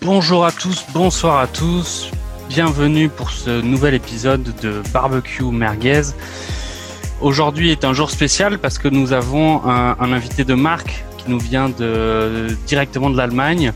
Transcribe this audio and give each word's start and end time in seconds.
Bonjour 0.00 0.46
à 0.46 0.52
tous, 0.52 0.84
bonsoir 0.94 1.38
à 1.38 1.46
tous. 1.46 2.10
Bienvenue 2.48 3.08
pour 3.08 3.30
ce 3.30 3.60
nouvel 3.60 3.94
épisode 3.94 4.42
de 4.62 4.82
Barbecue 4.92 5.44
Merguez. 5.44 6.14
Aujourd'hui 7.20 7.70
est 7.70 7.84
un 7.84 7.92
jour 7.92 8.10
spécial 8.10 8.58
parce 8.58 8.78
que 8.78 8.88
nous 8.88 9.12
avons 9.12 9.66
un, 9.68 9.96
un 10.00 10.12
invité 10.12 10.44
de 10.44 10.54
marque 10.54 11.04
qui 11.18 11.30
nous 11.30 11.38
vient 11.38 11.68
de, 11.68 12.56
directement 12.66 13.10
de 13.10 13.16
l'Allemagne. 13.16 13.72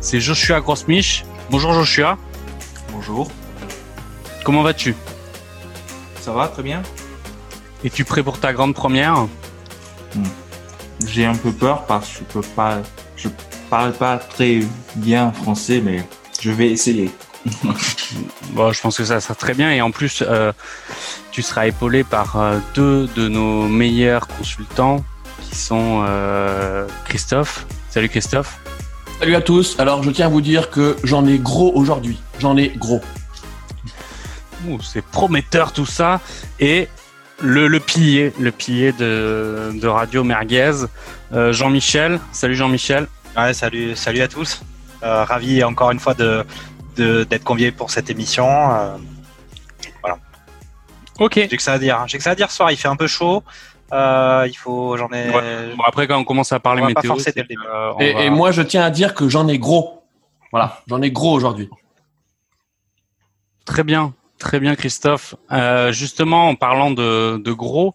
C'est 0.00 0.20
Joshua 0.20 0.60
Grossmich. 0.60 1.24
Bonjour 1.50 1.72
Joshua. 1.74 2.16
Bonjour. 2.92 3.30
Comment 4.44 4.62
vas-tu? 4.62 4.94
Ça 6.20 6.32
va, 6.32 6.48
très 6.48 6.62
bien. 6.62 6.82
Es-tu 7.84 8.04
prêt 8.04 8.22
pour 8.22 8.38
ta 8.38 8.52
grande 8.52 8.74
première? 8.74 9.26
J'ai 11.06 11.26
un 11.26 11.34
peu 11.34 11.52
peur 11.52 11.84
parce 11.84 12.08
que 12.08 12.18
je 12.18 12.24
peux 12.24 12.46
pas, 12.54 12.78
je 13.16 13.28
parle 13.74 13.92
pas 13.92 14.18
très 14.18 14.60
bien 14.94 15.32
français, 15.32 15.82
mais 15.84 16.06
je 16.40 16.52
vais 16.52 16.70
essayer. 16.70 17.10
Bon, 18.52 18.70
je 18.70 18.80
pense 18.80 18.98
que 18.98 19.04
ça 19.04 19.20
sera 19.20 19.34
très 19.34 19.52
bien 19.52 19.72
et 19.72 19.80
en 19.80 19.90
plus, 19.90 20.22
euh, 20.24 20.52
tu 21.32 21.42
seras 21.42 21.66
épaulé 21.66 22.04
par 22.04 22.36
euh, 22.36 22.58
deux 22.76 23.08
de 23.16 23.26
nos 23.26 23.66
meilleurs 23.66 24.28
consultants 24.28 25.04
qui 25.42 25.56
sont 25.56 26.04
euh, 26.06 26.86
Christophe. 27.06 27.66
Salut 27.90 28.08
Christophe. 28.08 28.60
Salut 29.18 29.34
à 29.34 29.40
tous. 29.40 29.74
Alors, 29.80 30.04
je 30.04 30.10
tiens 30.10 30.26
à 30.26 30.28
vous 30.28 30.40
dire 30.40 30.70
que 30.70 30.96
j'en 31.02 31.26
ai 31.26 31.38
gros 31.38 31.72
aujourd'hui. 31.74 32.20
J'en 32.38 32.56
ai 32.56 32.68
gros. 32.68 33.00
C'est 34.84 35.04
prometteur 35.04 35.72
tout 35.72 35.86
ça 35.86 36.20
et 36.60 36.86
le, 37.40 37.66
le 37.66 37.80
pilier, 37.80 38.32
le 38.38 38.52
pilier 38.52 38.92
de, 38.92 39.72
de 39.74 39.88
Radio 39.88 40.22
Merguez, 40.22 40.86
euh, 41.32 41.52
Jean-Michel. 41.52 42.20
Salut 42.30 42.54
Jean-Michel. 42.54 43.08
Ouais, 43.36 43.52
salut, 43.52 43.96
salut 43.96 44.20
à 44.22 44.28
tous. 44.28 44.62
Euh, 45.02 45.24
ravi 45.24 45.62
encore 45.64 45.90
une 45.90 46.00
fois 46.00 46.14
de 46.14 46.44
de- 46.96 47.24
d'être 47.24 47.42
convié 47.44 47.72
pour 47.72 47.90
cette 47.90 48.08
émission. 48.10 48.46
Euh, 48.72 48.96
Ok. 51.20 51.34
J'ai 51.34 51.56
que 51.56 51.62
ça 51.62 51.74
à 51.74 51.78
dire. 51.78 52.00
hein. 52.00 52.04
J'ai 52.08 52.18
que 52.18 52.24
ça 52.24 52.30
à 52.30 52.34
dire 52.34 52.50
ce 52.50 52.56
soir. 52.56 52.72
Il 52.72 52.76
fait 52.76 52.88
un 52.88 52.96
peu 52.96 53.06
chaud. 53.06 53.44
Euh, 53.92 54.46
il 54.48 54.54
faut, 54.54 54.96
j'en 54.96 55.08
ai. 55.12 55.30
Bon 55.76 55.82
après 55.86 56.08
quand 56.08 56.18
on 56.18 56.24
commence 56.24 56.52
à 56.52 56.58
parler 56.58 56.82
On 56.82 56.86
va 56.88 56.94
pas 56.94 57.00
météo, 57.02 57.12
forcer 57.12 57.30
dès 57.32 57.42
le 57.42 57.46
début. 57.48 57.62
euh, 57.72 57.92
Et, 58.00 58.12
va- 58.12 58.20
et 58.22 58.30
moi, 58.30 58.50
je 58.50 58.62
tiens 58.62 58.82
à 58.84 58.90
dire 58.90 59.14
que 59.14 59.28
j'en 59.28 59.46
ai 59.46 59.58
gros. 59.58 60.02
Voilà, 60.50 60.80
j'en 60.88 61.00
ai 61.02 61.12
gros 61.12 61.32
aujourd'hui. 61.32 61.70
Très 63.64 63.84
bien, 63.84 64.12
très 64.38 64.58
bien 64.58 64.74
Christophe. 64.74 65.36
Euh, 65.52 65.92
justement, 65.92 66.48
en 66.48 66.56
parlant 66.56 66.90
de, 66.90 67.36
de 67.42 67.52
gros, 67.52 67.94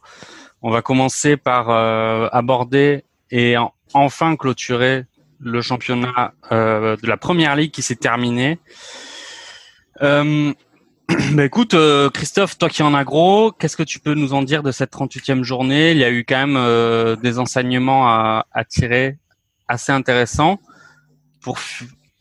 on 0.62 0.72
va 0.72 0.81
commencer 0.81 1.36
par 1.36 1.70
euh, 1.70 2.30
aborder 2.31 3.03
et 3.31 3.58
en- 3.58 3.74
enfin 3.94 4.38
clôturer 4.38 5.06
le 5.40 5.62
championnat 5.62 6.34
euh, 6.52 6.95
de 6.98 7.08
la 7.08 7.18
première 7.18 7.56
ligue 7.56 7.72
qui 7.72 7.82
s'est 7.82 7.95
terminé. 7.95 8.59
Euh, 10.02 10.54
bah 11.34 11.46
écoute, 11.46 11.73
euh, 11.73 12.09
Christophe, 12.09 12.58
toi 12.58 12.70
qui 12.70 12.84
en 12.84 12.94
as 12.94 13.04
gros, 13.04 13.52
qu'est-ce 13.52 13.78
que 13.78 13.84
tu 13.84 14.00
peux 14.00 14.14
nous 14.14 14.34
en 14.34 14.42
dire 14.42 14.64
de 14.64 14.72
cette 14.72 14.92
38e 14.92 15.44
journée? 15.44 15.92
Il 15.92 15.98
y 15.98 16.04
a 16.04 16.12
eu 16.12 16.26
quand 16.26 16.38
même 16.38 16.58
euh, 16.58 17.16
des 17.16 17.40
enseignements 17.40 18.08
à, 18.08 18.46
à 18.52 18.64
tirer 18.64 19.18
assez 19.68 19.92
intéressants 19.92 20.59
pour 21.42 21.59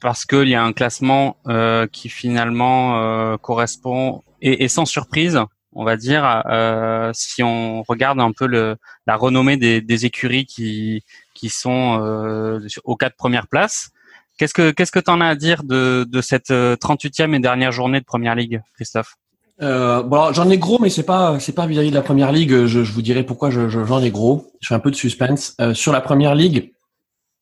parce 0.00 0.25
qu'il 0.25 0.48
y 0.48 0.55
a 0.55 0.62
un 0.62 0.72
classement 0.72 1.38
euh, 1.48 1.88
qui 1.88 2.08
finalement 2.08 3.36
correspond 3.38 4.22
et, 4.41 4.64
et 4.64 4.69
sans 4.69 4.86
surprise, 4.86 5.41
on 5.72 5.84
va 5.84 5.97
dire, 5.97 6.42
euh, 6.47 7.10
si 7.14 7.42
on 7.42 7.82
regarde 7.82 8.20
un 8.20 8.32
peu 8.32 8.47
le, 8.47 8.77
la 9.06 9.16
renommée 9.16 9.56
des, 9.56 9.80
des 9.80 10.06
écuries 10.06 10.47
qui 10.47 11.05
qui 11.39 11.48
sont 11.48 11.98
euh, 12.03 12.58
aux 12.84 12.97
quatre 12.97 13.17
premières 13.17 13.47
places. 13.47 13.91
Qu'est-ce 14.39 14.55
que 14.55 14.70
qu'est-ce 14.70 14.92
que 14.92 15.00
t'en 15.00 15.20
as 15.20 15.27
à 15.28 15.34
dire 15.34 15.62
de, 15.64 16.05
de 16.08 16.20
cette 16.20 16.50
euh, 16.50 16.77
38e 16.77 17.34
et 17.34 17.41
dernière 17.41 17.72
journée 17.72 18.00
de 18.00 18.05
Première 18.05 18.34
Ligue, 18.34 18.61
Christophe? 18.75 19.14
Euh, 19.61 20.03
bon, 20.03 20.33
j'en 20.33 20.48
ai 20.50 20.59
gros, 20.59 20.78
mais 20.81 20.91
c'est 20.91 21.03
pas 21.14 21.41
c'est 21.41 21.55
pas 21.61 21.66
vis-à-vis 21.66 21.91
de 21.91 21.94
la 21.97 22.03
première 22.03 22.31
ligue. 22.32 22.66
Je, 22.66 22.78
vous 22.81 23.03
dirai 23.03 23.22
pourquoi 23.25 23.50
je, 23.50 23.69
je- 23.69 23.84
j'en 23.84 24.00
ai 24.03 24.10
gros. 24.10 24.47
Je 24.60 24.69
fais 24.69 24.75
un 24.75 24.81
peu 24.87 24.91
de 24.93 24.97
suspense 24.97 25.54
Euh, 25.60 25.75
sur 25.75 25.93
la 25.93 26.00
première 26.00 26.34
ligue. 26.37 26.72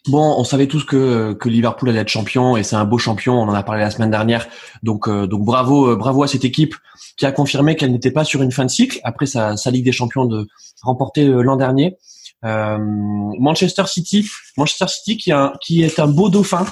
Bon, 0.08 0.36
on 0.38 0.44
savait 0.44 0.68
tous 0.68 0.84
que 0.84 1.32
que 1.34 1.48
Liverpool 1.50 1.88
allait 1.90 1.98
être 2.00 2.08
champion 2.08 2.56
et 2.56 2.62
c'est 2.62 2.76
un 2.76 2.84
beau 2.86 2.96
champion. 2.96 3.34
On 3.42 3.48
en 3.48 3.54
a 3.54 3.62
parlé 3.62 3.82
la 3.82 3.90
semaine 3.90 4.10
dernière. 4.18 4.46
Donc 4.82 5.08
euh, 5.08 5.26
donc 5.26 5.44
bravo 5.44 5.88
euh, 5.90 5.96
bravo 5.96 6.22
à 6.22 6.28
cette 6.28 6.44
équipe 6.44 6.74
qui 7.18 7.26
a 7.26 7.32
confirmé 7.32 7.74
qu'elle 7.76 7.92
n'était 7.92 8.12
pas 8.12 8.24
sur 8.24 8.40
une 8.40 8.52
fin 8.52 8.64
de 8.64 8.70
cycle 8.70 8.98
après 9.04 9.26
sa, 9.26 9.56
sa 9.56 9.70
Ligue 9.70 9.84
des 9.84 9.92
Champions 10.00 10.24
de 10.24 10.46
remportée 10.82 11.26
euh, 11.26 11.42
l'an 11.42 11.56
dernier. 11.56 11.96
Euh, 12.44 12.78
Manchester 12.78 13.84
City, 13.86 14.28
Manchester 14.56 14.86
City 14.88 15.16
qui, 15.16 15.82
est 15.82 15.98
un 15.98 16.06
beau 16.06 16.28
dauphin 16.28 16.66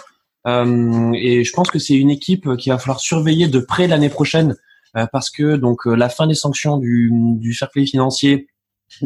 euh, 0.47 1.13
et 1.15 1.43
je 1.43 1.53
pense 1.53 1.71
que 1.71 1.79
c'est 1.79 1.95
une 1.95 2.11
équipe 2.11 2.57
qui 2.57 2.69
va 2.69 2.79
falloir 2.79 3.01
surveiller 3.01 3.49
de 3.49 3.61
près 3.61 3.87
l'année 3.89 4.11
prochaine 4.11 4.57
euh, 4.97 5.07
parce 5.11 5.31
que 5.31 5.57
donc 5.57 5.87
la 5.87 6.09
fin 6.09 6.27
des 6.27 6.35
sanctions 6.35 6.77
du, 6.77 7.11
du 7.13 7.55
fair 7.55 7.71
financier 7.73 8.49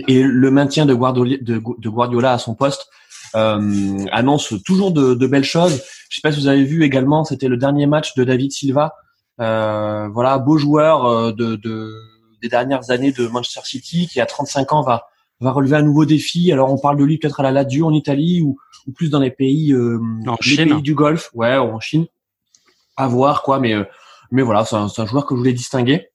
et 0.08 0.22
le 0.22 0.50
maintien 0.50 0.84
de 0.84 0.94
Guardiola, 0.94 2.32
à 2.32 2.38
son 2.38 2.54
poste 2.54 2.88
euh, 3.36 4.04
annonce 4.10 4.52
toujours 4.64 4.90
de, 4.90 5.26
belles 5.26 5.44
choses. 5.44 5.80
Je 6.10 6.16
sais 6.16 6.22
pas 6.22 6.32
si 6.32 6.40
vous 6.40 6.48
avez 6.48 6.64
vu 6.64 6.82
également, 6.82 7.24
c'était 7.24 7.48
le 7.48 7.56
dernier 7.56 7.86
match 7.86 8.14
de 8.14 8.24
David 8.24 8.50
Silva. 8.50 8.96
Voilà, 9.38 10.38
beau 10.38 10.58
joueur 10.58 11.32
de, 11.32 11.54
de, 11.54 11.94
des 12.42 12.48
dernières 12.48 12.90
années 12.90 13.12
de 13.12 13.28
Manchester 13.28 13.60
City 13.64 14.08
qui 14.08 14.20
à 14.20 14.26
35 14.26 14.72
ans 14.72 14.82
va 14.82 15.06
va 15.40 15.52
relever 15.52 15.76
un 15.76 15.82
nouveau 15.82 16.04
défi. 16.04 16.50
Alors 16.52 16.72
on 16.72 16.78
parle 16.78 16.96
de 16.98 17.04
lui 17.04 17.18
peut-être 17.18 17.40
à 17.40 17.42
la 17.42 17.52
Lazio 17.52 17.86
en 17.86 17.92
Italie 17.92 18.42
ou, 18.42 18.58
ou 18.86 18.92
plus 18.92 19.10
dans 19.10 19.20
les 19.20 19.30
pays 19.30 19.72
euh, 19.72 19.98
En 20.26 20.32
les 20.32 20.36
Chine. 20.42 20.68
pays 20.70 20.82
du 20.82 20.94
Golfe, 20.94 21.30
ouais, 21.34 21.56
ou 21.58 21.72
en 21.74 21.80
Chine. 21.80 22.06
À 22.96 23.06
voir 23.08 23.42
quoi, 23.42 23.60
mais 23.60 23.74
euh, 23.74 23.84
mais 24.30 24.42
voilà, 24.42 24.64
c'est 24.64 24.76
un, 24.76 24.88
un 24.96 25.06
joueur 25.06 25.24
que 25.26 25.34
je 25.34 25.38
voulais 25.38 25.52
distinguer. 25.52 26.08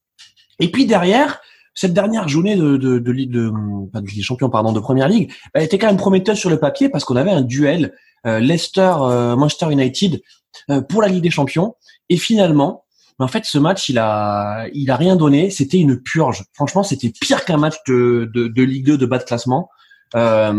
Et 0.59 0.69
puis 0.69 0.85
derrière, 0.85 1.39
cette 1.73 1.93
dernière 1.93 2.27
journée 2.27 2.55
de 2.55 2.77
de 2.77 2.99
de, 2.99 3.11
Ligue- 3.11 3.31
de, 3.31 3.49
de 3.49 3.99
des 4.01 4.21
Champions, 4.21 4.49
pardon, 4.49 4.71
de 4.73 4.79
Première 4.79 5.07
Ligue, 5.07 5.31
elle 5.53 5.63
était 5.63 5.77
quand 5.77 5.87
même 5.87 5.97
prometteuse 5.97 6.37
sur 6.37 6.49
le 6.49 6.59
papier 6.59 6.89
parce 6.89 7.05
qu'on 7.05 7.15
avait 7.15 7.31
un 7.31 7.41
duel 7.41 7.93
euh, 8.27 8.39
Leicester 8.39 8.93
euh, 9.01 9.35
Manchester 9.35 9.71
United 9.71 10.21
euh, 10.69 10.81
pour 10.81 11.01
la 11.01 11.07
Ligue 11.07 11.23
des 11.23 11.31
Champions. 11.31 11.75
Et 12.09 12.17
finalement, 12.17 12.82
en 13.19 13.27
fait, 13.27 13.45
ce 13.45 13.57
match, 13.57 13.89
il 13.89 13.97
a 13.99 14.65
il 14.73 14.89
a 14.91 14.95
rien 14.95 15.15
donné. 15.15 15.49
C'était 15.49 15.77
une 15.79 16.01
purge. 16.01 16.43
Franchement, 16.53 16.83
c'était 16.83 17.09
pire 17.09 17.45
qu'un 17.45 17.57
match 17.57 17.75
de, 17.87 18.29
de 18.33 18.47
de 18.47 18.63
Ligue 18.63 18.85
2 18.85 18.97
de 18.97 19.05
bas 19.05 19.17
de 19.19 19.23
classement. 19.23 19.69
Euh, 20.15 20.51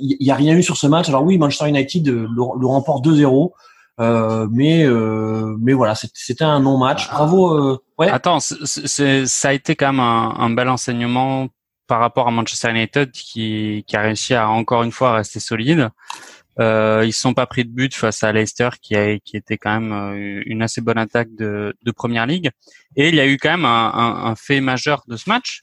Il 0.00 0.16
y, 0.20 0.30
a 0.30 0.34
rien 0.34 0.54
eu 0.56 0.62
sur 0.62 0.76
ce 0.76 0.86
match. 0.86 1.08
Alors 1.08 1.24
oui, 1.24 1.38
Manchester 1.38 1.68
United 1.68 2.08
euh, 2.08 2.26
le, 2.28 2.60
le 2.60 2.66
remporte 2.66 3.04
2-0. 3.04 3.50
Euh, 3.98 4.46
mais 4.52 4.84
euh, 4.84 5.56
mais 5.58 5.72
voilà, 5.72 5.94
c'était 5.94 6.44
un 6.44 6.60
non-match. 6.60 7.08
Bravo. 7.10 7.54
euh, 7.54 7.78
ouais. 7.98 8.10
Attends, 8.10 8.40
c'est- 8.40 8.86
c'est- 8.86 9.26
ça 9.26 9.48
a 9.48 9.52
été 9.54 9.74
quand 9.74 9.86
même 9.92 10.00
un, 10.00 10.34
un 10.38 10.50
bel 10.50 10.68
enseignement 10.68 11.48
par 11.86 12.00
rapport 12.00 12.28
à 12.28 12.30
Manchester 12.30 12.70
United 12.70 13.10
qui, 13.12 13.84
qui 13.86 13.96
a 13.96 14.00
réussi 14.02 14.34
à 14.34 14.48
encore 14.50 14.82
une 14.82 14.92
fois 14.92 15.14
rester 15.14 15.40
solide. 15.40 15.88
Euh, 16.58 17.02
ils 17.04 17.12
sont 17.12 17.34
pas 17.34 17.44
pris 17.46 17.64
de 17.64 17.70
but 17.70 17.94
face 17.94 18.22
à 18.22 18.32
Leicester 18.32 18.70
qui, 18.80 18.96
a, 18.96 19.18
qui 19.18 19.36
était 19.36 19.58
quand 19.58 19.78
même 19.78 19.92
euh, 19.92 20.42
une 20.46 20.62
assez 20.62 20.80
bonne 20.80 20.96
attaque 20.96 21.28
de, 21.38 21.74
de 21.82 21.90
première 21.90 22.24
ligue. 22.26 22.50
Et 22.96 23.08
il 23.10 23.14
y 23.14 23.20
a 23.20 23.26
eu 23.26 23.36
quand 23.36 23.50
même 23.50 23.66
un, 23.66 23.92
un- 23.94 24.24
un 24.30 24.34
fait 24.36 24.60
majeur 24.62 25.02
de 25.06 25.16
ce 25.16 25.28
match, 25.28 25.60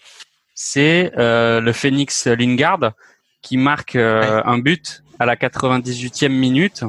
c'est 0.53 1.11
euh, 1.17 1.59
le 1.61 1.73
Phoenix 1.73 2.27
Lingard 2.27 2.91
qui 3.41 3.57
marque 3.57 3.95
euh, 3.95 4.41
un 4.45 4.59
but 4.59 5.03
à 5.19 5.25
la 5.25 5.35
98e 5.35 6.29
minute 6.29 6.83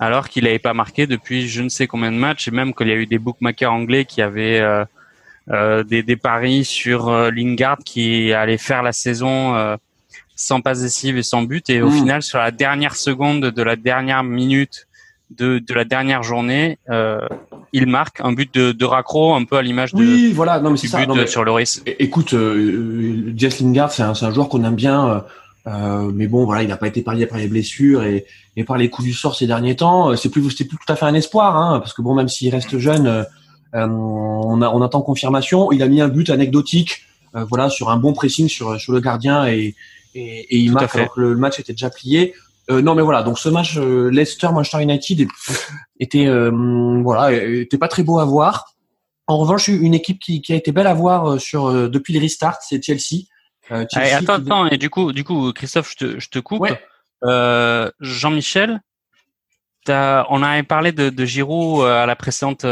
alors 0.00 0.28
qu'il 0.28 0.44
n'avait 0.44 0.58
pas 0.58 0.74
marqué 0.74 1.06
depuis 1.06 1.46
je 1.48 1.62
ne 1.62 1.68
sais 1.68 1.86
combien 1.86 2.10
de 2.10 2.16
matchs. 2.16 2.48
Et 2.48 2.50
même 2.50 2.74
qu'il 2.74 2.88
y 2.88 2.92
a 2.92 2.96
eu 2.96 3.06
des 3.06 3.18
bookmakers 3.18 3.72
anglais 3.72 4.04
qui 4.04 4.20
avaient 4.20 4.58
euh, 4.60 4.84
euh, 5.50 5.84
des, 5.84 6.02
des 6.02 6.16
paris 6.16 6.64
sur 6.64 7.08
Lingard 7.30 7.78
qui 7.84 8.32
allait 8.32 8.58
faire 8.58 8.82
la 8.82 8.92
saison 8.92 9.54
euh, 9.54 9.76
sans 10.36 10.60
passe 10.60 10.80
décisive 10.82 11.16
et 11.18 11.22
sans 11.22 11.42
but 11.42 11.68
et 11.70 11.82
au 11.82 11.88
Mm. 11.90 11.92
final 11.92 12.22
sur 12.22 12.38
la 12.38 12.50
dernière 12.50 12.96
seconde 12.96 13.40
de 13.50 13.62
la 13.62 13.76
dernière 13.76 14.24
minute 14.24 14.86
de, 15.30 15.58
de 15.58 15.74
la 15.74 15.84
dernière 15.84 16.22
journée 16.22 16.78
euh, 16.90 17.20
il 17.72 17.86
marque 17.86 18.20
un 18.20 18.32
but 18.32 18.52
de, 18.52 18.72
de 18.72 18.84
raccro 18.84 19.34
un 19.34 19.44
peu 19.44 19.56
à 19.56 19.62
l'image 19.62 19.94
de, 19.94 19.98
Oui, 19.98 20.32
voilà. 20.34 20.60
Non, 20.60 20.70
mais 20.70 20.76
c'est 20.76 20.88
du 20.88 20.90
ça. 20.92 20.98
but 20.98 21.06
Non, 21.08 21.14
mais- 21.14 21.26
sur 21.26 21.42
Loris. 21.42 21.82
Écoute, 21.86 22.34
euh, 22.34 22.54
euh, 23.28 23.32
Jess 23.34 23.60
Lingard, 23.60 23.90
c'est 23.92 24.02
un, 24.02 24.12
c'est 24.14 24.26
un 24.26 24.30
joueur 24.34 24.50
qu'on 24.50 24.62
aime 24.64 24.74
bien, 24.74 25.08
euh, 25.08 25.20
euh, 25.68 26.10
mais 26.14 26.26
bon, 26.26 26.44
voilà, 26.44 26.62
il 26.62 26.68
n'a 26.68 26.76
pas 26.76 26.86
été 26.88 27.00
parié 27.00 27.24
par 27.26 27.38
les 27.38 27.48
blessures 27.48 28.02
et, 28.04 28.26
et 28.56 28.64
par 28.64 28.76
les 28.76 28.90
coups 28.90 29.08
du 29.08 29.14
sort 29.14 29.34
ces 29.34 29.46
derniers 29.46 29.74
temps. 29.76 30.10
Euh, 30.10 30.16
C'est 30.16 30.28
plus, 30.28 30.50
c'est 30.50 30.66
plus 30.66 30.76
tout 30.76 30.92
à 30.92 30.96
fait 30.96 31.06
un 31.06 31.14
espoir, 31.14 31.56
hein, 31.56 31.78
parce 31.80 31.94
que 31.94 32.02
bon, 32.02 32.14
même 32.14 32.28
s'il 32.28 32.50
reste 32.50 32.76
jeune, 32.76 33.24
on, 33.72 34.60
a, 34.62 34.68
on 34.68 34.82
attend 34.82 35.00
confirmation. 35.02 35.72
Il 35.72 35.82
a 35.82 35.88
mis 35.88 36.00
un 36.02 36.08
but 36.08 36.28
anecdotique, 36.30 37.02
euh, 37.36 37.44
voilà, 37.48 37.70
sur 37.70 37.88
un 37.90 37.96
bon 37.96 38.12
pressing 38.12 38.48
sur, 38.48 38.78
sur 38.78 38.92
le 38.92 39.00
gardien 39.00 39.46
et, 39.46 39.74
et, 40.14 40.40
et 40.54 40.58
il 40.58 40.68
Tout 40.68 40.74
marque 40.74 40.90
fait. 40.90 40.98
alors 41.00 41.14
que 41.14 41.20
le, 41.20 41.32
le 41.34 41.38
match 41.38 41.58
était 41.60 41.72
déjà 41.72 41.90
plié. 41.90 42.34
Euh, 42.70 42.80
non, 42.80 42.94
mais 42.94 43.02
voilà, 43.02 43.22
donc 43.24 43.38
ce 43.38 43.48
match 43.48 43.76
euh, 43.76 44.08
Leicester 44.10 44.48
Manchester 44.52 44.82
United 44.82 45.26
était, 45.98 46.26
euh, 46.26 46.50
voilà, 47.02 47.32
était 47.32 47.78
pas 47.78 47.88
très 47.88 48.02
beau 48.04 48.18
à 48.20 48.24
voir. 48.24 48.66
En 49.26 49.38
revanche, 49.38 49.68
une 49.68 49.94
équipe 49.94 50.18
qui, 50.20 50.42
qui 50.42 50.52
a 50.52 50.56
été 50.56 50.70
belle 50.72 50.86
à 50.86 50.94
voir 50.94 51.32
euh, 51.32 51.38
sur 51.38 51.66
euh, 51.68 51.88
depuis 51.88 52.12
le 52.14 52.20
restart, 52.20 52.58
c'est 52.62 52.82
Chelsea. 52.82 53.24
Euh, 53.70 53.84
Allez, 53.94 54.10
Chelsea 54.10 54.16
attends, 54.16 54.36
qui- 54.40 54.46
attends, 54.46 54.66
et 54.68 54.78
du 54.78 54.90
coup, 54.90 55.12
du 55.12 55.24
coup, 55.24 55.52
Christophe, 55.52 55.90
je 55.92 55.96
te, 56.06 56.20
je 56.20 56.28
te 56.28 56.38
coupe. 56.38 56.60
Ouais. 56.60 56.80
Euh, 57.24 57.90
Jean-Michel, 58.00 58.80
on 59.88 60.42
avait 60.42 60.62
parlé 60.62 60.92
de, 60.92 61.10
de 61.10 61.24
Giroud 61.24 61.84
à 61.84 62.06
la 62.06 62.16
précédente 62.16 62.64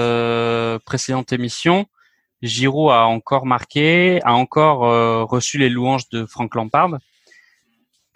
précédente 0.84 1.32
émission. 1.32 1.86
Giroud 2.42 2.90
a 2.92 3.06
encore 3.06 3.46
marqué, 3.46 4.20
a 4.24 4.34
encore 4.34 4.80
reçu 5.28 5.58
les 5.58 5.68
louanges 5.68 6.08
de 6.10 6.26
Frank 6.26 6.54
Lampard. 6.54 6.98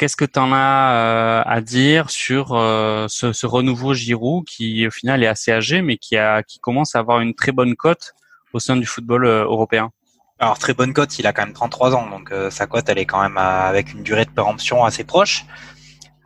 Qu'est-ce 0.04 0.16
que 0.18 0.26
tu 0.26 0.38
en 0.38 0.52
as 0.52 1.40
à 1.46 1.60
dire 1.62 2.10
sur 2.10 2.48
ce, 2.50 3.32
ce, 3.32 3.46
renouveau 3.46 3.94
Giroud 3.94 4.44
qui 4.44 4.86
au 4.86 4.90
final 4.90 5.22
est 5.22 5.26
assez 5.26 5.50
âgé 5.50 5.80
mais 5.80 5.96
qui 5.96 6.18
a 6.18 6.42
qui 6.42 6.58
commence 6.58 6.94
à 6.94 6.98
avoir 6.98 7.20
une 7.20 7.32
très 7.32 7.52
bonne 7.52 7.74
cote 7.74 8.12
au 8.52 8.58
sein 8.58 8.76
du 8.76 8.84
football 8.84 9.24
européen? 9.24 9.92
Alors 10.38 10.58
très 10.58 10.74
bonne 10.74 10.92
cote, 10.92 11.18
il 11.18 11.26
a 11.26 11.32
quand 11.32 11.46
même 11.46 11.54
33 11.54 11.94
ans, 11.94 12.10
donc 12.10 12.32
euh, 12.32 12.50
sa 12.50 12.66
cote 12.66 12.86
elle 12.90 12.98
est 12.98 13.06
quand 13.06 13.22
même 13.22 13.38
avec 13.38 13.94
une 13.94 14.02
durée 14.02 14.26
de 14.26 14.30
péremption 14.30 14.84
assez 14.84 15.04
proche. 15.04 15.46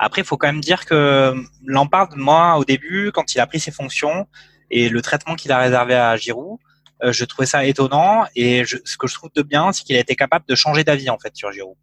Après, 0.00 0.22
il 0.22 0.24
faut 0.24 0.36
quand 0.36 0.48
même 0.48 0.60
dire 0.60 0.84
que 0.84 1.36
Lampard, 1.64 2.08
moi, 2.16 2.58
au 2.58 2.64
début, 2.64 3.12
quand 3.14 3.32
il 3.36 3.38
a 3.38 3.46
pris 3.46 3.60
ses 3.60 3.70
fonctions 3.70 4.26
et 4.72 4.88
le 4.88 5.00
traitement 5.02 5.36
qu'il 5.36 5.52
a 5.52 5.58
réservé 5.58 5.94
à 5.94 6.16
Giroud, 6.16 6.58
euh, 7.04 7.12
je 7.12 7.24
trouvais 7.24 7.46
ça 7.46 7.64
étonnant. 7.64 8.26
Et 8.34 8.64
ce 8.64 8.96
que 8.96 9.06
je 9.06 9.14
trouve 9.14 9.30
de 9.36 9.42
bien, 9.42 9.70
c'est 9.70 9.84
qu'il 9.84 9.94
a 9.94 10.00
été 10.00 10.16
capable 10.16 10.46
de 10.48 10.56
changer 10.56 10.82
d'avis 10.82 11.10
en 11.10 11.18
fait 11.20 11.36
sur 11.36 11.52
Giroud. 11.52 11.76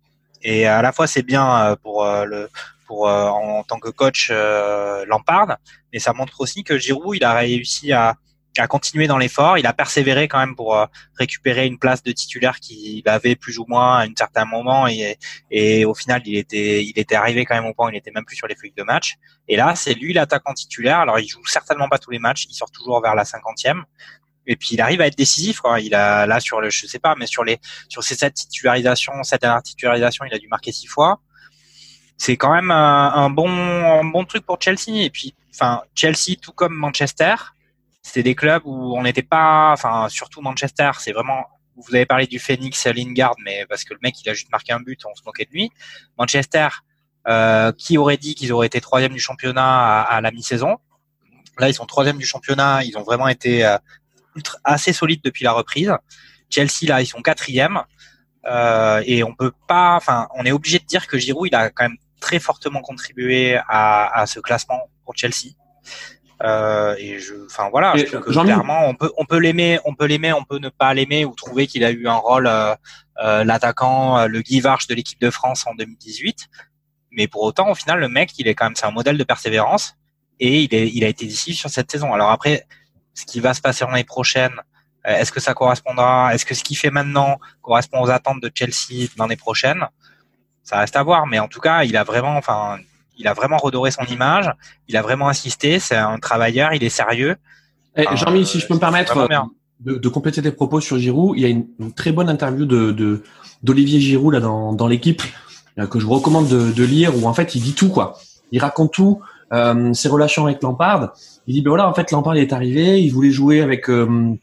Et 0.47 0.65
à 0.68 0.81
la 0.81 0.92
fois, 0.92 1.07
c'est 1.07 1.24
bien 1.24 1.71
euh, 1.71 1.75
pour 1.75 2.06
le 2.06 2.50
pour 2.88 3.07
en 3.07 3.63
tant 3.63 3.80
que 3.80 3.89
coach 3.89 4.31
Lampard, 5.07 5.57
mais 5.92 5.97
ça 5.97 6.13
montre 6.13 6.39
aussi 6.42 6.63
que 6.63 6.77
Giroud, 6.77 7.15
il 7.15 7.24
a 7.24 7.33
réussi 7.33 7.92
à 7.92 8.15
a 8.59 8.68
continué 8.68 9.07
dans 9.07 9.18
l'effort. 9.18 9.57
Il 9.57 9.65
a 9.65 9.74
persévéré 9.74 10.27
quand 10.27 10.39
même 10.39 10.56
pour 10.56 10.77
euh, 10.77 10.86
récupérer 11.18 11.65
une 11.65 11.77
place 11.77 12.03
de 12.03 12.12
titulaire 12.12 12.59
qu'il 12.59 13.07
avait 13.07 13.36
plus 13.36 13.57
ou 13.59 13.65
moins 13.68 14.00
à 14.00 14.06
un 14.06 14.13
certain 14.18 14.45
moment 14.45 14.88
et, 14.88 15.18
et 15.51 15.86
au 15.86 15.94
final 15.94 16.21
il 16.25 16.38
était 16.38 16.83
il 16.83 16.97
était 16.97 17.15
arrivé 17.15 17.45
quand 17.45 17.56
même 17.56 17.65
au 17.65 17.74
point 17.74 17.88
où 17.88 17.89
il 17.89 17.97
était 17.97 18.12
même 18.12 18.25
plus 18.25 18.36
sur 18.36 18.47
les 18.47 18.56
feuilles 18.56 18.74
de 18.75 18.83
match. 18.83 19.15
Et 19.47 19.56
là 19.56 19.75
c'est 19.75 19.94
lui 19.94 20.13
l'attaquant 20.13 20.53
titulaire. 20.53 21.00
Alors 21.00 21.19
il 21.19 21.27
joue 21.27 21.45
certainement 21.45 21.89
pas 21.89 21.97
tous 21.97 22.12
les 22.12 22.19
matchs, 22.19 22.45
il 22.50 22.53
sort 22.53 22.71
toujours 22.71 23.01
vers 23.01 23.15
la 23.15 23.25
cinquantième. 23.25 23.83
Et 24.47 24.56
puis 24.56 24.69
il 24.71 24.81
arrive 24.81 25.01
à 25.01 25.07
être 25.07 25.18
décisif. 25.18 25.62
Il 25.81 25.95
a 25.95 26.25
là 26.25 26.39
sur 26.39 26.62
le 26.62 26.69
je 26.69 26.88
sais 26.88 27.00
pas 27.00 27.15
mais 27.18 27.27
sur 27.27 27.44
les 27.44 27.59
sur 27.89 28.03
ces 28.03 28.15
sept 28.15 28.33
titularisations, 28.33 29.24
cette 29.24 29.42
dernière 29.42 29.63
titularisation, 29.63 30.25
il 30.25 30.33
a 30.33 30.38
dû 30.38 30.47
marquer 30.47 30.71
six 30.71 30.88
fois. 30.88 31.19
C'est 32.18 32.38
quand 32.38 32.53
même 32.53 32.71
un, 32.71 33.30
bon 33.30 33.50
un 33.50 34.06
bon 34.06 34.25
truc 34.25 34.45
pour 34.45 34.62
Chelsea. 34.62 35.03
Et 35.03 35.09
puis 35.09 35.36
enfin 35.53 35.81
Chelsea 35.95 36.36
tout 36.42 36.51
comme 36.51 36.74
Manchester 36.74 37.36
c'était 38.06 38.21
des 38.21 38.36
clubs 38.36 38.62
où 38.65 38.95
on 38.95 39.01
n'était 39.01 39.24
pas, 39.24 39.71
enfin 39.74 40.07
surtout 40.09 40.39
Manchester, 40.42 40.92
c'est 41.00 41.12
vraiment. 41.12 41.44
Vous 41.75 41.94
avez 41.95 42.06
parlé 42.06 42.27
du 42.27 42.38
Phoenix 42.38 42.86
Lingard, 42.86 43.36
mais 43.44 43.65
parce 43.68 43.83
que 43.83 43.94
le 43.95 44.00
mec 44.03 44.15
il 44.24 44.30
a 44.30 44.33
juste 44.33 44.51
marqué 44.51 44.71
un 44.71 44.80
but, 44.80 45.01
on 45.06 45.15
se 45.15 45.24
moquait 45.25 45.45
de 45.45 45.50
lui. 45.50 45.71
Manchester, 46.18 46.68
euh, 47.27 47.71
qui 47.74 47.97
aurait 47.97 48.18
dit 48.18 48.36
qu'ils 48.36 48.53
auraient 48.53 48.68
été 48.68 48.80
troisième 48.80 49.12
du 49.12 49.19
championnat 49.19 50.01
à, 50.03 50.21
la 50.21 50.31
mi-saison? 50.31 50.77
Là, 51.57 51.68
ils 51.68 51.74
sont 51.74 51.86
troisième 51.86 52.18
du 52.18 52.25
championnat. 52.25 52.83
Ils 52.83 52.95
ont 52.97 53.03
vraiment 53.03 53.27
été 53.27 53.65
euh, 53.65 53.77
assez 54.64 54.94
solides 54.94 55.22
depuis 55.24 55.44
la 55.44 55.52
reprise. 55.52 55.94
Chelsea, 56.50 56.88
là, 56.88 57.02
ils 57.02 57.08
sont 57.08 57.22
quatrième. 57.22 57.82
Euh, 58.46 59.02
et 59.06 59.24
on 59.24 59.34
peut 59.34 59.52
pas, 59.68 59.96
enfin, 59.96 60.28
on 60.36 60.46
est 60.46 60.52
obligé 60.52 60.80
de 60.80 60.86
dire 60.86 61.08
que 61.08 61.18
Giroud, 61.18 61.48
il 61.52 61.56
a 61.56 61.70
quand 61.70 61.86
même 61.86 61.98
très 62.20 62.40
fortement 62.40 62.82
contribué 62.82 63.58
à, 63.68 64.20
à 64.20 64.26
ce 64.28 64.40
classement 64.40 64.80
pour 65.04 65.16
Chelsea. 65.16 65.56
Euh, 66.44 66.96
et 66.98 67.20
je, 67.20 67.34
enfin 67.46 67.70
voilà, 67.70 67.96
je 67.96 68.04
que 68.04 68.30
clairement 68.30 68.90
on 68.90 68.94
peut 68.94 69.10
on 69.18 69.26
peut 69.26 69.38
l'aimer, 69.38 69.80
on 69.86 69.96
peut 69.96 70.06
l'aimer, 70.06 70.34
on 70.34 70.44
peut 70.44 70.58
ne 70.58 70.68
pas 70.68 70.94
l'aimer 70.94 71.24
ou 71.24 71.34
trouver 71.34 71.66
qu'il 71.66 71.86
a 71.86 71.92
eu 71.92 72.08
un 72.08 72.16
rôle 72.16 72.48
euh, 72.48 72.76
euh 73.24 73.46
l'attaquant, 73.46 74.20
euh, 74.20 74.28
le 74.28 74.42
Guy 74.42 74.60
Varche 74.60 74.88
de 74.88 74.96
l'équipe 74.96 75.22
de 75.22 75.30
France 75.30 75.66
en 75.66 75.76
2018. 75.76 76.50
Mais 77.12 77.28
pour 77.30 77.44
autant, 77.44 77.72
au 77.72 77.76
final, 77.76 78.00
le 78.00 78.10
mec, 78.10 78.38
il 78.38 78.50
est 78.50 78.56
quand 78.56 78.66
même 78.66 78.76
c'est 78.76 78.86
un 78.86 78.92
modèle 78.92 79.18
de 79.18 79.24
persévérance 79.24 79.96
et 80.42 80.64
il 80.64 80.76
est 80.76 80.90
il 80.94 81.06
a 81.06 81.08
été 81.08 81.26
décisif 81.26 81.58
sur 81.58 81.70
cette 81.70 81.90
saison. 81.90 82.14
Alors 82.14 82.31
après, 82.31 82.68
ce 83.16 83.26
qui 83.26 83.40
va 83.40 83.54
se 83.54 83.62
passer 83.62 83.86
l'année 83.86 84.04
prochaine, 84.04 84.54
est-ce 85.04 85.32
que 85.32 85.40
ça 85.40 85.54
correspondra 85.54 86.34
Est-ce 86.34 86.46
que 86.46 86.54
ce 86.56 86.64
qu'il 86.64 86.78
fait 86.78 86.90
maintenant 86.90 87.40
correspond 87.62 88.02
aux 88.02 88.10
attentes 88.10 88.42
de 88.42 88.52
Chelsea 88.54 89.08
l'année 89.18 89.36
prochaine? 89.36 89.86
Ça 90.64 90.80
reste 90.80 90.96
à 90.96 91.04
voir, 91.04 91.28
mais 91.28 91.40
en 91.40 91.48
tout 91.48 91.60
cas, 91.60 91.84
il 91.84 91.96
a 91.96 92.04
vraiment, 92.04 92.38
enfin 92.38 92.78
il 93.18 93.28
a 93.28 93.34
vraiment 93.34 93.58
redoré 93.58 93.92
son 93.92 94.04
image, 94.06 94.52
il 94.88 94.98
a 94.98 95.02
vraiment 95.02 95.30
insisté, 95.30 95.80
c'est 95.80 95.96
un 95.96 96.18
travailleur, 96.18 96.74
il 96.74 96.84
est 96.84 96.90
sérieux. 96.90 97.38
Eh, 97.96 98.06
Jean-Mi, 98.16 98.46
si 98.46 98.60
je 98.60 98.68
peux 98.68 98.74
me 98.74 98.80
permettre 98.80 99.28
de, 99.80 99.96
de, 99.96 100.10
compléter 100.10 100.42
tes 100.42 100.52
propos 100.52 100.82
sur 100.82 100.98
Giroud, 100.98 101.38
il 101.38 101.42
y 101.42 101.46
a 101.46 101.50
une, 101.50 101.94
très 101.96 102.12
bonne 102.12 102.30
interview 102.30 102.66
de 102.66 103.24
d'Olivier 103.64 104.00
Giroud 104.00 104.34
là 104.34 104.40
dans, 104.40 104.74
dans 104.74 104.88
l'équipe 104.88 105.22
euh, 105.80 105.88
que 105.88 106.00
je 106.00 106.06
vous 106.06 106.14
recommande 106.14 106.48
de, 106.48 106.72
de, 106.72 106.84
lire 106.84 107.16
où 107.18 107.28
en 107.28 107.34
fait 107.34 107.56
il 107.56 107.62
dit 107.62 107.74
tout 107.74 107.90
quoi. 107.90 108.18
Il 108.52 108.60
raconte 108.60 108.94
tout, 108.94 109.22
euh, 109.54 109.94
ses 109.94 110.08
relations 110.08 110.46
avec 110.46 110.62
Lampard. 110.62 111.14
Il 111.47 111.53
dit 111.53 111.62
ben 111.62 111.69
voilà 111.69 111.88
en 111.89 111.94
fait 111.94 112.12
Lampard 112.12 112.36
est 112.36 112.53
arrivé, 112.53 113.01
il 113.01 113.09
voulait 113.09 113.31
jouer 113.31 113.62
avec 113.62 113.89
euh, 113.89 114.33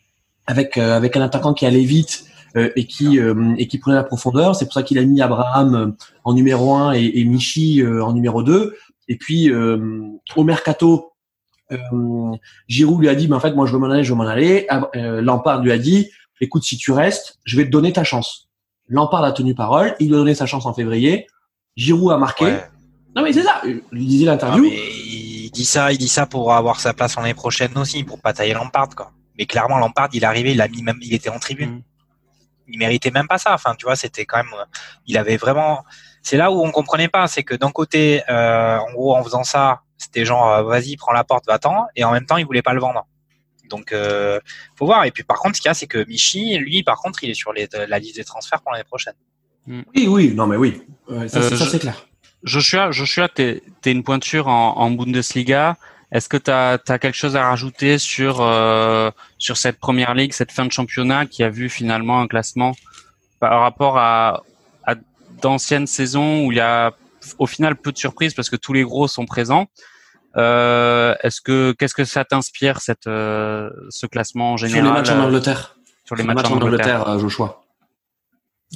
avec 0.46 0.76
euh, 0.78 0.96
avec 0.96 1.16
un 1.16 1.22
attaquant 1.22 1.54
qui 1.54 1.66
allait 1.66 1.84
vite 1.84 2.26
euh, 2.54 2.70
et 2.76 2.86
qui 2.86 3.18
euh, 3.18 3.54
et 3.56 3.66
qui 3.66 3.78
prenait 3.78 3.96
la 3.96 4.04
profondeur. 4.04 4.54
C'est 4.54 4.66
pour 4.66 4.74
ça 4.74 4.82
qu'il 4.82 4.98
a 4.98 5.04
mis 5.04 5.22
Abraham 5.22 5.74
euh, 5.74 5.86
en 6.24 6.34
numéro 6.34 6.74
1 6.74 6.92
et, 6.92 7.12
et 7.14 7.24
Michi 7.24 7.82
en 7.84 8.12
numéro 8.12 8.42
2. 8.42 8.76
Et 9.08 9.16
puis 9.16 9.50
au 9.52 10.44
mercato, 10.44 11.12
Giroud 12.68 13.00
lui 13.00 13.08
a 13.08 13.14
dit, 13.14 13.28
mais 13.28 13.34
en 13.34 13.40
fait, 13.40 13.52
moi, 13.52 13.66
je 13.66 13.72
veux 13.72 13.78
m'en 13.78 13.90
aller, 13.90 14.04
je 14.04 14.12
veux 14.12 14.16
m'en 14.16 14.26
aller. 14.26 14.66
Lampard 14.94 15.62
lui 15.62 15.72
a 15.72 15.78
dit, 15.78 16.08
écoute, 16.40 16.62
si 16.62 16.76
tu 16.76 16.92
restes, 16.92 17.38
je 17.44 17.56
vais 17.56 17.64
te 17.64 17.70
donner 17.70 17.92
ta 17.92 18.04
chance. 18.04 18.48
Lampard 18.88 19.24
a 19.24 19.32
tenu 19.32 19.54
parole, 19.54 19.94
il 19.98 20.08
lui 20.08 20.14
a 20.14 20.18
donné 20.18 20.34
sa 20.34 20.46
chance 20.46 20.66
en 20.66 20.72
février. 20.72 21.26
Giroud 21.76 22.12
a 22.12 22.16
marqué. 22.18 22.58
Non 23.16 23.22
mais 23.22 23.32
c'est 23.32 23.42
ça. 23.42 23.60
Il 23.64 24.06
disait 24.06 24.26
l'interview. 24.26 24.64
il 24.64 24.91
dit 25.52 25.64
ça, 25.64 25.92
il 25.92 25.98
dit 25.98 26.08
ça 26.08 26.26
pour 26.26 26.52
avoir 26.52 26.80
sa 26.80 26.92
place 26.94 27.16
l'année 27.16 27.34
prochaine 27.34 27.76
aussi, 27.78 28.04
pour 28.04 28.20
pas 28.20 28.32
tailler 28.32 28.54
Lampard 28.54 28.90
quoi. 28.96 29.12
Mais 29.38 29.46
clairement, 29.46 29.78
Lampard, 29.78 30.08
il 30.12 30.22
est 30.22 30.26
arrivé, 30.26 30.52
il 30.52 30.60
a 30.60 30.68
mis 30.68 30.82
même, 30.82 30.98
il 31.00 31.14
était 31.14 31.30
en 31.30 31.38
tribune. 31.38 31.76
Mm 31.76 31.82
il 32.68 32.78
méritait 32.78 33.10
même 33.10 33.28
pas 33.28 33.38
ça. 33.38 33.54
Enfin, 33.54 33.74
tu 33.76 33.86
vois, 33.86 33.96
c'était 33.96 34.24
quand 34.24 34.38
même, 34.38 34.52
il 35.06 35.16
avait 35.18 35.36
vraiment. 35.36 35.84
C'est 36.22 36.36
là 36.36 36.50
où 36.50 36.64
on 36.64 36.70
comprenait 36.70 37.08
pas, 37.08 37.26
c'est 37.26 37.42
que 37.42 37.54
d'un 37.54 37.70
côté, 37.70 38.22
euh, 38.28 38.78
en 38.78 38.92
gros, 38.92 39.16
en 39.16 39.24
faisant 39.24 39.44
ça, 39.44 39.82
c'était 39.98 40.24
genre, 40.24 40.48
euh, 40.48 40.62
vas-y, 40.62 40.96
prends 40.96 41.12
la 41.12 41.24
porte, 41.24 41.46
va-t'en, 41.46 41.86
et 41.96 42.04
en 42.04 42.12
même 42.12 42.26
temps, 42.26 42.36
il 42.36 42.46
voulait 42.46 42.62
pas 42.62 42.74
le 42.74 42.80
vendre. 42.80 43.06
Donc, 43.68 43.92
euh, 43.92 44.38
faut 44.76 44.86
voir. 44.86 45.04
Et 45.04 45.10
puis, 45.10 45.24
par 45.24 45.38
contre, 45.38 45.56
ce 45.56 45.60
qu'il 45.60 45.68
y 45.68 45.70
a, 45.70 45.74
c'est 45.74 45.86
que 45.86 46.06
Michi, 46.06 46.56
lui, 46.58 46.82
par 46.82 46.98
contre, 46.98 47.24
il 47.24 47.30
est 47.30 47.34
sur 47.34 47.52
les, 47.52 47.68
la 47.88 47.98
liste 47.98 48.16
des 48.16 48.24
transferts 48.24 48.60
pour 48.60 48.72
l'année 48.72 48.84
prochaine. 48.84 49.14
Hmm. 49.66 49.82
Oui, 49.94 50.06
oui, 50.08 50.34
non, 50.34 50.46
mais 50.46 50.56
oui, 50.56 50.82
ça, 51.28 51.38
euh, 51.38 51.56
c'est 51.56 51.78
clair. 51.78 52.06
Joshua, 52.44 52.90
Joshua, 52.90 53.28
t'es 53.28 53.62
es 53.84 53.92
une 53.92 54.02
pointure 54.02 54.48
en, 54.48 54.76
en 54.78 54.90
Bundesliga. 54.90 55.76
Est-ce 56.10 56.28
que 56.28 56.36
tu 56.36 56.50
as, 56.50 56.78
quelque 56.78 57.14
chose 57.14 57.36
à 57.36 57.48
rajouter 57.48 57.98
sur 57.98 58.40
euh, 58.40 59.10
sur 59.38 59.56
cette 59.56 59.78
première 59.78 60.14
ligue, 60.14 60.32
cette 60.32 60.52
fin 60.52 60.66
de 60.66 60.72
championnat 60.72 61.24
qui 61.26 61.42
a 61.42 61.48
vu 61.48 61.70
finalement 61.70 62.20
un 62.20 62.26
classement 62.26 62.72
par 63.40 63.60
rapport 63.60 63.96
à, 63.96 64.42
à 64.84 64.94
d'anciennes 65.40 65.86
saisons 65.86 66.44
où 66.44 66.52
il 66.52 66.58
y 66.58 66.60
a 66.60 66.92
au 67.38 67.46
final 67.46 67.76
peu 67.76 67.92
de 67.92 67.98
surprises 67.98 68.34
parce 68.34 68.50
que 68.50 68.56
tous 68.56 68.72
les 68.74 68.82
gros 68.82 69.08
sont 69.08 69.24
présents. 69.24 69.68
Euh, 70.36 71.14
est-ce 71.22 71.40
que 71.40 71.72
qu'est-ce 71.78 71.94
que 71.94 72.04
ça 72.04 72.24
t'inspire 72.24 72.80
cette 72.80 73.06
euh, 73.06 73.70
ce 73.88 74.06
classement 74.06 74.52
en 74.52 74.56
général 74.56 74.82
Sur 74.82 74.84
les 74.84 75.00
matchs 75.00 75.10
en 75.10 75.24
Angleterre. 75.24 75.76
Sur 76.04 76.16
les, 76.16 76.24
matchs, 76.24 76.50
en 76.50 76.56
Angleterre, 76.56 77.18
Joshua. 77.18 77.62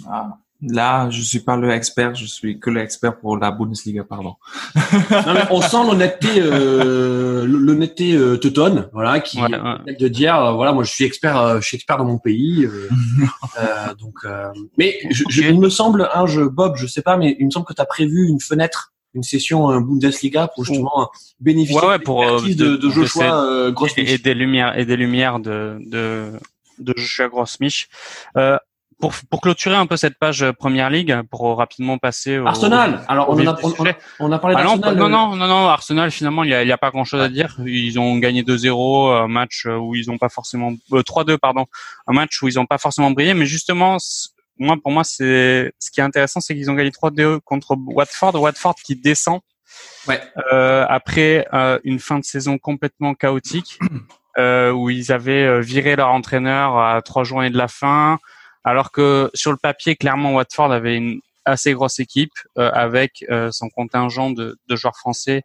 Ah. 0.09 0.38
Là, 0.63 1.11
je 1.11 1.21
suis 1.21 1.41
pas 1.41 1.57
le 1.57 1.71
expert, 1.71 2.15
je 2.15 2.25
suis 2.25 2.59
que 2.59 2.71
l'expert 2.71 3.19
pour 3.19 3.37
la 3.37 3.51
Bundesliga, 3.51 4.05
pardon. 4.05 4.37
non, 4.75 5.35
mais 5.35 5.45
on 5.51 5.61
sent 5.61 5.85
l'honnêteté, 5.87 6.29
euh, 6.39 7.45
l'honnêteté 7.47 8.15
euh, 8.15 8.39
teutonne, 8.39 8.89
voilà, 8.95 9.21
qui 9.21 9.39
ouais, 9.39 9.51
de 9.99 10.09
dire, 10.09 10.37
euh, 10.37 10.53
voilà, 10.53 10.73
moi 10.73 10.83
je 10.83 10.91
suis 10.91 11.05
expert, 11.05 11.37
euh, 11.37 11.61
je 11.61 11.67
suis 11.67 11.77
expert 11.77 11.99
dans 11.99 12.07
mon 12.07 12.17
pays, 12.17 12.65
euh, 12.65 12.89
donc. 14.01 14.15
mais 14.79 14.99
je, 15.11 15.25
je, 15.29 15.43
il 15.43 15.61
me 15.61 15.69
semble, 15.69 16.09
hein, 16.15 16.27
je 16.27 16.41
Bob, 16.41 16.77
je 16.77 16.87
sais 16.87 17.03
pas, 17.03 17.19
mais 17.19 17.37
il 17.39 17.45
me 17.45 17.51
semble 17.51 17.67
que 17.67 17.75
tu 17.75 17.83
as 17.83 17.87
prévu 17.87 18.27
une 18.27 18.41
fenêtre, 18.41 18.95
une 19.13 19.25
session 19.25 19.79
Bundesliga 19.83 20.49
pour 20.49 20.65
justement 20.65 21.11
bénéficier 21.39 21.87
ouais, 21.87 21.99
pour, 21.99 22.25
de, 22.25 22.55
de, 22.55 22.77
de 22.77 22.91
Joshua 22.91 23.73
et, 23.99 24.15
et, 24.15 24.19
des 24.19 24.35
lumières 24.35 24.79
et 24.79 24.87
des 24.87 24.97
lumières 24.97 25.39
de 25.39 25.77
de, 25.87 26.33
de 26.79 26.95
Joshua 26.97 27.29
Grossmich. 27.29 27.89
Euh, 28.97 29.00
pour, 29.00 29.15
pour 29.31 29.41
clôturer 29.41 29.76
un 29.76 29.87
peu 29.87 29.97
cette 29.97 30.19
page 30.19 30.43
euh, 30.43 30.53
Première 30.53 30.91
Ligue, 30.91 31.21
pour 31.31 31.57
rapidement 31.57 31.99
passer 31.99 32.38
au 32.38 32.47
Arsenal. 32.47 33.03
Alors 33.09 33.29
on, 33.29 33.38
a, 33.47 33.57
on, 34.19 34.33
a, 34.33 34.38
parlé 34.38 34.57
ah 34.59 34.65
d'Arsenal. 34.65 34.97
Non, 34.97 35.09
non, 35.09 35.37
non, 35.37 35.47
non, 35.47 35.69
Arsenal 35.69 36.11
finalement 36.11 36.45
il 36.45 36.50
y 36.50 36.55
a, 36.55 36.62
il 36.62 36.69
y 36.69 36.73
a 36.73 36.79
pas 36.79 36.91
grand 36.91 37.05
chose 37.05 37.21
à 37.21 37.29
dire. 37.29 37.57
Ils 37.67 37.99
ont 37.99 38.17
gagné 38.19 38.43
2-0, 38.43 39.25
un 39.25 39.29
match 39.29 39.67
où 39.67 39.95
ils 39.95 40.11
ont 40.11 40.19
pas 40.19 40.29
forcément 40.29 40.73
euh, 40.93 41.03
3-2 41.03 41.38
pardon, 41.38 41.67
un 42.07 42.12
match 42.12 42.43
où 42.43 42.49
ils 42.49 42.59
ont 42.59 42.67
pas 42.67 42.79
forcément 42.79 43.11
brillé, 43.11 43.35
mais 43.35 43.47
justement 43.47 43.99
moi 44.59 44.76
pour 44.83 44.93
moi 44.93 45.05
c'est 45.05 45.73
ce 45.79 45.91
qui 45.91 46.00
est 46.00 46.05
intéressant 46.05 46.41
c'est 46.41 46.55
qu'ils 46.55 46.71
ont 46.71 46.75
gagné 46.75 46.91
3-2 46.91 47.41
contre 47.45 47.76
Watford, 47.76 48.35
Watford 48.37 48.76
qui 48.85 48.97
descend. 48.97 49.41
Ouais. 50.09 50.21
Euh, 50.53 50.87
après 50.88 51.47
euh, 51.53 51.79
une 51.85 51.99
fin 51.99 52.19
de 52.19 52.25
saison 52.25 52.57
complètement 52.57 53.15
chaotique 53.15 53.79
euh, 54.38 54.71
où 54.71 54.88
ils 54.88 55.12
avaient 55.12 55.61
viré 55.61 55.97
leur 55.97 56.09
entraîneur 56.09 56.79
à 56.79 57.03
trois 57.03 57.25
journées 57.25 57.50
de 57.50 57.59
la 57.59 57.69
fin. 57.69 58.19
Alors 58.66 58.90
que 58.90 59.30
sur 59.32 59.52
le 59.52 59.56
papier, 59.56 59.94
clairement, 59.96 60.35
Watford 60.35 60.73
avait 60.73 60.96
une 60.96 61.20
assez 61.44 61.73
grosse 61.73 62.00
équipe 62.00 62.32
euh, 62.58 62.70
avec 62.73 63.25
euh, 63.30 63.50
son 63.52 63.68
contingent 63.70 64.30
de, 64.32 64.58
joueurs 64.70 64.96
français 64.96 65.42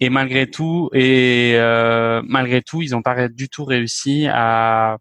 et 0.00 0.10
malgré 0.10 0.50
tout, 0.50 0.90
et 0.92 1.52
euh, 1.56 2.20
malgré 2.26 2.60
tout, 2.60 2.82
ils 2.82 2.90
n'ont 2.90 3.02
pas 3.02 3.28
du 3.28 3.48
tout 3.48 3.64
réussi 3.64 4.26
à 4.30 4.98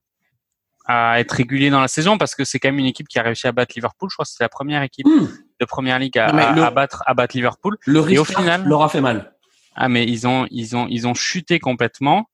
à 0.88 1.20
être 1.20 1.32
réguliers 1.34 1.70
dans 1.70 1.80
la 1.80 1.88
saison 1.88 2.18
parce 2.18 2.34
que 2.36 2.44
c'est 2.44 2.60
quand 2.60 2.70
même 2.70 2.80
une 2.80 2.86
équipe 2.88 3.08
qui 3.08 3.20
a 3.20 3.22
réussi 3.24 3.46
à 3.48 3.52
battre 3.52 3.74
Liverpool. 3.76 4.10
Je 4.10 4.16
crois 4.16 4.26
que 4.26 4.32
c'est 4.32 4.44
la 4.44 4.50
première 4.50 4.82
équipe 4.82 5.06
Hmm. 5.08 5.28
de 5.60 5.66
première 5.66 6.00
ligue 6.00 6.18
à, 6.18 6.28
Non, 6.28 6.34
mais 6.36 6.42
à- 6.44 6.52
le- 6.54 6.64
à 6.64 6.72
battre 6.72 7.04
à 7.06 7.14
battre 7.14 7.36
Liverpool. 7.36 7.78
Le 7.86 8.12
Et 8.12 8.18
au 8.18 8.26
final- 8.26 8.66
leur 8.66 8.82
a 8.82 8.90
fait 8.90 9.00
mal. 9.02 9.34
Ah 9.76 9.88
mais 9.90 10.04
ils 10.06 10.28
ont 10.28 10.48
ils 10.50 10.76
ont 10.76 10.88
ils 10.90 11.08
ont 11.08 11.14
chuté 11.14 11.60
complètement. 11.60 12.28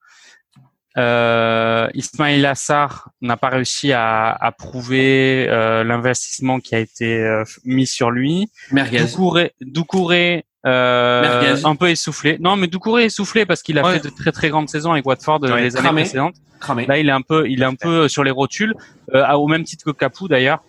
Euh, 0.97 1.87
Ismail 1.93 2.45
Assar 2.45 3.09
n'a 3.21 3.37
pas 3.37 3.49
réussi 3.49 3.91
à, 3.93 4.31
à 4.31 4.51
prouver 4.51 5.45
euh, 5.49 5.83
l'investissement 5.83 6.59
qui 6.59 6.73
a 6.75 6.79
été 6.79 7.19
euh, 7.23 7.43
mis 7.65 7.85
sur 7.85 8.09
lui. 8.09 8.49
Merguez. 8.71 8.99
Doucouré, 9.01 9.53
Doucouré 9.61 10.45
euh, 10.65 11.21
Merguez. 11.21 11.65
un 11.65 11.75
peu 11.75 11.89
essoufflé. 11.89 12.37
Non, 12.39 12.55
mais 12.55 12.67
Doucouré 12.67 13.05
essoufflé 13.05 13.45
parce 13.45 13.61
qu'il 13.61 13.77
a 13.77 13.83
Ouais. 13.85 13.99
fait 13.99 14.05
de 14.05 14.09
très 14.15 14.31
très 14.31 14.49
grandes 14.49 14.69
saisons 14.69 14.91
avec 14.91 15.05
Watford 15.05 15.43
euh, 15.43 15.53
Ouais, 15.53 15.61
les 15.61 15.77
années 15.77 15.89
précédentes. 15.89 16.35
Cramé. 16.59 16.87
Là, 16.87 16.97
il 16.97 17.07
est 17.07 17.11
un 17.11 17.21
peu, 17.21 17.47
il 17.47 17.61
est 17.61 17.65
un 17.65 17.75
peu 17.75 18.07
sur 18.07 18.23
les 18.23 18.31
rotules, 18.31 18.73
euh, 19.13 19.23
au 19.33 19.47
même 19.47 19.63
titre 19.63 19.85
que 19.85 19.91
Capou 19.91 20.27
d'ailleurs. 20.27 20.63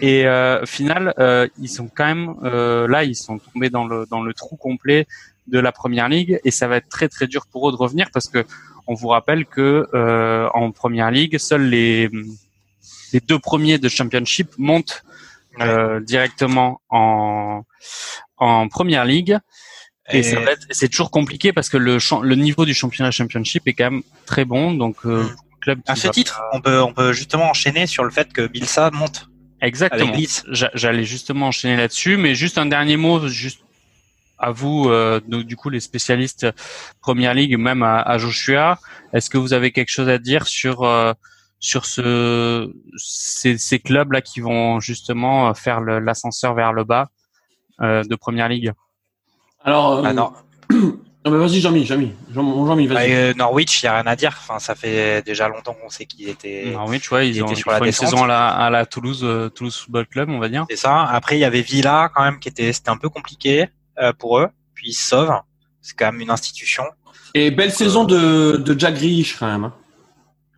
Et 0.00 0.26
euh, 0.28 0.64
final, 0.64 1.12
euh, 1.18 1.48
ils 1.58 1.68
sont 1.68 1.88
quand 1.92 2.06
même 2.06 2.34
euh, 2.44 2.86
là, 2.86 3.02
ils 3.02 3.16
sont 3.16 3.38
tombés 3.38 3.68
dans 3.70 3.84
le 3.84 4.06
dans 4.08 4.22
le 4.22 4.32
trou 4.32 4.54
complet 4.56 5.08
de 5.48 5.58
la 5.58 5.72
première 5.72 6.08
ligue 6.08 6.38
et 6.44 6.52
ça 6.52 6.68
va 6.68 6.76
être 6.76 6.88
très 6.88 7.08
très 7.08 7.26
dur 7.26 7.46
pour 7.50 7.68
eux 7.68 7.72
de 7.72 7.76
revenir 7.76 8.08
parce 8.12 8.28
que 8.28 8.44
on 8.88 8.94
vous 8.94 9.08
rappelle 9.08 9.46
que 9.46 9.86
euh, 9.94 10.48
en 10.54 10.72
première 10.72 11.10
ligue, 11.10 11.38
seuls 11.38 11.68
les 11.68 12.10
les 13.12 13.20
deux 13.20 13.38
premiers 13.38 13.78
de 13.78 13.88
championship 13.88 14.50
montent 14.58 15.04
euh, 15.60 16.00
directement 16.00 16.80
en 16.90 17.62
en 18.36 18.68
première 18.68 19.04
ligue. 19.04 19.38
Et, 20.10 20.22
c'est 20.70 20.88
toujours 20.88 21.10
compliqué 21.10 21.52
parce 21.52 21.68
que 21.68 21.76
le 21.76 21.98
le 22.22 22.34
niveau 22.34 22.64
du 22.64 22.74
championnat 22.74 23.10
championship 23.10 23.68
est 23.68 23.74
quand 23.74 23.90
même 23.90 24.02
très 24.24 24.46
bon 24.46 24.72
donc 24.72 24.96
euh, 25.04 25.28
Mm. 25.58 25.60
club 25.60 25.80
À 25.86 25.96
ce 25.96 26.08
titre, 26.08 26.40
on 26.52 26.60
peut, 26.60 26.80
on 26.80 26.92
peut 26.92 27.12
justement 27.12 27.50
enchaîner 27.50 27.86
sur 27.86 28.04
le 28.04 28.10
fait 28.10 28.32
que 28.32 28.46
Bilsa 28.46 28.90
monte. 28.90 29.28
Exactement. 29.60 30.12
J'allais 30.74 31.04
justement 31.04 31.48
enchaîner 31.48 31.76
là-dessus, 31.76 32.16
mais 32.16 32.34
juste 32.34 32.58
un 32.58 32.66
dernier 32.66 32.96
mot, 32.96 33.26
juste 33.28 33.60
à 34.38 34.50
vous, 34.50 34.88
euh, 34.88 35.20
donc, 35.26 35.44
du 35.44 35.56
coup 35.56 35.68
les 35.70 35.80
spécialistes 35.80 36.46
Première 37.00 37.34
Ligue, 37.34 37.56
même 37.58 37.82
à, 37.82 38.00
à 38.00 38.18
Joshua. 38.18 38.78
Est-ce 39.12 39.30
que 39.30 39.38
vous 39.38 39.52
avez 39.52 39.72
quelque 39.72 39.90
chose 39.90 40.08
à 40.08 40.18
dire 40.18 40.46
sur 40.46 40.82
euh, 40.84 41.12
sur 41.60 41.86
ce 41.86 42.72
ces, 42.96 43.58
ces 43.58 43.78
clubs 43.80 44.12
là 44.12 44.20
qui 44.20 44.40
vont 44.40 44.78
justement 44.80 45.52
faire 45.54 45.80
le- 45.80 45.98
l'ascenseur 45.98 46.54
vers 46.54 46.72
le 46.72 46.84
bas 46.84 47.08
euh, 47.80 48.02
de 48.04 48.14
Première 48.16 48.48
Ligue? 48.48 48.72
Alors, 49.64 49.98
euh, 49.98 50.02
Ah, 50.04 50.12
non. 50.12 50.32
non, 50.70 51.30
mais 51.32 51.38
vas-y, 51.38 51.60
Jean-Mi, 51.60 51.84
Jean-Mi. 51.84 52.12
Jean-Mi, 52.32 52.86
Bah, 52.86 52.94
vas-y. 52.94 53.12
euh, 53.12 53.34
Norwich, 53.34 53.82
il 53.82 53.86
y 53.86 53.88
a 53.88 53.94
rien 54.00 54.06
à 54.06 54.14
dire. 54.16 54.36
Enfin, 54.38 54.58
ça 54.60 54.74
fait 54.74 55.20
déjà 55.22 55.48
longtemps 55.48 55.74
qu'on 55.74 55.88
sait 55.88 56.06
qu'ils 56.06 56.28
étaient. 56.28 56.70
Norwich, 56.72 57.02
tu 57.02 57.08
vois, 57.08 57.24
ils 57.24 57.36
il 57.36 57.42
ont 57.42 57.46
était 57.46 57.54
ils 57.54 57.58
sur 57.58 57.70
la 57.72 57.78
font 57.78 57.84
une 57.84 57.92
saison 57.92 58.22
à 58.24 58.26
la, 58.28 58.48
à 58.48 58.70
la 58.70 58.86
Toulouse 58.86 59.20
euh, 59.24 59.48
Toulouse 59.48 59.76
Football 59.76 60.06
Club, 60.06 60.28
on 60.30 60.38
va 60.38 60.48
dire. 60.48 60.64
C'est 60.70 60.76
ça. 60.76 61.02
Après, 61.04 61.36
il 61.36 61.40
y 61.40 61.44
avait 61.44 61.62
Villa 61.62 62.10
quand 62.14 62.22
même 62.22 62.38
qui 62.38 62.48
était, 62.48 62.72
c'était 62.72 62.90
un 62.90 62.96
peu 62.96 63.08
compliqué 63.08 63.62
euh, 63.62 63.66
pour 64.18 64.38
eux. 64.38 64.48
Puis 64.74 64.90
ils 64.90 64.94
se 64.94 65.08
sauvent. 65.08 65.32
C'est 65.80 65.96
quand 65.96 66.12
même 66.12 66.20
une 66.20 66.30
institution. 66.30 66.84
Et 67.34 67.50
belle 67.50 67.72
saison 67.72 68.04
de, 68.04 68.56
de 68.56 68.78
Jack 68.78 68.94
Grealish, 68.94 69.36
quand 69.38 69.46
même. 69.46 69.64
hein. 69.64 69.74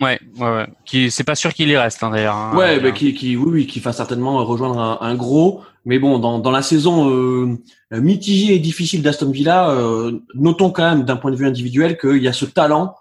Ouais, 0.01 0.19
ouais, 0.39 0.51
ouais. 0.51 0.67
Qui, 0.87 1.11
c'est 1.11 1.25
pas 1.25 1.35
sûr 1.35 1.53
qu'il 1.53 1.69
y 1.69 1.77
reste 1.77 2.03
hein, 2.03 2.11
d'ailleurs. 2.11 2.35
hein. 2.35 2.57
Ouais, 2.57 2.77
Euh, 2.79 2.81
bah, 2.81 2.91
qui, 2.93 3.13
qui, 3.15 3.37
oui, 3.37 3.51
oui, 3.53 3.67
qui 3.67 3.81
va 3.81 3.93
certainement 3.93 4.43
rejoindre 4.45 4.79
un, 4.79 4.99
un 5.07 5.15
gros. 5.15 5.63
Mais 5.85 5.99
bon, 5.99 6.19
dans, 6.19 6.39
dans 6.39 6.51
la 6.51 6.63
saison 6.63 7.11
euh, 7.11 7.59
mitigée 7.93 8.55
et 8.55 8.59
difficile 8.59 9.03
d'Aston 9.03 9.31
Villa, 9.31 9.71
euh, 9.71 10.19
notons 10.35 10.71
quand 10.71 10.89
même 10.89 11.05
d'un 11.05 11.17
point 11.17 11.31
de 11.31 11.37
vue 11.37 11.47
individuel 11.47 11.99
qu'il 11.99 12.23
y 12.23 12.29
a 12.29 12.33
ce 12.33 12.45
talent 12.47 12.95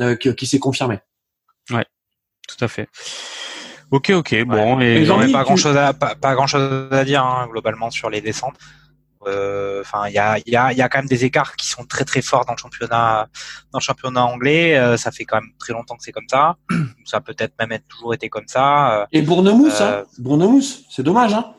euh, 0.00 0.16
qui, 0.16 0.34
qui 0.34 0.46
s'est 0.46 0.58
confirmé. 0.58 0.98
Tout 2.48 2.64
à 2.64 2.68
fait. 2.68 2.88
Ok, 3.90 4.10
ok, 4.10 4.44
bon. 4.44 4.80
Et 4.80 4.98
Et, 4.98 5.04
J'en 5.04 5.20
ai 5.20 5.32
pas 5.32 5.40
tu- 5.40 5.44
grand 5.46 5.56
chose 5.56 5.76
à 5.76 5.92
pas, 5.92 6.14
pas 6.14 6.34
grand 6.36 6.46
chose 6.46 6.88
à 6.92 7.04
dire 7.04 7.24
hein, 7.24 7.48
globalement 7.50 7.90
sur 7.90 8.08
les 8.08 8.20
descentes. 8.20 8.54
Euh, 9.26 9.80
Enfin, 9.80 10.08
il 10.08 10.14
y 10.14 10.18
a, 10.18 10.38
il 10.38 10.52
y 10.52 10.56
a, 10.56 10.72
il 10.72 10.78
y 10.78 10.82
a 10.82 10.88
quand 10.88 10.98
même 10.98 11.06
des 11.08 11.24
écarts 11.24 11.54
qui 11.56 11.66
sont 11.66 11.84
très 11.84 12.04
très 12.04 12.22
forts 12.22 12.44
dans 12.46 12.52
le 12.54 12.58
championnat, 12.58 13.28
dans 13.72 13.78
le 13.78 13.82
championnat 13.82 14.24
anglais. 14.24 14.76
Euh, 14.76 14.96
ça 14.96 15.10
fait 15.12 15.24
quand 15.24 15.40
même 15.40 15.50
très 15.58 15.72
longtemps 15.72 15.96
que 15.96 16.02
c'est 16.02 16.12
comme 16.12 16.28
ça. 16.30 16.56
Ça 17.04 17.18
a 17.18 17.20
peut-être 17.20 17.54
même 17.60 17.70
être 17.72 17.86
toujours 17.88 18.14
été 18.14 18.28
comme 18.28 18.48
ça. 18.48 19.02
Euh, 19.02 19.06
Et 19.12 19.22
Bournemouth, 19.22 19.70
Euh, 19.80 20.02
hein 20.02 20.06
Bournemouth, 20.18 20.80
c'est 20.90 21.04
dommage, 21.04 21.32
hein 21.34 21.52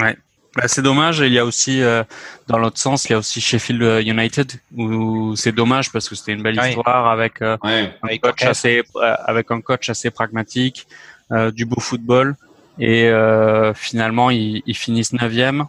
Ouais. 0.00 0.16
Bah, 0.54 0.68
c'est 0.68 0.80
dommage. 0.82 1.18
Il 1.18 1.32
y 1.32 1.38
a 1.38 1.44
aussi, 1.44 1.82
euh, 1.82 2.02
dans 2.46 2.58
l'autre 2.58 2.78
sens, 2.78 3.04
il 3.04 3.12
y 3.12 3.14
a 3.14 3.18
aussi 3.18 3.40
Sheffield 3.42 4.06
United 4.06 4.52
où 4.76 5.36
c'est 5.36 5.52
dommage 5.52 5.92
parce 5.92 6.08
que 6.08 6.14
c'était 6.14 6.32
une 6.32 6.42
belle 6.42 6.58
Oui. 6.58 6.68
histoire 6.70 7.08
avec 7.08 7.42
euh, 7.42 7.58
Ouais. 7.62 7.94
un 8.02 8.06
Avec 8.06 8.22
coach 8.22 8.42
assez, 8.44 8.82
euh, 8.96 9.14
avec 9.26 9.50
un 9.50 9.60
coach 9.60 9.90
assez 9.90 10.10
pragmatique, 10.10 10.86
euh, 11.32 11.50
du 11.50 11.66
beau 11.66 11.80
football 11.80 12.36
et 12.78 13.08
euh, 13.08 13.74
finalement 13.74 14.30
ils, 14.30 14.62
ils 14.66 14.76
finissent 14.76 15.12
neuvième. 15.12 15.66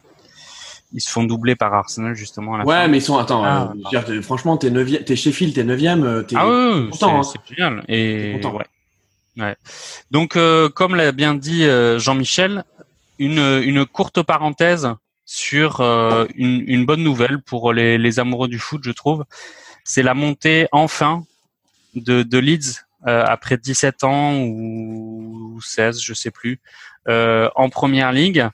Ils 0.94 1.02
se 1.02 1.10
font 1.12 1.24
doubler 1.24 1.56
par 1.56 1.74
Arsenal 1.74 2.16
justement 2.16 2.56
à 2.56 2.60
la 2.60 2.66
Ouais, 2.66 2.76
fin. 2.76 2.88
mais 2.88 2.98
ils 3.00 3.02
sont, 3.02 3.18
attends, 3.18 3.44
Ah, 3.44 3.72
euh, 3.76 3.82
je 3.92 3.98
veux 3.98 4.14
dire, 4.16 4.24
franchement, 4.24 4.56
t'es 4.58 4.70
neuvième, 4.70 5.04
t'es 5.04 5.16
Sheffield, 5.18 5.54
t'es 5.54 5.64
neuvième, 5.66 6.04
euh, 6.06 6.22
t'es, 6.24 6.36
Ah 6.38 6.48
oui, 6.48 6.90
content, 6.92 7.24
c'est 7.24 7.38
hein. 7.38 7.42
c'est 7.48 7.56
génial. 7.56 7.84
Et 7.90 8.34
content. 8.42 8.56
ouais. 8.56 8.66
Ouais. 9.38 9.56
Donc, 10.12 10.36
euh, 10.38 10.70
comme 10.70 10.96
l'a 10.96 11.12
bien 11.12 11.36
dit 11.36 11.66
euh, 11.66 12.00
Jean-Michel, 12.00 12.64
une, 13.20 13.40
une 13.64 13.86
courte 13.86 14.22
parenthèse 14.24 14.88
sur 15.26 15.82
euh, 15.82 16.26
une, 16.36 16.64
une 16.68 16.86
bonne 16.86 17.04
nouvelle 17.04 17.42
pour 17.42 17.74
les, 17.74 17.98
les 17.98 18.20
amoureux 18.20 18.48
du 18.48 18.58
foot, 18.58 18.82
je 18.84 18.92
trouve. 18.92 19.26
C'est 19.84 20.04
la 20.04 20.14
montée 20.14 20.68
enfin 20.72 21.24
de, 21.96 22.24
de 22.24 22.38
Leeds 22.38 22.80
euh, 23.08 23.24
après 23.28 23.58
17 23.58 24.04
ans 24.06 24.38
ou 24.42 25.60
16, 25.62 26.02
je 26.02 26.14
sais 26.14 26.32
plus, 26.32 26.60
euh, 27.08 27.50
en 27.56 27.70
première 27.70 28.12
ligue, 28.12 28.48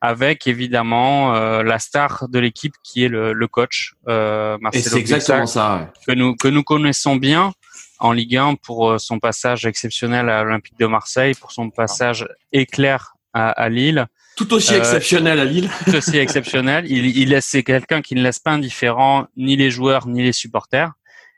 avec 0.00 0.46
évidemment 0.46 1.34
euh, 1.34 1.62
la 1.62 1.78
star 1.78 2.26
de 2.28 2.38
l'équipe 2.38 2.74
qui 2.82 3.04
est 3.04 3.08
le, 3.08 3.32
le 3.32 3.48
coach 3.48 3.94
euh, 4.08 4.56
Et 4.56 4.60
Marcelo 4.62 4.84
c'est 4.84 4.98
exactement 4.98 5.46
ça, 5.46 5.76
ouais. 5.76 5.86
que 6.06 6.12
nous 6.12 6.34
que 6.36 6.48
nous 6.48 6.62
connaissons 6.62 7.16
bien 7.16 7.52
en 7.98 8.12
Ligue 8.12 8.36
1 8.36 8.54
pour 8.54 8.90
euh, 8.90 8.98
son 8.98 9.18
passage 9.18 9.66
exceptionnel 9.66 10.30
à 10.30 10.42
l'Olympique 10.42 10.78
de 10.78 10.86
Marseille, 10.86 11.34
pour 11.34 11.52
son 11.52 11.68
passage 11.70 12.26
éclair 12.52 13.12
à, 13.34 13.50
à 13.50 13.68
Lille, 13.68 14.06
Tout 14.36 14.54
aussi 14.54 14.74
Euh, 14.74 14.78
exceptionnel 14.78 15.38
à 15.38 15.44
Lille. 15.44 15.68
tout 15.84 15.94
aussi 15.94 16.16
exceptionnel. 16.26 16.84
Il, 16.90 17.16
il 17.16 17.28
laisse 17.28 17.46
c'est 17.46 17.62
quelqu'un 17.62 18.00
qui 18.00 18.14
ne 18.14 18.22
laisse 18.22 18.38
pas 18.38 18.52
indifférent 18.52 19.26
ni 19.36 19.54
les 19.56 19.70
joueurs 19.70 20.06
ni 20.08 20.22
les 20.22 20.32
supporters 20.32 20.92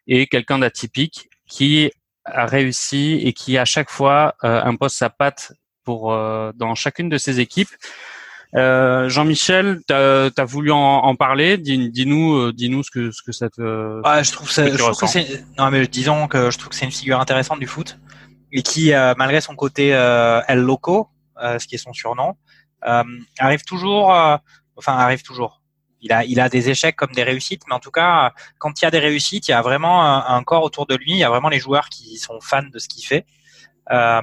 et 0.06 0.26
quelqu'un 0.28 0.58
d'atypique 0.60 1.28
qui 1.48 1.90
a 2.24 2.46
réussi 2.46 3.20
et 3.24 3.32
qui 3.32 3.58
à 3.58 3.64
chaque 3.64 3.90
fois 3.90 4.34
euh, 4.44 4.62
impose 4.62 4.92
sa 4.92 5.10
patte 5.10 5.52
pour 5.84 6.12
euh, 6.12 6.52
dans 6.54 6.74
chacune 6.76 7.08
de 7.08 7.18
ses 7.18 7.40
équipes. 7.40 7.70
Euh, 8.54 9.08
Jean-Michel, 9.08 9.80
tu 9.88 9.94
as, 9.94 10.44
voulu 10.44 10.70
en, 10.72 10.78
en 10.78 11.14
parler? 11.16 11.56
Dis- 11.56 11.90
Dis-nous, 11.90 12.34
euh, 12.34 12.52
dis-nous 12.52 12.82
ce 12.82 12.90
que 12.90 13.10
ce 13.10 13.22
que 13.22 13.32
ça 13.32 13.48
te. 13.48 13.62
Ouais, 14.06 14.24
je 14.24 14.32
trouve 14.32 14.50
ça, 14.50 14.68
je 14.68 14.76
trouve 14.76 14.98
que 14.98 15.06
c'est, 15.06 15.44
non 15.58 15.70
mais 15.70 15.86
disons 15.86 16.28
que 16.28 16.50
je 16.50 16.58
trouve 16.58 16.68
que 16.68 16.74
c'est 16.74 16.84
une 16.84 16.92
figure 16.92 17.18
intéressante 17.18 17.60
du 17.60 17.66
foot 17.66 17.98
et 18.52 18.62
qui, 18.62 18.92
euh, 18.92 19.14
malgré 19.16 19.40
son 19.40 19.54
côté 19.56 19.94
euh, 19.94 20.42
El 20.48 20.58
Loco, 20.60 21.08
euh, 21.42 21.58
ce 21.58 21.66
qui 21.66 21.76
est 21.76 21.78
son 21.78 21.94
surnom, 21.94 22.34
euh, 22.86 23.02
arrive 23.38 23.64
toujours, 23.64 24.14
euh, 24.14 24.36
enfin 24.76 24.92
arrive 24.98 25.22
toujours. 25.22 25.62
Il 26.04 26.12
a, 26.12 26.24
il 26.24 26.40
a 26.40 26.48
des 26.48 26.68
échecs 26.68 26.96
comme 26.96 27.12
des 27.12 27.22
réussites, 27.22 27.62
mais 27.68 27.74
en 27.74 27.78
tout 27.78 27.92
cas, 27.92 28.32
quand 28.58 28.82
il 28.82 28.84
y 28.84 28.88
a 28.88 28.90
des 28.90 28.98
réussites, 28.98 29.46
il 29.48 29.52
y 29.52 29.54
a 29.54 29.62
vraiment 29.62 30.04
un, 30.04 30.36
un 30.36 30.42
corps 30.42 30.64
autour 30.64 30.84
de 30.86 30.96
lui. 30.96 31.12
Il 31.12 31.16
y 31.16 31.22
a 31.24 31.30
vraiment 31.30 31.48
les 31.48 31.60
joueurs 31.60 31.88
qui 31.88 32.18
sont 32.18 32.40
fans 32.40 32.64
de 32.64 32.78
ce 32.80 32.88
qu'il 32.88 33.06
fait. 33.06 33.24
Euh, 33.92 34.20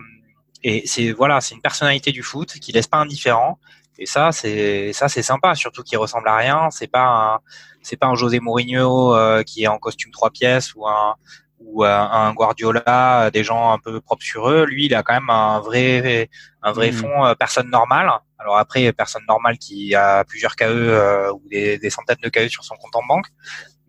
et 0.61 0.85
c'est 0.85 1.13
voilà, 1.13 1.39
c'est 1.39 1.55
une 1.55 1.61
personnalité 1.61 2.11
du 2.11 2.21
foot 2.21 2.49
qui 2.59 2.73
laisse 2.73 2.87
pas 2.87 2.97
indifférent. 2.97 3.59
Et 4.01 4.05
ça, 4.05 4.31
c'est 4.31 4.93
ça, 4.93 5.09
c'est 5.09 5.21
sympa. 5.21 5.53
Surtout 5.55 5.83
qu'il 5.83 5.97
ressemble 5.97 6.29
à 6.29 6.37
rien. 6.37 6.69
C'est 6.71 6.87
pas 6.87 7.05
un, 7.35 7.39
c'est 7.81 7.97
pas 7.97 8.07
un 8.07 8.15
José 8.15 8.39
Mourinho 8.39 9.13
euh, 9.13 9.43
qui 9.43 9.63
est 9.63 9.67
en 9.67 9.77
costume 9.77 10.11
trois 10.11 10.29
pièces 10.31 10.73
ou 10.75 10.87
un 10.87 11.15
ou 11.61 11.83
un, 11.83 12.09
un 12.09 12.33
Guardiola, 12.33 13.25
euh, 13.25 13.29
des 13.31 13.43
gens 13.43 13.73
un 13.73 13.77
peu 13.79 13.99
propres 13.99 14.23
sur 14.23 14.49
eux. 14.49 14.65
Lui, 14.65 14.85
il 14.85 14.95
a 14.95 15.03
quand 15.03 15.13
même 15.13 15.29
un 15.29 15.59
vrai 15.59 16.29
un 16.63 16.71
vrai 16.71 16.91
Mhm. 16.91 16.97
fond 16.97 17.25
euh, 17.25 17.35
personne 17.35 17.69
normale. 17.69 18.09
Alors 18.37 18.57
après, 18.57 18.93
personne 18.93 19.23
normale 19.27 19.57
qui 19.57 19.93
a 19.93 20.23
plusieurs 20.23 20.55
KE 20.55 20.63
euh, 20.63 21.33
ou 21.33 21.41
des, 21.51 21.77
des 21.77 21.89
centaines 21.89 22.17
de 22.23 22.29
KE 22.29 22.47
sur 22.47 22.63
son 22.63 22.75
compte 22.77 22.95
en 22.95 23.05
banque. 23.05 23.25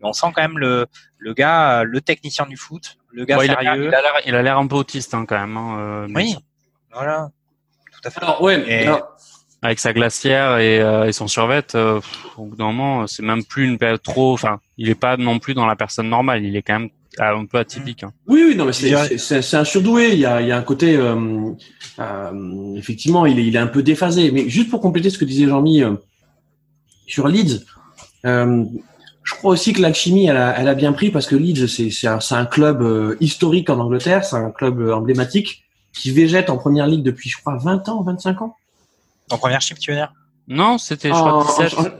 Mais 0.01 0.09
on 0.09 0.13
sent 0.13 0.27
quand 0.35 0.41
même 0.41 0.57
le 0.59 0.87
le 1.19 1.33
gars, 1.33 1.79
euh, 1.79 1.83
le 1.85 2.01
technicien 2.01 2.45
du 2.45 2.57
foot, 2.57 2.97
le 3.11 3.23
gars 3.23 3.37
Ouais, 3.37 3.45
il 3.45 3.51
a 3.51 3.61
l'air- 3.61 3.73
sérieux. 3.75 3.87
il 3.87 3.95
a 3.95 4.01
l'air- 4.01 4.21
il 4.25 4.35
a 4.35 4.41
l'air 4.41 4.57
un 4.57 4.67
peu 4.67 4.75
autiste 4.75 5.13
hein, 5.13 5.25
quand 5.25 5.39
même. 5.39 5.55
hein, 5.55 5.77
euh, 5.79 6.07
Oui, 6.13 6.35
voilà, 6.91 7.29
tout 7.93 8.01
à 8.03 8.09
fait. 8.09 8.21
Alors, 8.21 8.41
ouais, 8.41 8.61
Et- 8.69 8.87
alors, 8.87 9.15
avec 9.61 9.79
sa 9.79 9.93
glacière 9.93 10.57
et, 10.57 10.79
euh, 10.81 11.05
et 11.07 11.11
son 11.11 11.27
survêt, 11.27 11.63
euh, 11.75 11.99
au 12.37 12.45
bout 12.45 12.55
d'un 12.55 12.65
moment, 12.65 13.05
c'est 13.07 13.21
même 13.23 13.43
plus 13.43 13.65
une 13.65 13.77
période 13.77 14.01
trop. 14.01 14.33
Enfin, 14.33 14.59
il 14.77 14.89
est 14.89 14.95
pas 14.95 15.17
non 15.17 15.37
plus 15.39 15.53
dans 15.53 15.65
la 15.67 15.75
personne 15.75 16.09
normale. 16.09 16.43
Il 16.43 16.55
est 16.55 16.61
quand 16.63 16.79
même 16.79 16.89
un 17.19 17.45
peu 17.45 17.57
atypique. 17.59 18.03
hein. 18.03 18.11
Oui, 18.27 18.43
oui, 18.47 18.55
non, 18.55 18.65
mais 18.65 18.73
c'est, 18.73 18.83
Je 18.83 18.87
dirais- 18.95 19.07
c'est, 19.09 19.17
c'est- 19.19 19.41
c'est 19.41 19.57
un 19.57 19.63
surdoué. 19.65 20.13
Il 20.13 20.19
y 20.19 20.25
a, 20.25 20.41
il 20.41 20.47
y 20.47 20.51
a 20.51 20.57
un 20.57 20.61
côté, 20.63 20.95
euh, 20.95 21.51
euh, 21.99 22.75
effectivement, 22.75 23.25
il 23.25 23.37
est, 23.37 23.45
il 23.45 23.55
est 23.55 23.59
un 23.59 23.67
peu 23.67 23.83
déphasé. 23.83 24.31
Mais 24.31 24.49
juste 24.49 24.69
pour 24.69 24.81
compléter 24.81 25.09
ce 25.09 25.17
que 25.19 25.25
disait 25.25 25.45
Jean-Mi 25.47 25.83
euh, 25.83 25.93
sur 27.05 27.27
Leeds, 27.27 27.63
euh, 28.25 28.63
je 29.23 29.33
crois 29.35 29.51
aussi 29.51 29.73
que 29.73 29.81
l'alchimie, 29.81 30.25
elle 30.25 30.37
a, 30.37 30.55
elle 30.59 30.67
a 30.67 30.73
bien 30.73 30.93
pris 30.93 31.11
parce 31.11 31.27
que 31.27 31.35
Leeds, 31.35 31.67
c'est, 31.67 31.91
c'est, 31.91 32.07
un, 32.07 32.19
c'est 32.19 32.35
un 32.35 32.45
club 32.45 32.81
euh, 32.81 33.15
historique 33.19 33.69
en 33.69 33.79
Angleterre, 33.79 34.23
c'est 34.23 34.37
un 34.37 34.49
club 34.49 34.81
emblématique 34.89 35.63
qui 35.93 36.09
végète 36.11 36.49
en 36.49 36.57
première 36.57 36.87
ligue 36.87 37.03
depuis, 37.03 37.29
je 37.29 37.37
crois, 37.37 37.57
20 37.57 37.87
ans, 37.89 38.01
25 38.01 38.41
ans. 38.41 38.55
En 39.31 39.37
première 39.37 39.61
chip, 39.61 39.79
tu 39.79 39.91
veux 39.91 39.97
dire? 39.97 40.11
Non, 40.47 40.77
c'était, 40.77 41.09
je 41.09 41.13
crois, 41.13 41.33
En- 41.33 41.43
17. 41.45 41.73
en- 41.73 41.81
en- 41.81 41.83
je 41.83 41.87
crois 41.87 41.91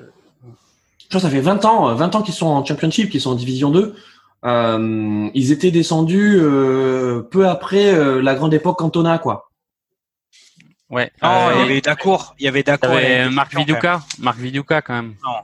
que 1.12 1.20
ça 1.20 1.30
fait 1.30 1.42
20 1.42 1.64
ans, 1.66 1.90
euh, 1.90 1.94
20 1.94 2.16
ans 2.16 2.22
qu'ils 2.22 2.34
sont 2.34 2.48
en 2.48 2.64
championship, 2.66 3.10
qu'ils 3.10 3.22
sont 3.22 3.32
en 3.32 3.36
division 3.36 3.70
2. 3.70 3.96
Euh, 4.44 5.30
ils 5.34 5.52
étaient 5.52 5.70
descendus 5.72 6.38
euh, 6.40 7.22
peu 7.22 7.48
après 7.48 7.94
euh, 7.94 8.22
la 8.22 8.34
grande 8.36 8.54
époque 8.54 8.80
Cantona, 8.80 9.18
quoi. 9.20 9.50
Ouais. 10.90 11.12
Non, 11.22 11.30
Euh, 11.30 11.52
il 11.56 11.60
y 11.60 11.64
avait 11.64 11.82
Dacour. 11.82 12.36
Il 12.40 12.46
y 12.46 12.48
avait 12.48 12.64
Dacour. 12.64 13.00
et 13.00 13.30
Marc. 13.30 13.56
Viduka. 13.56 14.02
Marc 14.20 14.38
Viduka, 14.40 14.82
quand 14.82 14.94
même. 14.94 15.16
Non. 15.24 15.36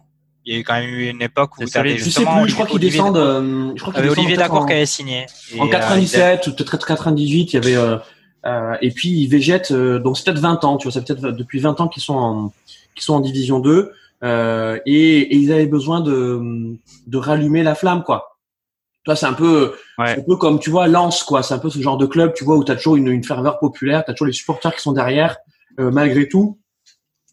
Il 0.45 0.53
y 0.53 0.55
a 0.57 0.59
eu 0.59 0.63
quand 0.63 0.73
même 0.75 0.89
eu 0.89 1.09
une 1.09 1.21
époque 1.21 1.57
où 1.57 1.65
t'avais 1.65 1.89
solide. 1.89 1.97
Je 1.99 2.03
sais 2.05 2.09
justement 2.21 2.41
plus, 2.41 2.49
je 2.49 2.53
crois 2.55 2.65
qu'ils 2.67 2.79
descendent. 2.79 3.17
Euh, 3.17 3.71
je 3.75 3.81
crois 3.81 3.93
descendent 3.93 4.17
Olivier 4.17 4.37
Dacour 4.37 4.65
qui 4.65 4.73
avait 4.73 4.85
signé. 4.85 5.25
Et, 5.53 5.59
En 5.59 5.67
euh, 5.67 5.69
97 5.69 6.47
ou 6.47 6.55
peut-être 6.55 6.85
98, 6.87 7.53
il 7.53 7.55
y 7.55 7.57
avait 7.57 7.75
et 8.81 8.91
puis 8.91 9.09
ils 9.09 9.27
végètent 9.27 9.71
euh, 9.71 9.99
donc 9.99 10.17
c'est 10.17 10.23
peut-être 10.25 10.39
20 10.39 10.63
ans, 10.63 10.77
tu 10.77 10.87
vois, 10.87 10.91
c'est 10.91 11.05
peut-être 11.05 11.31
depuis 11.31 11.59
20 11.59 11.81
ans 11.81 11.87
qu'ils 11.87 12.03
sont 12.03 12.15
en 12.15 12.53
qu'ils 12.95 13.03
sont 13.03 13.15
en 13.15 13.19
division 13.19 13.59
2 13.59 13.91
euh, 14.23 14.79
et, 14.85 15.19
et 15.19 15.35
ils 15.35 15.51
avaient 15.51 15.67
besoin 15.67 16.01
de 16.01 16.41
de 17.07 17.17
rallumer 17.17 17.63
la 17.63 17.75
flamme 17.75 18.03
quoi. 18.03 18.37
Toi 19.05 19.15
c'est 19.15 19.25
un 19.25 19.33
peu 19.33 19.73
Ouais. 19.99 20.13
c'est 20.13 20.19
un 20.21 20.23
peu 20.23 20.35
comme 20.35 20.59
tu 20.59 20.69
vois 20.69 20.87
Lens 20.87 21.23
quoi, 21.23 21.41
c'est 21.43 21.53
un 21.55 21.59
peu 21.59 21.69
ce 21.69 21.79
genre 21.81 21.97
de 21.97 22.05
club, 22.05 22.33
tu 22.35 22.43
vois 22.43 22.55
où 22.57 22.63
tu 22.63 22.71
as 22.71 22.75
toujours 22.75 22.95
une, 22.97 23.07
une 23.07 23.23
ferveur 23.23 23.57
populaire, 23.59 24.03
tu 24.05 24.11
as 24.11 24.13
toujours 24.13 24.27
les 24.27 24.33
supporters 24.33 24.73
qui 24.75 24.81
sont 24.81 24.91
derrière 24.93 25.37
euh, 25.79 25.91
malgré 25.91 26.27
tout. 26.27 26.59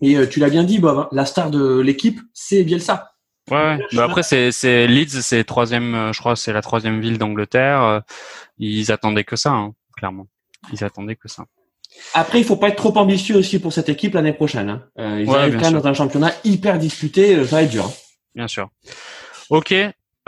Et 0.02 0.16
euh, 0.16 0.26
tu 0.26 0.40
l'as 0.40 0.50
bien 0.50 0.64
dit 0.64 0.78
Bob, 0.78 0.98
hein, 0.98 1.08
la 1.12 1.24
star 1.26 1.50
de 1.50 1.78
l'équipe, 1.80 2.20
c'est 2.32 2.64
Bielsa. 2.64 3.12
Ouais, 3.50 3.56
ouais. 3.56 3.78
Bah 3.92 4.04
après, 4.04 4.22
c'est, 4.22 4.50
c'est 4.52 4.86
Leeds, 4.86 5.20
c'est 5.22 5.44
troisième, 5.44 5.94
euh, 5.94 6.12
je 6.12 6.18
crois, 6.18 6.34
c'est 6.36 6.52
la 6.52 6.62
troisième 6.62 7.00
ville 7.00 7.18
d'Angleterre. 7.18 7.82
euh, 7.82 8.00
Ils 8.58 8.90
attendaient 8.90 9.24
que 9.24 9.36
ça, 9.36 9.50
hein, 9.52 9.72
clairement. 9.96 10.26
Ils 10.72 10.82
attendaient 10.84 11.16
que 11.16 11.28
ça. 11.28 11.44
Après, 12.12 12.38
il 12.40 12.44
faut 12.44 12.56
pas 12.56 12.68
être 12.68 12.76
trop 12.76 12.96
ambitieux 12.98 13.36
aussi 13.36 13.58
pour 13.60 13.72
cette 13.72 13.88
équipe 13.88 14.14
l'année 14.14 14.32
prochaine. 14.32 14.68
Hein. 14.68 14.84
Euh, 14.98 15.20
ils 15.22 15.28
Ouais, 15.28 15.36
arrivent 15.38 15.56
quand 15.60 15.70
même 15.70 15.80
dans 15.80 15.86
un 15.86 15.94
championnat 15.94 16.32
hyper 16.42 16.78
disputé, 16.78 17.36
euh, 17.36 17.46
ça 17.46 17.56
va 17.56 17.62
être 17.62 17.70
dur. 17.70 17.84
hein. 17.86 17.92
Bien 18.34 18.48
sûr. 18.48 18.68
Ok. 19.50 19.72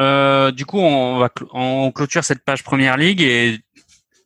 Euh, 0.01 0.51
du 0.53 0.65
coup, 0.67 0.79
on 0.79 1.19
va 1.19 1.27
cl- 1.29 1.49
on 1.53 1.91
clôture 1.91 2.23
cette 2.23 2.45
page 2.45 2.63
Première 2.63 2.97
Ligue 2.97 3.23
et 3.23 3.59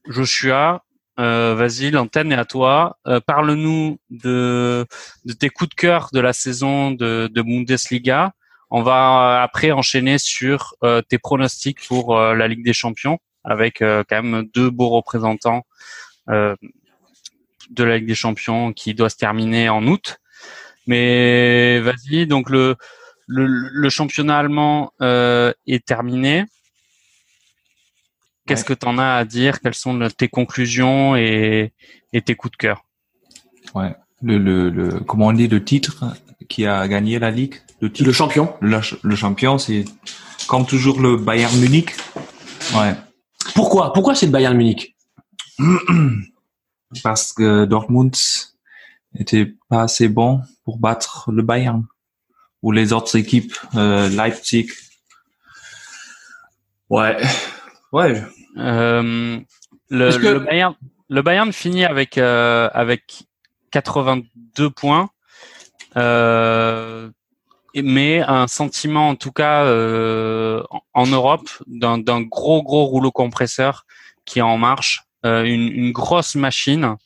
Joshua, 0.09 0.83
euh, 1.19 1.55
vas-y, 1.55 1.91
l'antenne 1.91 2.33
est 2.33 2.37
à 2.37 2.45
toi. 2.45 2.99
Euh, 3.07 3.21
Parle-nous 3.21 3.99
de, 4.11 4.87
de 5.25 5.33
tes 5.33 5.49
coups 5.49 5.71
de 5.71 5.75
cœur 5.75 6.09
de 6.13 6.21
la 6.21 6.33
saison 6.33 6.91
de, 6.91 7.31
de 7.33 7.43
Bundesliga. 7.43 8.33
On 8.71 8.83
va 8.83 9.43
après 9.43 9.71
enchaîner 9.73 10.19
sur 10.19 10.75
tes 11.09 11.19
pronostics 11.19 11.85
pour 11.89 12.17
la 12.17 12.47
Ligue 12.47 12.65
des 12.65 12.73
Champions 12.73 13.19
avec 13.45 13.83
euh, 13.83 14.05
quand 14.09 14.23
même 14.23 14.49
deux 14.55 14.71
beaux 14.71 14.89
représentants 14.91 15.65
euh, 16.29 16.55
de 17.71 17.85
la 17.85 17.99
Ligue 17.99 18.09
des 18.09 18.15
Champions 18.15 18.73
qui 18.73 18.95
doit 18.95 19.11
se 19.11 19.17
terminer 19.17 19.69
en 19.69 19.87
août. 19.87 20.19
Mais 20.87 21.81
vas-y, 21.81 22.27
donc 22.27 22.51
le, 22.51 22.77
le, 23.27 23.47
le 23.47 23.89
championnat 23.91 24.39
allemand 24.39 24.93
euh, 25.03 25.53
est 25.67 25.85
terminé. 25.85 26.45
Qu'est-ce 28.47 28.65
que 28.65 28.73
tu 28.73 28.87
en 28.87 28.99
as 28.99 29.15
à 29.15 29.25
dire? 29.25 29.61
Quelles 29.61 29.75
sont 29.75 30.09
tes 30.09 30.27
conclusions 30.29 31.15
et, 31.15 31.73
et 32.13 32.23
tes 32.23 32.35
coups 32.35 32.53
de 32.53 32.57
cœur? 32.57 32.85
Ouais. 33.75 33.95
Le, 34.23 34.39
le, 34.39 34.71
le, 34.71 35.01
comment 35.01 35.29
on 35.29 35.33
dit, 35.33 35.47
le 35.47 35.65
titre 35.65 36.05
qui 36.49 36.67
a 36.67 36.89
gagné 36.89 37.19
la 37.21 37.31
ligue, 37.31 37.55
le 37.81 37.93
titre, 37.93 38.09
Le 38.09 38.13
champion. 38.13 38.53
le, 38.61 38.81
le 39.03 39.17
champion, 39.17 39.57
c'est 39.59 39.85
comme 40.49 40.67
toujours 40.67 41.01
le 41.01 41.17
Bayern 41.17 41.57
Munich. 41.61 41.91
Ouais. 42.75 42.95
Pourquoi? 43.55 43.93
Pourquoi 43.93 44.15
c'est 44.15 44.27
le 44.27 44.33
Bayern 44.33 44.57
Munich? 44.57 44.97
Parce 47.03 47.33
que 47.33 47.65
Dortmund 47.65 48.15
était 49.19 49.55
pas 49.69 49.83
assez 49.83 50.09
bon 50.09 50.43
pour 50.65 50.79
battre 50.79 51.31
le 51.33 51.43
Bayern 51.43 51.85
ou 52.63 52.73
les 52.73 52.93
autres 52.93 53.17
équipes, 53.17 53.55
euh, 53.75 54.09
Leipzig. 54.09 54.69
Ouais. 56.89 57.17
Ouais. 57.93 58.23
Euh, 58.57 59.41
le, 59.89 60.19
que- 60.19 60.27
le 60.29 60.41
Bayern, 60.41 60.75
le 61.09 61.23
Bayern 61.23 61.53
finit 61.53 61.85
avec 61.85 62.19
euh, 62.19 62.69
avec 62.73 63.25
82 63.71 64.71
points, 64.71 65.11
euh, 65.97 67.11
mais 67.75 68.21
un 68.21 68.47
sentiment 68.49 69.09
en 69.11 69.15
tout 69.17 69.33
cas 69.33 69.65
euh, 69.65 70.63
en, 70.95 71.07
Europe 71.07 71.49
d'un 71.67 72.21
gros 72.23 72.63
gros 72.63 72.85
rouleau 72.85 73.11
compresseur 73.11 73.87
qui 74.25 74.39
est 74.39 74.43
en 74.43 74.59
marche, 74.59 75.05
euh, 75.25 75.45
une, 75.45 75.69
une 75.73 75.93
grosse 75.93 76.35
machine 76.35 76.97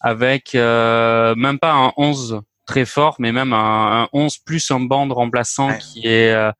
avec 0.00 0.54
euh, 0.54 1.34
même 1.36 1.58
pas 1.58 1.72
un 1.72 1.92
11 1.96 2.40
très 2.66 2.84
fort, 2.84 3.16
mais 3.18 3.32
même 3.32 3.52
un, 3.52 4.02
un 4.02 4.08
11 4.12 4.38
plus 4.38 4.70
un 4.70 4.80
banc 4.80 5.06
de 5.06 5.12
remplaçant 5.12 5.68
Ouais. 5.68 5.78
qui 5.78 6.06
est 6.06 6.32
euh, 6.32 6.52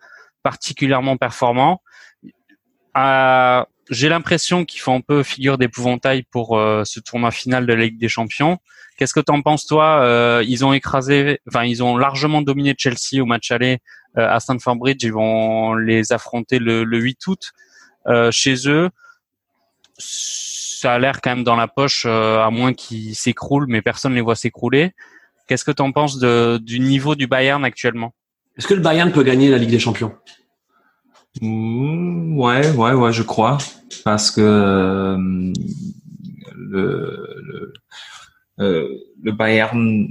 particulièrement 0.42 1.16
performant. 1.16 1.82
Euh, 2.96 3.64
j'ai 3.90 4.08
l'impression 4.08 4.64
qu'ils 4.64 4.80
font 4.80 4.96
un 4.96 5.00
peu 5.00 5.22
figure 5.22 5.58
d'épouvantail 5.58 6.24
pour 6.24 6.58
euh, 6.58 6.82
ce 6.84 7.00
tournoi 7.00 7.30
final 7.30 7.66
de 7.66 7.72
la 7.72 7.84
Ligue 7.84 7.98
des 7.98 8.08
Champions. 8.08 8.58
Qu'est-ce 8.96 9.14
que 9.14 9.20
t'en 9.20 9.42
penses 9.42 9.66
toi 9.66 10.00
Euh, 10.02 10.42
Ils 10.46 10.64
ont 10.64 10.72
écrasé, 10.72 11.40
enfin 11.48 11.64
ils 11.64 11.82
ont 11.82 11.96
largement 11.96 12.42
dominé 12.42 12.74
Chelsea 12.76 13.20
au 13.20 13.26
match 13.26 13.50
aller 13.50 13.78
euh, 14.16 14.28
à 14.28 14.40
Stamford 14.40 14.76
Bridge. 14.76 15.02
Ils 15.04 15.12
vont 15.12 15.74
les 15.74 16.12
affronter 16.12 16.58
le, 16.58 16.84
le 16.84 16.98
8 16.98 17.26
août 17.26 17.52
euh, 18.08 18.30
chez 18.32 18.68
eux. 18.68 18.90
Ça 19.98 20.94
a 20.94 20.98
l'air 20.98 21.20
quand 21.20 21.30
même 21.30 21.44
dans 21.44 21.56
la 21.56 21.68
poche, 21.68 22.04
à 22.06 22.50
moins 22.50 22.74
qu'ils 22.74 23.14
s'écroulent, 23.14 23.66
mais 23.66 23.80
personne 23.82 24.12
ne 24.12 24.16
les 24.16 24.22
voit 24.22 24.36
s'écrouler. 24.36 24.92
Qu'est-ce 25.48 25.64
que 25.64 25.70
t'en 25.70 25.90
penses 25.92 26.18
du 26.18 26.80
niveau 26.80 27.14
du 27.14 27.26
Bayern 27.26 27.64
actuellement? 27.64 28.12
Est-ce 28.58 28.66
que 28.66 28.74
le 28.74 28.80
Bayern 28.80 29.10
peut 29.10 29.22
gagner 29.22 29.48
la 29.48 29.58
Ligue 29.58 29.70
des 29.70 29.78
Champions? 29.78 30.14
Ouais, 31.42 32.70
ouais, 32.72 32.92
ouais, 32.92 33.12
je 33.12 33.22
crois. 33.22 33.58
Parce 34.04 34.30
que 34.30 34.40
euh, 34.40 35.16
le, 36.56 37.26
le, 37.42 37.72
euh, 38.60 38.88
le 39.22 39.32
Bayern 39.32 40.08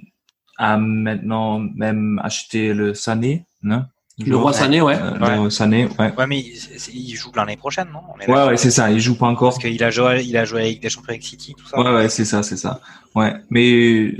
a 0.57 0.77
maintenant 0.77 1.59
même 1.59 2.19
acheté 2.23 2.73
le 2.73 2.93
Sané, 2.93 3.45
non? 3.63 3.85
Le 4.25 4.37
roi 4.37 4.53
Sané, 4.53 4.79
ouais. 4.81 4.95
Euh, 4.97 5.43
Le 5.43 5.49
Sané, 5.49 5.87
ouais. 5.99 6.13
Ouais, 6.17 6.25
mais 6.25 6.39
il, 6.39 6.53
il 6.93 7.15
joue 7.15 7.31
l'année 7.35 7.57
prochaine, 7.57 7.89
non? 7.91 7.99
On 8.15 8.19
est 8.19 8.29
Ouais, 8.31 8.47
ouais, 8.47 8.55
c'est 8.57 8.71
ça. 8.71 8.89
Il 8.89 9.01
joue 9.01 9.17
pas 9.17 9.27
encore. 9.27 9.49
Parce 9.55 9.63
qu'il 9.65 9.83
a 9.83 9.91
joué, 9.91 10.23
il 10.23 10.37
a 10.37 10.45
joué 10.45 10.61
avec 10.61 10.79
des 10.79 10.89
champions 10.89 11.09
avec 11.09 11.23
City, 11.23 11.53
tout 11.57 11.67
ça. 11.67 11.77
Ouais, 11.77 11.93
ouais, 11.93 12.07
c'est 12.07 12.23
ça, 12.23 12.41
c'est 12.41 12.55
ça. 12.55 12.79
Ouais, 13.13 13.33
mais 13.49 14.15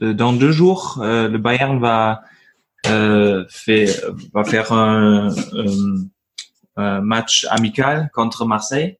euh, 0.00 0.14
dans 0.14 0.32
deux 0.32 0.52
jours, 0.52 1.00
euh, 1.02 1.28
le 1.28 1.36
Bayern 1.36 1.78
va 1.78 2.22
euh, 2.86 3.44
fait, 3.50 4.00
va 4.32 4.44
faire 4.44 4.72
un, 4.72 5.28
un- 5.28 6.06
un 6.76 7.00
match 7.00 7.46
amical 7.50 8.10
contre 8.14 8.44
Marseille. 8.44 8.98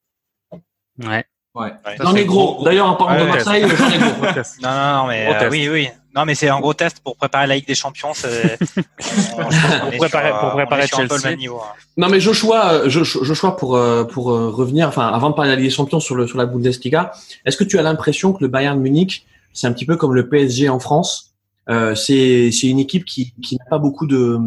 Ouais. 1.03 1.25
Ouais. 1.55 1.73
J'en 2.01 2.15
ai 2.15 2.27
gros. 2.27 2.63
D'ailleurs, 2.65 2.87
en 2.89 2.97
parlant 2.97 3.15
Ouais, 3.15 3.21
de 3.21 3.25
ouais. 3.25 3.31
Marseille, 3.45 3.63
j'en 3.67 3.91
ai 3.91 3.99
gros. 3.99 4.27
Non, 4.63 4.71
non, 4.71 4.97
non, 5.03 5.07
mais 5.09 5.27
euh, 5.35 5.39
test. 5.39 5.51
oui, 5.53 5.69
oui. 5.71 5.89
Non, 6.15 6.25
mais 6.27 6.35
c'est 6.35 6.49
un 6.49 6.61
gros 6.61 6.75
test 6.75 7.01
pour 7.01 7.17
préparer 7.17 7.47
la 7.47 7.57
Ligue 7.57 7.67
des 7.67 7.75
Champions. 7.75 8.13
c'est- 8.15 8.59
on- 9.39 9.91
est 9.91 9.97
préparer- 9.99 10.29
sur, 10.29 10.39
pour 10.39 10.49
euh, 10.49 10.53
on 10.53 10.57
préparer 10.57 10.83
est 10.83 10.87
sur 10.87 10.99
un 11.01 11.07
peu 11.07 11.15
le 11.15 11.21
Chelsea. 11.21 11.31
même 11.31 11.39
niveau. 11.39 11.61
hein. 11.61 11.73
Non 11.97 12.09
mais 12.09 12.21
Joshua, 12.21 12.73
euh, 12.73 12.89
Joshua, 12.91 13.57
pour 13.57 13.77
euh, 13.77 14.05
pour 14.05 14.31
euh, 14.33 14.51
revenir, 14.51 14.89
enfin 14.89 15.09
avant 15.09 15.31
de 15.31 15.35
parler 15.35 15.51
de 15.51 15.57
la 15.57 15.61
Ligue 15.61 15.71
des 15.71 15.75
Champions 15.75 16.01
sur 16.01 16.15
le 16.15 16.27
sur 16.27 16.37
la 16.39 16.47
Bundesliga, 16.47 17.13
est-ce 17.47 17.57
que 17.57 17.65
tu 17.65 17.79
as 17.79 17.83
l'impression 17.83 18.33
que 18.35 18.43
le 18.43 18.49
Bayern 18.49 18.79
Munich, 18.81 19.27
c'est 19.55 19.67
un 19.67 19.73
petit 19.73 19.87
peu 19.87 19.97
comme 19.97 20.15
le 20.15 20.29
PSG 20.29 20.69
en 20.71 20.79
France, 20.79 21.35
euh, 21.71 21.95
c'est 21.95 22.51
c'est 22.53 22.67
une 22.69 22.79
équipe 22.79 23.05
qui 23.07 23.33
qui 23.43 23.57
n'a 23.57 23.65
pas 23.69 23.79
beaucoup 23.79 24.07
de 24.07 24.39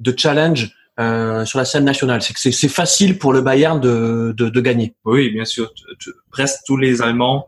de 0.00 0.14
challenge 0.18 0.72
euh, 1.00 1.44
sur 1.44 1.58
la 1.58 1.64
scène 1.64 1.84
nationale. 1.84 2.22
C'est 2.22 2.34
que 2.34 2.40
c'est 2.40 2.52
c'est 2.52 2.68
facile 2.68 3.18
pour 3.18 3.32
le 3.32 3.40
Bayern 3.40 3.80
de 3.80 4.34
de, 4.36 4.48
de 4.48 4.60
gagner. 4.60 4.94
Oui, 5.04 5.30
bien 5.30 5.44
sûr. 5.44 5.72
T- 5.74 6.10
Presque 6.30 6.60
tous 6.66 6.76
les 6.76 7.02
Allemands 7.02 7.46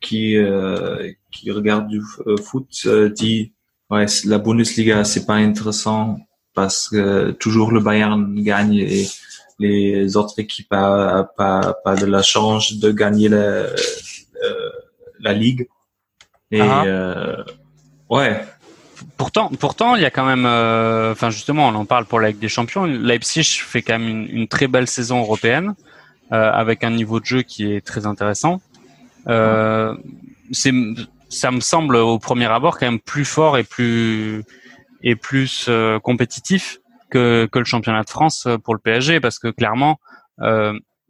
qui 0.00 0.36
euh, 0.36 1.10
qui 1.32 1.50
regardent 1.50 1.88
du 1.88 2.02
euh, 2.26 2.36
foot 2.36 2.68
euh, 2.86 3.08
disent 3.08 3.48
ouais 3.90 4.06
la 4.26 4.38
Bundesliga 4.38 5.04
c'est 5.04 5.24
pas 5.26 5.34
intéressant 5.34 6.18
parce 6.54 6.88
que 6.88 7.30
toujours 7.32 7.70
le 7.72 7.80
Bayern 7.80 8.34
gagne 8.42 8.74
et 8.74 9.06
les 9.58 10.16
autres 10.18 10.38
équipes 10.38 10.72
a, 10.72 11.18
a 11.20 11.24
pas 11.24 11.76
pas 11.84 11.96
de 11.96 12.04
la 12.06 12.22
chance 12.22 12.74
de 12.74 12.90
gagner 12.92 13.28
la 13.30 13.38
euh, 13.38 13.72
la 15.20 15.32
ligue 15.32 15.66
et 16.50 16.60
Ah. 16.60 16.84
euh, 16.84 17.42
ouais 18.10 18.44
Pourtant, 19.16 19.50
pourtant, 19.58 19.94
il 19.96 20.02
y 20.02 20.04
a 20.04 20.10
quand 20.10 20.26
même, 20.26 20.44
euh, 20.44 21.12
enfin 21.12 21.30
justement, 21.30 21.68
on 21.68 21.74
en 21.74 21.86
parle 21.86 22.04
pour 22.04 22.20
la 22.20 22.28
Ligue 22.28 22.38
des 22.38 22.48
Champions. 22.48 22.84
Leipzig 22.84 23.44
fait 23.44 23.80
quand 23.80 23.98
même 23.98 24.08
une, 24.08 24.28
une 24.28 24.48
très 24.48 24.66
belle 24.66 24.86
saison 24.86 25.20
européenne 25.20 25.74
euh, 26.32 26.50
avec 26.50 26.82
un 26.82 26.90
niveau 26.90 27.20
de 27.20 27.24
jeu 27.24 27.42
qui 27.42 27.72
est 27.72 27.86
très 27.86 28.04
intéressant. 28.04 28.60
Euh, 29.28 29.94
c'est, 30.50 30.72
ça 31.28 31.52
me 31.52 31.60
semble 31.60 31.94
au 31.94 32.18
premier 32.18 32.46
abord 32.46 32.78
quand 32.78 32.86
même 32.86 32.98
plus 32.98 33.24
fort 33.24 33.56
et 33.58 33.62
plus 33.62 34.42
et 35.04 35.14
plus 35.14 35.66
euh, 35.68 36.00
compétitif 36.00 36.80
que, 37.10 37.48
que 37.52 37.60
le 37.60 37.64
championnat 37.64 38.02
de 38.02 38.10
France 38.10 38.48
pour 38.64 38.74
le 38.74 38.80
PSG 38.80 39.20
parce 39.20 39.38
que 39.38 39.48
clairement 39.48 40.00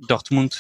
Dortmund 0.09 0.51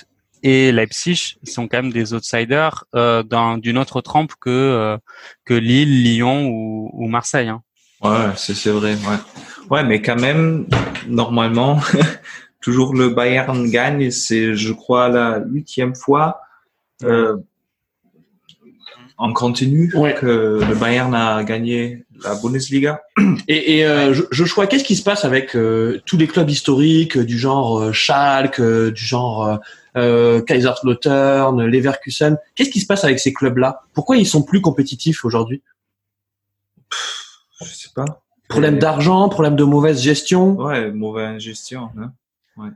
et 0.46 0.70
Leipzig 0.70 1.38
sont 1.42 1.66
quand 1.66 1.82
même 1.82 1.92
des 1.92 2.14
outsiders 2.14 2.84
euh, 2.94 3.24
d'une 3.56 3.78
autre 3.78 4.00
trempe 4.00 4.32
que 4.40 4.48
euh, 4.48 4.96
que 5.44 5.54
Lille, 5.54 6.04
Lyon 6.04 6.46
ou, 6.46 6.88
ou 6.92 7.08
Marseille. 7.08 7.48
Hein. 7.48 7.62
Ouais, 8.00 8.30
c'est 8.36 8.70
vrai. 8.70 8.94
Ouais. 8.94 9.16
ouais, 9.70 9.82
mais 9.82 10.00
quand 10.00 10.20
même, 10.20 10.68
normalement, 11.08 11.80
toujours 12.60 12.94
le 12.94 13.08
Bayern 13.08 13.68
gagne. 13.68 14.12
C'est, 14.12 14.54
je 14.54 14.72
crois, 14.72 15.08
la 15.08 15.40
huitième 15.44 15.96
fois 15.96 16.40
euh, 17.02 17.36
en 19.18 19.32
continu 19.32 19.90
que 19.90 20.60
le 20.64 20.74
Bayern 20.76 21.12
a 21.12 21.42
gagné 21.42 22.05
la 22.22 22.34
Bundesliga. 22.34 23.00
Et, 23.48 23.78
et 23.78 23.86
euh, 23.86 24.14
Joshua, 24.30 24.66
qu'est-ce 24.66 24.84
qui 24.84 24.96
se 24.96 25.02
passe 25.02 25.24
avec 25.24 25.54
euh, 25.54 26.00
tous 26.06 26.16
les 26.16 26.26
clubs 26.26 26.48
historiques 26.48 27.18
du 27.18 27.38
genre 27.38 27.78
euh, 27.78 27.92
Schalke, 27.92 28.60
du 28.60 29.04
genre 29.04 29.58
euh, 29.96 30.40
Kaiserslautern, 30.42 31.64
Leverkusen? 31.64 32.38
Qu'est-ce 32.54 32.70
qui 32.70 32.80
se 32.80 32.86
passe 32.86 33.04
avec 33.04 33.18
ces 33.18 33.32
clubs-là? 33.32 33.82
Pourquoi 33.94 34.16
ils 34.16 34.26
sont 34.26 34.42
plus 34.42 34.60
compétitifs 34.60 35.24
aujourd'hui? 35.24 35.62
Je 37.60 37.66
sais 37.66 37.90
pas. 37.94 38.04
Problème 38.48 38.78
d'argent, 38.78 39.28
problème 39.28 39.56
de 39.56 39.64
mauvaise 39.64 40.00
gestion? 40.00 40.56
Ouais, 40.56 40.90
mauvaise 40.92 41.40
gestion. 41.40 41.90
Hein 41.98 42.12
ouais. 42.56 42.70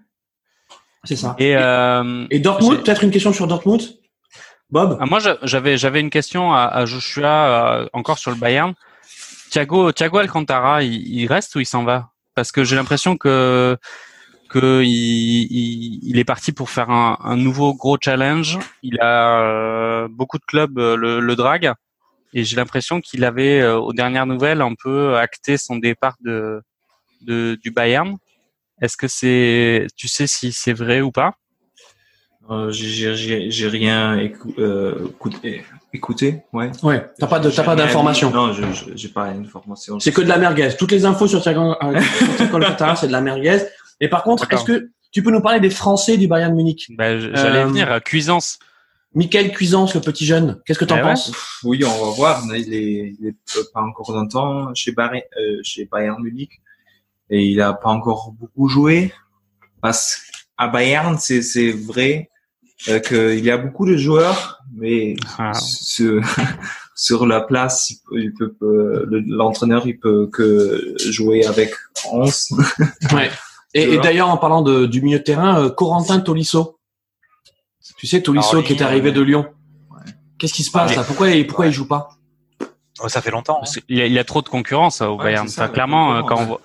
C'est 1.05 1.17
ça. 1.17 1.37
Et, 1.39 1.57
euh, 1.57 2.27
et 2.31 2.41
Dortmund, 2.41 2.83
peut-être 2.83 3.05
une 3.05 3.11
question 3.11 3.33
sur 3.33 3.47
Dortmund? 3.47 3.83
Bob? 4.71 4.99
Ah, 5.01 5.07
Moi, 5.07 5.19
j'avais 5.43 5.79
j'avais 5.79 6.01
une 6.01 6.11
question 6.11 6.53
à, 6.53 6.63
à 6.65 6.87
Joshua 6.87 7.81
euh, 7.81 7.89
encore 7.93 8.19
sur 8.19 8.31
le 8.31 8.37
Bayern. 8.37 8.75
Thiago 9.51 9.93
Thiago 9.93 10.19
Alcantara, 10.19 10.83
il, 10.83 11.07
il 11.09 11.27
reste 11.27 11.55
ou 11.57 11.61
il 11.61 11.67
s'en 11.67 11.85
va? 11.85 12.11
Parce 12.35 12.53
que 12.53 12.65
j'ai 12.65 12.77
l'impression 12.77 13.17
que 13.17 13.77
qu'il 14.51 14.85
il, 14.85 16.01
il, 16.03 16.19
est 16.19 16.25
parti 16.25 16.53
pour 16.53 16.71
faire 16.71 16.91
un, 16.91 17.19
un, 17.23 17.37
nouveau 17.37 17.75
gros 17.75 17.99
challenge. 18.03 18.59
Il 18.83 18.99
a 19.01 19.43
euh, 19.43 20.09
beaucoup 20.11 20.39
de 20.39 20.45
clubs 20.45 20.79
euh, 20.79 20.97
le, 20.97 21.21
le 21.21 21.37
drag 21.37 21.73
et 22.33 22.45
j'ai 22.45 22.57
l'impression 22.57 23.01
qu'il 23.01 23.25
avait, 23.25 23.61
euh, 23.61 23.79
aux 23.79 23.93
dernières 23.93 24.27
nouvelles, 24.27 24.61
un 24.61 24.75
peu 24.75 25.17
acté 25.17 25.57
son 25.57 25.77
départ 25.77 26.17
de, 26.21 26.63
de 27.23 27.59
du 27.63 27.71
Bayern. 27.71 28.17
Est-ce 28.81 28.97
que 28.97 29.09
c'est, 29.09 29.87
tu 29.97 30.09
sais 30.09 30.27
si 30.27 30.53
c'est 30.53 30.73
vrai 30.73 31.01
ou 31.01 31.11
pas? 31.11 31.35
Euh, 32.51 32.71
J'ai 32.71 33.69
rien 33.69 34.19
écouté, 34.19 35.65
écouté, 35.93 36.43
ouais. 36.53 36.71
Ouais. 36.83 37.05
T'as 37.19 37.27
pas 37.27 37.41
de, 37.41 37.51
t'as 37.51 37.65
pas 37.65 37.77
d'informations. 37.77 38.31
Non, 38.31 38.53
je 38.53 38.63
j'ai 38.95 39.09
pas 39.09 39.33
d'informations. 39.33 39.99
C'est 39.99 40.13
que 40.13 40.21
de 40.21 40.29
la 40.29 40.39
merguez. 40.39 40.71
Toutes 40.79 40.93
les 40.93 41.05
infos 41.05 41.27
sur 41.27 41.43
Thiago, 41.43 41.75
c'est 42.97 43.07
de 43.07 43.13
la 43.13 43.21
merguez. 43.21 43.59
Et 44.01 44.09
par 44.09 44.23
contre, 44.23 44.47
est-ce 44.53 44.65
que 44.65 44.91
tu 45.13 45.23
peux 45.23 45.31
nous 45.31 45.41
parler 45.41 45.61
des 45.61 45.71
Français 45.71 46.17
du 46.17 46.29
Bayern 46.29 46.55
Munich? 46.55 46.87
Bah, 46.97 47.19
J'allais 47.19 47.61
euh, 47.61 47.67
venir 47.67 47.91
à 47.91 48.01
Cuisance. 48.01 48.59
Michael 49.15 49.51
Cuisance, 49.51 49.95
le 49.95 50.01
petit 50.01 50.25
jeune. 50.25 50.61
Qu'est-ce 50.65 50.79
que 50.79 50.85
tu 50.85 50.93
en 50.93 50.99
eh 50.99 51.03
penses? 51.03 51.33
Oui, 51.65 51.83
on 51.85 52.05
va 52.05 52.11
voir. 52.13 52.43
Il 52.55 52.73
est, 52.73 53.17
il 53.19 53.27
est 53.27 53.73
pas 53.75 53.81
encore 53.81 54.13
longtemps 54.13 54.73
chez, 54.75 54.93
Bayern, 54.93 55.21
euh, 55.37 55.59
chez 55.65 55.87
Bayern 55.87 56.23
Munich 56.23 56.61
et 57.31 57.45
il 57.45 57.61
a 57.61 57.73
pas 57.73 57.89
encore 57.89 58.33
beaucoup 58.39 58.69
joué. 58.69 59.13
Parce 59.81 60.23
à 60.59 60.69
Bayern, 60.69 61.17
c'est 61.19 61.43
c'est 61.43 61.71
vrai 61.71 62.29
euh, 62.89 62.99
qu'il 62.99 63.45
y 63.45 63.51
a 63.51 63.57
beaucoup 63.57 63.87
de 63.87 63.97
joueurs, 63.97 64.60
mais 64.81 65.15
ah. 65.39 65.53
sur, 65.55 66.23
sur 66.95 67.27
la 67.27 67.41
place, 67.41 67.93
il 68.13 68.33
peut, 68.35 68.55
l'entraîneur 69.27 69.87
il 69.87 69.99
peut 69.99 70.29
que 70.33 70.95
jouer 71.11 71.47
avec 71.47 71.73
11. 72.11 72.49
ouais. 73.13 73.31
Et, 73.75 73.99
d'ailleurs, 73.99 74.29
en 74.29 74.37
parlant 74.37 74.63
de, 74.63 74.87
du 74.87 75.01
milieu 75.01 75.19
de 75.19 75.25
terrain, 75.25 75.63
euh, 75.63 75.71
Corentin 75.71 76.19
Tolisso. 76.21 76.79
Tu 77.97 78.07
sais, 78.07 78.21
Tolisso 78.23 78.63
qui 78.63 78.73
est 78.73 78.83
arrivé 78.83 79.13
de 79.13 79.21
Lyon. 79.21 79.47
Qu'est-ce 80.39 80.55
qui 80.55 80.65
se 80.65 80.71
passe 80.71 80.97
là? 80.97 81.05
Pourquoi, 81.05 81.29
pourquoi 81.47 81.67
il 81.67 81.73
joue 81.73 81.87
pas? 81.87 82.09
Oh, 83.03 83.09
Ça 83.09 83.21
fait 83.21 83.31
longtemps. 83.31 83.61
Hein. 83.63 83.81
Il, 83.89 83.99
y 83.99 84.03
a, 84.03 84.07
il, 84.07 84.13
y 84.13 84.19
a, 84.19 84.25
trop 84.25 84.43
de 84.43 84.49
concurrence 84.49 85.03
au 85.03 85.17
Bayern. 85.17 85.47
clairement, 85.73 86.17
euh, 86.17 86.23
quand 86.23 86.41
on 86.41 86.47
voit 86.47 86.61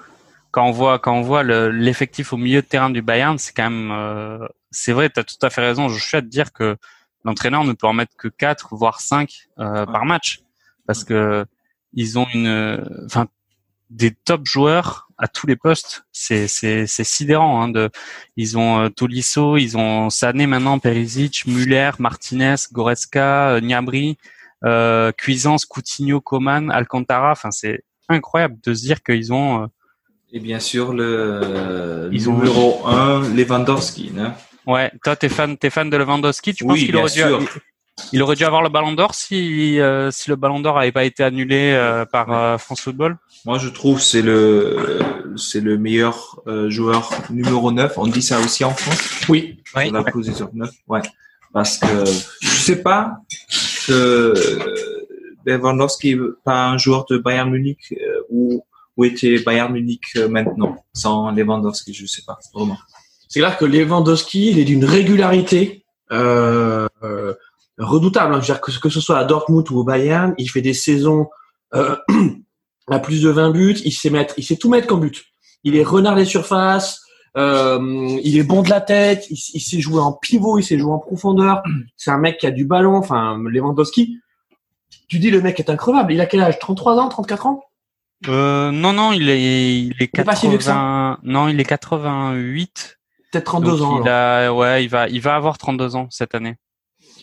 quand 0.51 0.65
on 0.65 0.71
voit 0.71 0.99
quand 0.99 1.13
on 1.13 1.21
voit 1.21 1.43
l'effectif 1.43 2.31
au 2.31 2.37
milieu 2.37 2.61
de 2.61 2.65
terrain 2.65 2.89
du 2.89 3.01
Bayern, 3.01 3.37
c'est 3.37 3.53
quand 3.53 3.69
même 3.69 3.91
euh, 3.91 4.47
c'est 4.71 4.93
vrai, 4.93 5.09
tu 5.09 5.19
as 5.19 5.23
tout 5.25 5.35
à 5.41 5.49
fait 5.49 5.59
raison, 5.59 5.89
je 5.89 6.01
suis 6.01 6.15
à 6.15 6.21
te 6.21 6.27
dire 6.27 6.53
que 6.53 6.77
l'entraîneur 7.25 7.63
ne 7.65 7.73
peut 7.73 7.87
en 7.87 7.93
mettre 7.93 8.15
que 8.15 8.29
4 8.29 8.75
voire 8.75 9.01
5 9.01 9.29
euh, 9.59 9.85
par 9.85 10.05
match 10.05 10.41
parce 10.87 11.03
que 11.03 11.45
ils 11.93 12.17
ont 12.17 12.27
une 12.33 12.83
enfin 13.05 13.27
des 13.89 14.11
top 14.11 14.45
joueurs 14.45 15.05
à 15.17 15.27
tous 15.27 15.47
les 15.47 15.55
postes. 15.55 16.05
C'est 16.11 16.47
c'est 16.47 16.87
c'est 16.87 17.03
sidérant. 17.03 17.61
Hein, 17.61 17.69
de, 17.69 17.89
ils 18.35 18.57
ont 18.57 18.79
euh, 18.79 18.89
Tolisso, 18.89 19.57
ils 19.57 19.77
ont 19.77 20.09
Sané 20.09 20.47
maintenant, 20.47 20.79
Perisic, 20.79 21.45
Muller, 21.47 21.91
Martinez, 21.99 22.55
Goretzka, 22.71 23.49
euh, 23.51 23.59
Gnabry, 23.61 24.17
euh, 24.65 25.11
Cuisance, 25.11 25.65
Coutinho, 25.65 26.21
Coman, 26.21 26.71
Alcantara. 26.71 27.31
Enfin, 27.31 27.51
c'est 27.51 27.83
incroyable 28.09 28.57
de 28.63 28.73
se 28.73 28.81
dire 28.81 29.03
qu'ils 29.03 29.33
ont. 29.33 29.63
Euh, 29.63 29.67
Et 30.31 30.39
bien 30.39 30.59
sûr 30.59 30.93
le 30.93 32.09
ils 32.11 32.29
numéro 32.29 32.81
ont... 32.83 32.87
1 32.87 33.33
Lewandowski. 33.33 34.11
Hein 34.17 34.35
ouais, 34.67 34.91
toi 35.03 35.15
t'es 35.15 35.29
fan, 35.29 35.57
t'es 35.57 35.69
fan 35.69 35.89
de 35.89 35.97
Lewandowski. 35.97 36.53
Tu 36.53 36.65
penses 36.65 36.79
qu'il 36.79 36.95
aurait 36.95 37.11
dû, 37.11 37.21
il 38.11 38.21
aurait 38.21 38.35
dû 38.35 38.43
avoir 38.43 38.61
le 38.61 38.69
Ballon 38.69 38.93
d'Or 38.93 39.15
si 39.15 39.79
euh, 39.79 40.11
si 40.11 40.29
le 40.29 40.35
Ballon 40.35 40.59
d'Or 40.59 40.77
avait 40.77 40.91
pas 40.91 41.05
été 41.05 41.23
annulé 41.23 41.71
euh, 41.73 42.05
par 42.05 42.31
euh, 42.31 42.57
France 42.57 42.81
Football? 42.81 43.17
Moi, 43.45 43.57
je 43.57 43.69
trouve 43.69 44.01
c'est 44.01 44.21
le 44.21 44.99
c'est 45.37 45.61
le 45.61 45.77
meilleur 45.77 46.41
joueur 46.67 47.09
numéro 47.29 47.71
9. 47.71 47.93
On 47.97 48.07
dit 48.07 48.21
ça 48.21 48.39
aussi 48.39 48.63
en 48.63 48.71
France? 48.71 48.99
Oui. 49.29 49.61
oui. 49.75 49.91
la 49.91 50.03
position 50.03 50.49
9. 50.53 50.69
Ouais. 50.87 51.01
Parce 51.53 51.77
que 51.77 51.87
je 52.41 52.47
sais 52.47 52.81
pas 52.81 53.17
que 53.87 54.33
Lewandowski 55.45 56.17
pas 56.43 56.67
un 56.67 56.77
joueur 56.77 57.05
de 57.05 57.17
Bayern 57.17 57.49
Munich 57.49 57.93
ou 58.29 58.63
où 58.97 59.03
était 59.03 59.39
Bayern 59.39 59.71
Munich 59.73 60.17
maintenant 60.29 60.77
sans 60.93 61.31
Lewandowski, 61.31 61.93
je 61.93 62.05
sais 62.05 62.23
pas 62.25 62.37
vraiment. 62.53 62.77
C'est 63.35 63.41
clair 63.41 63.57
que 63.57 63.65
Lewandowski, 63.65 64.51
il 64.51 64.59
est 64.59 64.63
d'une 64.63 64.85
régularité. 64.85 65.83
Euh, 66.13 66.87
redoutable. 67.77 68.33
Hein. 68.33 68.39
Je 68.39 68.47
veux 68.47 68.53
dire, 68.53 68.61
que, 68.61 68.71
que, 68.79 68.87
ce 68.87 69.01
soit 69.01 69.17
à 69.17 69.25
Dortmund 69.25 69.69
ou 69.71 69.79
au 69.79 69.83
Bayern, 69.83 70.33
il 70.37 70.49
fait 70.49 70.61
des 70.61 70.73
saisons 70.73 71.27
euh, 71.73 71.97
à 72.89 72.99
plus 72.99 73.21
de 73.21 73.29
20 73.29 73.51
buts. 73.51 73.75
Il 73.83 73.91
sait 73.91 74.09
mettre, 74.09 74.35
il 74.37 74.45
sait 74.45 74.55
tout 74.55 74.69
mettre 74.69 74.87
comme 74.87 75.01
but. 75.01 75.25
Il 75.65 75.75
est 75.75 75.83
renard 75.83 76.15
des 76.15 76.23
surfaces. 76.23 77.01
Euh, 77.35 78.17
il 78.23 78.37
est 78.37 78.43
bon 78.43 78.61
de 78.61 78.69
la 78.69 78.79
tête. 78.79 79.25
Il, 79.29 79.37
il, 79.53 79.59
sait 79.59 79.81
jouer 79.81 79.99
en 79.99 80.13
pivot. 80.13 80.57
Il 80.57 80.63
sait 80.63 80.79
jouer 80.79 80.93
en 80.93 80.99
profondeur. 80.99 81.61
C'est 81.97 82.11
un 82.11 82.17
mec 82.17 82.37
qui 82.37 82.47
a 82.47 82.51
du 82.51 82.63
ballon. 82.63 82.95
Enfin, 82.95 83.37
Lewandowski. 83.49 84.17
Tu 85.09 85.19
dis 85.19 85.29
le 85.29 85.41
mec 85.41 85.59
est 85.59 85.69
increvable. 85.69 86.13
Il 86.13 86.21
a 86.21 86.25
quel 86.25 86.39
âge? 86.39 86.57
33 86.59 86.99
ans 86.99 87.09
34 87.09 87.47
ans? 87.47 87.65
Euh, 88.29 88.71
Non, 88.71 88.93
non, 88.93 89.11
il 89.11 89.29
est, 89.29 89.81
il 89.81 89.95
est 89.99 90.07
80. 90.07 91.19
non, 91.23 91.49
il 91.49 91.59
est 91.59 91.65
88. 91.65 92.94
Peut-être 93.35 93.45
32 93.45 93.81
ans. 93.81 94.01
Il 94.01 94.09
a, 94.09 94.53
ouais, 94.53 94.83
il 94.83 94.89
va, 94.89 95.09
il 95.09 95.19
va 95.19 95.35
avoir 95.35 95.57
32 95.57 95.95
ans 95.95 96.07
cette 96.09 96.35
année. 96.35 96.55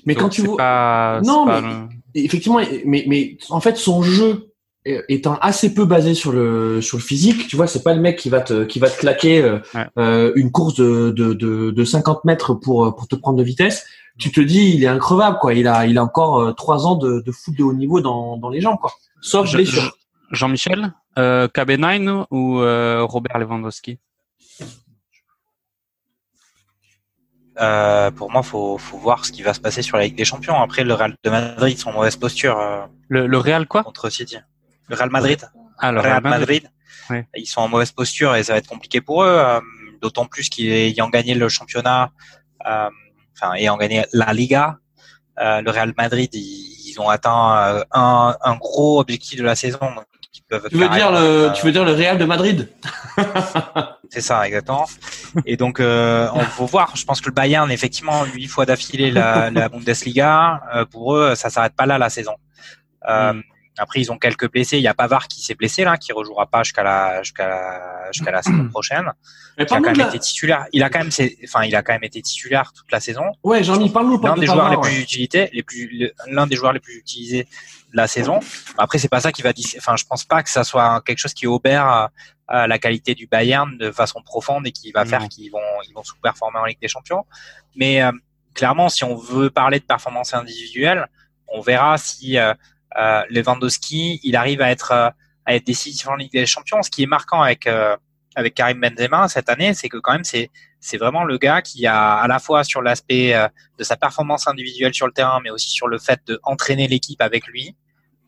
Mais 0.04 0.14
quand 0.14 0.28
tu 0.28 0.42
vois, 0.42 1.20
non, 1.24 1.46
mais, 1.46 2.24
effectivement, 2.24 2.60
mais 2.84 3.04
mais 3.06 3.38
en 3.50 3.60
fait 3.60 3.76
son 3.76 4.02
jeu 4.02 4.52
étant 4.84 5.38
assez 5.40 5.74
peu 5.74 5.84
basé 5.84 6.12
sur 6.12 6.32
le 6.32 6.82
sur 6.82 6.98
le 6.98 7.02
physique, 7.02 7.46
tu 7.46 7.56
vois, 7.56 7.66
c'est 7.66 7.84
pas 7.84 7.94
le 7.94 8.00
mec 8.00 8.18
qui 8.18 8.28
va 8.28 8.40
te 8.40 8.64
qui 8.64 8.80
va 8.80 8.90
te 8.90 8.98
claquer 8.98 9.40
euh, 9.40 9.60
euh 9.96 10.32
une 10.34 10.50
course 10.50 10.74
de, 10.74 11.10
de 11.10 11.32
de 11.32 11.70
de 11.70 11.84
50 11.84 12.24
mètres 12.24 12.54
pour 12.54 12.94
pour 12.94 13.06
te 13.08 13.14
prendre 13.14 13.38
de 13.38 13.44
vitesse. 13.44 13.86
Tu 14.18 14.30
te 14.30 14.40
dis, 14.40 14.72
il 14.74 14.84
est 14.84 14.88
increvable, 14.88 15.38
quoi. 15.40 15.54
Il 15.54 15.66
a 15.66 15.86
il 15.86 15.96
a 15.98 16.02
encore 16.02 16.40
euh, 16.40 16.52
trois 16.52 16.86
ans 16.86 16.96
de, 16.96 17.20
de 17.20 17.32
foot 17.32 17.56
de 17.56 17.62
haut 17.62 17.72
niveau 17.72 18.00
dans 18.00 18.36
dans 18.36 18.50
les 18.50 18.60
jambes, 18.60 18.78
quoi. 18.78 18.92
Sauf 19.20 19.50
blessure. 19.52 19.96
Jean-Michel, 20.32 20.92
euh, 21.18 21.46
KB9 21.46 22.26
ou 22.30 22.58
euh, 22.58 23.04
Robert 23.04 23.38
Lewandowski? 23.38 23.98
Euh, 27.62 28.10
pour 28.10 28.30
moi, 28.30 28.42
faut, 28.42 28.76
faut 28.78 28.98
voir 28.98 29.24
ce 29.24 29.32
qui 29.32 29.42
va 29.42 29.54
se 29.54 29.60
passer 29.60 29.82
sur 29.82 29.96
la 29.96 30.04
Ligue 30.04 30.16
des 30.16 30.24
Champions. 30.24 30.60
Après, 30.60 30.82
le 30.84 30.94
Real 30.94 31.14
de 31.22 31.30
Madrid 31.30 31.78
sont 31.78 31.90
en 31.90 31.92
mauvaise 31.92 32.16
posture. 32.16 32.58
Euh, 32.58 32.84
le, 33.08 33.26
le, 33.26 33.38
Real 33.38 33.66
quoi? 33.66 33.84
Contre 33.84 34.10
City. 34.10 34.36
Le 34.88 34.96
Real 34.96 35.10
Madrid. 35.10 35.48
Ah, 35.78 35.92
le 35.92 36.00
Real, 36.00 36.22
Madrid. 36.22 36.68
Ils 37.36 37.46
sont 37.46 37.60
en 37.60 37.68
mauvaise 37.68 37.92
posture 37.92 38.34
et 38.36 38.42
ça 38.42 38.54
va 38.54 38.58
être 38.58 38.68
compliqué 38.68 39.00
pour 39.00 39.22
eux. 39.22 39.36
Euh, 39.38 39.60
d'autant 40.00 40.26
plus 40.26 40.48
qu'ayant 40.48 41.08
gagné 41.08 41.34
le 41.34 41.48
championnat, 41.48 42.10
euh, 42.66 42.90
enfin 43.36 43.54
ayant 43.54 43.76
gagné 43.76 44.04
la 44.12 44.32
Liga, 44.32 44.78
le 45.38 45.70
Real 45.70 45.92
Madrid, 45.96 46.28
ils, 46.32 46.72
ils 46.92 47.00
ont 47.00 47.08
atteint 47.08 47.84
un, 47.92 48.36
un, 48.42 48.56
gros 48.56 49.00
objectif 49.00 49.38
de 49.38 49.44
la 49.44 49.54
saison. 49.54 49.78
Donc 49.80 50.06
tu 50.32 50.42
veux 50.76 50.88
dire 50.88 51.12
le, 51.12 51.52
tu 51.54 51.66
veux 51.66 51.72
dire 51.72 51.84
le 51.84 51.92
Real 51.92 52.18
de 52.18 52.24
Madrid 52.24 52.68
C'est 54.10 54.20
ça, 54.20 54.46
exactement. 54.46 54.86
Et 55.46 55.56
donc, 55.56 55.80
euh, 55.80 56.28
on 56.34 56.40
faut 56.40 56.66
voir. 56.66 56.96
Je 56.96 57.04
pense 57.04 57.20
que 57.20 57.30
le 57.30 57.34
Bayern, 57.34 57.70
effectivement, 57.70 58.24
huit 58.24 58.46
fois 58.46 58.66
d'affilée 58.66 59.10
la, 59.10 59.50
la 59.50 59.68
Bundesliga, 59.70 60.62
euh, 60.74 60.84
pour 60.84 61.16
eux, 61.16 61.34
ça 61.34 61.48
s'arrête 61.48 61.74
pas 61.74 61.86
là 61.86 61.96
la 61.96 62.10
saison. 62.10 62.34
Euh, 63.08 63.32
mm. 63.32 63.42
après, 63.78 64.00
ils 64.00 64.12
ont 64.12 64.18
quelques 64.18 64.50
blessés. 64.50 64.76
Il 64.76 64.82
y 64.82 64.88
a 64.88 64.94
Pavard 64.94 65.28
qui 65.28 65.42
s'est 65.42 65.54
blessé 65.54 65.84
là, 65.84 65.96
qui 65.96 66.12
rejouera 66.12 66.46
pas 66.46 66.62
jusqu'à 66.62 66.82
la 66.82 67.22
jusqu'à 67.22 67.48
la, 67.48 68.12
jusqu'à 68.12 68.30
la 68.30 68.42
saison 68.42 68.68
prochaine. 68.70 69.10
Mais 69.56 69.64
Il 69.64 69.74
a 69.74 69.76
quand 69.76 69.80
même 69.80 69.96
la- 69.96 70.08
été 70.08 70.18
titulaire. 70.18 70.66
Il 70.72 70.82
a 70.82 70.90
quand 70.90 70.98
même, 70.98 71.10
ses- 71.10 71.38
enfin, 71.44 71.64
il 71.64 71.74
a 71.74 71.82
quand 71.82 71.92
même 71.92 72.04
été 72.04 72.20
titulaire 72.20 72.72
toute 72.74 72.90
la 72.92 73.00
saison. 73.00 73.24
Ouais, 73.42 73.64
Jean-Mi, 73.64 73.90
parle-nous 73.90 74.20
L'un 74.20 74.34
de 74.34 74.40
des 74.40 74.46
joueurs 74.46 74.70
les 74.70 74.80
plus 74.80 75.00
utilisés, 75.00 75.48
les 75.52 75.62
plus, 75.62 76.10
l'un 76.26 76.46
des 76.46 76.56
joueurs 76.56 76.72
les 76.72 76.80
plus 76.80 76.96
utilisés 76.96 77.46
la 77.92 78.06
saison. 78.06 78.40
Après, 78.78 78.98
c'est 78.98 79.08
pas 79.08 79.20
ça 79.20 79.32
qui 79.32 79.42
va. 79.42 79.52
Enfin, 79.78 79.96
je 79.96 80.04
pense 80.04 80.24
pas 80.24 80.42
que 80.42 80.50
ça 80.50 80.64
soit 80.64 81.02
quelque 81.04 81.18
chose 81.18 81.34
qui 81.34 81.46
obère 81.46 81.86
à, 82.48 82.66
la 82.66 82.78
qualité 82.78 83.14
du 83.14 83.26
Bayern 83.26 83.78
de 83.78 83.90
façon 83.90 84.20
profonde 84.20 84.66
et 84.66 84.72
qui 84.72 84.92
va 84.92 85.06
faire 85.06 85.20
Non. 85.22 85.28
qu'ils 85.28 85.50
vont 85.50 85.60
ils 85.88 85.94
vont 85.94 86.02
sous-performer 86.02 86.58
en 86.58 86.66
Ligue 86.66 86.80
des 86.80 86.88
Champions. 86.88 87.24
Mais 87.76 88.02
euh, 88.02 88.12
clairement, 88.52 88.90
si 88.90 89.04
on 89.04 89.16
veut 89.16 89.48
parler 89.48 89.80
de 89.80 89.84
performance 89.84 90.34
individuelle, 90.34 91.08
on 91.48 91.62
verra 91.62 91.96
si 91.96 92.36
euh, 92.36 92.52
euh, 92.98 93.22
Lewandowski, 93.30 94.20
il 94.22 94.36
arrive 94.36 94.60
à 94.60 94.70
être 94.70 94.92
euh, 94.92 95.10
à 95.46 95.54
être 95.54 95.66
décisif 95.66 96.06
en 96.08 96.14
Ligue 96.16 96.32
des 96.32 96.46
Champions. 96.46 96.82
Ce 96.82 96.90
qui 96.90 97.02
est 97.02 97.06
marquant 97.06 97.40
avec 97.40 97.66
euh, 97.66 97.96
avec 98.34 98.54
Karim 98.54 98.80
Benzema 98.80 99.28
cette 99.28 99.48
année, 99.48 99.74
c'est 99.74 99.88
que 99.88 99.98
quand 99.98 100.12
même 100.12 100.24
c'est 100.24 100.50
c'est 100.80 100.96
vraiment 100.96 101.24
le 101.24 101.38
gars 101.38 101.62
qui 101.62 101.86
a 101.86 102.14
à 102.14 102.26
la 102.26 102.38
fois 102.38 102.64
sur 102.64 102.82
l'aspect 102.82 103.34
euh, 103.34 103.48
de 103.78 103.84
sa 103.84 103.96
performance 103.96 104.48
individuelle 104.48 104.94
sur 104.94 105.06
le 105.06 105.12
terrain, 105.12 105.40
mais 105.42 105.50
aussi 105.50 105.70
sur 105.70 105.86
le 105.88 105.98
fait 105.98 106.20
de 106.26 106.40
entraîner 106.42 106.88
l'équipe 106.88 107.20
avec 107.20 107.46
lui, 107.46 107.76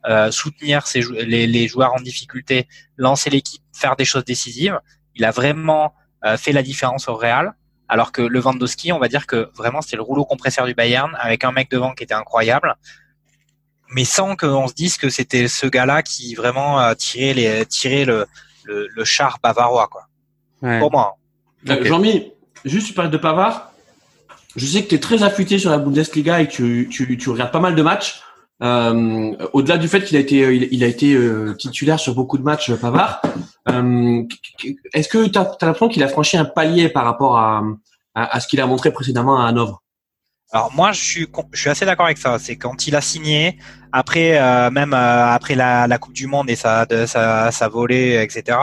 euh, 0.08 0.30
soutenir 0.30 0.86
ses 0.86 1.02
jou- 1.02 1.14
les, 1.14 1.46
les 1.46 1.68
joueurs 1.68 1.94
en 1.94 2.00
difficulté, 2.00 2.68
lancer 2.96 3.30
l'équipe, 3.30 3.62
faire 3.72 3.96
des 3.96 4.04
choses 4.04 4.24
décisives. 4.24 4.78
Il 5.14 5.24
a 5.24 5.30
vraiment 5.30 5.94
euh, 6.24 6.36
fait 6.36 6.52
la 6.52 6.62
différence 6.62 7.08
au 7.08 7.14
Real. 7.14 7.54
Alors 7.86 8.12
que 8.12 8.22
Lewandowski, 8.22 8.92
on 8.92 8.98
va 8.98 9.08
dire 9.08 9.26
que 9.26 9.50
vraiment 9.54 9.82
c'était 9.82 9.96
le 9.96 10.02
rouleau 10.02 10.24
compresseur 10.24 10.64
du 10.66 10.74
Bayern 10.74 11.14
avec 11.20 11.44
un 11.44 11.52
mec 11.52 11.70
devant 11.70 11.92
qui 11.92 12.02
était 12.02 12.14
incroyable, 12.14 12.76
mais 13.90 14.06
sans 14.06 14.36
qu'on 14.36 14.66
se 14.66 14.74
dise 14.74 14.96
que 14.96 15.10
c'était 15.10 15.48
ce 15.48 15.66
gars-là 15.66 16.02
qui 16.02 16.34
vraiment 16.34 16.80
euh, 16.80 16.94
tirait 16.94 17.34
les 17.34 17.66
tirait 17.66 18.06
le, 18.06 18.26
le, 18.64 18.88
le 18.88 19.04
char 19.04 19.38
bavarois 19.42 19.88
quoi. 19.88 20.08
Ouais. 20.62 20.78
Pour 20.80 20.90
moi. 20.90 21.18
Euh. 21.68 21.84
Jean-Mi, 21.84 22.32
juste 22.64 22.86
tu 22.88 22.94
parles 22.94 23.10
de 23.10 23.18
Pavard. 23.18 23.70
Je 24.56 24.64
sais 24.64 24.82
que 24.82 24.88
tu 24.88 24.94
es 24.94 25.00
très 25.00 25.22
affûté 25.22 25.58
sur 25.58 25.70
la 25.70 25.78
Bundesliga 25.78 26.40
et 26.40 26.48
que 26.48 26.52
tu, 26.52 26.88
tu, 26.90 27.18
tu 27.18 27.28
regardes 27.28 27.52
pas 27.52 27.60
mal 27.60 27.74
de 27.74 27.82
matchs. 27.82 28.22
Euh, 28.62 29.36
Au-delà 29.52 29.78
du 29.78 29.88
fait 29.88 30.02
qu'il 30.02 30.16
a 30.16 30.20
été, 30.20 30.36
il, 30.54 30.68
il 30.70 30.84
a 30.84 30.86
été 30.86 31.14
euh, 31.14 31.54
titulaire 31.54 31.98
sur 31.98 32.14
beaucoup 32.14 32.38
de 32.38 32.42
matchs, 32.42 32.72
Pavard. 32.74 33.20
Euh, 33.68 34.22
Est-ce 34.92 35.08
que 35.08 35.26
tu 35.26 35.38
as, 35.38 35.56
l'impression 35.62 35.88
qu'il 35.88 36.02
a 36.02 36.08
franchi 36.08 36.36
un 36.36 36.44
palier 36.44 36.88
par 36.88 37.04
rapport 37.04 37.38
à, 37.38 37.62
à, 38.14 38.40
ce 38.40 38.46
qu'il 38.48 38.60
a 38.60 38.66
montré 38.66 38.92
précédemment 38.92 39.40
à 39.40 39.48
Hanovre? 39.48 39.82
Alors 40.52 40.72
moi, 40.72 40.92
je 40.92 41.00
suis, 41.00 41.26
je 41.52 41.60
suis 41.60 41.70
assez 41.70 41.84
d'accord 41.84 42.06
avec 42.06 42.18
ça. 42.18 42.38
C'est 42.38 42.56
quand 42.56 42.86
il 42.86 42.94
a 42.94 43.00
signé, 43.00 43.58
après, 43.92 44.38
euh, 44.38 44.70
même 44.70 44.92
euh, 44.92 45.26
après 45.26 45.56
la, 45.56 45.88
la 45.88 45.98
Coupe 45.98 46.12
du 46.12 46.28
Monde 46.28 46.48
et 46.48 46.54
sa, 46.54 46.86
sa, 47.06 47.50
sa 47.50 47.68
volée, 47.68 48.22
etc. 48.22 48.56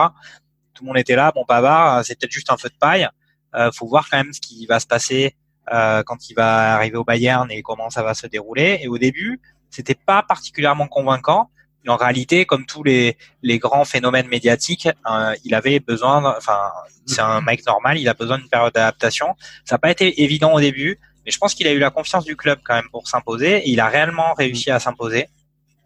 Tout 0.72 0.84
le 0.84 0.88
monde 0.88 0.98
était 0.98 1.16
là. 1.16 1.32
Bon, 1.34 1.44
Pavard, 1.46 1.98
euh, 1.98 2.02
c'est 2.02 2.18
peut-être 2.18 2.32
juste 2.32 2.50
un 2.50 2.56
feu 2.56 2.70
de 2.70 2.78
paille. 2.80 3.08
Euh, 3.54 3.70
faut 3.72 3.86
voir 3.86 4.08
quand 4.10 4.16
même 4.16 4.32
ce 4.32 4.40
qui 4.40 4.64
va 4.64 4.80
se 4.80 4.86
passer 4.86 5.36
euh, 5.72 6.02
quand 6.04 6.30
il 6.30 6.34
va 6.34 6.74
arriver 6.74 6.96
au 6.96 7.04
Bayern 7.04 7.50
et 7.50 7.62
comment 7.62 7.90
ça 7.90 8.02
va 8.02 8.14
se 8.14 8.26
dérouler. 8.26 8.80
Et 8.82 8.88
au 8.88 8.96
début, 8.96 9.40
c'était 9.72 9.96
pas 9.96 10.22
particulièrement 10.22 10.86
convaincant. 10.86 11.50
Mais 11.84 11.90
en 11.90 11.96
réalité, 11.96 12.46
comme 12.46 12.64
tous 12.64 12.84
les, 12.84 13.16
les 13.42 13.58
grands 13.58 13.84
phénomènes 13.84 14.28
médiatiques, 14.28 14.88
euh, 15.10 15.34
il 15.44 15.52
avait 15.52 15.80
besoin, 15.80 16.36
enfin, 16.36 16.70
c'est 17.06 17.20
un 17.20 17.40
mec 17.40 17.66
normal, 17.66 17.98
il 17.98 18.08
a 18.08 18.14
besoin 18.14 18.38
d'une 18.38 18.48
période 18.48 18.72
d'adaptation. 18.72 19.34
Ça 19.64 19.74
n'a 19.74 19.78
pas 19.80 19.90
été 19.90 20.22
évident 20.22 20.52
au 20.52 20.60
début, 20.60 21.00
mais 21.24 21.32
je 21.32 21.38
pense 21.38 21.54
qu'il 21.54 21.66
a 21.66 21.72
eu 21.72 21.80
la 21.80 21.90
confiance 21.90 22.24
du 22.24 22.36
club 22.36 22.60
quand 22.64 22.74
même 22.74 22.88
pour 22.92 23.08
s'imposer. 23.08 23.58
Et 23.58 23.70
il 23.70 23.80
a 23.80 23.88
réellement 23.88 24.32
réussi 24.34 24.70
à 24.70 24.78
s'imposer. 24.78 25.26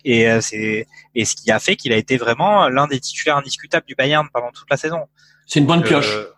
Et 0.04 0.28
euh, 0.28 0.40
c'est 0.42 0.86
et 1.14 1.24
ce 1.24 1.34
qui 1.34 1.50
a 1.50 1.58
fait 1.58 1.76
qu'il 1.76 1.92
a 1.92 1.96
été 1.96 2.18
vraiment 2.18 2.68
l'un 2.68 2.86
des 2.86 3.00
titulaires 3.00 3.38
indiscutables 3.38 3.86
du 3.86 3.94
Bayern 3.94 4.28
pendant 4.32 4.50
toute 4.52 4.68
la 4.70 4.76
saison. 4.76 5.00
C'est 5.46 5.60
une 5.60 5.66
bonne 5.66 5.82
pioche. 5.82 6.10
Euh, 6.10 6.30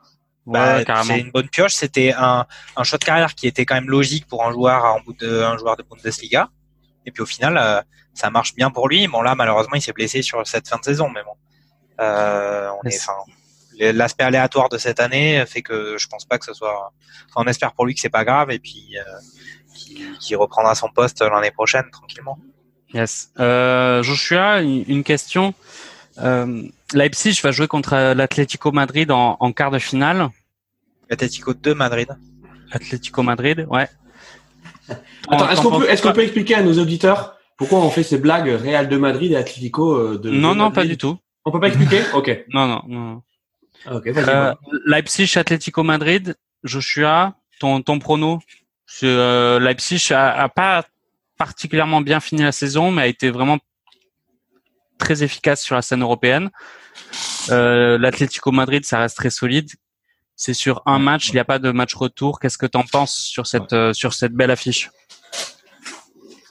bah, 0.47 0.79
Ouais, 0.79 0.85
carrément. 0.85 1.05
c'est 1.15 1.21
une 1.21 1.31
bonne 1.31 1.49
pioche. 1.49 1.75
C'était 1.75 2.15
un, 2.17 2.47
un 2.77 2.85
choix 2.85 2.99
de 2.99 3.05
carrière 3.05 3.35
qui 3.35 3.47
était 3.49 3.67
quand 3.67 3.75
même 3.75 3.91
logique 3.91 4.27
pour 4.27 4.47
un 4.47 4.53
joueur 4.53 4.85
en 4.85 5.01
bout 5.01 5.15
de 5.15 5.43
un 5.43 5.59
joueur 5.59 5.77
de 5.77 5.83
Bundesliga. 5.83 6.49
Et 7.09 7.11
puis 7.11 7.23
au 7.23 7.27
final, 7.27 7.57
euh, 7.57 7.81
ça 8.13 8.29
marche 8.31 8.55
bien 8.55 8.71
pour 8.71 8.89
lui. 8.89 9.09
Bon 9.09 9.23
là, 9.23 9.35
malheureusement, 9.35 9.75
il 9.75 9.83
s'est 9.83 9.93
blessé 9.93 10.23
sur 10.23 10.47
cette 10.47 10.69
fin 10.69 10.77
de 10.77 10.85
saison, 10.85 11.09
mais 11.09 11.23
bon, 11.25 11.33
euh, 12.01 12.71
est, 13.79 13.93
l'aspect 13.93 14.25
aléatoire 14.25 14.69
de 14.69 14.77
cette 14.77 15.01
année 15.01 15.43
fait 15.47 15.63
que 15.63 15.97
je 15.99 16.07
pense 16.09 16.27
pas 16.27 16.39
que 16.39 16.45
ce 16.45 16.53
soit. 16.53 16.93
Enfin, 17.31 17.45
on 17.45 17.49
espère 17.49 17.73
pour 17.73 17.87
lui 17.87 17.95
que 17.95 18.01
c'est 18.01 18.11
pas 18.11 18.25
grave 18.25 18.51
et 18.51 18.59
puis 18.59 18.97
euh, 18.99 20.13
qu'il 20.21 20.37
reprendra 20.37 20.75
son 20.75 20.91
poste 20.91 21.23
l'année 21.23 21.51
prochaine 21.51 21.91
tranquillement. 21.91 22.39
Yes. 22.93 23.31
Euh, 23.39 24.03
Joshua, 24.03 24.61
une 24.61 25.05
question. 25.05 25.55
Euh, 26.21 26.63
Leipzig 26.93 27.41
va 27.43 27.53
jouer 27.53 27.69
contre 27.69 28.15
l'Atlético 28.15 28.73
Madrid 28.73 29.11
en, 29.11 29.37
en 29.41 29.53
quart 29.53 29.71
de 29.71 29.79
finale. 29.79 30.31
Atletico 31.11 31.55
2 31.55 31.75
Madrid. 31.75 32.09
Atlético 32.73 33.23
Madrid, 33.23 33.67
ouais. 33.71 33.89
Attends, 35.29 35.51
est-ce 35.51 35.61
qu'on 35.61 35.79
peut, 35.79 35.87
qu'on 35.87 35.97
quoi 35.97 36.13
peut 36.13 36.23
expliquer 36.23 36.55
à 36.55 36.63
nos 36.63 36.79
auditeurs 36.79 37.35
pourquoi 37.57 37.81
on 37.81 37.91
fait 37.91 38.05
ces 38.05 38.19
blagues 38.19 38.49
Real 38.49 38.89
de 38.89 38.97
Madrid 38.97 39.33
et 39.33 39.37
Atlético 39.37 39.97
euh, 39.97 40.19
de 40.19 40.31
Non, 40.31 40.53
de 40.53 40.59
non, 40.59 40.71
pas 40.71 40.85
du 40.85 40.97
tout. 40.97 41.19
On 41.45 41.51
peut 41.51 41.59
pas 41.59 41.69
expliquer 41.69 42.03
Ok. 42.15 42.45
Non, 42.55 42.67
non, 42.69 42.83
non. 42.87 43.23
Euh, 43.87 44.55
Leipzig, 44.87 45.33
Atlético 45.37 45.83
Madrid, 45.83 46.37
Joshua, 46.63 47.35
ton, 47.59 47.83
ton 47.83 47.99
prono 47.99 48.41
euh, 49.03 49.59
Leipzig 49.61 50.13
a, 50.13 50.43
a 50.43 50.49
pas 50.49 50.85
particulièrement 51.37 52.01
bien 52.01 52.21
fini 52.21 52.43
la 52.43 52.53
saison, 52.53 52.91
mais 52.91 53.03
a 53.03 53.07
été 53.07 53.31
vraiment 53.31 53.59
très 54.99 55.23
efficace 55.23 55.63
sur 55.63 55.75
la 55.75 55.83
scène 55.83 56.03
européenne. 56.03 56.51
Euh, 57.51 57.99
L'Atlético 57.99 58.51
Madrid, 58.51 58.85
ça 58.85 58.99
reste 58.99 59.17
très 59.17 59.31
solide. 59.31 59.71
C'est 60.41 60.55
sur 60.55 60.83
un 60.87 61.01
match, 61.01 61.31
il 61.31 61.33
n'y 61.35 61.41
a 61.41 61.45
pas 61.45 61.59
de 61.59 61.73
match 61.73 61.95
retour. 61.97 62.39
Qu'est-ce 62.39 62.59
que 62.59 62.67
tu 62.67 62.79
en 62.79 62.85
penses 62.85 63.17
sur 63.17 63.49
cette 63.49 63.73
euh, 63.73 63.93
sur 63.93 64.15
cette 64.15 64.33
belle 64.33 64.53
affiche? 64.53 64.93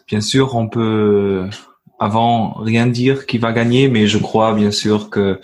Bien 0.07 0.19
sûr, 0.19 0.55
on 0.55 0.67
peut 0.67 1.49
avant 1.97 2.51
rien 2.55 2.85
dire 2.85 3.25
qui 3.25 3.37
va 3.37 3.53
gagner, 3.53 3.87
mais 3.87 4.05
je 4.07 4.17
crois 4.17 4.53
bien 4.53 4.71
sûr 4.71 5.09
que 5.09 5.39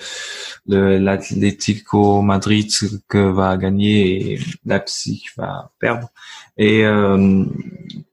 l'Atlético 0.68 2.22
Madrid 2.22 2.70
que 3.08 3.32
va 3.32 3.56
gagner 3.56 4.34
et 4.34 4.40
Leipzig 4.66 5.24
va 5.38 5.72
perdre 5.80 6.10
et 6.58 6.86
euh, 6.86 7.46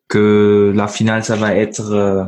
que 0.06 0.72
la 0.74 0.86
finale 0.86 1.24
ça 1.24 1.34
va 1.34 1.56
être 1.56 1.90
euh, 1.90 2.24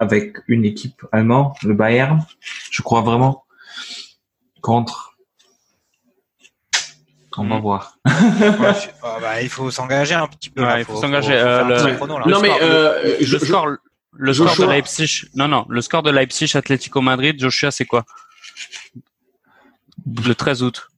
avec 0.00 0.38
une 0.48 0.64
équipe 0.64 1.06
allemande, 1.12 1.52
le 1.62 1.74
Bayern. 1.74 2.24
Je 2.72 2.82
crois 2.82 3.02
vraiment 3.02 3.44
contre. 4.60 5.13
On 7.36 7.44
va 7.48 7.56
Mm. 7.56 7.60
voir. 7.60 7.96
Ouais, 8.06 8.12
je- 8.12 8.88
ah, 9.02 9.18
bah, 9.20 9.42
il 9.42 9.48
faut 9.48 9.70
s'engager 9.70 10.14
un 10.14 10.26
petit 10.28 10.50
peu. 10.50 10.62
Ouais, 10.62 10.68
là. 10.68 10.78
il 10.80 10.84
faut 10.84 10.96
s'engager, 11.00 11.34
euh, 11.34 11.64
le- 11.88 11.94
chrono, 11.96 12.18
là. 12.18 12.24
non, 12.26 12.40
mais 12.40 12.48
score, 12.48 12.58
euh, 12.62 13.14
je- 13.20 13.32
Le 13.32 13.38
je- 13.40 13.44
score, 13.44 13.66
le 14.12 14.32
score 14.32 14.56
de 14.56 14.64
Leipzig, 14.72 15.22
non, 15.34 15.48
non, 15.48 15.64
le 15.68 15.80
score 15.82 16.02
de 16.02 16.10
Leipzig, 16.10 16.50
Atlético 16.56 17.00
Madrid, 17.00 17.40
Joshua, 17.40 17.70
c'est 17.70 17.84
quoi? 17.86 18.04
Le 20.26 20.34
13 20.34 20.62
août. 20.62 20.88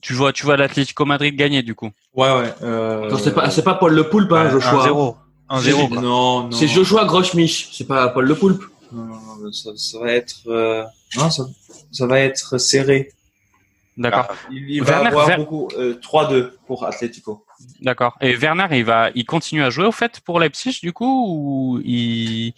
Tu 0.00 0.12
vois, 0.12 0.32
tu 0.32 0.44
vois 0.44 0.56
l'Atlético 0.56 1.04
Madrid 1.06 1.34
gagner 1.34 1.62
du 1.62 1.74
coup. 1.74 1.90
Ouais, 2.14 2.30
ouais. 2.30 2.54
euh, 2.62 3.16
c'est 3.16 3.34
pas, 3.34 3.48
c'est 3.50 3.62
pas 3.64 3.74
Paul 3.74 3.94
Le 3.94 4.08
Poulpe, 4.10 4.30
hein, 4.32 4.44
Ouais, 4.44 4.50
Joshua. 4.50 4.84
1-0. 4.84 5.16
1-0. 5.48 5.88
quoi. 5.88 6.00
Non, 6.02 6.42
non. 6.44 6.50
C'est 6.50 6.68
Joshua 6.68 7.04
Groschmich, 7.06 7.70
c'est 7.72 7.86
pas 7.86 8.08
Paul 8.08 8.26
Le 8.26 8.34
Poulpe. 8.34 8.62
Non, 8.92 9.04
non, 9.04 9.14
non, 9.42 9.52
ça, 9.52 9.70
ça 9.76 9.98
va 9.98 10.12
être, 10.12 10.36
euh, 10.48 10.84
non, 11.16 11.30
ça, 11.30 11.44
ça 11.90 12.06
va 12.06 12.20
être 12.20 12.58
serré. 12.58 13.10
D'accord, 13.96 14.26
Ah, 14.30 14.34
Il, 14.50 14.70
il 14.70 14.82
Werner- 14.82 15.04
va 15.04 15.08
avoir 15.08 15.26
Ver- 15.28 15.36
beaucoup, 15.38 15.68
euh, 15.78 15.94
3-2 16.00 16.58
pour 16.66 16.84
Atlético. 16.84 17.44
d'accord. 17.80 18.16
Et 18.20 18.34
Werner, 18.36 18.66
il 18.72 18.84
va, 18.84 19.10
il 19.14 19.24
continue 19.24 19.62
à 19.62 19.70
jouer 19.70 19.86
au 19.86 19.92
fait 19.92 20.20
pour 20.20 20.40
Leipzig 20.40 20.80
du 20.82 20.92
coup 20.92 21.26
ou 21.28 21.80
il, 21.84 22.52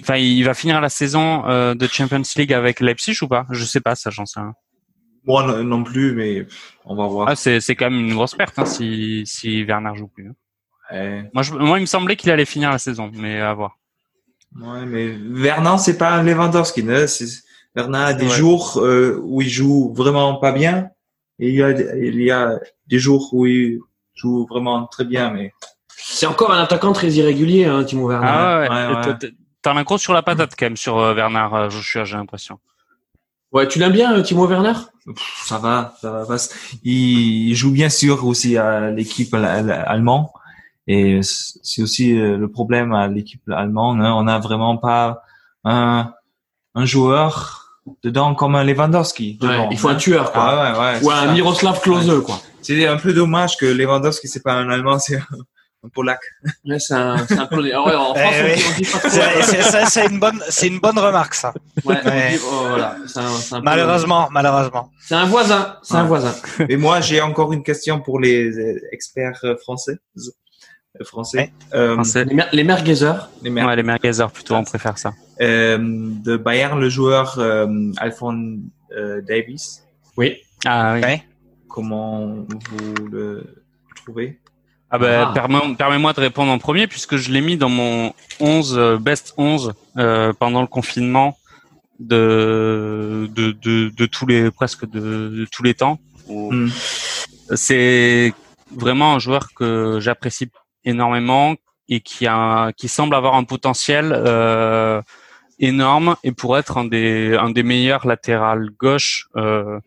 enfin, 0.00 0.16
il 0.16 0.42
va 0.44 0.54
finir 0.54 0.80
la 0.80 0.88
saison 0.88 1.46
euh, 1.46 1.74
de 1.74 1.86
Champions 1.86 2.22
League 2.36 2.52
avec 2.54 2.80
Leipzig 2.80 3.16
ou 3.22 3.28
pas? 3.28 3.46
Je 3.50 3.64
sais 3.64 3.80
pas, 3.80 3.94
ça 3.94 4.08
j'en 4.10 4.24
sais 4.24 4.40
rien. 4.40 4.54
Moi 5.26 5.42
non, 5.46 5.62
non 5.64 5.84
plus, 5.84 6.14
mais 6.14 6.46
on 6.86 6.94
va 6.94 7.06
voir. 7.06 7.28
Ah, 7.28 7.36
c'est, 7.36 7.60
c'est 7.60 7.76
quand 7.76 7.90
même 7.90 8.00
une 8.00 8.14
grosse 8.14 8.34
perte 8.34 8.58
hein, 8.58 8.64
si, 8.64 9.24
si 9.26 9.64
Werner 9.64 9.90
joue 9.96 10.08
plus. 10.08 10.28
hein. 10.90 11.24
Moi, 11.34 11.42
je, 11.42 11.52
moi, 11.52 11.76
il 11.78 11.82
me 11.82 11.86
semblait 11.86 12.16
qu'il 12.16 12.30
allait 12.30 12.46
finir 12.46 12.70
la 12.70 12.78
saison, 12.78 13.10
mais 13.12 13.38
à 13.38 13.52
voir. 13.52 13.76
ouais, 14.58 14.86
mais 14.86 15.08
Vernon, 15.08 15.76
c'est 15.76 15.98
pas 15.98 16.12
un 16.12 16.22
Lewandowski. 16.22 16.82
Ne? 16.82 17.06
C'est- 17.06 17.42
Vernon 17.74 17.98
a 17.98 18.12
des 18.14 18.26
Ouais. 18.26 18.30
jours 18.36 18.78
euh, 18.78 19.20
où 19.24 19.40
il 19.42 19.48
joue 19.48 19.92
vraiment 19.94 20.34
pas 20.36 20.52
bien, 20.52 20.90
et 21.38 21.48
il 21.48 21.54
y 21.54 21.62
a, 21.62 21.70
il 21.70 22.20
y 22.22 22.30
a 22.30 22.58
des 22.86 22.98
jours 22.98 23.28
où 23.32 23.46
il 23.46 23.78
joue 24.14 24.46
vraiment 24.46 24.86
très 24.86 25.04
bien, 25.04 25.30
mais 25.30 25.52
C'est 25.96 26.26
encore 26.26 26.50
un 26.52 26.60
attaquant 26.62 26.92
très 26.92 27.10
irrégulier, 27.12 27.66
hein, 27.66 27.84
Timo 27.84 28.08
Werner. 28.08 28.26
Ah 28.28 28.60
ouais, 28.60 28.96
ouais. 29.10 29.16
T'as- 29.62 29.72
un 29.74 29.82
gros 29.82 29.98
sur 29.98 30.14
la 30.14 30.22
patate 30.22 30.54
quand 30.58 30.66
même 30.66 30.76
sur 30.78 30.98
euh, 30.98 31.14
Werner 31.14 31.46
euh, 31.52 31.68
Joshua, 31.70 32.04
j'ai 32.04 32.16
l'impression. 32.16 32.58
Ouais, 33.52 33.68
tu 33.68 33.78
l'aimes 33.78 33.92
bien, 33.92 34.16
euh, 34.16 34.22
Timo 34.22 34.46
Werner? 34.46 34.72
Pff, 35.06 35.42
ça 35.46 35.58
va, 35.58 35.94
ça 36.00 36.10
va. 36.24 36.36
Il, 36.84 37.48
il 37.50 37.54
joue 37.54 37.70
bien 37.70 37.88
sûr 37.90 38.26
aussi 38.26 38.56
à 38.56 38.90
l'équipe 38.90 39.32
al- 39.34 39.44
al- 39.44 39.70
allemande. 39.86 40.26
Et 40.86 41.20
c'est 41.22 41.82
aussi 41.82 42.18
euh, 42.18 42.38
le 42.38 42.48
problème 42.50 42.92
à 42.94 43.08
l'équipe 43.08 43.42
allemande. 43.50 44.00
hein. 44.00 44.14
On 44.14 44.22
n'a 44.24 44.38
vraiment 44.38 44.76
pas 44.78 45.22
un, 45.64 46.12
un 46.78 46.84
joueur 46.86 47.80
dedans 48.02 48.34
comme 48.34 48.54
un 48.54 48.64
Lewandowski. 48.64 49.38
Ouais, 49.42 49.68
il 49.70 49.78
faut 49.78 49.88
un 49.88 49.92
hein. 49.94 49.96
tueur, 49.96 50.32
quoi. 50.32 50.42
Ah 50.46 50.72
ouais, 50.72 50.78
ouais, 50.98 51.04
Ou 51.04 51.10
un 51.10 51.26
ça. 51.26 51.32
Miroslav 51.32 51.80
Klose, 51.80 52.22
quoi. 52.24 52.40
C'est 52.62 52.86
un 52.86 52.96
peu 52.98 53.12
dommage 53.12 53.56
que 53.56 53.66
Lewandowski, 53.66 54.28
c'est 54.28 54.42
pas 54.42 54.52
un 54.54 54.68
Allemand, 54.70 54.98
c'est 54.98 55.16
un, 55.16 55.88
Polac. 55.94 56.20
Ouais, 56.66 56.78
c'est 56.78 56.94
un, 56.94 57.16
c'est 57.26 57.38
un 57.38 57.46
Polonais. 57.46 57.72
Ah 57.74 57.82
ouais, 57.86 57.94
en 57.94 58.12
Eh 58.16 58.18
France, 58.18 58.34
on 58.40 58.44
oui. 58.44 58.54
dit- 58.56 58.64
on 58.68 58.78
dit 58.78 58.84
pas 58.92 58.98
trop. 58.98 59.08
C'est 59.10 59.42
c'est- 59.42 59.62
ça, 59.62 59.86
c'est 59.86 60.06
une 60.06 60.18
bonne, 60.20 60.40
c'est 60.50 60.66
une 60.66 60.80
bonne 60.80 60.98
remarque 60.98 61.34
ça. 61.34 61.54
Ouais, 61.84 61.96
dit- 62.32 62.40
oh, 62.44 62.64
voilà. 62.68 62.96
C'est 63.06 63.20
un, 63.20 63.28
c'est 63.30 63.54
un 63.54 63.60
Malheureusement, 63.62 64.28
malheureusement. 64.30 64.90
C'est 65.06 65.14
un 65.14 65.24
voisin. 65.26 65.76
C'est 65.82 65.94
un 65.94 66.04
voisin. 66.04 66.34
Et 66.68 66.76
moi, 66.76 67.00
j'ai 67.00 67.20
encore 67.22 67.52
une 67.54 67.62
question 67.62 68.00
pour 68.00 68.20
les 68.20 68.52
experts 68.92 69.40
français. 69.62 69.96
Euh, 71.00 71.04
Français. 71.04 71.52
Euh, 71.74 71.94
Français. 71.94 72.24
Les, 72.24 72.34
mer 72.34 72.48
les 72.52 72.64
merguezers. 72.64 73.28
les 73.42 73.50
mecs. 73.50 73.64
Ouais, 73.64 73.76
les 73.76 73.82
merguezers 73.82 74.30
plutôt, 74.30 74.54
on 74.54 74.64
préfère 74.64 74.98
ça. 74.98 75.12
Euh, 75.40 75.78
de 75.80 76.36
Bayern, 76.36 76.80
le 76.80 76.88
joueur 76.88 77.38
euh, 77.38 77.66
Alphonse 77.98 78.58
euh, 78.96 79.20
Davis. 79.22 79.84
Oui. 80.16 80.36
Ah 80.64 80.94
oui. 80.94 81.00
Ouais. 81.02 81.22
Comment 81.68 82.26
vous 82.48 82.94
le 83.12 83.46
trouvez? 83.94 84.40
Ah 84.90 84.98
ben, 84.98 85.26
Ah. 85.28 85.32
permets- 85.34 85.74
permets-moi 85.76 86.12
de 86.14 86.20
répondre 86.20 86.50
en 86.50 86.58
premier 86.58 86.86
puisque 86.86 87.16
je 87.16 87.30
l'ai 87.30 87.42
mis 87.42 87.56
dans 87.58 87.68
mon 87.68 88.12
11 88.40 88.74
euh, 88.78 88.96
best 88.98 89.34
11 89.36 89.74
euh, 89.98 90.32
pendant 90.32 90.62
le 90.62 90.66
confinement 90.66 91.36
de 92.00 93.28
de, 93.34 93.52
de, 93.52 93.90
de 93.90 94.06
tous 94.06 94.26
les 94.26 94.50
presque 94.50 94.88
de, 94.88 94.98
de 95.00 95.46
tous 95.52 95.62
les 95.62 95.74
temps. 95.74 95.98
Hmm. 96.28 96.68
C'est 97.54 98.32
vraiment 98.74 99.14
un 99.14 99.18
joueur 99.18 99.48
que 99.54 99.98
j'apprécie 100.00 100.48
énormément 100.84 101.56
et 101.88 102.00
qui 102.00 102.26
a 102.26 102.72
qui 102.72 102.88
semble 102.88 103.14
avoir 103.14 103.34
un 103.34 103.44
potentiel 103.44 104.12
euh, 104.14 105.00
énorme 105.58 106.16
et 106.22 106.32
pour 106.32 106.58
être 106.58 106.78
un 106.78 106.84
des 106.84 107.36
un 107.36 107.50
des 107.50 107.62
meilleurs 107.62 108.06
latérales 108.06 108.70
gauche 108.78 109.28
euh, 109.36 109.78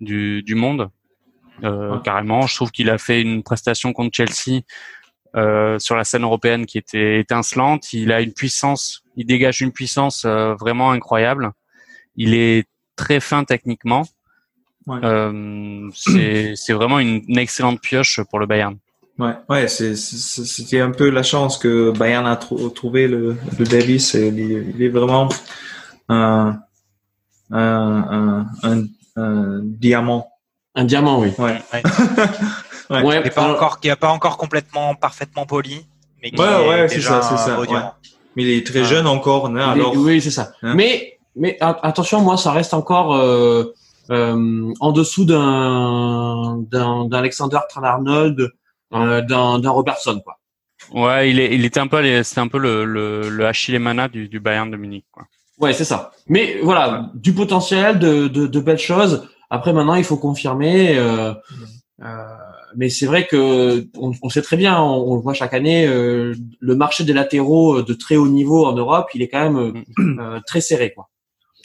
du 0.00 0.42
du 0.42 0.54
monde. 0.54 0.90
Euh, 1.64 1.96
Ouais. 1.96 2.02
Carrément, 2.04 2.46
je 2.46 2.54
trouve 2.54 2.70
qu'il 2.70 2.88
a 2.88 2.98
fait 2.98 3.20
une 3.20 3.42
prestation 3.42 3.92
contre 3.92 4.14
Chelsea 4.16 4.62
euh, 5.34 5.78
sur 5.80 5.96
la 5.96 6.04
scène 6.04 6.22
européenne 6.22 6.66
qui 6.66 6.78
était 6.78 7.18
étincelante. 7.18 7.92
Il 7.92 8.12
a 8.12 8.20
une 8.20 8.32
puissance, 8.32 9.02
il 9.16 9.26
dégage 9.26 9.60
une 9.60 9.72
puissance 9.72 10.24
euh, 10.24 10.54
vraiment 10.54 10.92
incroyable. 10.92 11.50
Il 12.14 12.34
est 12.34 12.68
très 12.94 13.18
fin 13.20 13.42
techniquement. 13.44 14.04
Ouais. 14.86 15.00
Euh, 15.02 15.90
c'est 15.94 16.54
c'est 16.54 16.72
vraiment 16.72 16.98
une, 17.00 17.22
une 17.28 17.38
excellente 17.38 17.80
pioche 17.80 18.20
pour 18.30 18.38
le 18.38 18.46
Bayern. 18.46 18.78
Ouais, 19.18 19.34
ouais, 19.48 19.66
c'est- 19.68 19.96
c'est- 19.96 20.44
c'était 20.44 20.80
un 20.80 20.92
peu 20.92 21.10
la 21.10 21.22
chance 21.24 21.58
que 21.58 21.90
Bayern 21.90 22.26
a 22.26 22.36
trou- 22.36 22.68
trouvé 22.70 23.08
le, 23.08 23.36
le 23.58 23.64
Davis. 23.64 24.14
et 24.14 24.28
Il, 24.28 24.38
est- 24.40 24.66
il 24.76 24.82
est 24.82 24.88
vraiment 24.88 25.28
un, 26.08 26.56
un, 27.50 27.56
un, 27.60 28.46
un, 28.62 28.84
un 29.16 29.60
diamant. 29.64 30.28
Un 30.74 30.84
diamant, 30.84 31.20
oui. 31.20 31.32
Ouais. 31.38 31.60
Ouais. 31.72 31.82
Ouais. 32.90 33.02
Ouais, 33.02 33.28
pas 33.30 33.42
alors- 33.42 33.56
encore, 33.56 33.80
qui 33.80 33.88
est 33.88 33.96
pas 33.96 34.08
encore 34.08 34.38
complètement 34.38 34.94
parfaitement 34.94 35.44
poli, 35.44 35.84
mais 36.22 36.30
qui 36.30 36.40
Ouais, 36.40 36.46
est 36.46 36.68
ouais, 36.68 36.88
c'est 36.88 37.02
ça, 37.02 37.20
c'est 37.20 37.36
ça. 37.36 37.58
Mais 38.34 38.44
il 38.44 38.48
est 38.50 38.66
très 38.66 38.80
Ah. 38.80 38.84
jeune 38.84 39.06
encore. 39.06 39.48
hein, 39.48 39.56
est- 39.56 39.60
alors, 39.60 39.94
oui, 39.94 40.22
c'est 40.22 40.30
ça. 40.30 40.52
Hein 40.62 40.72
Mais, 40.74 41.18
mais 41.36 41.58
attention, 41.60 42.22
moi, 42.22 42.38
ça 42.38 42.50
reste 42.50 42.72
encore 42.72 43.14
euh, 43.14 43.74
euh, 44.10 44.72
en 44.80 44.92
dessous 44.92 45.26
d'un 45.26 46.64
d'un 46.70 47.04
d'un 47.04 47.18
Alexander 47.18 47.58
Trent-Arnold, 47.68 48.48
euh, 48.94 49.20
d'un 49.22 49.58
d'un 49.58 49.70
Robertson, 49.70 50.20
quoi. 50.24 50.38
Ouais, 50.92 51.30
il 51.30 51.40
est 51.40 51.54
il 51.54 51.64
était 51.64 51.80
un 51.80 51.86
peu 51.88 52.00
les- 52.00 52.22
c'était 52.24 52.40
un 52.40 52.48
peu 52.48 52.58
le 52.58 52.84
le, 52.84 53.28
le 53.28 53.46
Achille 53.46 53.78
Mana 53.78 54.08
du, 54.08 54.28
du 54.28 54.40
Bayern 54.40 54.70
de 54.70 54.76
Munich. 54.76 55.04
Quoi. 55.10 55.24
Ouais, 55.58 55.72
c'est 55.72 55.84
ça. 55.84 56.12
Mais 56.28 56.58
voilà, 56.62 57.10
du 57.14 57.32
potentiel, 57.34 57.98
de, 57.98 58.28
de, 58.28 58.46
de 58.46 58.60
belles 58.60 58.78
choses. 58.78 59.28
Après, 59.50 59.72
maintenant, 59.72 59.94
il 59.96 60.04
faut 60.04 60.16
confirmer. 60.16 60.96
Euh, 60.96 61.34
euh, 62.04 62.24
mais 62.76 62.90
c'est 62.90 63.06
vrai 63.06 63.26
que 63.26 63.88
on, 63.98 64.12
on 64.22 64.28
sait 64.28 64.42
très 64.42 64.56
bien, 64.56 64.80
on, 64.80 65.10
on 65.12 65.14
le 65.16 65.20
voit 65.20 65.34
chaque 65.34 65.52
année, 65.54 65.86
euh, 65.86 66.34
le 66.60 66.74
marché 66.76 67.02
des 67.02 67.12
latéraux 67.12 67.82
de 67.82 67.92
très 67.94 68.16
haut 68.16 68.28
niveau 68.28 68.66
en 68.66 68.72
Europe, 68.74 69.08
il 69.14 69.22
est 69.22 69.28
quand 69.28 69.50
même 69.50 69.82
euh, 70.20 70.40
très 70.46 70.60
serré, 70.60 70.92
quoi. 70.94 71.08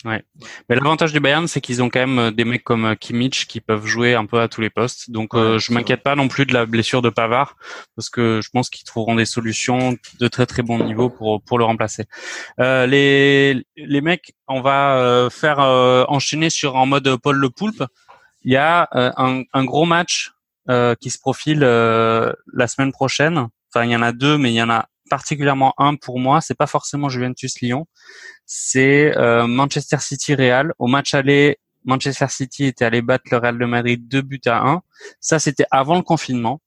Mais 0.03 0.23
l'avantage 0.69 1.13
du 1.13 1.19
Bayern, 1.19 1.47
c'est 1.47 1.61
qu'ils 1.61 1.81
ont 1.81 1.89
quand 1.89 1.99
même 1.99 2.19
euh, 2.19 2.31
des 2.31 2.45
mecs 2.45 2.63
comme 2.63 2.85
euh, 2.85 2.95
Kimmich 2.95 3.47
qui 3.47 3.61
peuvent 3.61 3.85
jouer 3.85 4.15
un 4.15 4.25
peu 4.25 4.39
à 4.41 4.47
tous 4.47 4.61
les 4.61 4.69
postes. 4.69 5.09
Donc, 5.11 5.33
euh, 5.33 5.53
Ouais, 5.53 5.59
je 5.59 5.73
m'inquiète 5.73 6.03
pas 6.03 6.15
non 6.15 6.27
plus 6.27 6.45
de 6.45 6.53
la 6.53 6.65
blessure 6.65 7.01
de 7.01 7.09
Pavard 7.09 7.55
parce 7.95 8.09
que 8.09 8.39
je 8.43 8.49
pense 8.49 8.69
qu'ils 8.69 8.85
trouveront 8.85 9.15
des 9.15 9.25
solutions 9.25 9.97
de 10.19 10.27
très 10.27 10.45
très 10.45 10.61
bon 10.61 10.83
niveau 10.83 11.09
pour 11.09 11.41
pour 11.43 11.57
le 11.57 11.65
remplacer. 11.65 12.05
Euh, 12.59 12.85
les 12.85 13.65
les 13.77 14.01
mecs, 14.01 14.33
on 14.47 14.61
va 14.61 14.97
euh, 14.97 15.29
faire 15.29 15.59
euh, 15.59 16.05
enchaîner 16.07 16.49
sur 16.49 16.75
en 16.75 16.85
mode 16.85 17.15
Paul 17.17 17.37
Le 17.37 17.49
Poulpe. 17.49 17.83
Il 18.43 18.51
y 18.51 18.57
a 18.57 18.89
euh, 18.95 19.11
un, 19.17 19.43
un 19.53 19.63
gros 19.63 19.85
match 19.85 20.31
euh, 20.69 20.95
qui 20.95 21.09
se 21.09 21.19
profile 21.19 21.63
euh, 21.63 22.31
la 22.53 22.67
semaine 22.67 22.91
prochaine. 22.91 23.47
Enfin, 23.73 23.85
il 23.85 23.91
y 23.91 23.95
en 23.95 24.01
a 24.01 24.11
deux, 24.11 24.37
mais 24.37 24.51
il 24.51 24.55
y 24.55 24.61
en 24.61 24.69
a 24.69 24.87
particulièrement 25.09 25.73
un 25.77 25.95
pour 25.95 26.19
moi. 26.19 26.41
C'est 26.41 26.55
pas 26.57 26.67
forcément 26.67 27.09
Juventus 27.09 27.59
Lyon 27.61 27.85
c'est 28.45 29.17
euh, 29.17 29.47
Manchester 29.47 29.97
City 29.99 30.35
Real. 30.35 30.73
Au 30.79 30.87
match 30.87 31.13
aller, 31.13 31.57
Manchester 31.85 32.27
City 32.29 32.65
était 32.65 32.85
allé 32.85 33.01
battre 33.01 33.25
le 33.31 33.37
Real 33.37 33.57
de 33.57 33.65
Madrid 33.65 34.07
2 34.07 34.21
buts 34.21 34.41
à 34.45 34.67
1. 34.67 34.81
Ça, 35.19 35.39
c'était 35.39 35.65
avant 35.71 35.95
le 35.95 36.01
confinement. 36.01 36.61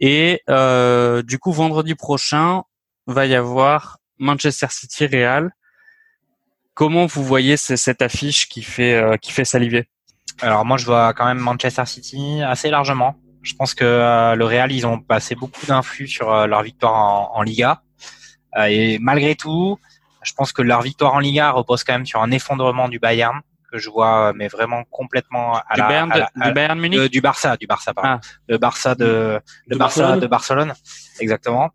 Et 0.00 0.42
euh, 0.48 1.22
du 1.22 1.38
coup, 1.38 1.52
vendredi 1.52 1.94
prochain, 1.94 2.62
va 3.06 3.26
y 3.26 3.34
avoir 3.34 3.98
Manchester 4.18 4.66
City 4.70 5.06
Real. 5.06 5.50
Comment 6.74 7.06
vous 7.06 7.24
voyez 7.24 7.56
ce- 7.56 7.76
cette 7.76 8.02
affiche 8.02 8.48
qui 8.48 8.62
fait 8.62 8.94
euh, 8.94 9.16
qui 9.16 9.32
fait 9.32 9.44
saliver? 9.44 9.88
Alors 10.40 10.64
moi, 10.64 10.76
je 10.76 10.86
vois 10.86 11.12
quand 11.14 11.26
même 11.26 11.38
Manchester 11.38 11.84
City 11.86 12.40
assez 12.42 12.70
largement. 12.70 13.16
Je 13.42 13.54
pense 13.54 13.74
que 13.74 13.84
euh, 13.84 14.34
le 14.34 14.44
Real, 14.44 14.70
ils 14.72 14.86
ont 14.86 14.98
passé 15.00 15.34
beaucoup 15.34 15.64
d'influx 15.66 16.06
sur 16.08 16.32
euh, 16.32 16.46
leur 16.46 16.62
victoire 16.62 16.94
en, 16.94 17.32
en 17.36 17.42
Liga. 17.42 17.82
Euh, 18.56 18.64
et 18.64 18.98
malgré 18.98 19.34
tout, 19.34 19.78
je 20.22 20.32
pense 20.34 20.52
que 20.52 20.62
leur 20.62 20.82
victoire 20.82 21.14
en 21.14 21.18
Liga 21.20 21.50
repose 21.50 21.82
quand 21.84 21.92
même 21.94 22.06
sur 22.06 22.22
un 22.22 22.30
effondrement 22.30 22.88
du 22.88 22.98
Bayern 22.98 23.40
que 23.72 23.78
je 23.78 23.88
vois, 23.88 24.28
euh, 24.28 24.32
mais 24.34 24.48
vraiment 24.48 24.82
complètement 24.90 25.54
à 25.68 25.74
du, 25.74 25.80
la, 25.80 25.86
Bayern 25.88 26.10
à 26.12 26.14
de- 26.14 26.20
la- 26.20 26.30
à 26.40 26.48
du 26.48 26.54
Bayern 26.54 26.78
Munich 26.80 26.98
Euh, 26.98 27.08
du 27.08 27.20
Barça, 27.20 27.56
du 27.56 27.66
Barça, 27.68 27.94
pardon. 27.94 28.18
Ah. 28.20 28.20
Le 28.48 28.58
Barça 28.58 28.94
de, 28.96 29.40
le 29.68 29.76
Barça 29.76 30.00
Barcelone. 30.00 30.20
de 30.20 30.26
Barcelone, 30.26 30.74
exactement. 31.20 31.70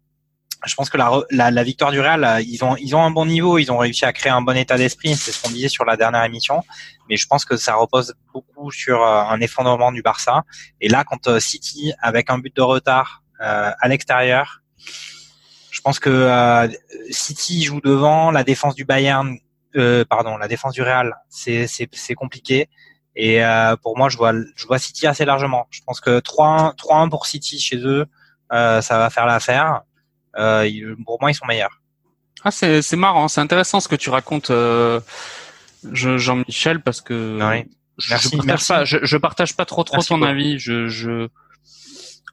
Je 0.65 0.75
pense 0.75 0.89
que 0.89 0.97
la, 0.97 1.11
la, 1.31 1.51
la 1.51 1.63
victoire 1.63 1.91
du 1.91 1.99
Real, 1.99 2.23
euh, 2.23 2.41
ils 2.41 2.63
ont, 2.63 2.75
ils 2.77 2.95
ont 2.95 3.03
un 3.03 3.11
bon 3.11 3.25
niveau, 3.25 3.57
ils 3.57 3.71
ont 3.71 3.77
réussi 3.77 4.05
à 4.05 4.13
créer 4.13 4.31
un 4.31 4.41
bon 4.41 4.57
état 4.57 4.77
d'esprit, 4.77 5.15
c'est 5.15 5.31
ce 5.31 5.41
qu'on 5.41 5.51
disait 5.51 5.69
sur 5.69 5.85
la 5.85 5.95
dernière 5.95 6.23
émission. 6.23 6.63
Mais 7.09 7.17
je 7.17 7.27
pense 7.27 7.45
que 7.45 7.55
ça 7.55 7.75
repose 7.75 8.15
beaucoup 8.33 8.71
sur 8.71 9.03
euh, 9.03 9.21
un 9.21 9.39
effondrement 9.41 9.91
du 9.91 10.01
Barça. 10.01 10.43
Et 10.81 10.89
là, 10.89 11.03
quand 11.03 11.27
euh, 11.27 11.39
City, 11.39 11.93
avec 12.01 12.29
un 12.29 12.39
but 12.39 12.55
de 12.55 12.61
retard 12.61 13.23
euh, 13.41 13.71
à 13.79 13.87
l'extérieur, 13.87 14.61
je 15.71 15.81
pense 15.81 15.99
que 15.99 16.09
euh, 16.09 16.67
City 17.11 17.63
joue 17.63 17.81
devant, 17.81 18.31
la 18.31 18.43
défense 18.43 18.75
du 18.75 18.85
Bayern, 18.85 19.37
euh, 19.75 20.05
pardon, 20.05 20.37
la 20.37 20.47
défense 20.47 20.73
du 20.73 20.81
Real, 20.81 21.15
c'est 21.29 22.15
compliqué. 22.15 22.69
Et 23.17 23.41
pour 23.81 23.97
moi, 23.97 24.09
je 24.09 24.17
vois 24.17 24.33
je 24.33 24.67
vois 24.67 24.77
City 24.77 25.07
assez 25.07 25.23
largement. 25.23 25.67
Je 25.69 25.79
pense 25.85 26.01
que 26.01 26.19
3-1 26.19 26.75
3-1 26.75 27.09
pour 27.09 27.27
City 27.27 27.59
chez 27.59 27.77
eux, 27.77 28.05
ça 28.49 28.81
va 28.81 29.09
faire 29.09 29.25
l'affaire. 29.25 29.83
Euh, 30.37 30.67
ils- 30.67 30.95
pour 31.05 31.17
moi, 31.21 31.31
ils 31.31 31.35
sont 31.35 31.45
meilleurs. 31.45 31.79
Ah, 32.43 32.51
c'est 32.51 32.81
c'est 32.81 32.95
marrant, 32.97 33.27
c'est 33.27 33.41
intéressant 33.41 33.79
ce 33.79 33.87
que 33.87 33.95
tu 33.95 34.09
racontes, 34.09 34.49
euh, 34.51 34.99
je- 35.91 36.17
Jean-Michel, 36.17 36.81
parce 36.81 37.01
que 37.01 37.37
Merci, 37.39 38.29
je 38.29 38.37
partage 38.37 38.45
merci. 38.45 38.67
pas, 38.67 38.85
je, 38.85 38.97
je 39.01 39.17
partage 39.17 39.55
pas 39.55 39.65
trop 39.65 39.83
trop 39.83 39.95
Merci 39.97 40.09
ton 40.09 40.17
beaucoup. 40.17 40.29
avis. 40.29 40.59
Je, 40.59 40.87
je, 40.87 41.27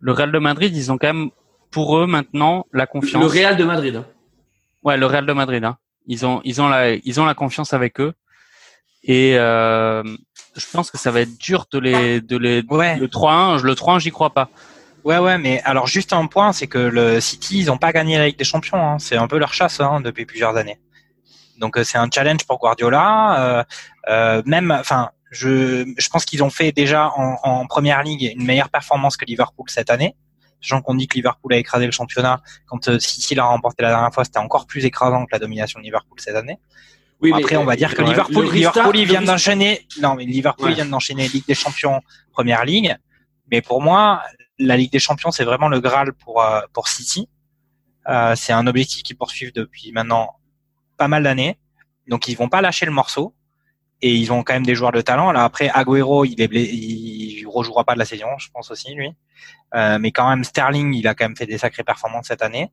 le 0.00 0.12
Real 0.12 0.32
de 0.32 0.38
Madrid, 0.38 0.76
ils 0.76 0.90
ont 0.92 0.98
quand 0.98 1.06
même 1.12 1.30
pour 1.70 1.96
eux 1.96 2.06
maintenant 2.06 2.66
la 2.72 2.86
confiance. 2.86 3.22
Le 3.22 3.28
Real 3.28 3.56
de 3.56 3.64
Madrid. 3.64 3.96
hein. 3.96 4.06
Ouais, 4.82 4.96
le 4.96 5.06
Real 5.06 5.24
de 5.24 5.32
Madrid. 5.32 5.64
Hein. 5.64 5.78
Ils 6.08 6.26
ont, 6.26 6.40
ils 6.44 6.60
ont 6.60 6.68
la, 6.68 6.94
ils 6.94 7.20
ont 7.20 7.24
la 7.24 7.34
confiance 7.34 7.72
avec 7.72 8.00
eux. 8.00 8.12
Et 9.04 9.36
euh, 9.38 10.02
je 10.56 10.66
pense 10.72 10.90
que 10.90 10.98
ça 10.98 11.10
va 11.10 11.20
être 11.20 11.38
dur 11.38 11.66
de 11.72 11.78
les, 11.78 12.20
de 12.20 12.36
les, 12.36 12.62
Ouais. 12.68 12.96
le 12.98 13.08
3-1. 13.08 13.58
je- 13.58 13.64
Le 13.66 13.74
3-1, 13.74 13.98
j'y 14.00 14.10
crois 14.10 14.30
pas. 14.30 14.48
Ouais, 15.04 15.18
ouais, 15.18 15.36
mais 15.38 15.60
alors 15.64 15.86
juste 15.86 16.12
un 16.12 16.26
point, 16.26 16.52
c'est 16.52 16.66
que 16.68 16.78
le 16.78 17.20
City, 17.20 17.58
ils 17.58 17.70
ont 17.70 17.78
pas 17.78 17.92
gagné 17.92 18.18
la 18.18 18.26
Ligue 18.26 18.38
des 18.38 18.44
Champions. 18.44 18.78
hein. 18.86 18.98
C'est 18.98 19.16
un 19.16 19.26
peu 19.26 19.38
leur 19.38 19.52
chasse 19.52 19.80
hein, 19.80 20.00
depuis 20.00 20.26
plusieurs 20.26 20.56
années. 20.56 20.78
Donc 21.58 21.76
euh, 21.76 21.84
c'est 21.84 21.98
un 21.98 22.08
challenge 22.12 22.44
pour 22.46 22.58
Guardiola. 22.58 23.40
Euh, 23.40 23.64
euh, 24.08 24.42
même, 24.46 24.70
enfin, 24.70 25.10
je, 25.30 25.92
je 25.98 26.08
pense 26.08 26.24
qu'ils 26.24 26.42
ont 26.44 26.50
fait 26.50 26.72
déjà 26.72 27.10
en, 27.16 27.36
en 27.42 27.66
première 27.66 28.02
ligue 28.02 28.32
une 28.36 28.44
meilleure 28.46 28.68
performance 28.70 29.16
que 29.16 29.24
Liverpool 29.24 29.66
cette 29.68 29.90
année. 29.90 30.14
Sachant 30.60 30.80
qu'on 30.80 30.94
dit 30.94 31.08
que 31.08 31.14
Liverpool 31.14 31.52
a 31.54 31.56
écrasé 31.56 31.86
le 31.86 31.90
championnat, 31.92 32.40
quand 32.66 32.86
euh, 32.88 33.00
City 33.00 33.34
l'a 33.34 33.44
remporté 33.44 33.82
la 33.82 33.88
dernière 33.90 34.14
fois, 34.14 34.24
c'était 34.24 34.38
encore 34.38 34.66
plus 34.68 34.84
écrasant 34.84 35.24
que 35.24 35.30
la 35.32 35.40
domination 35.40 35.80
de 35.80 35.84
Liverpool 35.84 36.20
cette 36.20 36.36
année. 36.36 36.58
Oui, 37.20 37.30
Bon, 37.30 37.36
mais- 37.38 37.42
après, 37.42 37.56
on 37.56 37.64
va 37.64 37.74
dire 37.74 37.92
que. 37.94 38.02
Liverpool, 38.02 38.48
Liverpool, 38.52 38.94
viennent 38.96 39.06
restart- 39.22 39.24
d'enchaîner. 39.26 39.86
Non, 40.00 40.14
mais 40.14 40.24
Liverpool 40.24 40.68
Ouais. 40.68 40.74
vient 40.74 40.86
d'enchaîner 40.86 41.26
Ligue 41.26 41.46
des 41.48 41.54
Champions, 41.54 42.00
Première 42.32 42.64
Ligue. 42.64 42.96
Mais 43.50 43.60
pour 43.60 43.82
moi, 43.82 44.22
la 44.66 44.76
Ligue 44.76 44.92
des 44.92 44.98
Champions, 44.98 45.30
c'est 45.30 45.44
vraiment 45.44 45.68
le 45.68 45.80
Graal 45.80 46.12
pour 46.12 46.42
euh, 46.42 46.60
pour 46.72 46.88
City. 46.88 47.28
Euh, 48.08 48.34
c'est 48.36 48.52
un 48.52 48.66
objectif 48.66 49.02
qu'ils 49.02 49.16
poursuivent 49.16 49.52
depuis 49.52 49.92
maintenant 49.92 50.36
pas 50.96 51.08
mal 51.08 51.22
d'années, 51.22 51.58
donc 52.08 52.28
ils 52.28 52.36
vont 52.36 52.48
pas 52.48 52.60
lâcher 52.60 52.86
le 52.86 52.92
morceau 52.92 53.34
et 54.00 54.14
ils 54.14 54.32
ont 54.32 54.42
quand 54.42 54.54
même 54.54 54.66
des 54.66 54.74
joueurs 54.74 54.92
de 54.92 55.00
talent. 55.00 55.32
Là 55.32 55.44
après 55.44 55.68
Agüero, 55.68 56.24
il 56.24 56.40
est 56.40 56.52
il 56.52 57.46
rejouera 57.46 57.84
pas 57.84 57.94
de 57.94 57.98
la 57.98 58.04
saison, 58.04 58.28
je 58.38 58.48
pense 58.50 58.70
aussi 58.70 58.94
lui. 58.94 59.10
Euh, 59.74 59.98
mais 60.00 60.10
quand 60.10 60.28
même 60.28 60.44
Sterling, 60.44 60.94
il 60.94 61.06
a 61.06 61.14
quand 61.14 61.24
même 61.24 61.36
fait 61.36 61.46
des 61.46 61.58
sacrées 61.58 61.84
performances 61.84 62.26
cette 62.28 62.42
année. 62.42 62.70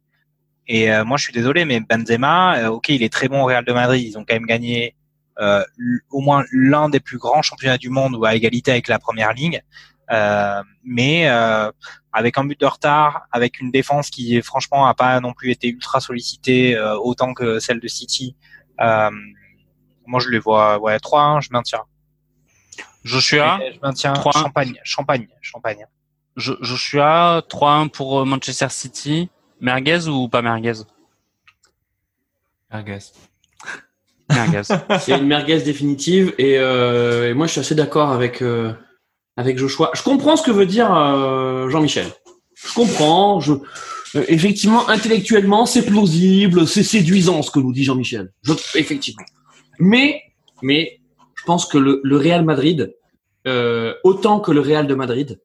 Et 0.70 0.92
euh, 0.92 1.04
moi, 1.04 1.18
je 1.18 1.24
suis 1.24 1.34
désolé, 1.34 1.66
mais 1.66 1.80
Benzema, 1.80 2.60
euh, 2.60 2.70
ok, 2.70 2.90
il 2.90 3.02
est 3.02 3.12
très 3.12 3.28
bon 3.28 3.42
au 3.42 3.46
Real 3.46 3.66
de 3.66 3.74
Madrid. 3.74 4.06
Ils 4.06 4.18
ont 4.20 4.24
quand 4.24 4.36
même 4.36 4.46
gagné 4.46 4.96
euh, 5.40 5.64
au 6.12 6.22
moins 6.22 6.46
l'un 6.52 6.90
des 6.90 7.00
plus 7.00 7.18
grands 7.18 7.42
championnats 7.42 7.80
du 7.80 7.90
monde 7.90 8.16
ou 8.16 8.24
à 8.24 8.36
égalité 8.36 8.72
avec 8.72 8.88
la 8.88 9.00
première 9.00 9.34
ligue. 9.34 9.64
Mais 10.84 11.28
avec 12.12 12.38
un 12.38 12.46
but 12.46 12.60
de 12.60 12.66
retard, 12.66 13.28
avec 13.32 13.60
une 13.60 13.72
défense 13.72 14.10
qui 14.10 14.42
franchement 14.42 14.88
a 14.88 14.94
pas 14.94 15.20
non 15.20 15.34
plus 15.34 15.52
été 15.52 15.70
ultra 15.70 16.00
sollicitée 16.00 16.80
autant 17.02 17.34
que 17.34 17.60
celle 17.60 17.80
de 17.80 17.88
City. 17.88 18.36
moi, 18.78 20.20
je 20.20 20.30
les 20.30 20.40
vois, 20.40 20.80
ouais, 20.80 20.98
3-1, 20.98 21.42
je 21.42 21.50
maintiens. 21.52 21.84
Joshua, 23.04 23.60
je 23.74 23.80
maintiens 23.82 24.14
Champagne, 24.16 24.80
Champagne, 24.84 25.28
Champagne. 25.42 25.86
Joshua, 26.36 27.42
3-1 27.50 27.90
pour 27.90 28.26
Manchester 28.26 28.70
City. 28.70 29.30
Merguez 29.62 30.08
ou 30.08 30.30
pas 30.30 30.42
merguez? 30.42 30.84
Merguez. 32.72 33.00
Merguez. 34.30 34.62
C'est 35.00 35.18
une 35.18 35.28
merguez 35.28 35.62
définitive 35.62 36.34
et, 36.38 36.58
euh, 36.58 37.30
et, 37.30 37.34
moi 37.34 37.48
je 37.48 37.54
suis 37.54 37.62
assez 37.62 37.76
d'accord 37.76 38.12
avec 38.12 38.42
euh, 38.42 38.74
avec 39.40 39.58
Joshua. 39.58 39.90
Je 39.94 40.04
comprends 40.04 40.36
ce 40.36 40.44
que 40.44 40.52
veut 40.52 40.66
dire 40.66 40.94
euh, 40.94 41.70
Jean-Michel. 41.70 42.08
Je 42.56 42.74
comprends. 42.74 43.40
Je 43.40 43.54
euh, 44.16 44.26
effectivement 44.28 44.90
intellectuellement 44.90 45.66
c'est 45.66 45.86
plausible, 45.86 46.68
c'est 46.68 46.84
séduisant 46.84 47.42
ce 47.42 47.50
que 47.50 47.60
nous 47.60 47.72
dit 47.72 47.86
Jean-Michel. 47.86 48.34
Effectivement. 48.76 49.24
Mais 49.80 50.22
mais 50.62 51.00
je 51.36 51.44
pense 51.46 51.66
que 51.66 51.78
le, 51.78 52.02
le 52.04 52.18
Real 52.18 52.44
Madrid 52.44 52.94
euh, 53.48 53.94
autant 54.04 54.42
que 54.42 54.52
le 54.52 54.60
Real 54.60 54.88
de 54.88 54.96
Madrid 54.96 55.40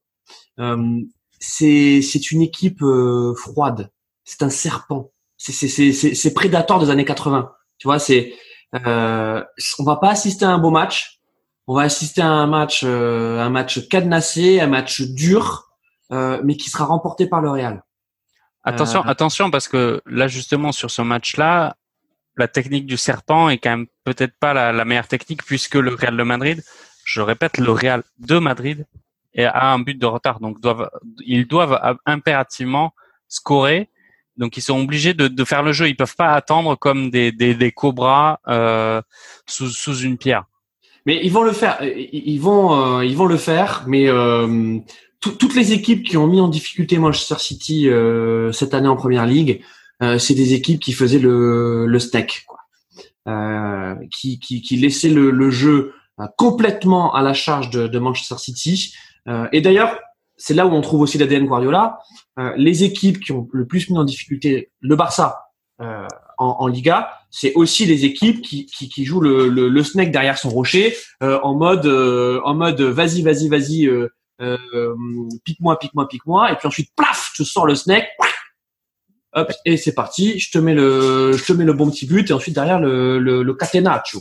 c'est 1.38 2.03
c'est 2.03 2.30
une 2.32 2.42
équipe 2.42 2.82
froide 3.36 3.90
c'est 4.24 4.42
un 4.42 4.51
serpent. 4.51 5.12
C'est 5.36 6.34
prédateur 6.34 6.80
des 6.80 6.90
années 6.90 7.05
80. 7.05 7.53
Tu 7.78 7.86
vois, 7.86 7.99
c'est 7.99 8.32
euh, 8.86 9.42
on 9.78 9.84
va 9.84 9.97
pas 9.97 10.11
assister 10.11 10.45
à 10.45 10.51
un 10.51 10.59
beau 10.59 10.70
match. 10.70 11.20
On 11.66 11.74
va 11.74 11.82
assister 11.82 12.20
à 12.20 12.28
un 12.28 12.46
match, 12.46 12.82
euh, 12.84 13.40
un 13.40 13.50
match 13.50 13.88
cadenassé, 13.88 14.60
un 14.60 14.66
match 14.66 15.00
dur, 15.02 15.70
euh, 16.12 16.40
mais 16.44 16.56
qui 16.56 16.70
sera 16.70 16.84
remporté 16.84 17.26
par 17.26 17.40
le 17.40 17.50
Real. 17.50 17.82
Attention, 18.64 19.00
euh, 19.00 19.08
attention, 19.08 19.50
parce 19.50 19.68
que 19.68 20.02
là 20.06 20.28
justement 20.28 20.72
sur 20.72 20.90
ce 20.90 21.02
match-là, 21.02 21.76
la 22.36 22.48
technique 22.48 22.86
du 22.86 22.96
serpent 22.96 23.48
est 23.48 23.58
quand 23.58 23.70
même 23.70 23.86
peut-être 24.04 24.36
pas 24.38 24.52
la, 24.52 24.72
la, 24.72 24.84
meilleure 24.84 25.08
technique 25.08 25.44
puisque 25.44 25.76
le 25.76 25.94
Real 25.94 26.16
de 26.16 26.22
Madrid, 26.22 26.62
je 27.04 27.20
répète, 27.20 27.58
le 27.58 27.70
Real 27.70 28.02
de 28.18 28.38
Madrid 28.38 28.86
a 29.36 29.72
un 29.72 29.78
but 29.80 29.98
de 29.98 30.06
retard, 30.06 30.40
donc 30.40 30.60
doivent, 30.60 30.90
ils 31.24 31.46
doivent 31.46 31.98
impérativement 32.06 32.94
scorer 33.28 33.90
donc 34.36 34.56
ils 34.56 34.62
sont 34.62 34.80
obligés 34.80 35.14
de, 35.14 35.28
de, 35.28 35.44
faire 35.44 35.62
le 35.62 35.72
jeu. 35.72 35.88
Ils 35.88 35.96
peuvent 35.96 36.16
pas 36.16 36.32
attendre 36.32 36.76
comme 36.76 37.10
des, 37.10 37.30
des, 37.32 37.54
des 37.54 37.72
cobras 37.72 38.40
euh, 38.48 39.00
sous, 39.46 39.68
sous 39.68 39.98
une 39.98 40.18
pierre. 40.18 40.44
Mais 41.07 41.20
ils 41.22 41.32
vont 41.32 41.42
le 41.42 41.52
faire. 41.52 41.78
Ils 41.82 42.38
vont 42.38 42.98
euh, 42.98 43.05
ils 43.05 43.16
vont 43.16 43.26
le 43.26 43.36
faire. 43.36 43.84
Mais 43.86 44.09
euh, 44.09 44.78
toutes 45.20 45.55
les 45.55 45.72
équipes 45.72 46.05
qui 46.05 46.16
ont 46.16 46.26
mis 46.26 46.40
en 46.40 46.48
difficulté 46.48 46.98
Manchester 46.98 47.36
City 47.38 47.88
euh, 47.88 48.52
cette 48.52 48.74
année 48.74 48.88
en 48.88 48.96
Première 48.96 49.26
Ligue, 49.26 49.62
euh, 50.02 50.18
c'est 50.18 50.34
des 50.34 50.55
équipes 50.55 50.80
qui 50.80 50.92
faisaient 50.92 51.18
le, 51.18 51.86
le 51.86 51.98
snack, 51.98 52.44
quoi. 52.46 52.59
Euh, 53.26 53.94
qui, 54.14 54.38
qui, 54.38 54.61
qui 54.61 54.76
laissaient 54.76 55.09
le, 55.09 55.30
le 55.30 55.50
jeu 55.50 55.94
complètement 56.36 57.14
à 57.14 57.22
la 57.22 57.32
charge 57.32 57.70
de, 57.70 57.88
de 57.88 57.98
Manchester 57.98 58.36
City. 58.38 58.94
et 59.52 59.61
d'ailleurs, 59.61 59.98
c'est 60.36 60.55
là 60.55 60.66
où 60.66 60.70
on 60.70 60.80
trouve 60.80 61.00
aussi 61.00 61.18
l'ADN 61.18 61.46
Guardiola. 61.46 61.98
Euh, 62.38 62.52
les 62.57 62.84
équipes 62.84 63.20
qui 63.20 63.32
ont 63.32 63.48
le 63.52 63.66
plus 63.66 63.88
mis 63.90 63.98
en 63.98 64.05
difficulté 64.05 64.70
le 64.80 64.96
Barça 64.96 65.43
euh, 65.80 66.06
en, 66.38 66.56
en, 66.60 66.66
Liga, 66.68 67.10
c'est 67.30 67.52
aussi 67.54 67.84
les 67.84 68.04
équipes 68.04 68.42
qui, 68.42 68.66
qui, 68.66 68.88
qui 68.88 69.04
jouent 69.04 69.20
le, 69.20 69.48
le, 69.48 69.68
le, 69.68 69.82
snake 69.82 70.12
derrière 70.12 70.38
son 70.38 70.48
rocher 70.48 70.96
euh, 71.22 71.40
en 71.42 71.54
mode 71.54 71.86
en 71.86 72.54
mode 72.54 72.80
vas-y 72.80 73.22
vas-y 73.22 73.48
vas-y 73.48 73.88
pique-moi 75.44 75.78
pique-moi 75.78 76.08
pique-moi 76.08 76.52
et 76.52 76.56
puis 76.56 76.68
ensuite 76.68 76.90
plaf 76.96 77.32
je 77.34 77.42
sors 77.42 77.66
le 77.66 77.74
snake 77.74 78.06
hop 79.32 79.52
et 79.64 79.76
c'est 79.76 79.94
parti 79.94 80.38
je 80.38 80.50
te 80.52 80.58
mets 80.58 80.74
le 80.74 81.32
je 81.32 81.44
te 81.44 81.52
mets 81.52 81.64
le 81.64 81.72
bon 81.72 81.90
petit 81.90 82.06
but 82.06 82.30
et 82.30 82.32
ensuite 82.32 82.54
derrière 82.54 82.78
le 82.78 83.18
le, 83.18 83.42
le 83.42 83.54
catenaccio 83.54 84.20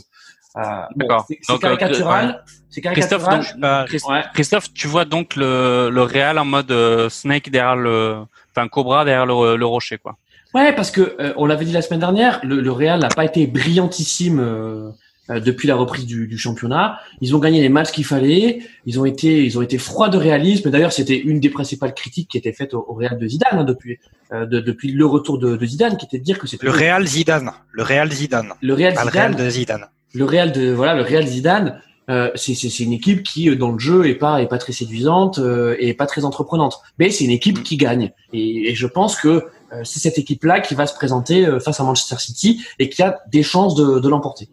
euh, 0.56 0.60
D'accord. 0.94 1.26
C'est 1.28 1.58
caricatural. 1.58 2.44
C'est 2.70 2.80
caricatural. 2.80 3.44
Christophe, 3.86 4.32
Christophe, 4.34 4.72
tu 4.72 4.86
vois 4.86 5.04
donc 5.04 5.36
le, 5.36 5.90
le 5.90 6.02
Real 6.02 6.38
en 6.38 6.44
mode 6.44 6.70
euh, 6.70 7.08
snake 7.08 7.50
derrière 7.50 7.76
le, 7.76 8.22
enfin 8.54 8.68
cobra 8.68 9.04
derrière 9.04 9.26
le, 9.26 9.56
le 9.56 9.66
rocher, 9.66 9.98
quoi. 9.98 10.16
Ouais, 10.54 10.72
parce 10.72 10.90
que 10.90 11.16
euh, 11.20 11.32
on 11.36 11.46
l'avait 11.46 11.64
dit 11.64 11.72
la 11.72 11.82
semaine 11.82 12.00
dernière, 12.00 12.40
le, 12.44 12.60
le 12.60 12.72
Real 12.72 13.00
n'a 13.00 13.08
pas 13.08 13.24
été 13.24 13.46
brillantissime 13.46 14.38
euh, 14.38 14.90
depuis 15.28 15.66
la 15.66 15.74
reprise 15.74 16.06
du, 16.06 16.28
du, 16.28 16.38
championnat. 16.38 16.98
Ils 17.20 17.34
ont 17.34 17.38
gagné 17.38 17.60
les 17.60 17.68
matchs 17.68 17.90
qu'il 17.90 18.04
fallait. 18.04 18.60
Ils 18.86 19.00
ont 19.00 19.04
été, 19.04 19.44
ils 19.44 19.58
ont 19.58 19.62
été 19.62 19.78
froids 19.78 20.08
de 20.08 20.18
réalisme. 20.18 20.70
D'ailleurs, 20.70 20.92
c'était 20.92 21.18
une 21.18 21.40
des 21.40 21.50
principales 21.50 21.94
critiques 21.94 22.28
qui 22.30 22.38
était 22.38 22.52
faite 22.52 22.74
au, 22.74 22.84
Real 22.88 23.18
de 23.18 23.26
Zidane 23.26 23.58
hein, 23.58 23.64
depuis 23.64 23.98
de, 24.30 24.60
depuis 24.60 24.92
le 24.92 25.06
retour 25.06 25.38
de, 25.38 25.56
de, 25.56 25.66
Zidane, 25.66 25.96
qui 25.96 26.06
était 26.06 26.18
de 26.18 26.24
dire 26.24 26.38
que 26.38 26.46
c'était 26.46 26.66
le 26.66 26.72
Real 26.72 27.06
Zidane, 27.06 27.50
le 27.72 27.82
Real 27.82 28.12
Zidane, 28.12 28.52
le 28.60 28.74
Real 28.74 28.92
Zidane, 28.92 29.06
le 29.06 29.10
Real 29.10 29.34
de 29.34 29.50
Zidane. 29.50 29.86
Le 30.14 30.24
Real 30.24 30.52
de 30.52 30.70
voilà 30.70 30.94
le 30.94 31.02
Real 31.02 31.26
Zidane 31.26 31.80
euh, 32.10 32.30
c'est 32.34 32.80
une 32.80 32.92
équipe 32.92 33.22
qui 33.22 33.48
euh, 33.48 33.56
dans 33.56 33.72
le 33.72 33.78
jeu 33.78 34.06
est 34.06 34.14
pas 34.14 34.42
est 34.42 34.46
pas 34.46 34.58
très 34.58 34.72
séduisante 34.72 35.38
euh, 35.38 35.74
et 35.78 35.94
pas 35.94 36.06
très 36.06 36.24
entreprenante. 36.24 36.80
Mais 36.98 37.10
c'est 37.10 37.24
une 37.24 37.30
équipe 37.30 37.62
qui 37.62 37.76
gagne. 37.76 38.12
Et, 38.32 38.70
et 38.70 38.74
je 38.74 38.86
pense 38.86 39.16
que 39.16 39.28
euh, 39.28 39.42
c'est 39.82 39.98
cette 39.98 40.18
équipe 40.18 40.44
là 40.44 40.60
qui 40.60 40.74
va 40.74 40.86
se 40.86 40.94
présenter 40.94 41.46
euh, 41.46 41.58
face 41.58 41.80
à 41.80 41.84
Manchester 41.84 42.16
City 42.18 42.64
et 42.78 42.88
qui 42.88 43.02
a 43.02 43.20
des 43.28 43.42
chances 43.42 43.74
de, 43.74 43.98
de 43.98 44.08
l'emporter. 44.08 44.48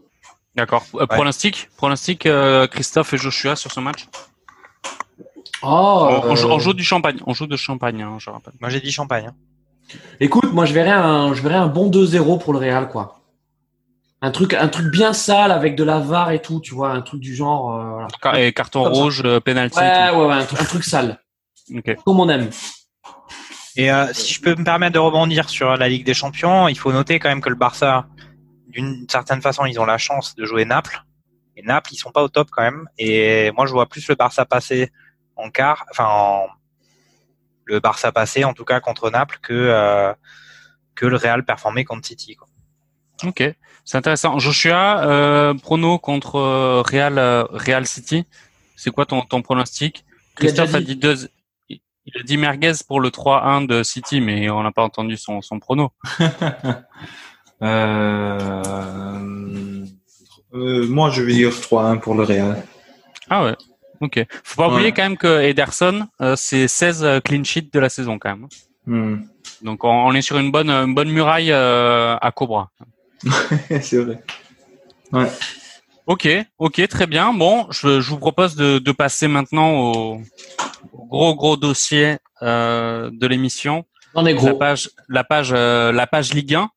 D'accord. 0.56 0.86
Ouais. 0.94 1.08
pronostic 1.08 1.70
pronostic 1.78 2.28
Christophe 2.72 3.14
et 3.14 3.18
Joshua 3.18 3.56
sur 3.56 3.72
ce 3.72 3.80
match? 3.80 4.08
Oh, 5.64 6.22
on, 6.24 6.36
joue, 6.36 6.50
on, 6.50 6.60
joue, 6.60 6.74
du 6.74 6.84
champagne 6.84 7.20
on 7.28 7.34
joue 7.34 7.46
de 7.46 7.56
champagne 7.56 8.02
hein, 8.02 8.18
je 8.20 8.30
rappelle. 8.30 8.54
Moi 8.60 8.70
j'ai 8.70 8.82
dit 8.82 8.92
champagne 8.92 9.28
hein. 9.28 9.96
écoute 10.20 10.52
moi 10.54 10.66
je 10.66 10.74
verrais 10.74 10.90
un 10.90 11.34
je 11.36 11.42
verrais 11.42 11.56
un 11.56 11.68
bon 11.68 11.92
2-0 11.92 12.40
pour 12.40 12.54
le 12.54 12.60
Real 12.60 12.90
quoi. 12.90 13.20
Un 14.24 14.32
truc 14.32 14.56
un 14.56 14.68
truc 14.70 14.92
bien 14.92 15.14
sale 15.14 15.52
avec 15.52 15.76
de 15.76 15.84
la 15.84 16.00
var 16.00 16.32
et 16.32 16.42
tout 16.42 16.62
tu 16.62 16.74
vois 16.74 16.92
un 16.92 17.02
truc 17.02 17.22
du 17.22 17.36
genre 17.36 17.76
euh, 17.76 18.06
voilà. 18.24 18.40
et 18.42 18.54
carton 18.54 18.84
Comme 18.84 18.94
rouge 18.94 19.22
euh, 19.24 19.40
penalty 19.40 19.78
ouais, 19.78 20.10
ouais 20.12 20.26
ouais 20.26 20.34
un 20.34 20.46
truc, 20.46 20.62
un 20.62 20.66
truc 20.66 20.84
sale. 20.84 21.22
Okay. 21.74 21.96
comme 22.04 22.20
on 22.20 22.28
aime 22.28 22.50
et 23.76 23.92
euh, 23.92 24.14
si 24.14 24.34
je 24.34 24.42
peux 24.42 24.56
me 24.56 24.64
permettre 24.64 24.94
de 24.94 25.00
rebondir 25.00 25.50
sur 25.50 25.76
la 25.78 25.88
Ligue 25.88 26.06
des 26.06 26.14
Champions 26.14 26.68
il 26.68 26.78
faut 26.78 26.92
noter 26.92 27.20
quand 27.20 27.30
même 27.30 27.42
que 27.42 27.50
le 27.50 27.56
Barça 27.56 28.08
d'une 28.68 29.06
certaine 29.10 29.42
façon 29.42 29.66
ils 29.66 29.80
ont 29.80 29.86
la 29.86 29.98
chance 29.98 30.36
de 30.36 30.46
jouer 30.46 30.66
Naples 30.66 31.04
et 31.56 31.62
Naples 31.62 31.94
ils 31.94 31.98
sont 31.98 32.12
pas 32.12 32.24
au 32.24 32.30
top 32.30 32.50
quand 32.52 32.64
même 32.64 32.88
et 32.98 33.52
moi 33.52 33.66
je 33.66 33.72
vois 33.72 33.88
plus 33.88 34.08
le 34.08 34.16
Barça 34.16 34.46
passer 34.46 34.92
en 35.36 35.50
quart 35.50 35.86
enfin 35.92 36.08
en... 36.08 36.48
le 37.66 37.80
Barça 37.80 38.12
passer 38.12 38.44
en 38.44 38.54
tout 38.54 38.66
cas 38.66 38.80
contre 38.80 39.10
Naples 39.10 39.40
que 39.42 39.54
euh, 39.54 40.14
que 40.96 41.06
le 41.06 41.18
Real 41.18 41.46
performer 41.46 41.86
contre 41.86 42.08
City 42.08 42.36
quoi. 42.36 42.48
Ok, 43.24 43.44
c'est 43.86 43.98
intéressant. 43.98 44.40
Joshua, 44.40 45.04
euh, 45.06 45.54
prono 45.54 46.00
contre 46.00 46.38
euh, 46.38 46.82
Real 46.82 47.18
euh, 47.18 47.44
Real 47.52 47.86
City. 47.86 48.26
C'est 48.76 48.90
quoi 48.90 49.06
ton, 49.06 49.22
ton 49.22 49.42
pronostic? 49.42 50.06
Christophe 50.36 50.74
a 50.74 50.82
dit, 50.82 50.96
deux. 50.96 51.30
Il 52.06 52.18
a 52.20 52.24
dit 52.24 52.38
merguez 52.38 52.74
pour 52.88 53.00
le 53.00 53.10
3-1 53.10 53.68
de 53.68 53.84
City, 53.84 54.22
mais 54.22 54.50
on 54.50 54.64
n'a 54.64 54.72
pas 54.72 54.84
entendu 54.84 55.18
son, 55.18 55.42
son 55.42 55.60
prono. 55.60 55.92
euh, 57.62 58.64
euh, 60.54 60.88
moi, 60.88 61.12
je 61.12 61.22
vais 61.22 61.34
dire 61.34 61.52
3-1 61.52 62.00
pour 62.00 62.16
le 62.16 62.24
Real. 62.24 62.64
Ah 63.30 63.44
ouais. 63.44 63.56
Ok. 64.00 64.26
Faut 64.44 64.62
pas 64.62 64.68
ouais. 64.68 64.74
oublier 64.74 64.92
quand 64.94 65.04
même 65.04 65.18
que 65.18 65.42
Ederson, 65.42 66.08
euh, 66.22 66.36
c'est 66.36 66.68
16 66.68 67.22
clean 67.24 67.44
sheets 67.44 67.70
de 67.72 67.80
la 67.80 67.90
saison 67.90 68.18
quand 68.18 68.30
même. 68.30 68.48
Hmm. 68.88 69.22
Donc 69.62 69.84
on, 69.84 69.90
on, 69.90 70.14
est 70.14 70.24
sur 70.24 70.40
une 70.40 70.52
bonne, 70.52 70.72
une 70.72 70.96
bonne 70.96 71.12
muraille 71.12 71.52
à 71.52 72.32
Cobra. 72.36 72.72
c'est 73.70 73.98
vrai. 73.98 74.24
Ouais. 75.14 75.28
Ok, 76.08 76.28
ok, 76.58 76.88
très 76.88 77.06
bien. 77.06 77.32
Bon, 77.32 77.68
je, 77.70 78.02
je 78.02 78.10
vous 78.10 78.18
propose 78.18 78.56
de, 78.56 78.80
de, 78.80 78.92
passer 78.92 79.28
maintenant 79.28 79.72
au, 79.72 80.22
gros 81.12 81.36
gros 81.36 81.58
dossier 81.58 82.18
euh, 82.42 83.12
de 83.14 83.28
l'émission. 83.28 83.86
On 84.16 84.26
est 84.26 84.34
gros. 84.34 84.48
La 84.48 84.56
page, 84.56 84.90
la 85.10 85.24
page, 85.24 85.52
euh, 85.54 85.92
la 85.92 86.08
page 86.08 86.34
Ligue 86.34 86.56
1. 86.56 86.70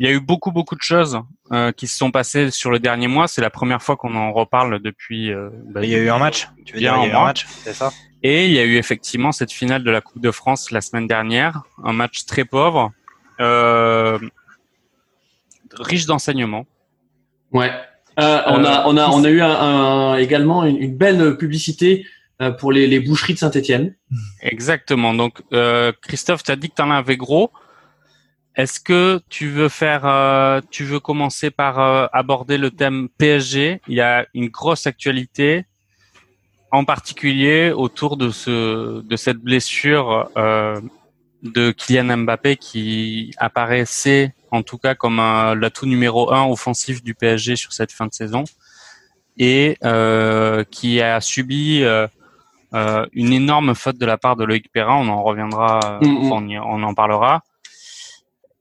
Il 0.00 0.06
y 0.06 0.08
a 0.08 0.12
eu 0.12 0.20
beaucoup 0.20 0.50
beaucoup 0.50 0.74
de 0.74 0.82
choses 0.82 1.20
euh, 1.52 1.70
qui 1.70 1.86
se 1.86 1.96
sont 1.96 2.10
passées 2.10 2.50
sur 2.50 2.70
le 2.70 2.78
dernier 2.78 3.08
mois. 3.08 3.28
C'est 3.28 3.42
la 3.42 3.50
première 3.50 3.82
fois 3.82 3.96
qu'on 3.96 4.16
en 4.16 4.32
reparle 4.32 4.80
depuis. 4.80 5.30
Euh, 5.30 5.50
bah, 5.66 5.84
il 5.84 5.90
y 5.90 5.94
a 5.94 5.98
eu 5.98 6.08
un 6.08 6.18
match. 6.18 6.48
Tu 6.64 6.74
veux 6.74 6.80
dire, 6.80 6.94
il 6.96 7.08
y 7.08 7.10
a 7.10 7.12
eu 7.12 7.16
un 7.16 7.24
match, 7.24 7.46
c'est 7.62 7.74
ça? 7.74 7.92
Et 8.22 8.46
il 8.46 8.52
y 8.52 8.58
a 8.60 8.64
eu 8.64 8.76
effectivement 8.76 9.32
cette 9.32 9.52
finale 9.52 9.82
de 9.82 9.90
la 9.90 10.00
Coupe 10.00 10.22
de 10.22 10.30
France 10.30 10.70
la 10.70 10.80
semaine 10.80 11.08
dernière, 11.08 11.62
un 11.84 11.92
match 11.92 12.24
très 12.24 12.44
pauvre. 12.44 12.92
Euh, 13.40 14.18
riche 15.78 16.06
d'enseignements. 16.06 16.66
Ouais. 17.52 17.70
Euh, 18.20 18.42
on 18.46 18.64
a 18.64 18.86
on 18.86 18.96
a 18.96 19.08
on 19.08 19.24
a 19.24 19.30
eu 19.30 19.40
un, 19.40 20.16
également 20.16 20.64
une, 20.64 20.94
belle 20.94 21.36
publicité 21.38 22.06
pour 22.50 22.72
les, 22.72 23.00
boucheries 23.00 23.34
de 23.34 23.38
Saint-Étienne. 23.38 23.94
Exactement. 24.40 25.14
Donc 25.14 25.42
Christophe, 26.02 26.42
tu 26.42 26.50
as 26.50 26.56
dit 26.56 26.68
que 26.68 26.74
tu 26.74 26.82
en 26.82 26.90
avais 26.90 27.16
gros. 27.16 27.50
Est-ce 28.54 28.80
que 28.80 29.20
tu 29.30 29.48
veux 29.48 29.68
faire, 29.70 30.60
tu 30.70 30.84
veux 30.84 31.00
commencer 31.00 31.50
par 31.50 32.10
aborder 32.14 32.58
le 32.58 32.70
thème 32.70 33.08
PSG 33.16 33.80
Il 33.88 33.94
y 33.94 34.00
a 34.00 34.26
une 34.34 34.48
grosse 34.48 34.86
actualité 34.86 35.64
en 36.72 36.84
particulier 36.84 37.70
autour 37.70 38.16
de 38.16 38.30
ce 38.30 39.02
de 39.02 39.16
cette 39.16 39.36
blessure 39.36 40.30
euh, 40.36 40.80
de 41.42 41.70
Kylian 41.70 42.16
Mbappé 42.16 42.56
qui 42.56 43.32
apparaissait 43.36 44.34
en 44.50 44.62
tout 44.62 44.78
cas 44.78 44.94
comme 44.94 45.18
l'atout 45.18 45.86
numéro 45.86 46.32
un 46.32 46.44
offensif 46.46 47.04
du 47.04 47.14
PSG 47.14 47.56
sur 47.56 47.72
cette 47.72 47.92
fin 47.92 48.06
de 48.06 48.14
saison 48.14 48.44
et 49.36 49.76
euh, 49.84 50.64
qui 50.70 51.00
a 51.02 51.20
subi 51.20 51.84
euh, 52.74 53.02
euh 53.02 53.06
une 53.12 53.32
énorme 53.32 53.74
faute 53.74 53.98
de 53.98 54.06
la 54.06 54.18
part 54.18 54.36
de 54.36 54.44
Loïc 54.44 54.70
Perrin. 54.72 54.96
On 54.96 55.08
en 55.08 55.22
reviendra, 55.22 55.98
mm, 56.02 56.06
mm. 56.06 56.62
on, 56.64 56.82
en 56.82 56.94
parlera. 56.94 57.42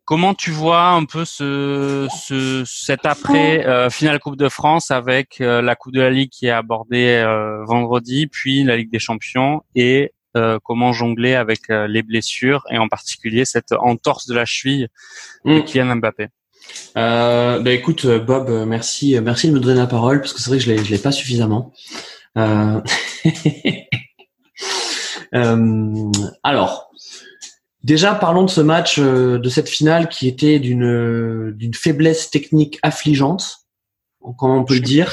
Comment 0.06 0.34
tu 0.34 0.52
vois 0.52 0.90
un 0.90 1.06
peu 1.06 1.26
ce, 1.26 2.08
ce 2.14 2.64
cet 2.66 3.06
après 3.06 3.66
euh, 3.66 3.90
finale 3.90 4.20
Coupe 4.20 4.36
de 4.36 4.50
France 4.50 4.92
avec 4.92 5.40
euh, 5.40 5.62
la 5.62 5.76
Coupe 5.76 5.94
de 5.94 6.02
la 6.02 6.10
Ligue 6.10 6.30
qui 6.30 6.48
est 6.48 6.52
abordée 6.52 7.24
euh, 7.26 7.64
vendredi, 7.66 8.28
puis 8.28 8.64
la 8.64 8.76
Ligue 8.76 8.92
des 8.92 9.00
Champions 9.00 9.62
et 9.76 10.12
comment 10.64 10.94
jongler 10.94 11.36
avec 11.36 11.68
les 11.68 12.04
blessures 12.04 12.64
et 12.72 12.78
en 12.78 12.88
particulier 12.88 13.44
cette 13.44 13.74
entorse 13.74 14.28
de 14.28 14.34
la 14.34 14.46
cheville 14.46 14.88
de 15.44 15.60
mm. 15.60 15.64
Kylian 15.66 15.96
Mbappé? 15.98 16.28
Euh, 16.98 17.60
bah 17.60 17.72
écoute 17.72 18.06
Bob, 18.06 18.50
merci, 18.66 19.20
merci 19.22 19.50
de 19.50 19.54
me 19.54 19.60
donner 19.60 19.80
la 19.80 19.88
parole 19.88 20.22
parce 20.22 20.32
que 20.32 20.40
c'est 20.40 20.50
vrai 20.50 20.60
que 20.60 20.64
je 20.64 20.72
l'ai, 20.72 20.84
je 20.86 20.90
l'ai 20.90 21.00
pas 21.00 21.12
suffisamment. 21.12 21.74
alors, 26.44 26.92
Déjà, 27.84 28.14
parlons 28.14 28.44
de 28.44 28.50
ce 28.50 28.62
match, 28.62 29.00
euh, 29.00 29.40
de 29.40 29.50
cette 29.50 29.68
finale 29.68 30.08
qui 30.08 30.28
était 30.28 30.60
d'une 30.60 31.52
d'une 31.52 31.74
faiblesse 31.74 32.30
technique 32.30 32.78
affligeante, 32.84 33.58
comment 34.38 34.60
on 34.60 34.64
peut 34.64 34.76
le 34.76 34.82
dire? 34.82 35.12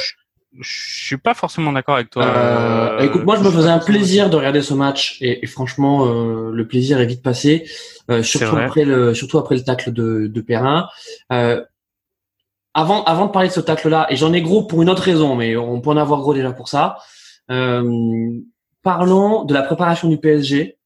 Je 0.60 1.06
suis 1.06 1.16
pas 1.16 1.34
forcément 1.34 1.72
d'accord 1.72 1.94
avec 1.94 2.10
toi. 2.10 2.26
Euh, 2.26 2.98
écoute, 3.00 3.24
moi, 3.24 3.36
je 3.36 3.42
me 3.42 3.50
faisais 3.50 3.70
un 3.70 3.78
plaisir 3.78 4.28
de 4.28 4.36
regarder 4.36 4.60
ce 4.60 4.74
match 4.74 5.16
et, 5.20 5.46
franchement, 5.46 6.06
euh, 6.06 6.50
le 6.52 6.66
plaisir 6.66 7.00
est 7.00 7.06
vite 7.06 7.22
passé, 7.22 7.64
surtout 8.22 8.56
après 8.56 8.84
le 8.84 9.14
surtout 9.14 9.38
après 9.38 9.54
le 9.54 9.62
tacle 9.62 9.92
de, 9.92 10.26
de 10.26 10.40
Perrin. 10.40 10.88
Avant 12.78 13.04
avant 13.04 13.26
de 13.26 13.32
parler 13.32 13.48
de 13.48 13.54
ce 13.54 13.60
tacle-là, 13.60 14.06
et 14.10 14.16
j'en 14.16 14.32
ai 14.32 14.42
gros 14.42 14.62
pour 14.62 14.82
une 14.82 14.90
autre 14.90 15.02
raison, 15.02 15.34
mais 15.34 15.56
on 15.56 15.80
peut 15.80 15.90
en 15.90 15.96
avoir 15.96 16.20
gros 16.20 16.34
déjà 16.34 16.52
pour 16.52 16.68
ça. 16.68 16.98
parlons 18.82 19.44
de 19.44 19.54
la 19.54 19.62
préparation 19.62 20.08
du 20.08 20.18
PSG 20.18 20.78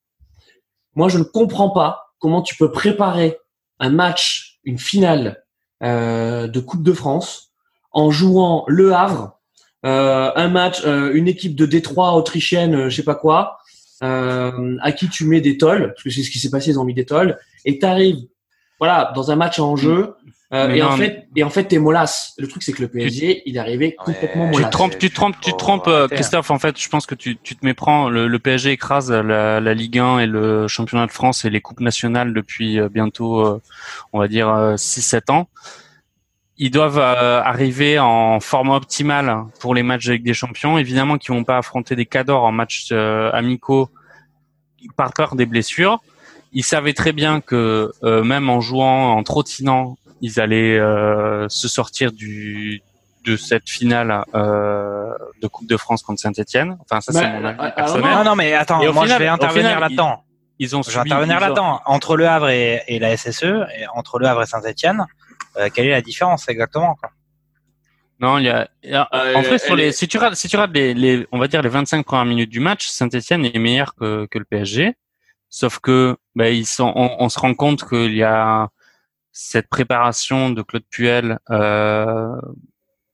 moi, 0.95 1.09
je 1.09 1.19
ne 1.19 1.25
comprends 1.25 1.71
pas 1.71 2.15
comment 2.19 2.43
tu 2.43 2.57
peux 2.57 2.71
préparer 2.71 3.39
un 3.79 3.91
match, 3.91 4.59
une 4.65 4.79
finale 4.79 5.43
euh, 5.83 6.47
de 6.49 6.61
Coupe 6.61 6.83
de 6.83 6.93
France 6.93 7.53
en 7.93 8.11
jouant 8.11 8.65
Le 8.69 8.93
Havre, 8.93 9.39
euh, 9.85 10.31
un 10.37 10.49
match, 10.49 10.83
euh, 10.85 11.13
une 11.15 11.29
équipe 11.29 11.57
de 11.57 11.67
Détroit 11.67 12.13
autrichienne, 12.15 12.89
je 12.89 12.97
sais 12.97 13.03
pas 13.03 13.15
quoi, 13.15 13.59
à 14.01 14.93
qui 14.93 15.09
tu 15.09 15.27
mets 15.27 15.41
des 15.41 15.57
tolls, 15.59 15.93
parce 15.95 16.03
que 16.03 16.11
c'est 16.11 16.25
ce 16.25 16.31
qui 16.31 16.41
s'est 16.41 16.51
passé, 16.51 16.71
ils 16.71 16.79
ont 16.79 16.85
mis 16.85 16.95
des 16.95 17.07
tolls, 17.07 17.39
et 17.65 17.79
tu 17.79 17.87
arrives, 17.87 18.27
voilà, 18.81 19.13
dans 19.15 19.31
un 19.31 19.37
match 19.37 19.61
en 19.61 19.77
jeu, 19.77 20.17
euh, 20.53 20.69
et, 20.69 20.83
en 20.83 20.97
fait, 20.99 21.29
et 21.35 21.45
en 21.45 21.49
fait, 21.49 21.65
t'es 21.65 21.79
molasse. 21.79 22.35
Le 22.37 22.47
truc, 22.47 22.63
c'est 22.63 22.73
que 22.73 22.83
le 22.83 22.89
PSG, 22.89 23.43
il 23.47 23.57
est 23.57 23.59
arrivé 23.59 23.95
complètement 23.95 24.47
molasse. 24.47 24.61
Tu 24.61 24.67
te 24.67 24.71
trompes, 24.71 24.99
tu 24.99 25.09
te 25.09 25.15
trompes, 25.15 25.37
tu 25.41 25.53
te 25.53 25.57
trompes, 25.57 25.89
euh, 25.89 26.09
Christophe. 26.09 26.51
En 26.51 26.59
fait, 26.59 26.79
je 26.79 26.89
pense 26.91 27.07
que 27.07 27.15
tu, 27.15 27.39
tu 27.43 27.57
te 27.57 27.65
méprends. 27.65 28.11
Le, 28.11 28.29
le 28.29 28.39
PSG 28.39 28.73
écrase 28.73 29.11
la, 29.11 29.61
la, 29.61 29.75
Ligue 29.75 29.99
1 29.99 30.19
et 30.19 30.27
le 30.27 30.69
championnat 30.69 31.07
de 31.07 31.11
France 31.11 31.47
et 31.47 31.51
les 31.51 31.63
coupes 31.63 31.81
nationales 31.81 32.35
depuis 32.35 32.79
euh, 32.79 32.91
bientôt, 32.91 33.63
on 34.13 34.19
va 34.19 34.29
dire, 34.29 34.49
6-7 34.49 35.33
ans. 35.33 35.49
Ils 36.59 36.71
doivent 36.71 36.99
arriver 36.99 37.99
en 37.99 38.39
forme 38.39 38.71
optimale 38.71 39.45
pour 39.59 39.75
les 39.75 39.83
matchs 39.83 40.09
avec 40.09 40.23
des 40.23 40.35
champions. 40.35 40.77
Évidemment, 40.77 41.17
qu'ils 41.17 41.35
vont 41.35 41.45
pas 41.45 41.57
affronter 41.57 41.97
des 41.97 42.07
cadors 42.07 42.45
en 42.45 42.53
matchs 42.53 42.93
amicaux 42.93 43.89
par 44.97 45.15
peur 45.15 45.35
des 45.35 45.47
blessures. 45.47 46.03
Ils 46.53 46.63
savaient 46.63 46.93
très 46.93 47.13
bien 47.13 47.41
que 47.41 47.91
même 48.03 48.51
en 48.51 48.61
jouant, 48.61 49.13
en 49.13 49.23
trottinant 49.23 49.97
ils 50.23 50.41
allaient 50.41 50.79
euh, 50.79 51.49
se 51.49 51.69
sortir 51.69 52.13
du 52.13 52.81
de 53.25 53.37
cette 53.37 53.69
finale 53.69 54.25
euh, 54.35 55.13
de 55.41 55.47
Coupe 55.47 55.69
de 55.69 55.77
France 55.77 56.03
contre 56.03 56.21
Saint-Etienne. 56.21 56.77
Enfin, 56.81 57.01
ça 57.01 57.13
c'est 57.13 57.29
mon 57.29 57.45
avis 57.45 57.73
personnel. 57.75 58.11
Non, 58.11 58.25
non, 58.25 58.35
mais 58.35 58.55
attends, 58.55 58.93
moi 58.93 59.07
je 59.07 59.15
vais 59.15 59.29
intervenir 59.29 59.79
là-dedans. 59.79 60.25
Ils, 60.59 60.77
ont 60.77 60.83
je 60.83 60.91
vais 60.91 61.01
intervenir 61.01 61.41
là-dedans. 61.41 61.81
Entre 61.87 62.17
Le 62.17 62.27
Havre 62.29 62.49
et, 62.49 62.83
et, 62.87 62.99
la 62.99 63.17
SSE, 63.17 63.45
et 63.45 63.87
entre 63.95 64.19
Le 64.19 64.27
Havre 64.27 64.43
et 64.43 64.47
Saint-Etienne, 64.47 65.07
euh, 65.57 65.69
quelle 65.73 65.87
est 65.87 65.91
la 65.91 66.03
différence 66.03 66.49
exactement 66.49 66.95
quoi? 66.95 67.11
Non, 68.21 68.39
il 68.39 68.45
y 68.45 68.49
a. 68.49 68.69
Euh, 68.85 69.35
en 69.35 69.43
fait, 69.43 69.59
sur 69.59 69.75
les, 69.75 69.91
si 69.91 70.07
tu 70.07 70.17
regardes, 70.17 70.37
si 70.37 70.49
tu 70.49 70.57
regardes 70.57 70.75
les, 70.75 70.95
les, 70.95 71.27
on 71.33 71.39
va 71.39 71.49
dire 71.49 71.63
les 71.63 71.69
25 71.69 72.05
premières 72.05 72.25
minutes 72.25 72.51
du 72.51 72.61
match, 72.61 72.87
Saint-Etienne 72.87 73.45
est 73.45 73.59
meilleur 73.59 73.95
que, 73.97 74.27
que 74.27 74.39
le 74.39 74.45
PSG. 74.45 74.95
Sauf 75.49 75.81
que, 75.81 76.17
ben, 76.37 76.47
ils 76.47 76.67
sont, 76.67 76.93
on, 76.95 77.17
on 77.19 77.29
se 77.29 77.39
rend 77.39 77.55
compte 77.55 77.87
qu'il 77.89 78.15
y 78.15 78.23
a 78.23 78.69
cette 79.33 79.69
préparation 79.69 80.51
de 80.51 80.63
Claude 80.63 80.85
Puel 80.91 81.39
euh, 81.51 82.37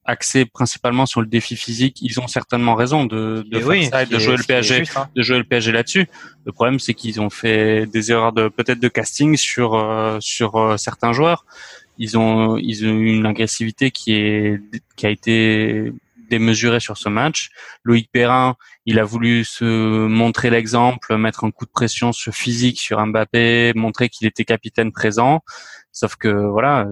axée 0.04 0.46
principalement 0.46 1.06
sur 1.06 1.20
le 1.20 1.26
défi 1.26 1.54
physique, 1.54 1.98
ils 2.02 2.18
ont 2.18 2.26
certainement 2.26 2.74
raison 2.74 3.04
de, 3.04 3.44
de 3.46 3.60
faire 3.60 3.90
ça 3.90 4.02
et 4.02 4.06
de 4.06 4.18
jouer 4.18 4.36
le 4.36 4.42
PSG, 4.42 4.82
hein. 4.96 5.08
de 5.14 5.22
jouer 5.22 5.38
le 5.38 5.44
PSG 5.44 5.70
là-dessus. 5.70 6.08
Le 6.44 6.52
problème, 6.52 6.78
c'est 6.78 6.94
qu'ils 6.94 7.20
ont 7.20 7.30
fait 7.30 7.86
des 7.86 8.10
erreurs 8.10 8.32
de 8.32 8.48
peut-être 8.48 8.80
de 8.80 8.88
casting 8.88 9.36
sur 9.36 9.74
euh, 9.74 10.18
sur 10.20 10.56
euh, 10.56 10.76
certains 10.76 11.12
joueurs. 11.12 11.44
Ils 11.98 12.16
ont 12.18 12.56
ils 12.56 12.86
ont 12.86 12.98
une 12.98 13.26
agressivité 13.26 13.90
qui 13.90 14.14
est 14.14 14.60
qui 14.96 15.06
a 15.06 15.10
été 15.10 15.92
démesurée 16.30 16.80
sur 16.80 16.96
ce 16.96 17.08
match. 17.08 17.50
Loïc 17.84 18.10
Perrin, 18.12 18.56
il 18.86 18.98
a 18.98 19.04
voulu 19.04 19.44
se 19.44 19.64
montrer 20.06 20.50
l'exemple, 20.50 21.16
mettre 21.16 21.44
un 21.44 21.50
coup 21.50 21.64
de 21.64 21.70
pression 21.70 22.12
sur 22.12 22.34
physique 22.34 22.80
sur 22.80 23.04
Mbappé, 23.04 23.72
montrer 23.74 24.08
qu'il 24.08 24.26
était 24.26 24.44
capitaine 24.44 24.92
présent. 24.92 25.42
Sauf 25.98 26.14
que 26.14 26.28
voilà, 26.28 26.86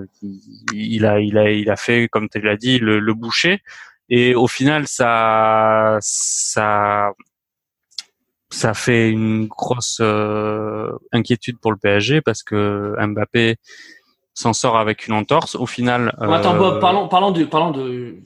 il 0.72 1.07
a, 1.07 1.20
il 1.20 1.38
a, 1.38 1.48
il 1.52 1.70
a 1.70 1.76
fait, 1.76 2.09
comme 2.09 2.28
tu 2.28 2.40
l'as 2.40 2.57
dit, 2.57 2.80
le, 2.80 3.14
boucher. 3.14 3.62
Et 4.09 4.34
au 4.34 4.48
final, 4.48 4.88
ça, 4.88 5.98
ça, 6.00 7.12
ça 8.50 8.74
fait 8.74 9.09
une 9.09 9.46
grosse 9.46 9.98
euh, 10.00 10.90
inquiétude 11.12 11.57
pour 11.61 11.70
le 11.70 11.78
PSG 11.78 12.20
parce 12.20 12.42
que 12.42 12.96
Mbappé 12.98 13.59
s'en 14.34 14.52
sort 14.52 14.76
avec 14.76 15.07
une 15.07 15.14
entorse. 15.14 15.54
Au 15.54 15.66
final. 15.66 16.12
Attends, 16.20 16.57
Bob, 16.57 16.74
euh, 16.74 16.80
parlons, 16.80 17.07
parlons 17.07 17.30
du, 17.30 17.46
parlons 17.46 17.70
de, 17.70 18.16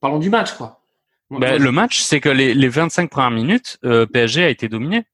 parlons 0.00 0.18
du 0.18 0.30
match, 0.30 0.52
quoi. 0.52 0.80
Ben, 1.28 1.62
le 1.62 1.72
match, 1.72 2.00
c'est 2.00 2.20
que 2.20 2.30
les, 2.30 2.54
les 2.54 2.68
25 2.68 3.10
premières 3.10 3.30
minutes, 3.30 3.78
euh, 3.84 4.06
PSG 4.06 4.44
a 4.44 4.48
été 4.48 4.68
dominé. 4.68 5.04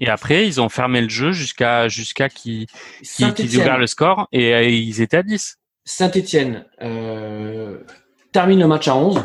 Et 0.00 0.08
après, 0.08 0.46
ils 0.46 0.60
ont 0.60 0.68
fermé 0.68 1.00
le 1.00 1.08
jeu 1.08 1.32
jusqu'à 1.32 1.88
jusqu'à 1.88 2.28
qu'ils 2.28 2.66
qu 2.66 3.24
ouvrent 3.24 3.78
le 3.78 3.86
score 3.86 4.28
et, 4.32 4.54
euh, 4.54 4.62
ils 4.64 5.00
étaient 5.00 5.18
à 5.18 5.22
10. 5.22 5.58
Saint-Etienne 5.86 6.66
euh, 6.82 7.78
termine 8.32 8.60
le 8.60 8.66
match 8.66 8.88
à 8.88 8.96
11. 8.96 9.22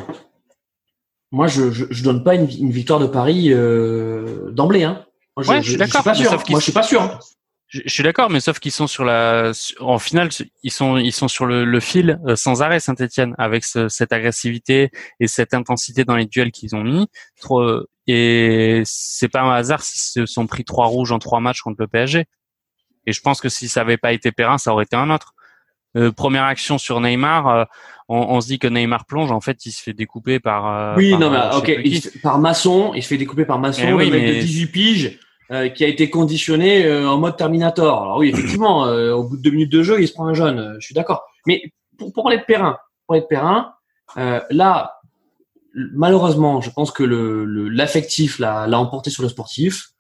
Moi, 1.31 1.47
je, 1.47 1.71
je, 1.71 2.03
donne 2.03 2.23
pas 2.23 2.35
une, 2.35 2.45
victoire 2.45 2.99
de 2.99 3.07
Paris 3.07 3.51
euh, 3.51 4.51
d'emblée. 4.51 4.83
Hein. 4.83 5.05
je, 5.37 5.61
suis 5.61 5.77
d'accord. 5.77 6.03
Moi, 6.05 6.13
je 6.13 6.59
suis 6.59 6.71
pas 6.71 6.83
sûr. 6.83 7.01
Hein. 7.01 7.19
Je, 7.67 7.81
suis 7.87 8.03
d'accord, 8.03 8.29
mais 8.29 8.41
sauf 8.41 8.59
qu'ils 8.59 8.73
sont 8.73 8.85
sur 8.85 9.05
la, 9.05 9.53
en 9.79 9.97
finale, 9.97 10.29
ils 10.61 10.71
sont 10.71 10.97
ils 10.97 11.13
sont 11.13 11.29
sur 11.29 11.45
le, 11.45 11.63
le 11.63 11.79
fil 11.79 12.19
euh, 12.27 12.35
sans 12.35 12.61
arrêt 12.61 12.81
Saint-Etienne 12.81 13.33
avec 13.37 13.63
cette 13.63 14.11
agressivité 14.11 14.91
et 15.21 15.27
cette 15.27 15.53
intensité 15.53 16.03
dans 16.03 16.17
les 16.17 16.25
duels 16.25 16.51
qu'ils 16.51 16.75
ont 16.75 16.83
mis. 16.83 17.07
Trop, 17.39 17.63
et 18.07 18.81
c'est 18.85 19.29
pas 19.29 19.41
un 19.41 19.51
hasard 19.51 19.81
s'ils 19.81 20.01
se 20.01 20.25
sont 20.25 20.47
pris 20.47 20.63
trois 20.63 20.87
rouges 20.87 21.11
en 21.11 21.19
trois 21.19 21.39
matchs 21.39 21.61
contre 21.61 21.77
le 21.79 21.87
PSG. 21.87 22.25
Et 23.07 23.13
je 23.13 23.21
pense 23.21 23.41
que 23.41 23.49
si 23.49 23.67
ça 23.67 23.81
avait 23.81 23.97
pas 23.97 24.11
été 24.11 24.31
Perrin, 24.31 24.57
ça 24.57 24.71
aurait 24.73 24.83
été 24.83 24.95
un 24.95 25.09
autre. 25.09 25.33
Euh, 25.97 26.11
première 26.11 26.43
action 26.43 26.77
sur 26.77 27.01
Neymar, 27.01 27.47
euh, 27.47 27.65
on, 28.07 28.17
on, 28.17 28.41
se 28.41 28.47
dit 28.47 28.59
que 28.59 28.67
Neymar 28.67 29.05
plonge. 29.05 29.31
En 29.31 29.41
fait, 29.41 29.65
il 29.65 29.71
se 29.71 29.83
fait 29.83 29.93
découper 29.93 30.39
par. 30.39 30.67
Euh, 30.67 30.95
oui, 30.95 31.17
non, 31.17 31.29
mais 31.29 31.55
ok, 31.55 32.21
par 32.21 32.39
Masson, 32.39 32.93
il 32.95 33.03
se 33.03 33.09
fait 33.09 33.17
découper 33.17 33.45
par 33.45 33.59
Masson, 33.59 33.83
eh 33.85 33.93
oui, 33.93 34.05
le 34.05 34.11
mec 34.11 34.21
mais... 34.23 34.35
de 34.35 34.39
18 34.39 34.67
piges. 34.67 35.19
Euh, 35.51 35.67
qui 35.67 35.83
a 35.83 35.87
été 35.87 36.09
conditionné 36.09 36.85
euh, 36.85 37.09
en 37.09 37.17
mode 37.17 37.35
Terminator. 37.35 38.03
Alors 38.03 38.17
oui, 38.19 38.29
effectivement, 38.29 38.85
euh, 38.87 39.11
au 39.11 39.25
bout 39.25 39.35
de 39.35 39.41
deux 39.41 39.49
minutes 39.49 39.71
de 39.71 39.83
jeu, 39.83 40.01
il 40.01 40.07
se 40.07 40.13
prend 40.13 40.25
un 40.25 40.33
jeune. 40.33 40.77
je 40.79 40.85
suis 40.85 40.95
d'accord. 40.95 41.25
Mais 41.45 41.73
pour, 41.97 42.13
pour 42.13 42.23
parler 42.23 42.37
de 42.37 42.43
Perrin, 42.43 42.77
pour 43.05 43.17
être 43.17 43.27
Perrin, 43.27 43.73
là, 44.15 45.00
malheureusement, 45.73 46.61
je 46.61 46.69
pense 46.69 46.91
que 46.91 47.03
le 47.03 47.45
l'affectif 47.69 48.39
l'a 48.39 48.67
l'a 48.67 48.79
emporté 48.79 49.09
sur 49.09 49.23
le 49.23 49.29
sportif. 49.29 49.91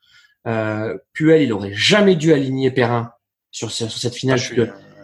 Euh, 0.47 0.97
Puel, 1.13 1.43
il 1.43 1.53
aurait 1.53 1.73
jamais 1.73 2.15
dû 2.15 2.33
aligner 2.33 2.71
Perrin 2.71 3.11
sur, 3.51 3.71
sur 3.71 3.91
cette 3.91 4.15
finale. 4.15 4.39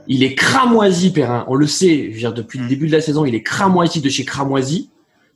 Il 0.08 0.24
est 0.24 0.36
cramoisi, 0.36 1.12
Perrin. 1.12 1.46
On 1.48 1.56
le 1.56 1.68
sait. 1.68 2.08
Je 2.10 2.14
veux 2.14 2.20
dire, 2.20 2.34
depuis 2.34 2.60
le 2.60 2.68
début 2.68 2.88
de 2.88 2.94
la 2.94 3.02
saison, 3.02 3.26
il 3.26 3.36
est 3.36 3.44
cramoisi 3.44 4.02
de 4.02 4.10
chez 4.10 4.26
cramoisi. 4.26 4.90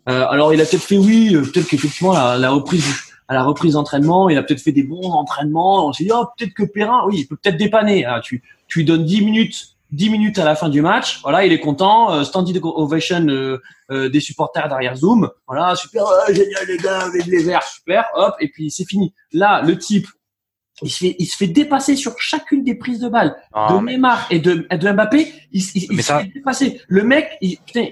Euh, 0.10 0.26
alors, 0.30 0.54
il 0.54 0.62
a 0.62 0.66
peut-être 0.66 0.82
fait, 0.82 0.98
oui, 0.98 1.36
euh, 1.36 1.42
peut-être 1.42 1.68
qu'effectivement, 1.68 2.14
la, 2.14 2.38
la 2.38 2.50
reprise 2.52 2.86
à 3.28 3.34
la 3.34 3.44
reprise 3.44 3.74
d'entraînement, 3.74 4.28
il 4.30 4.38
a 4.38 4.44
peut-être 4.44 4.60
fait 4.60 4.72
des 4.72 4.84
bons 4.84 5.10
entraînements. 5.12 5.88
On 5.88 5.94
s'est 5.94 6.04
dit, 6.04 6.12
oh, 6.14 6.26
peut-être 6.38 6.54
que 6.54 6.64
Perrin, 6.64 7.04
oui, 7.08 7.20
il 7.20 7.28
peut 7.28 7.38
peut-être 7.42 7.58
dépanner. 7.58 8.04
Ah, 8.06 8.20
tu, 8.22 8.44
tu 8.68 8.80
lui 8.80 8.86
donnes 8.86 9.06
10 9.06 9.22
minutes 9.24 9.78
10 9.92 10.10
minutes 10.10 10.39
à 10.39 10.46
la 10.46 10.56
fin 10.56 10.70
du 10.70 10.82
match, 10.82 11.20
voilà, 11.22 11.46
il 11.46 11.52
est 11.52 11.60
content, 11.60 12.14
euh, 12.14 12.24
standing 12.24 12.60
ovation 12.64 13.28
euh, 13.28 13.62
euh, 13.92 14.10
des 14.10 14.20
supporters 14.20 14.70
derrière 14.70 14.96
Zoom, 14.96 15.30
voilà, 15.48 15.76
super, 15.76 16.06
génial 16.30 16.66
les 16.68 16.78
gars, 16.78 17.02
avec 17.02 17.26
les 17.26 17.44
verts, 17.44 17.64
super, 17.64 18.06
hop, 18.16 18.36
et 18.39 18.50
puis 18.50 18.72
c'est 18.72 18.86
fini. 18.86 19.14
Là, 19.34 19.62
le 19.62 19.78
type, 19.78 20.08
il 20.82 20.89
se 20.89 20.98
fait, 20.98 21.16
il 21.20 21.26
se 21.26 21.36
fait 21.36 21.48
dépasser 21.48 21.96
sur 21.96 22.16
chacune 22.20 22.64
des 22.64 22.76
prises 22.76 23.00
de 23.00 23.10
balles 23.10 23.36
de 23.54 23.86
Neymar 23.86 24.28
et 24.32 24.39
de, 24.39 24.66
de 24.72 24.92
Mbappé. 24.92 25.32
Il, 25.52 25.62
il, 25.76 25.88
il 25.92 26.04
se 26.04 26.12
fait 26.12 26.32
dépasser. 26.34 26.82
Le 26.88 27.04
mec, 27.04 27.38
il, 27.42 27.58
putain, 27.58 27.88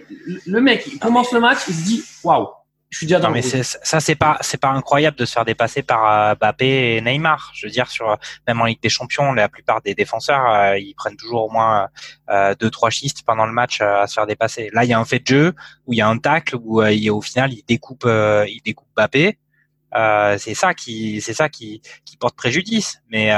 le 0.45 0.61
mec, 0.61 0.87
il 0.91 0.97
commence 0.99 1.31
le 1.31 1.39
match, 1.39 1.59
il 1.67 1.73
se 1.75 1.83
dit, 1.83 2.03
waouh, 2.23 2.47
je 2.89 2.97
suis 2.97 3.05
déjà 3.05 3.19
non, 3.19 3.29
mais 3.29 3.43
ça, 3.43 3.99
c'est 3.99 4.15
pas, 4.15 4.37
c'est 4.41 4.59
pas 4.59 4.69
incroyable 4.69 5.15
de 5.15 5.25
se 5.25 5.33
faire 5.33 5.45
dépasser 5.45 5.83
par 5.83 6.11
euh, 6.11 6.35
Mbappé 6.35 6.95
et 6.95 7.01
Neymar. 7.01 7.51
Je 7.53 7.67
veux 7.67 7.71
dire, 7.71 7.87
sur 7.87 8.17
même 8.47 8.59
en 8.59 8.65
Ligue 8.65 8.81
des 8.81 8.89
Champions, 8.89 9.31
la 9.31 9.47
plupart 9.47 9.81
des 9.81 9.93
défenseurs, 9.93 10.49
euh, 10.49 10.79
ils 10.79 10.95
prennent 10.95 11.15
toujours 11.15 11.45
au 11.45 11.51
moins 11.51 11.87
euh, 12.31 12.55
deux, 12.59 12.71
trois 12.71 12.89
schistes 12.89 13.23
pendant 13.23 13.45
le 13.45 13.51
match 13.51 13.79
à 13.81 14.07
se 14.07 14.15
faire 14.15 14.25
dépasser. 14.25 14.71
Là, 14.73 14.85
il 14.85 14.89
y 14.89 14.93
a 14.93 14.99
un 14.99 15.05
fait 15.05 15.19
de 15.19 15.27
jeu 15.27 15.55
où 15.85 15.93
il 15.93 15.97
y 15.97 16.01
a 16.01 16.07
un 16.07 16.17
tacle 16.17 16.55
où 16.55 16.81
il, 16.81 17.11
au 17.11 17.21
final, 17.21 17.53
il 17.53 17.63
découpe, 17.63 18.05
il 18.07 18.59
découpe 18.65 18.87
Mbappé. 18.95 19.37
c'est 20.39 20.55
ça 20.55 20.73
qui, 20.73 21.21
c'est 21.21 21.35
ça 21.35 21.47
qui, 21.47 21.83
qui 22.05 22.17
porte 22.17 22.35
préjudice. 22.35 23.03
Mais 23.11 23.29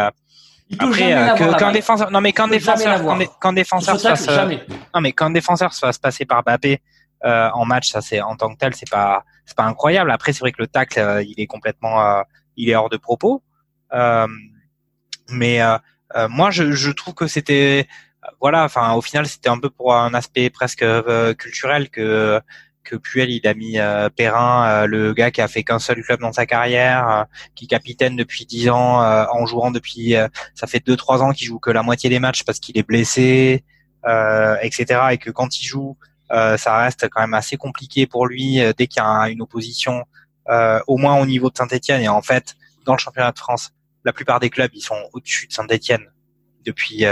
après, 0.80 1.36
que, 1.38 1.60
quand 1.60 1.74
défenseur, 1.74 2.10
non 2.10 2.22
mais 2.22 2.32
quand 2.32 2.47
défenseur, 2.47 3.04
quand, 3.04 3.20
quand 3.41 3.52
défenseur 3.52 3.99
se 3.99 4.08
fasse, 4.08 4.30
non 4.95 5.02
mais 5.02 5.12
quand 5.12 5.30
défenseur 5.30 5.74
se 5.74 5.80
fasse 5.80 5.97
passer 5.97 6.24
par 6.24 6.41
Mbappé 6.43 6.82
euh, 7.24 7.49
en 7.54 7.66
match, 7.66 7.89
ça 7.91 8.02
c'est 8.02 8.22
en 8.22 8.36
tant 8.36 8.52
que 8.54 8.58
tel, 8.58 8.74
c'est 8.74 8.89
pas 8.89 9.24
c'est 9.46 9.56
pas 9.56 9.64
incroyable. 9.64 10.12
Après, 10.12 10.34
c'est 10.34 10.39
vrai 10.39 10.52
que 10.52 10.62
le 10.62 10.68
tacle, 10.68 11.00
euh, 11.00 11.24
il 11.24 11.39
est 11.39 11.48
complètement, 11.48 12.02
euh, 12.02 12.22
il 12.58 12.70
est 12.70 12.76
hors 12.76 12.89
de 12.89 12.98
propos. 12.98 13.44
mais 15.30 15.60
moi, 16.30 16.52
je, 16.52 16.72
je 16.72 16.92
trouve 16.92 17.14
que 17.14 17.28
c'était, 17.28 17.88
voilà, 18.42 18.66
enfin, 18.66 18.94
au 18.94 19.02
final, 19.02 19.26
c'était 19.28 19.50
un 19.50 19.60
peu 19.60 19.70
pour 19.70 19.96
un 19.96 20.14
aspect 20.14 20.50
presque 20.50 20.86
culturel 21.38 21.89
que 21.89 22.42
que 22.84 22.96
Puel 22.96 23.30
il 23.30 23.48
a 23.48 23.54
mis 23.54 23.78
Perrin, 24.16 24.86
le 24.88 25.14
gars 25.14 25.30
qui 25.32 25.39
a 25.42 25.48
fait 25.48 25.64
qu'un 25.64 25.80
seul 25.80 26.02
club 26.04 26.20
dans 26.20 26.34
sa 26.34 26.46
carrière, 26.46 27.28
qui 27.56 27.68
capitaine 27.68 28.16
depuis 28.16 28.46
dix 28.46 28.70
ans, 28.70 29.00
en 29.02 29.46
jouant 29.46 29.72
depuis, 29.72 30.16
ça 30.56 30.68
fait 30.68 30.86
deux 30.86 30.98
trois 30.98 31.22
ans 31.24 31.32
qu'il 31.32 31.48
joue 31.48 31.60
que 31.60 31.72
la 31.72 31.84
moitié 31.84 32.10
des 32.10 32.20
matchs 32.20 32.44
parce 32.44 32.60
qu'il 32.60 32.78
est 32.78 32.88
blessé, 32.88 33.64
etc. 34.62 34.86
Et 35.12 35.18
que 35.18 35.32
quand 35.32 35.60
il 35.60 35.66
joue, 35.66 35.96
euh, 36.02 36.11
ça 36.57 36.77
reste 36.77 37.09
quand 37.09 37.21
même 37.21 37.34
assez 37.34 37.57
compliqué 37.57 38.07
pour 38.07 38.25
lui 38.25 38.61
euh, 38.61 38.71
dès 38.75 38.88
qu'il 38.88 39.01
y 39.01 39.05
a 39.05 39.29
une 39.29 39.41
opposition, 39.41 40.05
euh, 40.49 40.79
au 40.88 40.97
moins 40.97 41.19
au 41.19 41.25
niveau 41.25 41.49
de 41.49 41.57
Saint-Etienne. 41.57 42.01
Et 42.01 42.07
en 42.07 42.21
fait, 42.21 42.55
dans 42.86 42.93
le 42.93 42.99
championnat 42.99 43.32
de 43.32 43.39
France, 43.39 43.71
la 44.05 44.13
plupart 44.13 44.39
des 44.39 44.49
clubs, 44.49 44.71
ils 44.73 44.82
sont 44.82 44.95
au-dessus 45.13 45.47
de 45.47 45.53
Saint-Etienne 45.53 46.05
depuis 46.65 47.03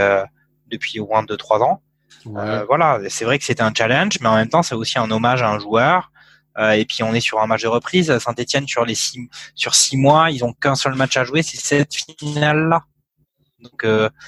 depuis 0.67 0.99
au 0.99 1.07
moins 1.07 1.23
2-3 1.23 1.63
ans. 1.63 1.81
voilà, 2.25 2.99
c'est 3.09 3.25
vrai 3.25 3.37
que 3.39 3.45
c'était 3.45 3.61
un 3.61 3.73
challenge, 3.75 4.19
mais 4.21 4.27
en 4.27 4.35
même 4.35 4.49
temps, 4.49 4.63
c'est 4.63 4.75
aussi 4.75 4.97
un 4.97 5.09
hommage 5.11 5.41
à 5.43 5.49
un 5.49 5.59
joueur. 5.59 6.11
et 6.59 6.85
puis 6.85 7.03
on 7.03 7.13
est 7.13 7.19
sur 7.19 7.39
un 7.41 7.47
match 7.47 7.61
de 7.61 7.67
reprise. 7.67 8.17
Saint-Etienne 8.17 8.67
sur 8.67 8.85
les 8.85 8.95
six 8.95 9.29
sur 9.53 9.75
six 9.75 9.97
mois, 9.97 10.31
ils 10.31 10.43
ont 10.43 10.53
qu'un 10.53 10.75
seul 10.75 10.95
match 10.95 11.17
à 11.17 11.23
jouer, 11.23 11.43
c'est 11.43 11.57
cette 11.57 11.93
finale 11.93 12.69
là. 12.69 12.85
Donc 13.59 13.85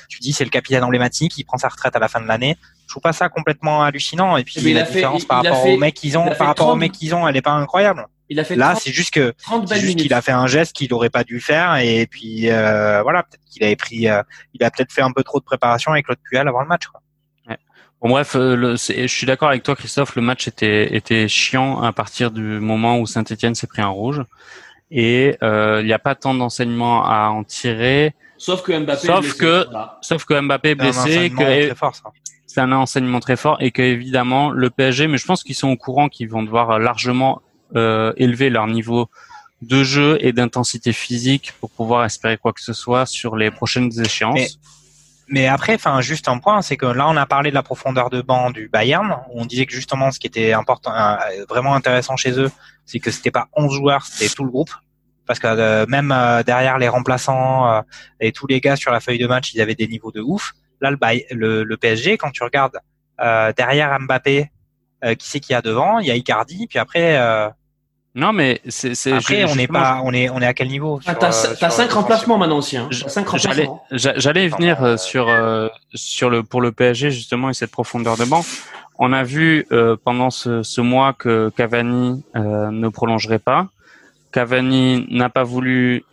tu 0.10 0.20
dis 0.20 0.34
c'est 0.34 0.44
le 0.44 0.52
capitaine 0.52 0.84
emblématique, 0.84 1.38
il 1.38 1.44
prend 1.46 1.58
sa 1.58 1.70
retraite 1.70 1.96
à 1.96 2.00
la 2.00 2.08
fin 2.08 2.22
de 2.22 2.28
l'année 2.28 2.58
trouve 2.92 3.02
pas 3.02 3.14
ça 3.14 3.30
complètement 3.30 3.84
hallucinant. 3.84 4.38
Et 4.38 4.44
puis 4.44 4.74
la 4.74 4.84
différence 4.84 5.26
par 5.26 5.44
rapport 5.44 5.66
aux 5.66 5.78
mecs 5.78 5.96
qu'ils 5.96 6.18
ont, 6.18 6.30
par 6.38 6.48
rapport 6.48 6.68
aux 6.68 6.76
mecs 6.76 6.92
qu'ils 6.92 7.16
ont, 7.16 7.28
elle 7.28 7.38
est 7.38 7.42
pas 7.42 7.52
incroyable. 7.52 8.08
Il 8.30 8.40
a 8.40 8.46
fait 8.46 8.56
là, 8.56 8.76
c'est 8.76 8.94
juste 8.94 9.14
que 9.14 9.34
c'est 9.66 9.80
juste 9.82 10.00
qu'il 10.00 10.14
a 10.14 10.22
fait 10.22 10.32
un 10.32 10.48
geste 10.48 10.74
qu'il 10.74 10.94
aurait 10.94 11.10
pas 11.10 11.26
dû 11.26 11.42
faire 11.42 11.76
et 11.76 12.08
puis 12.08 12.50
euh, 12.50 13.02
voilà, 13.02 13.24
peut-être 13.24 13.44
qu'il 13.52 13.62
avait 13.62 13.76
pris, 13.76 14.08
euh, 14.08 14.24
il 14.54 14.64
a 14.64 14.72
peut-être 14.72 14.94
fait 14.94 15.02
un 15.02 15.12
peu 15.12 15.22
trop 15.22 15.40
de 15.40 15.44
préparation 15.44 15.92
avec 15.92 16.06
Claude 16.06 16.18
Puel 16.24 16.48
avant 16.48 16.62
le 16.62 16.68
match. 16.68 16.88
Quoi. 16.88 17.02
Bon 18.02 18.10
bref, 18.10 18.38
euh, 18.38 18.56
le, 18.56 18.76
je 18.78 19.06
suis 19.06 19.28
d'accord 19.28 19.50
avec 19.50 19.64
toi 19.64 19.76
Christophe, 19.76 20.16
le 20.16 20.22
match 20.22 20.48
était 20.48 20.96
était 20.96 21.28
chiant 21.28 21.82
à 21.82 21.92
partir 21.92 22.32
du 22.32 22.42
moment 22.42 23.00
où 23.00 23.06
Saint-Etienne 23.06 23.54
s'est 23.54 23.68
pris 23.68 23.82
un 23.82 23.90
rouge 23.90 24.24
et 24.92 25.36
il 25.42 25.86
n'y 25.86 25.94
a 25.94 26.00
pas 26.00 26.16
tant 26.16 26.34
d'enseignements 26.34 27.06
à 27.06 27.28
en 27.28 27.44
tirer. 27.44 28.14
Sauf 28.42 28.64
que 28.64 28.72
Mbappé 28.76 29.06
sauf 29.06 29.20
blessé, 29.20 29.38
que 29.38 29.66
sauf 30.02 30.26
que 30.26 30.42
Mbappé 30.42 30.70
est 30.72 30.76
blessé, 30.76 31.30
que 31.30 31.76
c'est 32.48 32.60
un 32.60 32.72
enseignement 32.72 33.20
très 33.20 33.36
fort 33.36 33.58
et 33.60 33.70
que 33.70 33.84
évidemment 33.84 34.50
le 34.50 34.72
PSG, 34.72 35.06
mais 35.06 35.20
je 35.20 35.28
pense 35.28 35.44
qu'ils 35.44 35.54
sont 35.54 35.68
au 35.68 35.78
courant 35.78 36.10
qu'ils 36.10 36.28
vont 36.28 36.42
devoir 36.42 36.80
largement 36.80 37.44
euh, 37.76 38.14
élever 38.18 38.50
leur 38.50 38.66
niveau 38.66 39.10
de 39.62 39.84
jeu 39.84 40.18
et 40.22 40.34
d'intensité 40.34 40.92
physique 40.92 41.54
pour 41.60 41.70
pouvoir 41.70 42.04
espérer 42.04 42.36
quoi 42.40 42.52
que 42.52 42.62
ce 42.62 42.74
soit 42.74 43.06
sur 43.06 43.36
les 43.36 43.52
prochaines 43.52 43.92
échéances. 44.00 44.60
Mais, 45.28 45.48
après, 45.48 45.76
enfin, 45.76 46.02
juste 46.02 46.28
un 46.28 46.40
point, 46.40 46.64
c'est 46.64 46.78
que 46.78 46.88
là, 46.88 47.08
on 47.08 47.16
a 47.16 47.28
parlé 47.28 47.52
de 47.52 47.56
la 47.56 47.64
profondeur 47.64 48.10
de 48.10 48.22
banc 48.22 48.50
du 48.50 48.68
Bayern. 48.68 49.18
On 49.30 49.46
disait 49.46 49.66
que 49.68 49.72
justement, 49.72 50.12
ce 50.12 50.20
qui 50.20 50.28
était 50.28 50.52
important, 50.52 50.92
euh, 50.94 51.46
vraiment 51.48 51.74
intéressant 51.74 52.18
chez 52.18 52.38
eux, 52.38 52.52
c'est 52.86 53.00
que 53.00 53.12
c'était 53.12 53.32
pas 53.32 53.48
11 53.54 53.72
joueurs, 53.72 54.06
c'était 54.06 54.34
tout 54.34 54.44
le 54.44 54.50
groupe. 54.50 54.72
Parce 55.32 55.40
que 55.40 55.48
euh, 55.48 55.86
même 55.88 56.14
derrière 56.46 56.78
les 56.78 56.90
remplaçants 56.90 57.84
et 58.20 58.34
tous 58.34 58.48
les 58.48 58.60
gars 58.60 58.76
sur 58.76 58.92
la 58.92 59.00
feuille 59.00 59.18
de 59.18 59.28
match, 59.28 59.54
ils 59.54 59.62
avaient 59.62 59.76
des 59.76 59.88
niveaux 59.88 60.12
de 60.12 60.20
ouf. 60.20 60.52
Là, 60.82 60.92
le, 60.92 61.64
le, 61.64 61.78
PSG, 61.78 62.18
quand 62.18 62.32
tu 62.32 62.44
regardes 62.44 62.78
euh, 63.22 63.54
derrière 63.56 63.98
Mbappé, 63.98 64.52
euh, 65.06 65.16
qui 65.16 65.30
c'est 65.30 65.40
qu'il 65.40 65.54
y 65.54 65.56
a 65.56 65.62
devant 65.62 66.00
Il 66.00 66.08
y 66.08 66.12
a 66.12 66.16
Icardi, 66.16 66.68
puis 66.68 66.80
après. 66.80 67.18
Euh, 67.18 67.48
non, 68.14 68.34
mais 68.34 68.60
c'est. 68.68 69.14
Après, 69.14 69.46
on 69.46 69.56
n'est 69.56 69.70
pas, 69.70 70.02
on 70.04 70.12
est, 70.12 70.30
on 70.30 70.42
est 70.42 70.46
à 70.46 70.54
quel 70.54 70.68
niveau 70.68 71.00
ah, 71.06 71.16
T'as 71.16 71.32
cinq 71.32 71.94
remplacements 71.94 72.38
maintenant 72.38 72.58
aussi. 72.58 72.76
Hein. 72.76 72.90
Cinq 72.92 73.30
remplacements. 73.30 73.86
J'allais 73.92 74.50
venir 74.50 75.00
sur 75.00 75.30
sur 75.94 76.30
le 76.30 76.44
pour 76.44 76.60
le 76.60 76.74
PSG 76.74 77.10
justement 77.10 77.50
et 77.50 77.54
cette 77.54 77.72
profondeur 77.72 78.18
de 78.18 78.26
banc. 78.26 78.44
On 79.00 79.14
a 79.14 79.24
vu 79.24 79.66
pendant 80.04 80.30
ce, 80.30 80.62
ce, 80.62 80.82
mois 80.82 81.14
que 81.14 81.50
Cavani 81.56 82.22
ne 82.36 82.90
prolongerait 82.90 83.40
pas. 83.40 83.70
Cavani 84.32 85.08
n'a 85.10 85.30
pas 85.30 85.44
voulu 85.44 86.04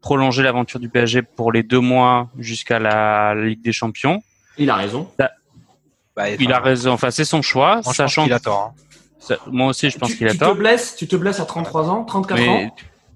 prolonger 0.00 0.42
l'aventure 0.42 0.80
du 0.80 0.88
PSG 0.88 1.22
pour 1.22 1.52
les 1.52 1.62
deux 1.62 1.80
mois 1.80 2.28
jusqu'à 2.38 2.78
la 2.78 3.34
Ligue 3.34 3.62
des 3.62 3.72
Champions. 3.72 4.22
Il 4.58 4.70
a 4.70 4.76
raison. 4.76 5.10
Bah, 5.18 6.30
il 6.38 6.52
a 6.52 6.60
raison. 6.60 6.92
Enfin, 6.92 7.10
c'est 7.10 7.24
son 7.24 7.42
choix, 7.42 7.82
sachant 7.82 8.24
qu'il 8.24 8.32
a 8.32 8.40
tort. 8.40 8.74
Hein. 9.30 9.36
moi 9.50 9.68
aussi, 9.68 9.90
je 9.90 9.98
pense 9.98 10.14
qu'il 10.14 10.28
a 10.28 10.34
tort. 10.34 10.50
Tu 10.50 10.54
te 10.54 10.58
blesses, 10.58 10.96
tu 10.96 11.06
te 11.06 11.16
blesses 11.16 11.40
à 11.40 11.44
33 11.44 11.90
ans, 11.90 12.04
34 12.04 12.48
ans. 12.48 12.70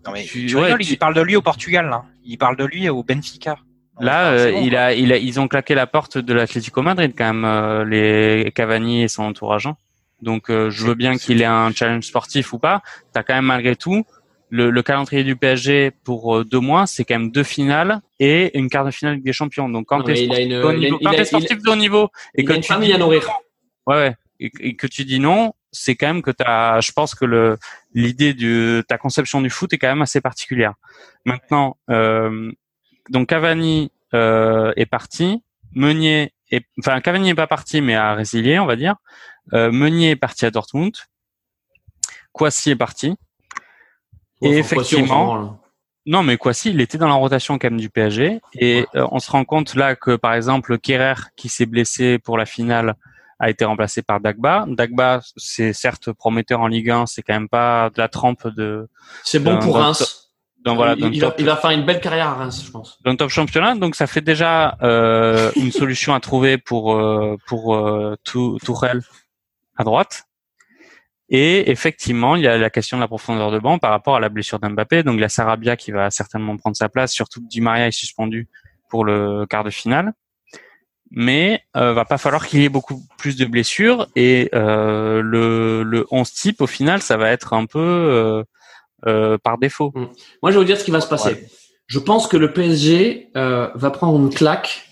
Non 0.06 0.12
mais 0.12 0.24
tu, 0.24 0.46
il 0.48 0.98
parle 0.98 1.14
de 1.14 1.20
lui 1.20 1.36
au 1.36 1.42
Portugal 1.42 1.88
là. 1.88 2.04
Il 2.24 2.38
parle 2.38 2.56
de 2.56 2.64
lui 2.64 2.88
au 2.88 3.02
Benfica. 3.02 3.58
Là, 4.00 4.30
euh, 4.30 4.50
il, 4.50 4.74
a, 4.74 4.94
il 4.94 5.12
a, 5.12 5.18
ils 5.18 5.38
ont 5.38 5.46
claqué 5.46 5.74
la 5.74 5.86
porte 5.86 6.16
de 6.16 6.32
l'Atlético 6.32 6.80
Madrid 6.80 7.12
quand 7.16 7.26
même, 7.26 7.44
euh, 7.44 7.84
les 7.84 8.50
Cavani 8.54 9.02
et 9.02 9.08
son 9.08 9.24
entourage. 9.24 9.68
Donc, 10.22 10.50
euh, 10.50 10.70
je 10.70 10.84
veux 10.86 10.94
bien 10.94 11.16
qu'il 11.16 11.42
ait 11.42 11.46
un 11.46 11.72
challenge 11.72 12.04
sportif 12.04 12.52
ou 12.52 12.58
pas. 12.58 12.82
T'as 13.12 13.22
quand 13.22 13.34
même 13.34 13.46
malgré 13.46 13.76
tout 13.76 14.04
le, 14.50 14.70
le, 14.70 14.82
calendrier 14.82 15.24
du 15.24 15.36
PSG 15.36 15.92
pour 16.04 16.36
euh, 16.36 16.44
deux 16.44 16.58
mois, 16.60 16.86
c'est 16.86 17.04
quand 17.04 17.18
même 17.18 17.30
deux 17.30 17.44
finales 17.44 18.00
et 18.18 18.56
une 18.58 18.68
quart 18.68 18.84
de 18.84 18.90
finale 18.90 19.22
des 19.22 19.32
Champions. 19.32 19.68
Donc 19.68 19.86
quand 19.86 20.02
tu 20.02 20.10
es 20.10 20.16
sportif, 20.16 20.48
de 20.48 20.62
haut 20.62 20.72
niveau, 20.72 20.98
quand 20.98 21.24
sportif 21.24 21.62
de 21.62 21.70
haut 21.70 21.76
niveau 21.76 22.08
et 22.34 22.44
que 22.44 22.52
tu 22.54 22.74
dis, 22.80 22.92
à 22.92 22.98
nourrir. 22.98 23.28
Ouais, 23.86 23.96
ouais 23.96 24.16
et, 24.40 24.74
que 24.74 24.86
tu 24.86 25.04
dis 25.04 25.20
non, 25.20 25.52
c'est 25.70 25.94
quand 25.94 26.08
même 26.08 26.22
que 26.22 26.30
tu 26.30 26.42
as 26.44 26.80
je 26.80 26.92
pense 26.92 27.14
que 27.14 27.24
le 27.24 27.58
l'idée 27.94 28.34
de 28.34 28.82
ta 28.88 28.98
conception 28.98 29.40
du 29.40 29.50
foot 29.50 29.72
est 29.72 29.78
quand 29.78 29.88
même 29.88 30.02
assez 30.02 30.20
particulière. 30.20 30.74
Maintenant 31.24 31.76
euh, 31.90 32.50
donc 33.10 33.28
Cavani 33.28 33.92
euh, 34.14 34.72
est 34.76 34.86
parti, 34.86 35.42
Meunier 35.72 36.32
est 36.50 36.64
enfin 36.78 37.00
Cavani 37.00 37.26
n'est 37.26 37.34
pas 37.34 37.46
parti 37.46 37.80
mais 37.80 37.94
a 37.94 38.14
résilié, 38.14 38.58
on 38.58 38.66
va 38.66 38.76
dire. 38.76 38.96
Euh, 39.52 39.70
Meunier 39.72 40.10
est 40.10 40.16
parti 40.16 40.46
à 40.46 40.50
Dortmund. 40.50 40.92
Kwasi 42.32 42.70
est 42.70 42.76
parti 42.76 43.16
et 44.42 44.56
effectivement, 44.56 45.60
non, 46.06 46.22
mais 46.22 46.38
quoi 46.38 46.54
si, 46.54 46.70
il 46.70 46.80
était 46.80 46.98
dans 46.98 47.08
la 47.08 47.14
rotation 47.14 47.58
quand 47.58 47.70
même 47.70 47.80
du 47.80 47.90
PSG. 47.90 48.40
Et 48.54 48.86
euh, 48.94 49.06
on 49.12 49.18
se 49.18 49.30
rend 49.30 49.44
compte 49.44 49.74
là 49.74 49.96
que, 49.96 50.16
par 50.16 50.34
exemple, 50.34 50.78
Kerrer, 50.78 51.14
qui 51.36 51.48
s'est 51.48 51.66
blessé 51.66 52.18
pour 52.18 52.38
la 52.38 52.46
finale, 52.46 52.94
a 53.38 53.50
été 53.50 53.64
remplacé 53.64 54.02
par 54.02 54.20
Dagba. 54.20 54.64
Dagba, 54.66 55.20
c'est 55.36 55.72
certes 55.72 56.12
prometteur 56.12 56.60
en 56.60 56.68
Ligue 56.68 56.90
1, 56.90 57.06
c'est 57.06 57.22
quand 57.22 57.34
même 57.34 57.48
pas 57.48 57.90
de 57.90 58.00
la 58.00 58.08
trempe 58.08 58.48
de. 58.48 58.88
C'est 59.24 59.38
bon 59.38 59.58
pour 59.58 59.76
Reims. 59.76 60.26
Donc 60.62 60.76
voilà, 60.76 60.94
il, 60.94 61.14
il, 61.14 61.20
va, 61.22 61.34
il, 61.38 61.46
va, 61.46 61.56
faire 61.56 61.70
une 61.70 61.86
belle 61.86 62.00
carrière 62.00 62.28
à 62.28 62.34
Reims, 62.34 62.62
je 62.66 62.70
pense. 62.70 62.98
Dans 63.02 63.12
le 63.12 63.16
top 63.16 63.30
championnat, 63.30 63.76
donc 63.76 63.94
ça 63.94 64.06
fait 64.06 64.20
déjà 64.20 64.76
euh, 64.82 65.50
une 65.56 65.72
solution 65.72 66.12
à 66.12 66.20
trouver 66.20 66.58
pour 66.58 66.94
euh, 66.94 67.36
pour 67.46 67.82
Tourelle 68.62 69.00
à 69.80 69.84
droite. 69.84 70.24
Et 71.30 71.70
effectivement, 71.70 72.34
il 72.34 72.42
y 72.42 72.48
a 72.48 72.58
la 72.58 72.70
question 72.70 72.96
de 72.96 73.02
la 73.02 73.08
profondeur 73.08 73.50
de 73.52 73.58
banc 73.58 73.78
par 73.78 73.90
rapport 73.90 74.16
à 74.16 74.20
la 74.20 74.28
blessure 74.28 74.58
d'Mbappé. 74.58 75.04
Donc, 75.04 75.14
il 75.14 75.20
y 75.20 75.24
a 75.24 75.28
Sarabia 75.28 75.76
qui 75.76 75.92
va 75.92 76.10
certainement 76.10 76.56
prendre 76.56 76.76
sa 76.76 76.88
place, 76.88 77.12
surtout 77.12 77.40
que 77.40 77.46
Di 77.46 77.60
Maria 77.60 77.86
est 77.86 77.92
suspendu 77.92 78.48
pour 78.90 79.04
le 79.04 79.46
quart 79.46 79.64
de 79.64 79.70
finale. 79.70 80.12
mais 81.12 81.62
euh, 81.76 81.92
va 81.92 82.04
pas 82.04 82.18
falloir 82.18 82.46
qu'il 82.46 82.60
y 82.60 82.64
ait 82.64 82.68
beaucoup 82.68 83.02
plus 83.18 83.36
de 83.36 83.44
blessures 83.44 84.06
et 84.14 84.48
euh, 84.54 85.22
le, 85.22 85.82
le 85.82 86.06
11 86.12 86.32
type 86.32 86.60
au 86.60 86.68
final 86.68 87.02
ça 87.02 87.16
va 87.16 87.30
être 87.30 87.52
un 87.52 87.66
peu 87.66 87.78
euh, 87.80 88.44
euh 89.06 89.36
par 89.38 89.58
défaut. 89.58 89.90
Mm. 89.94 90.06
Moi 90.42 90.50
je 90.50 90.56
vais 90.56 90.58
vous 90.58 90.64
dire 90.64 90.78
ce 90.78 90.84
qui 90.84 90.92
va 90.92 91.00
se 91.00 91.08
passer. 91.08 91.48
Je 91.86 91.98
pense 91.98 92.28
que 92.28 92.36
le 92.36 92.52
PSG 92.52 93.30
va 93.34 93.90
prendre 93.90 94.18
une 94.20 94.32
claque 94.32 94.86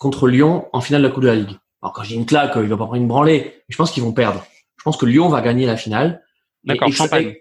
contre 0.00 0.26
Lyon 0.26 0.68
en 0.72 0.80
finale 0.80 1.02
de 1.02 1.06
la 1.06 1.12
Coupe 1.12 1.22
de 1.22 1.28
la 1.28 1.36
Ligue. 1.36 1.56
Alors 1.86 1.92
quand 1.92 2.02
je 2.02 2.08
dis 2.08 2.14
une 2.16 2.26
claque, 2.26 2.54
il 2.56 2.62
va 2.62 2.76
pas 2.76 2.86
prendre 2.86 3.00
une 3.00 3.06
branlée. 3.06 3.62
Je 3.68 3.76
pense 3.76 3.92
qu'ils 3.92 4.02
vont 4.02 4.12
perdre. 4.12 4.44
Je 4.76 4.82
pense 4.82 4.96
que 4.96 5.06
Lyon 5.06 5.28
va 5.28 5.40
gagner 5.40 5.66
la 5.66 5.76
finale. 5.76 6.20
D'accord, 6.64 6.90
champagne. 6.90 7.36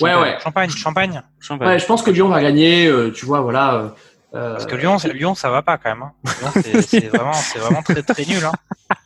Ouais, 0.00 0.16
ouais. 0.16 0.36
Champagne, 0.42 0.68
champagne. 0.68 1.22
champagne. 1.38 1.68
Ouais, 1.68 1.78
je 1.78 1.86
pense 1.86 2.02
que 2.02 2.10
Lyon 2.10 2.26
va 2.26 2.42
gagner. 2.42 2.92
tu 3.14 3.24
vois, 3.24 3.40
voilà 3.40 3.94
euh, 4.34 4.52
Parce 4.52 4.66
que 4.66 4.74
Lyon, 4.74 4.96
Lyon, 5.14 5.36
ça 5.36 5.50
va 5.50 5.62
pas 5.62 5.78
quand 5.78 5.90
même. 5.90 6.02
Hein. 6.02 6.50
c'est 6.82 7.06
vraiment, 7.06 7.32
c'est 7.32 7.60
vraiment 7.60 7.82
très 7.82 8.02
très 8.02 8.24
nul. 8.24 8.44
Hein. 8.44 8.96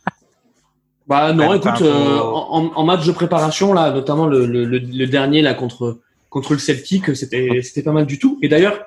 Bah 1.05 1.33
non, 1.33 1.53
écoute, 1.53 1.81
euh, 1.81 2.17
en, 2.19 2.71
en, 2.73 2.83
match 2.83 3.05
de 3.05 3.11
préparation 3.11 3.73
là, 3.73 3.91
notamment 3.91 4.25
le, 4.25 4.47
le, 4.47 4.65
le, 4.65 5.05
dernier 5.05 5.43
là 5.43 5.53
contre 5.53 5.99
contre 6.29 6.53
le 6.53 6.59
Celtic, 6.59 7.15
c'était 7.15 7.61
c'était 7.61 7.83
pas 7.83 7.91
mal 7.91 8.07
du 8.07 8.17
tout. 8.17 8.39
Et 8.41 8.47
d'ailleurs, 8.47 8.85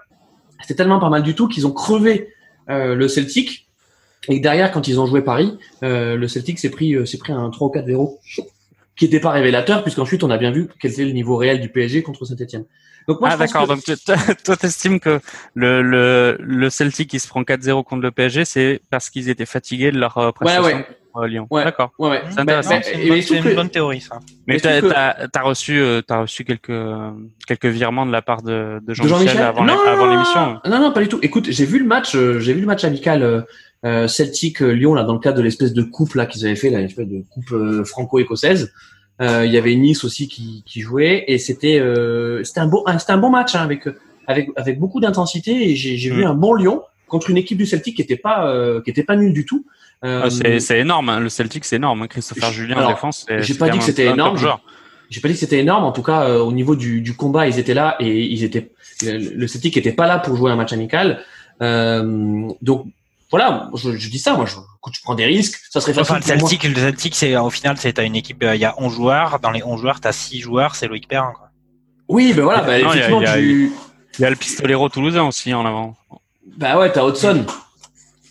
c'était 0.63 0.75
tellement 0.75 0.99
pas 0.99 1.11
mal 1.11 1.23
du 1.23 1.37
tout 1.37 1.47
qu'ils 1.47 1.65
ont 1.65 1.73
crevé 1.73 2.33
euh, 2.71 2.97
le 2.97 3.07
Celtic. 3.07 3.66
Et 4.29 4.41
derrière, 4.41 4.73
quand 4.73 4.89
ils 4.89 4.99
ont 5.01 5.07
joué 5.07 5.23
Paris, 5.23 5.57
euh, 5.83 6.17
le 6.17 6.29
Celtic 6.29 6.59
s'est 6.59 6.71
pris 6.71 6.95
s'est 7.07 7.19
pris 7.19 7.33
un 7.33 7.51
3 7.51 7.69
ou 7.69 7.71
4 7.71 7.87
0 7.87 8.21
qui 8.97 9.05
n'était 9.05 9.21
pas 9.21 9.31
révélateur, 9.31 9.83
puisqu'ensuite 9.83 10.25
on 10.25 10.31
a 10.31 10.39
bien 10.39 10.51
vu 10.51 10.69
quel 10.81 10.91
était 10.91 11.05
le 11.05 11.13
niveau 11.13 11.37
réel 11.37 11.61
du 11.61 11.69
PSG 11.69 12.03
contre 12.03 12.25
Saint-Etienne. 12.25 12.65
Donc 13.07 13.21
moi, 13.21 13.31
ah 13.33 13.37
d'accord. 13.37 13.67
Donc 13.67 13.85
toi, 14.45 14.57
t'estimes 14.57 14.99
que 14.99 15.21
le, 15.55 15.83
le, 15.83 16.37
le 16.41 16.71
Celtic 16.71 17.11
qui 17.11 17.21
se 17.21 17.29
prend 17.29 17.43
4-0 17.43 17.85
contre 17.85 18.03
le 18.03 18.11
PSG, 18.11 18.45
c'est 18.45 18.81
parce 18.91 19.11
qu'ils 19.11 19.29
étaient 19.29 19.47
fatigués 19.47 19.93
de 19.93 19.99
leur 19.99 20.19
euh, 20.19 20.33
prestation 20.33 20.65
ouais, 20.65 20.75
ouais. 20.75 20.87
Lyon. 21.25 21.47
Ouais. 21.51 21.65
D'accord. 21.65 21.93
Ouais, 21.99 22.11
ouais. 22.11 22.23
C'est 22.31 22.41
intéressant. 22.41 22.81
c'est 22.83 23.39
une, 23.39 23.55
bonne 23.55 23.71
théorie 23.71 24.01
ça. 24.01 24.19
Mais 24.47 24.59
t'as 24.61 24.81
as, 24.91 25.29
as, 25.35 25.43
reçu 25.43 25.79
euh, 25.79 26.03
t'as 26.03 26.23
reçu 26.23 26.45
quelques 26.45 26.73
quelques 27.47 27.67
virements 27.67 28.07
de 28.07 28.13
la 28.13 28.23
part 28.23 28.43
de, 28.43 28.81
de 28.87 28.95
Jean-Michel 28.95 29.29
Jean 29.29 29.45
avant, 29.45 29.67
avant 29.67 30.07
l'émission. 30.07 30.61
Non 30.65 30.81
non 30.81 30.93
pas 30.93 31.01
du 31.01 31.09
tout. 31.09 31.19
Écoute, 31.23 31.47
j'ai 31.51 31.65
vu 31.65 31.79
le 31.79 31.87
match, 31.87 32.15
euh, 32.15 32.39
j'ai 32.41 32.53
vu 32.53 32.61
le 32.61 32.67
match 32.67 32.85
amical. 32.85 33.47
Euh, 33.85 34.09
Celtic 34.09 34.61
Lyon 34.61 34.95
là 34.95 35.05
dans 35.05 35.13
le 35.13 35.21
cadre 35.21 35.37
de 35.37 35.43
l'espèce 35.43 35.73
de 35.73 35.83
coupe 35.83 36.15
là 36.15 36.27
qu'ils 36.27 36.45
avaient 36.45 36.57
fait 36.57 36.71
là, 36.71 36.81
une 36.81 36.87
espèce 36.87 37.07
de 37.07 37.23
coupe 37.31 37.55
franco-écossaise. 37.85 38.73
Euh, 39.23 39.47
il 39.47 39.53
y 39.53 39.57
avait 39.57 39.75
Nice 39.75 40.05
aussi 40.05 40.29
qui, 40.29 40.63
qui 40.67 40.83
jouait 40.83 41.25
et 41.27 41.39
c'était 41.39 41.81
euh, 41.81 42.45
c'était 42.45 42.61
un 42.61 42.67
bon 42.67 42.85
c'était 42.99 43.13
un 43.13 43.19
bon 43.19 43.31
match 43.31 43.55
hein, 43.55 43.63
avec 43.63 43.89
avec 44.27 44.51
avec 44.57 44.79
beaucoup 44.79 45.01
d'intensité 45.01 45.71
et 45.71 45.75
j'ai 45.75 46.11
vu 46.11 46.25
mm. 46.25 46.27
un 46.27 46.35
bon 46.35 46.53
Lyon 46.53 46.83
contre 47.09 47.31
une 47.31 47.39
équipe 47.39 47.57
du 47.57 47.65
Celtic 47.65 47.97
qui 47.97 48.03
était 48.03 48.17
pas 48.17 48.51
euh, 48.51 48.83
qui 48.83 48.91
était 48.91 49.05
pas 49.05 49.17
nulle 49.17 49.33
du 49.33 49.47
tout. 49.47 49.65
Ah, 50.03 50.29
c'est 50.31 50.79
énorme, 50.79 51.09
hein. 51.09 51.21
le 51.21 51.29
Celtic 51.29 51.65
c'est 51.65 51.77
énorme. 51.77 52.03
Hein. 52.03 52.07
Christopher 52.07 52.53
Julien 52.53 52.85
en 52.85 52.91
défense. 52.91 53.27
J'ai 53.39 53.55
pas 53.55 53.69
dit 53.69 53.79
que 53.79 53.85
c'était 53.85 54.07
énorme. 54.07 54.39
J'ai 55.09 55.21
pas 55.21 55.29
dit 55.29 55.35
que 55.35 55.41
c'était 55.41 55.59
énorme. 55.59 55.85
En 55.85 55.93
tout 55.93 56.03
cas, 56.03 56.29
au 56.39 56.53
niveau 56.53 56.77
du, 56.77 57.01
du 57.01 57.15
combat, 57.15 57.47
ils 57.47 57.59
étaient 57.59 57.75
là 57.75 57.97
et 58.01 58.25
ils 58.25 58.45
étaient 58.45 58.73
le, 59.03 59.47
Celtic 59.47 59.77
était 59.77 59.93
pas 59.93 60.07
là 60.07 60.19
pour 60.19 60.37
jouer 60.37 60.51
un 60.51 60.57
match 60.57 60.73
amical. 60.73 61.23
donc 61.61 62.87
voilà, 63.31 63.71
je, 63.75 63.97
je, 63.97 64.09
dis 64.09 64.21
ça, 64.21 64.35
moi, 64.35 64.47
je, 64.47 64.55
quand 64.81 64.91
tu 64.91 65.03
prends 65.03 65.17
des 65.17 65.25
risques, 65.25 65.61
ça 65.71 65.81
serait 65.81 65.93
facile. 65.93 66.17
Enfin, 66.17 66.21
le 66.21 66.41
Celtic, 66.41 66.63
le 66.63 66.75
Celtic, 66.75 67.15
c'est 67.17 67.37
au 67.37 67.51
final, 67.51 67.77
c'est 67.77 67.99
une 67.99 68.15
équipe, 68.15 68.43
euh, 68.45 68.55
il 68.55 68.61
y 68.61 68.65
a 68.65 68.75
11 68.79 68.95
joueurs, 68.95 69.41
dans 69.41 69.51
les 69.51 69.65
11 69.65 69.81
joueurs, 69.81 70.01
tu 70.01 70.07
as 70.07 70.13
6 70.13 70.41
joueurs, 70.41 70.77
c'est 70.77 70.87
Loïc 70.87 71.09
Perrin. 71.09 71.33
Quoi. 71.37 71.49
Oui, 72.09 72.33
ben 72.35 72.45
voilà, 72.45 72.63
bah, 72.63 72.79
effectivement, 72.79 73.21
il 73.21 73.25
y, 73.25 73.29
a, 73.29 73.35
tu... 73.35 73.73
il 74.19 74.23
y 74.23 74.25
a 74.25 74.31
le 74.31 74.37
pistolero 74.37 74.89
toulousain 74.89 75.25
aussi 75.25 75.53
en 75.53 75.67
avant. 75.67 75.97
Bah 76.57 76.79
ouais, 76.79 76.93
t'as 76.93 77.05
Hudson. 77.07 77.45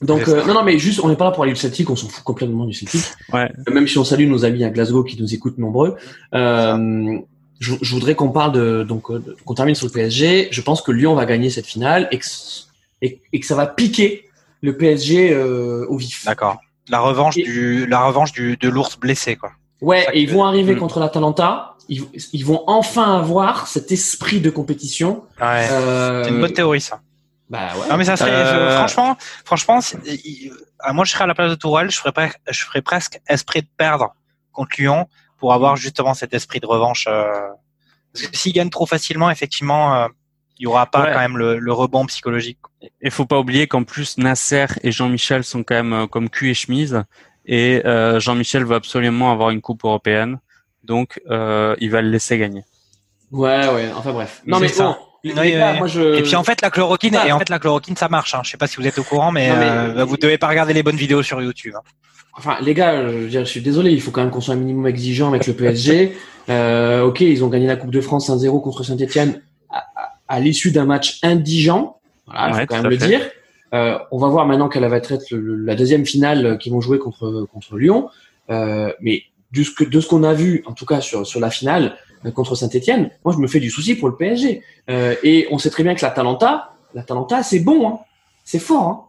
Donc 0.02 0.28
euh, 0.28 0.44
non, 0.46 0.54
non, 0.54 0.64
mais 0.64 0.78
juste, 0.78 1.00
on 1.04 1.08
n'est 1.08 1.16
pas 1.16 1.26
là 1.26 1.32
pour 1.32 1.44
aller 1.44 1.54
du 1.54 1.60
Celtic, 1.60 1.90
on 1.90 1.96
s'en 1.96 2.08
fout 2.08 2.24
complètement 2.24 2.66
du 2.66 2.74
Celtic. 2.74 3.02
Ouais. 3.32 3.52
Même 3.72 3.88
si 3.88 3.98
on 3.98 4.04
salue 4.04 4.28
nos 4.28 4.46
amis 4.46 4.64
à 4.64 4.70
Glasgow 4.70 5.04
qui 5.04 5.20
nous 5.22 5.34
écoutent 5.34 5.58
nombreux. 5.58 5.96
Euh, 6.34 7.18
je, 7.60 7.74
je, 7.82 7.94
voudrais 7.94 8.16
qu'on 8.16 8.30
parle 8.30 8.52
de 8.52 8.84
donc 8.84 9.10
euh, 9.10 9.24
qu'on 9.46 9.54
termine 9.54 9.76
sur 9.76 9.88
le 9.88 9.92
PSG. 9.92 10.50
Je 10.52 10.62
pense 10.62 10.82
que 10.82 10.92
Lyon 10.92 11.16
va 11.16 11.26
gagner 11.26 11.50
cette 11.50 11.66
finale 11.66 12.08
et 12.12 12.18
que, 12.18 12.26
et, 13.02 13.22
et 13.32 13.40
que 13.40 13.46
ça 13.46 13.56
va 13.56 13.68
piquer 13.68 14.26
le 14.62 14.76
PSG 14.76 15.32
euh, 15.32 15.86
au 15.88 15.98
vif. 15.98 16.26
D'accord. 16.26 16.58
La 16.90 17.00
revanche 17.00 17.36
du 17.36 17.88
la 17.88 18.06
revanche 18.06 18.32
du 18.32 18.58
de 18.58 18.70
l'ours 18.70 19.00
blessé 19.00 19.36
quoi. 19.36 19.52
Ouais, 19.82 20.06
et 20.14 20.22
ils 20.22 20.32
vont 20.32 20.44
arriver 20.44 20.76
mm. 20.76 20.80
contre 20.80 21.00
l'Atalanta. 21.00 21.76
Ils, 21.88 22.04
ils 22.34 22.46
vont 22.46 22.64
enfin 22.68 23.18
avoir 23.18 23.68
cet 23.68 23.92
esprit 23.92 24.40
de 24.40 24.50
compétition. 24.50 25.24
Ouais. 25.40 25.68
Euh... 25.72 26.24
C'est 26.24 26.32
une 26.32 26.42
bonne 26.42 26.54
théorie 26.54 26.82
ça. 26.82 27.02
Bah 27.50 27.70
ouais. 27.76 27.88
Non 27.90 27.98
mais 27.98 28.06
ça 28.06 28.18
serait 28.18 28.32
euh... 28.32 28.76
franchement, 28.76 29.18
franchement, 29.44 29.80
moi 30.94 31.06
je 31.06 31.12
serais 31.12 31.24
à 31.24 31.28
la 31.28 31.36
place 31.36 31.52
de 31.52 31.56
Tourelle, 31.56 31.92
je 31.92 31.98
ferais 31.98 32.12
pas, 32.12 32.30
je 32.50 32.64
ferais 32.64 32.82
presque 32.82 33.22
esprit 33.28 33.62
de 33.62 33.68
perdre 33.78 34.16
contre 34.52 34.76
Lyon 34.80 35.08
pour 35.38 35.54
avoir 35.54 35.76
justement 35.76 36.14
cet 36.14 36.34
esprit 36.34 36.60
de 36.60 36.66
revanche. 36.66 37.06
Euh... 37.08 37.32
Parce 38.14 38.28
que 38.28 38.38
s'ils 38.38 38.54
gagnent 38.54 38.70
trop 38.70 38.86
facilement, 38.86 39.30
effectivement, 39.30 39.96
euh, 39.96 40.08
il 40.58 40.64
y 40.64 40.68
aura 40.68 40.86
pas 40.86 41.12
quand 41.12 41.20
même 41.20 41.38
le, 41.38 41.60
le, 41.60 41.74
rebond 41.74 42.06
psychologique. 42.06 42.58
Il 43.02 43.12
faut 43.12 43.26
pas 43.26 43.38
oublier 43.38 43.68
qu'en 43.68 43.84
plus 43.84 44.18
Nasser 44.18 44.68
et 44.84 44.92
Jean-Michel 44.92 45.44
sont 45.44 45.64
quand 45.64 45.76
même 45.76 45.94
euh, 45.94 46.08
comme 46.08 46.30
cul 46.30 46.50
et 46.50 46.54
chemise 46.54 47.04
et 47.46 47.82
euh, 47.86 48.20
Jean-Michel 48.20 48.66
veut 48.66 48.76
absolument 48.76 49.32
avoir 49.32 49.52
une 49.52 49.62
coupe 49.62 49.86
européenne, 49.86 50.40
donc 50.84 51.22
euh, 51.30 51.76
il 51.80 51.92
va 51.92 52.02
le 52.02 52.10
laisser 52.10 52.38
gagner. 52.38 52.64
Ouais, 53.32 53.68
ouais. 53.68 53.92
Enfin 53.96 54.14
bref. 54.14 54.42
Non 54.46 54.60
mais 54.60 54.72
bon. 54.78 54.96
Moi 55.34 55.88
je... 55.88 56.18
Et 56.18 56.22
puis 56.22 56.36
en 56.36 56.44
fait 56.44 56.62
la 56.62 56.70
chloroquine 56.70 57.18
et 57.26 57.32
en 57.32 57.40
fait 57.40 57.50
la 57.50 57.60
chloroquine 57.60 57.96
ça 57.96 58.10
marche. 58.10 58.36
Hein. 58.36 58.42
Je 58.44 58.52
sais 58.52 58.58
pas 58.58 58.68
si 58.68 58.78
vous 58.78 58.88
êtes 58.88 59.00
au 59.00 59.04
courant, 59.04 59.32
mais, 59.32 59.50
euh, 59.52 60.06
vous 60.06 60.18
devez 60.18 60.38
pas 60.38 60.48
regarder 60.48 60.74
les 60.74 60.84
bonnes 60.84 60.96
vidéos 60.96 61.24
sur 61.24 61.42
YouTube. 61.42 61.74
Hein. 61.76 61.82
Enfin 62.38 62.58
les 62.62 62.74
gars, 62.74 63.08
je, 63.08 63.30
je, 63.30 63.44
suis 63.44 63.62
désolé, 63.62 63.92
il 63.92 64.02
faut 64.02 64.12
quand 64.12 64.22
même 64.22 64.32
qu'on 64.32 64.42
soit 64.42 64.56
un 64.56 64.58
minimum 64.58 64.88
exigeant 64.88 65.30
avec 65.30 65.48
le 65.48 65.54
PSG. 65.56 66.16
euh, 66.50 67.04
ok, 67.04 67.22
ils 67.22 67.44
ont 67.44 67.48
gagné 67.48 67.68
la 67.68 67.76
Coupe 67.78 67.92
de 67.92 68.02
France 68.02 68.30
1-0 68.30 68.62
contre 68.62 68.84
Saint-Etienne 68.84 69.42
à 70.28 70.40
l'issue 70.40 70.72
d'un 70.72 70.86
match 70.86 71.20
indigent. 71.24 72.00
Voilà, 72.28 72.54
faut 72.54 72.66
quand 72.66 72.82
même 72.82 72.92
le 72.92 72.98
dire. 72.98 73.22
Euh, 73.74 73.98
on 74.12 74.18
va 74.18 74.28
voir 74.28 74.46
maintenant 74.46 74.70
quelle 74.70 74.86
va 74.86 74.98
être 74.98 75.18
la 75.32 75.76
deuxième 75.76 76.06
finale 76.06 76.58
qu'ils 76.58 76.72
vont 76.72 76.82
jouer 76.82 77.00
contre 77.00 77.48
contre 77.52 77.78
Lyon. 77.78 78.10
Euh, 78.50 78.92
mais 79.02 79.24
de 79.52 79.64
ce 79.64 79.72
que 79.72 79.84
de 79.84 80.00
ce 80.00 80.08
qu'on 80.08 80.24
a 80.24 80.34
vu, 80.34 80.64
en 80.66 80.74
tout 80.74 80.86
cas 80.86 81.02
sur 81.02 81.26
sur 81.26 81.40
la 81.40 81.50
finale 81.50 81.96
contre 82.34 82.56
Saint-Etienne, 82.56 83.10
moi 83.24 83.34
je 83.34 83.40
me 83.40 83.48
fais 83.48 83.60
du 83.60 83.70
souci 83.70 83.96
pour 83.96 84.10
le 84.10 84.16
PSG. 84.16 84.62
Euh, 84.90 85.16
et 85.24 85.48
on 85.52 85.58
sait 85.58 85.70
très 85.70 85.84
bien 85.84 85.96
que 85.96 86.02
la 86.02 86.12
Talenta, 86.12 86.74
la 86.94 87.04
Talenta, 87.04 87.44
c'est 87.44 87.60
bon, 87.60 87.88
hein. 87.88 88.00
c'est 88.44 88.60
fort. 88.60 88.88
Hein. 88.88 89.02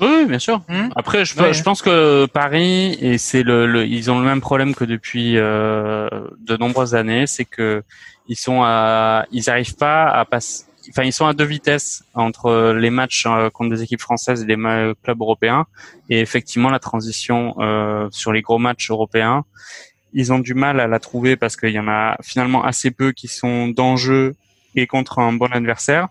Oui, 0.00 0.24
bien 0.24 0.38
sûr. 0.38 0.62
Mmh. 0.68 0.88
Après, 0.96 1.24
je, 1.24 1.34
je, 1.52 1.62
pense 1.62 1.82
que 1.82 2.26
Paris 2.26 2.96
et 3.02 3.18
c'est 3.18 3.42
le, 3.42 3.66
le, 3.66 3.84
ils 3.84 4.10
ont 4.10 4.18
le 4.18 4.24
même 4.24 4.40
problème 4.40 4.74
que 4.74 4.84
depuis 4.84 5.36
euh, 5.36 6.08
de 6.38 6.56
nombreuses 6.56 6.94
années, 6.94 7.26
c'est 7.26 7.44
que 7.44 7.82
ils 8.26 8.36
sont 8.36 8.62
à, 8.62 9.26
ils 9.30 9.50
arrivent 9.50 9.76
pas 9.76 10.06
à 10.06 10.24
passer. 10.24 10.64
Enfin, 10.88 11.02
ils 11.02 11.12
sont 11.12 11.26
à 11.26 11.34
deux 11.34 11.44
vitesses 11.44 12.02
entre 12.14 12.72
les 12.72 12.88
matchs 12.88 13.26
euh, 13.26 13.50
contre 13.50 13.74
des 13.76 13.82
équipes 13.82 14.00
françaises 14.00 14.42
et 14.42 14.46
des 14.46 14.56
clubs 15.02 15.20
européens. 15.20 15.66
Et 16.08 16.20
effectivement, 16.20 16.70
la 16.70 16.78
transition 16.78 17.54
euh, 17.58 18.08
sur 18.10 18.32
les 18.32 18.40
gros 18.40 18.58
matchs 18.58 18.90
européens, 18.90 19.44
ils 20.12 20.32
ont 20.32 20.38
du 20.38 20.54
mal 20.54 20.80
à 20.80 20.86
la 20.86 20.98
trouver 20.98 21.36
parce 21.36 21.56
qu'il 21.56 21.70
y 21.70 21.78
en 21.78 21.88
a 21.88 22.16
finalement 22.22 22.64
assez 22.64 22.90
peu 22.90 23.12
qui 23.12 23.28
sont 23.28 23.68
d'enjeu 23.68 24.34
et 24.76 24.86
contre 24.86 25.18
un 25.18 25.32
bon 25.32 25.50
adversaire 25.52 26.08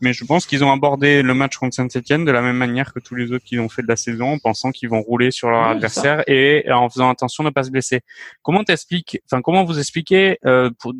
mais 0.00 0.12
je 0.12 0.24
pense 0.24 0.46
qu'ils 0.46 0.64
ont 0.64 0.72
abordé 0.72 1.22
le 1.22 1.34
match 1.34 1.56
contre 1.58 1.74
Saint-Etienne 1.74 2.24
de 2.24 2.30
la 2.30 2.40
même 2.40 2.56
manière 2.56 2.92
que 2.92 3.00
tous 3.00 3.14
les 3.14 3.32
autres 3.32 3.44
qu'ils 3.44 3.60
ont 3.60 3.68
fait 3.68 3.82
de 3.82 3.88
la 3.88 3.96
saison, 3.96 4.32
en 4.32 4.38
pensant 4.38 4.70
qu'ils 4.70 4.88
vont 4.88 5.02
rouler 5.02 5.30
sur 5.30 5.50
leur 5.50 5.64
adversaire 5.64 6.22
et 6.26 6.64
en 6.72 6.88
faisant 6.88 7.10
attention 7.10 7.44
de 7.44 7.48
ne 7.48 7.52
pas 7.52 7.64
se 7.64 7.70
blesser. 7.70 8.00
Comment 8.42 8.64
t'expliques, 8.64 9.20
enfin 9.26 9.42
comment 9.42 9.64
vous 9.64 9.78
expliquez, 9.78 10.38
euh, 10.46 10.70
pour, 10.78 10.94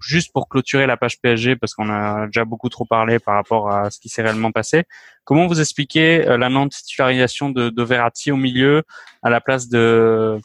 juste 0.00 0.32
pour 0.32 0.48
clôturer 0.48 0.86
la 0.86 0.96
page 0.96 1.20
PSG, 1.20 1.56
parce 1.56 1.74
qu'on 1.74 1.90
a 1.90 2.26
déjà 2.26 2.44
beaucoup 2.44 2.68
trop 2.68 2.84
parlé 2.84 3.18
par 3.18 3.34
rapport 3.34 3.70
à 3.70 3.90
ce 3.90 3.98
qui 3.98 4.08
s'est 4.08 4.22
réellement 4.22 4.52
passé, 4.52 4.84
comment 5.24 5.46
vous 5.46 5.60
expliquez 5.60 6.26
euh, 6.26 6.38
la 6.38 6.48
non-titularisation 6.48 7.50
de, 7.50 7.70
de 7.70 7.82
Verratti 7.82 8.30
au 8.30 8.36
milieu 8.36 8.84
à 9.22 9.30
la 9.30 9.40
place 9.40 9.68
de 9.68 10.38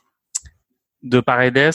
de 1.04 1.20
Paredes. 1.20 1.72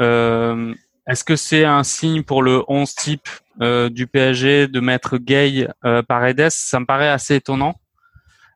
Euh, 0.00 0.74
Est-ce 1.06 1.24
que 1.24 1.36
c'est 1.36 1.64
un 1.64 1.82
signe 1.82 2.22
pour 2.22 2.42
le 2.42 2.62
11 2.68 2.94
type 2.94 3.28
euh, 3.60 3.90
du 3.90 4.06
PSG 4.06 4.68
de 4.68 4.80
mettre 4.80 5.18
Gay 5.18 5.68
euh, 5.84 6.02
Paredes, 6.02 6.48
ça 6.50 6.80
me 6.80 6.86
paraît 6.86 7.08
assez 7.10 7.36
étonnant. 7.36 7.74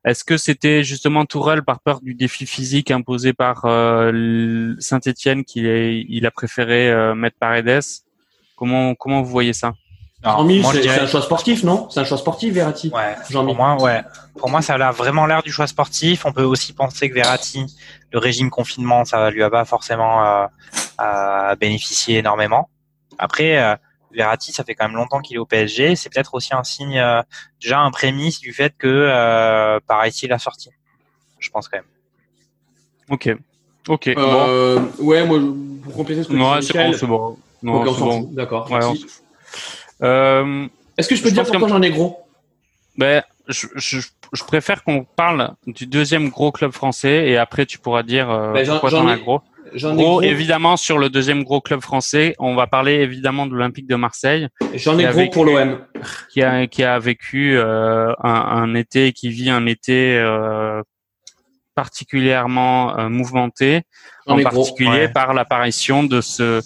Est-ce 0.05 0.23
que 0.23 0.37
c'était 0.37 0.85
justement 0.85 1.25
Tourelle 1.25 1.63
par 1.63 1.81
peur 1.81 2.01
du 2.03 2.15
défi 2.15 2.47
physique 2.47 2.91
imposé 2.91 3.33
par 3.33 3.65
euh, 3.65 4.75
Saint-Etienne 4.79 5.45
qu'il 5.45 5.67
il 5.67 6.27
a 6.27 6.31
préféré 6.31 6.91
euh, 6.91 7.15
mettre 7.15 7.39
Paredes? 7.39 7.81
Comment 8.57 8.95
comment 8.95 9.23
vous 9.23 9.31
voyez 9.31 9.55
ça? 9.55 9.73
C'est 10.25 11.01
un 11.01 11.07
choix 11.07 11.23
sportif, 11.23 11.63
non? 11.63 11.89
C'est 11.91 12.01
un 12.01 12.05
choix 12.05 12.19
sportif, 12.19 12.53
Verratti. 12.55 12.91
Ouais. 12.95 13.15
Pour 13.31 13.55
moi, 13.55 13.81
ouais. 13.83 14.03
Pour 14.39 14.51
moi, 14.51 14.63
ça 14.63 14.75
a 14.75 14.91
vraiment 14.91 15.27
l'air 15.27 15.43
du 15.43 15.53
choix 15.53 15.67
sportif. 15.67 16.25
On 16.27 16.33
peut 16.33 16.43
aussi 16.43 16.73
penser 16.73 17.09
que 17.09 17.15
Verratti, 17.15 17.67
le 18.13 18.19
régime 18.19 18.51
confinement, 18.51 19.05
ça 19.05 19.31
lui 19.31 19.43
a 19.43 19.51
pas 19.51 19.65
forcément 19.65 20.49
euh, 21.01 21.55
bénéficié 21.57 22.19
énormément. 22.19 22.69
Après, 23.19 23.79
Verratti, 24.15 24.53
ça 24.53 24.65
fait 24.65 24.75
quand 24.75 24.87
même 24.87 24.97
longtemps 24.97 25.21
qu'il 25.21 25.37
est 25.37 25.41
au 25.41 25.45
PSG. 25.47 25.97
C'est 25.97 26.09
peut-être 26.09 26.35
aussi 26.35 26.55
un 26.55 26.63
signe, 26.63 26.99
euh, 26.99 27.23
déjà 27.61 27.81
un 27.81 27.91
prémisse 27.91 28.41
du 28.41 28.53
fait 28.53 28.75
que 28.77 28.87
euh, 28.89 29.81
par 29.87 30.07
ici 30.07 30.27
la 30.27 30.39
sortie. 30.39 30.71
Je 31.39 31.51
pense 31.51 31.69
quand 31.69 31.79
même. 31.79 31.85
Ok. 33.11 33.37
Ok. 33.89 34.09
Euh, 34.09 34.81
Ouais, 34.99 35.25
moi, 35.27 35.39
pour 35.83 35.95
compléter 35.95 36.23
ce 36.23 36.29
que 36.29 36.33
tu 36.33 36.67
c'est 36.67 37.07
bon, 37.07 37.37
c'est 37.93 37.97
bon. 38.01 38.31
D'accord. 38.33 38.71
Ouais, 38.71 38.79
merci. 38.79 39.07
Euh, 40.03 40.67
Est-ce 40.99 41.09
que 41.09 41.17
je 41.17 41.23
peux 41.23 41.29
je 41.29 41.35
dire 41.35 41.45
pourquoi 41.45 41.69
j'en 41.69 41.83
ai 41.83 41.91
gros? 41.91 42.19
Ben, 42.97 43.23
je, 43.49 43.67
je, 43.77 43.99
je 44.33 44.45
préfère 44.45 44.85
qu'on 44.85 45.05
parle 45.05 45.53
du 45.67 45.87
deuxième 45.87 46.29
gros 46.31 46.53
club 46.53 46.73
français 46.73 47.29
et 47.29 47.37
après 47.37 47.67
tu 47.67 47.79
pourras 47.79 48.03
dire 48.03 48.31
euh, 48.31 48.53
Ben, 48.53 48.67
pourquoi 48.67 48.91
j'en 48.91 49.03
t'en 49.03 49.09
as 49.09 49.17
ai- 49.17 49.21
gros. 49.21 49.41
Gros, 49.77 49.95
gros. 49.95 50.23
évidemment, 50.23 50.77
sur 50.77 50.99
le 50.99 51.09
deuxième 51.09 51.43
gros 51.43 51.61
club 51.61 51.81
français, 51.81 52.37
on 52.39 52.55
va 52.55 52.69
parler 52.69 52.93
évidemment 52.95 53.47
de 53.47 53.53
l'Olympique 53.55 53.89
de 53.89 53.97
Marseille, 53.97 54.47
J'en 54.75 54.97
ai 54.99 55.05
gros 55.05 55.15
vécu- 55.15 55.31
pour 55.33 55.45
l'OM. 55.47 55.79
qui 56.31 56.43
a, 56.43 56.67
qui 56.69 56.85
a 56.85 56.99
vécu 57.01 57.57
euh, 57.57 58.13
un, 58.23 58.31
un 58.31 58.75
été, 58.75 59.13
qui 59.13 59.31
vit 59.31 59.51
un 59.51 59.67
été 59.67 60.17
euh, 60.19 60.81
particulièrement 61.75 62.97
euh, 62.99 63.09
mouvementé, 63.09 63.83
en 64.27 64.35
gros. 64.37 64.45
particulier 64.45 64.91
ouais. 64.91 65.09
par 65.13 65.35
l'apparition 65.35 66.05
de 66.05 66.21
ce, 66.21 66.61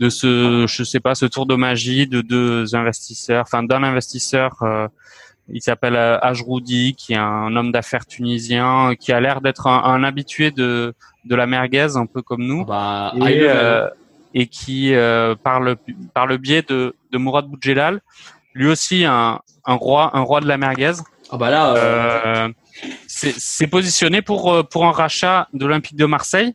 de 0.00 0.08
ce, 0.08 0.66
je 0.66 0.82
sais 0.82 0.98
pas, 1.00 1.14
ce 1.14 1.26
tour 1.26 1.46
de 1.46 1.54
magie 1.54 2.06
de 2.06 2.22
deux 2.22 2.74
investisseurs, 2.74 3.42
enfin 3.42 3.62
d'un 3.62 3.82
investisseur. 3.82 4.56
euh, 4.62 4.88
il 5.52 5.60
s'appelle 5.60 5.96
euh, 5.96 6.18
Ajroudi, 6.22 6.94
qui 6.94 7.12
est 7.12 7.16
un 7.16 7.54
homme 7.56 7.72
d'affaires 7.72 8.06
tunisien, 8.06 8.94
qui 8.98 9.12
a 9.12 9.20
l'air 9.20 9.40
d'être 9.40 9.66
un, 9.66 9.82
un 9.84 10.02
habitué 10.04 10.50
de, 10.52 10.94
de 11.24 11.34
la 11.34 11.46
merguez, 11.46 11.96
un 11.96 12.06
peu 12.06 12.22
comme 12.22 12.44
nous 12.44 12.64
Bah, 12.64 13.12
et, 13.16 13.40
euh, 13.42 13.88
qui 14.50 14.94
euh, 14.94 15.34
par 15.34 15.60
le 15.60 15.76
par 16.14 16.26
le 16.26 16.36
biais 16.38 16.62
de, 16.62 16.94
de 17.12 17.18
Mourad 17.18 17.46
Boudjelal, 17.46 18.00
lui 18.54 18.68
aussi 18.68 19.04
un, 19.04 19.40
un 19.66 19.74
roi 19.74 20.10
un 20.14 20.20
roi 20.20 20.40
de 20.40 20.46
la 20.46 20.56
merguez, 20.56 20.92
Ah 21.32 21.36
bah 21.36 21.50
là, 21.50 21.74
euh, 21.74 21.76
euh, 22.26 22.48
s'est 23.08 23.34
s'est 23.36 23.66
positionné 23.66 24.22
pour 24.22 24.52
euh, 24.52 24.62
pour 24.62 24.86
un 24.86 24.92
rachat 24.92 25.48
de 25.52 25.66
l'Olympique 25.66 25.96
de 25.96 26.06
Marseille. 26.06 26.54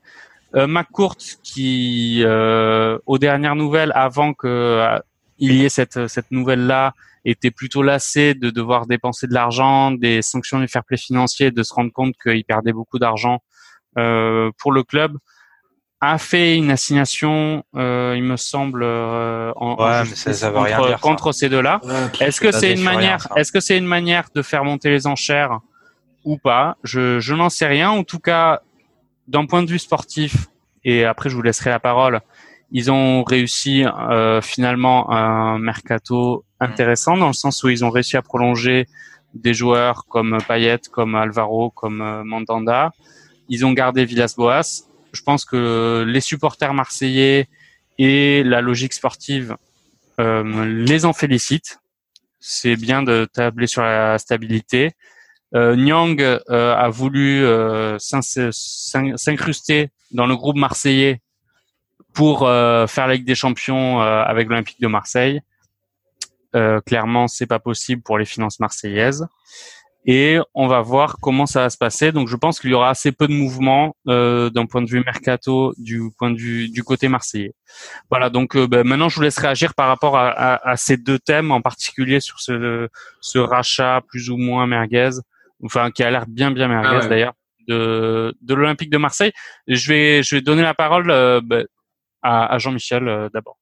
Euh, 0.56 0.68
McCourt 0.68 1.18
qui 1.43 2.22
euh, 2.24 2.97
aux 3.06 3.18
dernières 3.18 3.56
nouvelles 3.56 3.91
avant 3.95 4.34
que 4.34 4.47
euh, 4.47 4.97
il 5.38 5.53
y 5.53 5.66
ait 5.66 5.70
cette 5.70 6.08
cette 6.08 6.32
nouvelle 6.32 6.66
là 6.66 6.93
était 7.26 7.51
plutôt 7.51 7.82
lassé 7.84 8.36
de 8.36 8.49
devoir 8.51 8.86
dépenser 8.86 9.28
de 9.28 9.34
l'argent, 9.34 9.91
des 9.91 10.22
sanctions 10.22 10.60
du 10.60 10.68
fair 10.68 10.84
play 10.86 10.95
financier, 10.97 11.51
de 11.51 11.64
se 11.64 11.74
rendre 11.74 11.91
compte 11.91 12.14
qu'il 12.22 12.45
perdait 12.45 12.72
beaucoup 12.72 12.99
d'argent 12.99 13.39
euh, 13.97 14.51
pour 14.60 14.72
le 14.72 14.84
club 14.84 15.18
a 16.01 16.18
fait 16.20 16.56
une 16.58 16.70
assignation, 16.72 17.64
euh, 17.76 18.14
il 18.16 18.22
me 18.24 18.36
semble, 18.38 18.84
euh, 18.84 19.51
en, 19.56 19.72
en 19.72 19.84
Ouais, 20.01 20.06
ça- 20.06 20.34
ça 20.34 20.49
rien 20.51 20.76
contre, 20.78 20.88
dire, 20.88 20.97
ça. 20.99 21.01
contre 21.01 21.32
ces 21.32 21.49
deux-là. 21.49 21.82
Est-ce 22.20 22.39
que 22.41 22.51
c'est 22.51 22.74
une 22.74 22.84
manière, 22.84 23.28
est-ce 23.38 23.51
que 23.51 23.60
c'est 23.60 23.78
une 23.78 23.86
manière 23.88 24.28
de 24.36 24.41
faire 24.43 24.64
monter 24.66 24.89
les 24.91 25.08
enchères 25.08 25.60
ou 26.24 26.38
pas? 26.38 26.78
Je, 26.84 27.20
je 27.20 27.34
n'en 27.34 27.49
sais 27.49 27.66
rien. 27.66 27.89
En 27.89 28.03
tout 28.03 28.20
cas, 28.20 28.62
d'un 29.28 29.45
point 29.45 29.63
de 29.63 29.69
vue 29.69 29.80
sportif, 29.80 30.47
et 30.84 31.05
après 31.05 31.30
je 31.30 31.36
vous 31.36 31.41
laisserai 31.41 31.69
la 31.69 31.80
parole, 31.80 32.21
ils 32.71 32.91
ont 32.91 33.23
réussi 33.23 33.86
euh, 33.86 34.41
finalement 34.41 35.11
un 35.11 35.59
mercato 35.59 36.45
intéressant 36.59 37.17
dans 37.17 37.28
le 37.28 37.34
sens 37.34 37.63
où 37.63 37.69
ils 37.69 37.86
ont 37.86 37.89
réussi 37.89 38.17
à 38.17 38.21
prolonger 38.21 38.88
des 39.34 39.53
joueurs 39.53 40.05
comme 40.07 40.38
Payet, 40.47 40.80
comme 40.91 41.15
Alvaro, 41.15 41.69
comme 41.69 42.01
euh, 42.01 42.23
Mandanda. 42.23 42.91
Ils 43.49 43.65
ont 43.65 43.73
gardé 43.73 44.05
Villas-Boas. 44.05 44.86
Je 45.11 45.21
pense 45.21 45.45
que 45.45 46.03
les 46.07 46.21
supporters 46.21 46.73
marseillais 46.73 47.47
et 47.97 48.43
la 48.43 48.61
logique 48.61 48.93
sportive 48.93 49.55
euh, 50.19 50.65
les 50.65 51.05
en 51.05 51.13
félicitent. 51.13 51.80
C'est 52.39 52.76
bien 52.76 53.03
de 53.03 53.28
tabler 53.32 53.67
sur 53.67 53.82
la 53.84 54.17
stabilité. 54.17 54.93
Euh, 55.56 55.76
Nyang 55.76 56.22
euh, 56.22 56.76
a 56.76 56.89
voulu 56.89 57.43
euh, 57.45 57.97
s'in- 57.97 58.22
s'in- 58.22 59.16
s'incruster 59.16 59.89
dans 60.12 60.28
le 60.28 60.36
groupe 60.36 60.58
marseillais 60.58 61.22
pour 62.14 62.45
euh, 62.45 62.88
faire 62.88 63.08
la 63.08 63.16
Ligue 63.16 63.26
des 63.26 63.36
Champions 63.36 63.99
avec 64.01 64.49
l'Olympique 64.49 64.82
de 64.82 64.88
Marseille. 64.88 65.41
Clairement, 66.86 67.28
c'est 67.28 67.47
pas 67.47 67.60
possible 67.60 68.01
pour 68.01 68.18
les 68.18 68.24
finances 68.24 68.62
marseillaises. 68.62 69.28
Et 70.06 70.38
on 70.53 70.68
va 70.68 70.80
voir 70.82 71.18
comment 71.20 71.45
ça 71.45 71.62
va 71.62 71.70
se 71.70 71.78
passer. 71.78 72.12
Donc, 72.14 72.30
je 72.30 72.36
pense 72.38 72.60
qu'il 72.60 72.70
y 72.70 72.74
aura 72.74 72.89
assez 72.91 73.12
peu 73.12 73.28
de 73.28 73.34
mouvements 73.34 73.95
euh, 74.08 74.49
d'un 74.51 74.66
point 74.66 74.82
de 74.82 74.88
vue 74.88 75.03
mercato, 75.03 75.74
du 75.78 76.12
point 76.18 76.32
de 76.32 76.38
vue 76.38 76.70
du 76.70 76.84
côté 76.84 77.10
marseillais. 77.10 77.56
Voilà. 78.10 78.30
Donc, 78.30 78.56
ben, 78.56 78.88
maintenant, 78.88 79.10
je 79.10 79.16
vous 79.16 79.24
laisse 79.24 79.39
réagir 79.39 79.74
par 79.74 79.88
rapport 79.88 80.16
à 80.16 80.78
ces 80.78 80.95
deux 80.95 81.20
thèmes, 81.20 81.51
en 81.51 81.60
particulier 81.60 82.20
sur 82.22 82.39
ce, 82.39 82.88
ce 83.20 83.39
rachat 83.39 84.01
plus 84.08 84.30
ou 84.30 84.38
moins 84.38 84.68
merguez, 84.68 85.10
enfin 85.64 85.91
qui 85.91 86.03
a 86.03 86.12
l'air 86.12 86.26
bien 86.28 86.51
bien 86.51 86.68
merguez 86.68 86.89
Ah 86.91 86.99
ouais. 86.99 87.08
d'ailleurs 87.10 87.34
de, 87.68 88.36
de 88.41 88.53
l'Olympique 88.53 88.89
de 88.89 88.97
Marseille. 88.97 89.32
Je 89.68 89.88
vais 89.91 90.24
je 90.24 90.36
vais 90.36 90.41
donner 90.41 90.62
la 90.62 90.74
parole 90.74 91.10
euh, 91.10 91.41
ben, 91.43 91.66
à, 92.22 92.53
à 92.53 92.58
Jean-Michel 92.58 93.08
euh, 93.08 93.30
d'abord. 93.34 93.58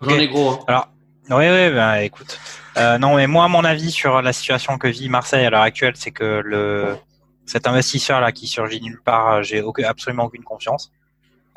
j'en 0.00 0.16
ai 0.18 0.28
gros. 0.28 0.50
hein. 0.50 0.58
Alors, 0.66 0.88
oui, 1.30 1.44
oui, 1.46 1.70
ben, 1.70 1.94
écoute. 1.96 2.38
Euh, 2.78 2.96
non, 2.96 3.16
mais 3.16 3.26
moi, 3.26 3.48
mon 3.48 3.64
avis 3.64 3.90
sur 3.90 4.22
la 4.22 4.32
situation 4.32 4.78
que 4.78 4.88
vit 4.88 5.08
Marseille 5.08 5.44
à 5.44 5.50
l'heure 5.50 5.62
actuelle, 5.62 5.94
c'est 5.96 6.10
que 6.12 6.40
le 6.44 6.96
cet 7.44 7.66
investisseur 7.66 8.20
là 8.20 8.30
qui 8.32 8.46
surgit 8.46 8.80
nulle 8.80 9.00
part, 9.04 9.42
j'ai 9.42 9.60
aucun- 9.62 9.84
absolument 9.88 10.24
aucune 10.24 10.44
confiance. 10.44 10.90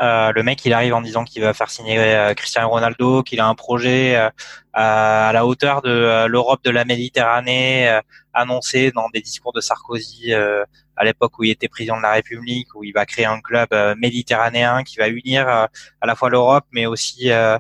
Euh, 0.02 0.32
le 0.32 0.42
mec, 0.42 0.66
il 0.66 0.74
arrive 0.74 0.96
en 0.96 1.02
disant 1.02 1.24
qu'il 1.24 1.44
va 1.44 1.54
faire 1.54 1.70
signer 1.70 2.00
euh, 2.00 2.34
Cristiano 2.34 2.70
Ronaldo, 2.70 3.22
qu'il 3.22 3.40
a 3.40 3.46
un 3.48 3.54
projet 3.54 4.16
euh, 4.16 4.30
à, 4.74 5.30
à 5.30 5.34
la 5.34 5.46
hauteur 5.46 5.84
de 5.84 5.90
euh, 5.92 6.28
l'Europe 6.28 6.64
de 6.64 6.72
la 6.72 6.86
Méditerranée, 6.86 7.88
euh, 7.88 8.02
annoncé 8.34 8.92
dans 8.92 9.10
des 9.10 9.22
discours 9.22 9.54
de 9.54 9.62
Sarkozy 9.62 10.34
euh, 10.34 10.64
à 10.96 11.04
l'époque 11.06 11.38
où 11.38 11.44
il 11.44 11.52
était 11.52 11.68
président 11.68 11.98
de 11.98 12.02
la 12.02 12.14
République, 12.14 12.74
où 12.74 12.84
il 12.84 12.94
va 12.94 13.06
créer 13.06 13.26
un 13.26 13.42
club 13.42 13.68
euh, 13.74 13.94
méditerranéen 13.96 14.84
qui 14.84 14.98
va 14.98 15.08
unir 15.08 15.48
euh, 15.48 15.66
à 16.02 16.08
la 16.08 16.16
fois 16.16 16.30
l'Europe, 16.32 16.66
mais 16.72 16.88
aussi 16.88 17.30
euh, 17.32 17.60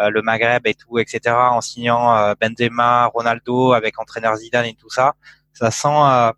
euh, 0.00 0.10
le 0.10 0.20
Maghreb 0.22 0.66
et 0.66 0.74
tout, 0.74 0.98
etc. 0.98 1.50
En 1.52 1.60
signant 1.62 2.14
euh, 2.16 2.34
Benzema, 2.40 3.06
Ronaldo 3.06 3.72
avec 3.72 3.98
entraîneur 3.98 4.36
Zidane 4.36 4.66
et 4.66 4.74
tout 4.74 4.90
ça, 4.90 5.14
ça 5.54 5.70
sent, 5.70 5.88
euh, 5.88 6.32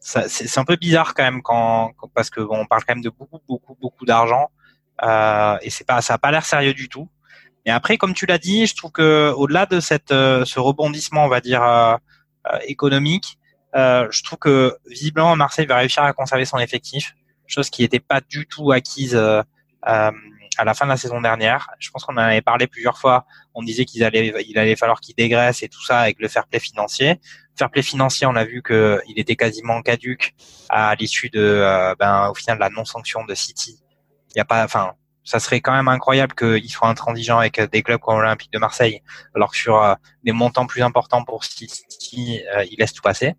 c'est 0.00 0.58
un 0.58 0.64
peu 0.64 0.76
bizarre 0.76 1.14
quand 1.14 1.22
même 1.22 1.42
quand, 1.42 1.92
quand- 1.96 2.08
parce 2.14 2.30
que 2.30 2.40
bon, 2.40 2.58
on 2.60 2.66
parle 2.66 2.84
quand 2.84 2.94
même 2.94 3.04
de 3.04 3.10
beaucoup, 3.10 3.40
beaucoup, 3.48 3.76
beaucoup 3.80 4.04
d'argent 4.04 4.50
euh, 5.02 5.56
et 5.62 5.70
c'est 5.70 5.86
pas, 5.86 6.00
ça 6.02 6.14
a 6.14 6.18
pas 6.18 6.30
l'air 6.30 6.44
sérieux 6.44 6.74
du 6.74 6.88
tout. 6.88 7.08
Et 7.64 7.70
après, 7.70 7.96
comme 7.96 8.14
tu 8.14 8.26
l'as 8.26 8.38
dit, 8.38 8.66
je 8.66 8.74
trouve 8.74 8.90
que 8.92 9.32
au-delà 9.36 9.66
de 9.66 9.80
cette, 9.80 10.10
euh, 10.10 10.44
ce 10.44 10.58
rebondissement, 10.58 11.24
on 11.24 11.28
va 11.28 11.40
dire 11.40 11.62
euh, 11.62 11.96
euh, 12.52 12.58
économique, 12.66 13.38
je 13.74 14.22
trouve 14.22 14.38
que 14.38 14.76
visiblement 14.86 15.34
Marseille 15.36 15.66
va 15.66 15.76
réussir 15.76 16.02
à 16.02 16.12
conserver 16.12 16.44
son 16.44 16.58
effectif, 16.58 17.14
chose 17.46 17.70
qui 17.70 17.82
n'était 17.82 18.00
pas 18.00 18.20
du 18.20 18.46
tout 18.46 18.70
acquise 18.70 19.16
à 19.16 20.12
la 20.64 20.74
fin 20.74 20.84
de 20.84 20.90
la 20.90 20.98
saison 20.98 21.22
dernière. 21.22 21.70
Je 21.78 21.88
pense 21.90 22.04
qu'on 22.04 22.12
en 22.14 22.18
avait 22.18 22.42
parlé 22.42 22.66
plusieurs 22.66 22.98
fois. 22.98 23.24
On 23.54 23.62
disait 23.62 23.86
qu'il 23.86 24.04
allait, 24.04 24.34
il 24.46 24.58
allait 24.58 24.76
falloir 24.76 25.00
qu'ils 25.00 25.14
dégraissent 25.14 25.62
et 25.62 25.70
tout 25.70 25.82
ça 25.82 26.00
avec 26.00 26.20
le 26.20 26.28
fair 26.28 26.46
play 26.46 26.58
financier. 26.58 27.18
Fair 27.56 27.70
play 27.70 27.80
financier, 27.80 28.26
on 28.26 28.36
a 28.36 28.44
vu 28.44 28.60
que 28.60 29.00
il 29.08 29.18
était 29.18 29.36
quasiment 29.36 29.80
caduque 29.80 30.34
à 30.68 30.94
l'issue 30.96 31.30
de, 31.30 31.94
ben, 31.98 32.28
au 32.28 32.34
final, 32.34 32.58
de 32.58 32.60
la 32.60 32.68
non-sanction 32.68 33.24
de 33.24 33.34
City. 33.34 33.81
Il 34.34 34.40
a 34.40 34.44
pas, 34.44 34.64
enfin, 34.64 34.92
ça 35.24 35.38
serait 35.38 35.60
quand 35.60 35.72
même 35.72 35.88
incroyable 35.88 36.34
qu'ils 36.34 36.70
soient 36.70 36.88
intransigeants 36.88 37.38
avec 37.38 37.60
des 37.60 37.82
clubs 37.82 38.00
comme 38.00 38.16
l'Olympique 38.18 38.52
de 38.52 38.58
Marseille, 38.58 39.02
alors 39.34 39.52
que 39.52 39.56
sur 39.56 39.82
euh, 39.82 39.94
des 40.24 40.32
montants 40.32 40.66
plus 40.66 40.82
importants 40.82 41.24
pour 41.24 41.44
City, 41.44 42.40
euh, 42.56 42.64
ils 42.70 42.76
laissent 42.78 42.92
tout 42.92 43.02
passer. 43.02 43.34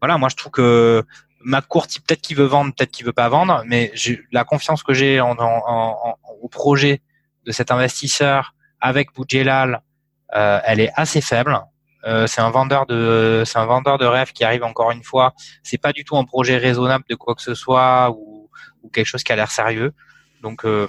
Voilà, 0.00 0.18
moi 0.18 0.28
je 0.28 0.36
trouve 0.36 0.52
que 0.52 1.04
McCourt, 1.44 1.86
peut-être 2.06 2.20
qu'il 2.20 2.36
veut 2.36 2.44
vendre, 2.44 2.72
peut-être 2.74 2.90
qu'il 2.90 3.06
veut 3.06 3.12
pas 3.12 3.28
vendre, 3.28 3.62
mais 3.66 3.92
la 4.32 4.44
confiance 4.44 4.82
que 4.82 4.92
j'ai 4.94 5.20
en- 5.20 5.36
en- 5.38 5.62
en- 5.66 6.16
au 6.42 6.48
projet 6.48 7.02
de 7.46 7.52
cet 7.52 7.70
investisseur 7.70 8.54
avec 8.80 9.12
Boudjelal, 9.14 9.80
euh, 10.34 10.60
elle 10.64 10.80
est 10.80 10.92
assez 10.96 11.20
faible. 11.20 11.58
Euh, 12.04 12.26
c'est 12.26 12.40
un 12.40 12.50
vendeur 12.50 12.86
de, 12.86 13.42
c'est 13.46 13.58
un 13.58 13.66
vendeur 13.66 13.98
de 13.98 14.06
rêve 14.06 14.32
qui 14.32 14.44
arrive 14.44 14.62
encore 14.64 14.90
une 14.92 15.02
fois. 15.02 15.34
C'est 15.62 15.78
pas 15.78 15.92
du 15.92 16.04
tout 16.04 16.16
un 16.16 16.24
projet 16.24 16.56
raisonnable 16.56 17.04
de 17.08 17.14
quoi 17.16 17.34
que 17.34 17.42
ce 17.42 17.54
soit 17.54 18.10
ou, 18.10 18.35
ou 18.82 18.88
quelque 18.88 19.06
chose 19.06 19.22
qui 19.22 19.32
a 19.32 19.36
l'air 19.36 19.50
sérieux. 19.50 19.92
Donc 20.42 20.64
euh, 20.64 20.88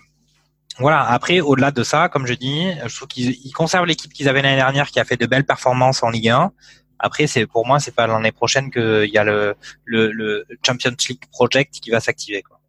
voilà. 0.80 1.02
Après, 1.04 1.40
au-delà 1.40 1.72
de 1.72 1.84
ça, 1.84 2.10
comme 2.10 2.28
je 2.28 2.34
dis, 2.34 2.72
je 2.86 2.96
trouve 2.96 3.08
qu'ils 3.08 3.32
ils 3.46 3.52
conservent 3.52 3.86
l'équipe 3.86 4.14
qu'ils 4.14 4.30
avaient 4.30 4.42
l'année 4.42 4.58
dernière, 4.58 4.88
qui 4.90 5.00
a 5.00 5.06
fait 5.06 5.18
de 5.18 5.26
belles 5.26 5.46
performances 5.46 6.04
en 6.04 6.10
Ligue 6.10 6.30
1. 6.30 6.52
Après, 7.00 7.28
c'est 7.28 7.46
pour 7.46 7.66
moi, 7.68 7.80
c'est 7.80 7.94
pas 7.96 8.08
l'année 8.08 8.32
prochaine 8.32 8.72
qu'il 8.72 9.10
y 9.12 9.18
a 9.18 9.24
le, 9.24 9.56
le, 9.86 10.12
le 10.12 10.46
Champions 10.66 10.96
League 11.10 11.22
Project 11.32 11.80
qui 11.80 11.90
va 11.92 12.00
s'activer. 12.00 12.42
quoi. 12.42 12.60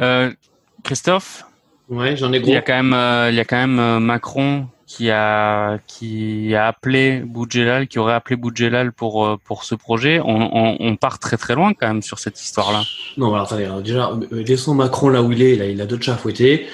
Euh, 0.00 0.32
Christophe, 0.84 1.44
Ouais, 1.88 2.16
j'en 2.16 2.32
ai 2.32 2.36
il 2.36 2.42
gros. 2.42 2.52
y 2.52 2.56
a 2.56 2.62
quand 2.62 2.72
même 2.74 2.94
euh, 2.94 3.28
il 3.30 3.34
y 3.36 3.40
a 3.40 3.44
quand 3.44 3.56
même 3.56 3.78
euh, 3.78 4.00
Macron 4.00 4.66
qui 4.92 5.10
a 5.10 5.78
qui 5.86 6.54
a 6.54 6.66
appelé 6.66 7.20
Boudjelal, 7.20 7.88
qui 7.88 7.98
aurait 7.98 8.12
appelé 8.12 8.36
Boudjelal 8.36 8.92
pour 8.92 9.26
euh, 9.26 9.36
pour 9.42 9.64
ce 9.64 9.74
projet. 9.74 10.20
On, 10.22 10.96
part 10.96 11.18
très 11.18 11.38
très 11.38 11.54
loin 11.54 11.72
quand 11.72 11.88
même 11.88 12.02
sur 12.02 12.18
cette 12.18 12.40
histoire-là. 12.40 12.82
Non, 13.16 13.32
alors, 13.32 13.46
attendez, 13.46 13.68
déjà, 13.82 14.10
euh, 14.10 14.42
laissons 14.44 14.74
Macron 14.74 15.08
là 15.08 15.22
où 15.22 15.32
il 15.32 15.40
est, 15.42 15.56
là, 15.56 15.66
il 15.66 15.80
a 15.80 15.86
d'autres 15.86 16.02
chats 16.04 16.14
à 16.14 16.16
fouetter. 16.16 16.66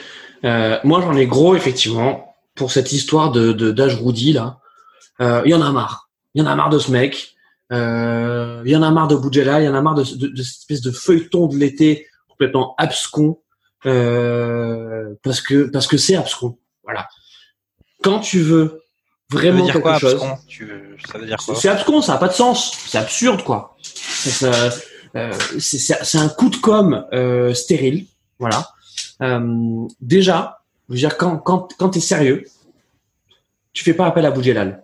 Euh, 0.45 0.79
moi, 0.83 1.01
j'en 1.01 1.17
ai 1.17 1.27
gros, 1.27 1.55
effectivement, 1.55 2.35
pour 2.57 2.73
cette 2.73 2.91
histoire 2.93 3.31
de 3.31 3.53
d'Ajroudi 3.71 4.33
là. 4.33 4.59
Euh, 5.21 5.43
il 5.45 5.53
y 5.53 5.55
en 5.55 5.63
a 5.63 5.71
marre. 5.71 6.11
Il 6.35 6.43
y 6.43 6.45
en 6.45 6.51
a 6.51 6.57
marre 6.57 6.71
de 6.71 6.79
ce 6.79 6.91
mec. 6.91 7.37
Il 7.71 8.71
y 8.71 8.77
en 8.77 8.83
a 8.83 8.91
marre 8.91 9.09
de 9.09 9.15
Boudjela. 9.15 9.61
Il 9.61 9.67
y 9.67 9.69
en 9.69 9.75
a 9.75 9.81
marre 9.81 9.95
de, 9.95 10.03
de, 10.03 10.27
de 10.27 10.43
cette 10.43 10.61
espèce 10.61 10.81
de 10.81 10.91
feuilleton 10.91 11.47
de 11.47 11.57
l'été 11.57 12.07
complètement 12.29 12.75
abscon. 12.79 13.39
Parce 13.85 15.41
que 15.41 15.71
parce 15.71 15.87
que 15.87 15.97
c'est 15.97 16.17
abscon. 16.17 16.59
Voilà. 16.83 17.07
Quand 18.03 18.21
tu 18.21 18.41
veux 18.41 18.83
vraiment 19.31 19.65
dire 19.65 19.75
quelque 19.75 19.83
quoi, 19.83 19.99
chose, 19.99 20.15
abscon? 20.15 20.39
Tu- 20.47 20.97
Ça 21.11 21.19
veut 21.19 21.27
dire 21.27 21.37
quoi? 21.45 21.55
C'est 21.55 21.69
abscon, 21.69 22.01
ça 22.03 22.15
a 22.15 22.19
pas 22.19 22.29
de 22.29 22.33
sens. 22.33 22.73
C'est 22.87 22.99
absurde, 22.99 23.43
quoi. 23.43 23.77
C'est 23.83 24.45
euh, 25.17 25.33
c'est- 25.59 26.05
c'est 26.05 26.19
un 26.19 26.29
coup 26.29 26.51
de 26.51 26.57
com 26.57 27.07
euh, 27.13 27.55
stérile, 27.55 28.07
voilà. 28.39 28.69
Euh, 29.23 29.87
déjà, 30.01 30.61
je 30.89 30.95
veux 30.95 30.99
dire, 30.99 31.17
quand 31.17 31.39
quand 31.39 31.69
quand 31.79 31.89
t'es 31.91 32.01
sérieux, 32.01 32.45
tu 33.73 33.85
fais 33.85 33.95
pas 33.95 34.07
appel 34.07 34.27
à 34.27 34.31
Boudjelal. 34.31 34.83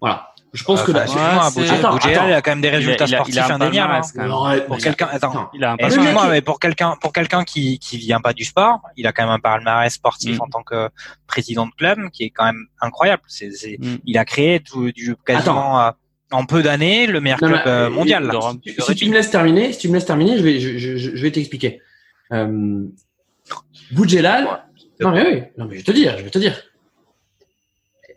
Voilà. 0.00 0.27
Je 0.54 0.64
pense 0.64 0.82
que 0.82 0.92
Enfin, 0.92 1.04
là, 1.04 2.26
il 2.28 2.32
a 2.32 2.40
quand 2.42 2.50
même 2.52 2.60
des 2.62 2.70
résultats 2.70 3.04
il 3.06 3.14
a- 3.14 3.22
il 3.28 3.38
a 3.38 3.42
sportifs 3.44 3.50
un 3.50 3.54
indéniables. 3.60 3.92
hein. 3.92 4.00
palmarès, 4.00 4.12
quand 4.12 4.20
même. 4.22 4.28
Non, 4.30 4.44
ouais, 4.48 4.60
Pour 4.66 4.78
quelqu'un, 4.78 5.08
attends. 5.12 5.50
Il 5.52 5.62
a 5.62 5.76
Excuse-moi, 5.78 6.28
mais 6.30 6.40
pour 6.40 6.58
quelqu'un, 6.58 6.96
pour 7.00 7.12
quelqu'un 7.12 7.44
qui 7.44 7.78
qui 7.78 7.98
vient 7.98 8.20
pas 8.20 8.32
du 8.32 8.44
sport, 8.44 8.80
il 8.96 9.06
a 9.06 9.12
quand 9.12 9.24
même 9.24 9.32
un 9.32 9.38
palmarès 9.40 9.92
sportif 9.92 10.38
Mm. 10.38 10.42
en 10.42 10.46
tant 10.48 10.62
que 10.62 10.88
président 11.26 11.66
de 11.66 11.72
club 11.72 11.98
qui 12.10 12.24
est 12.24 12.30
quand 12.30 12.44
même 12.46 12.64
incroyable. 12.80 13.22
C'est, 13.26 13.50
c'est- 13.52 13.76
Mm. 13.78 13.98
il 14.06 14.16
a 14.18 14.24
créé 14.24 14.60
tout, 14.60 14.90
du 14.92 15.16
quasiment 15.26 15.80
euh, 15.80 15.90
en 16.30 16.44
peu 16.46 16.62
d'années 16.62 17.06
le 17.06 17.20
meilleur 17.20 17.38
Non, 17.42 17.48
club 17.48 17.60
mais, 17.64 17.70
euh, 17.70 17.86
euh, 17.86 17.90
mondial. 17.90 18.24
là. 18.24 18.40
Si, 18.64 18.74
si 18.80 18.94
tu 18.94 19.08
me 19.10 19.14
laisses 19.14 19.30
terminer, 19.30 19.72
si 19.74 19.78
tu 19.80 19.88
me 19.88 19.94
laisses 19.94 20.06
terminer, 20.06 20.38
je 20.38 20.42
vais, 20.42 20.60
je, 20.60 20.78
je, 20.78 20.96
je 20.96 21.22
vais 21.22 21.30
t'expliquer. 21.30 21.80
Euh, 22.32 22.84
Boudjelal, 23.92 24.44
non 25.00 25.10
mais 25.12 25.26
oui, 25.26 25.42
non 25.56 25.64
mais 25.66 25.74
je 25.74 25.78
vais 25.78 25.82
te 25.84 25.92
dire, 25.92 26.16
je 26.18 26.24
vais 26.24 26.30
te 26.30 26.38
dire. 26.38 26.54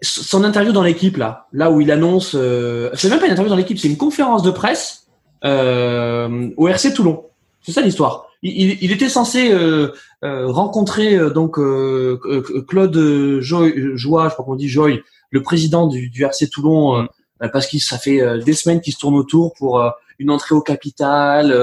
Son 0.01 0.43
interview 0.43 0.71
dans 0.73 0.81
l'équipe 0.81 1.17
là, 1.17 1.47
là 1.53 1.69
où 1.69 1.79
il 1.79 1.91
annonce, 1.91 2.33
euh, 2.35 2.89
c'est 2.95 3.09
même 3.09 3.19
pas 3.19 3.25
une 3.27 3.33
interview 3.33 3.49
dans 3.51 3.55
l'équipe, 3.55 3.77
c'est 3.77 3.87
une 3.87 3.97
conférence 3.97 4.41
de 4.41 4.49
presse 4.49 5.07
euh, 5.45 6.49
au 6.57 6.67
RC 6.67 6.93
Toulon. 6.93 7.25
C'est 7.61 7.71
ça 7.71 7.81
l'histoire. 7.81 8.25
Il, 8.41 8.83
il, 8.83 8.91
était 8.91 9.09
censé 9.09 9.51
euh, 9.51 9.89
euh, 10.23 10.47
rencontrer 10.47 11.15
euh, 11.15 11.29
donc 11.29 11.59
euh, 11.59 12.19
Claude 12.67 13.39
Joy, 13.41 13.91
Joie, 13.95 14.29
je 14.29 14.33
crois 14.33 14.45
qu'on 14.45 14.55
dit 14.55 14.67
Joy, 14.67 15.03
le 15.29 15.43
président 15.43 15.85
du, 15.85 16.09
du 16.09 16.23
RC 16.23 16.49
Toulon, 16.49 17.07
parce 17.53 17.67
qu'il 17.67 17.79
ça 17.81 17.99
fait 17.99 18.39
des 18.43 18.53
semaines 18.53 18.81
qu'il 18.81 18.93
se 18.93 18.99
tourne 18.99 19.15
autour 19.15 19.53
pour 19.53 19.83
une 20.17 20.31
entrée 20.31 20.55
au 20.55 20.61
capital, 20.61 21.55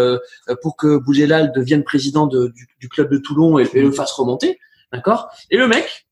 pour 0.62 0.76
que 0.76 0.96
Bougelal 0.96 1.52
devienne 1.52 1.82
président 1.84 2.26
de- 2.26 2.48
du, 2.48 2.68
du 2.80 2.88
club 2.88 3.10
de 3.10 3.18
Toulon 3.18 3.58
et, 3.58 3.68
et 3.74 3.82
le 3.82 3.90
fasse 3.92 4.12
remonter, 4.12 4.58
d'accord? 4.92 5.28
Et 5.50 5.56
le 5.56 5.68
mec, 5.68 6.06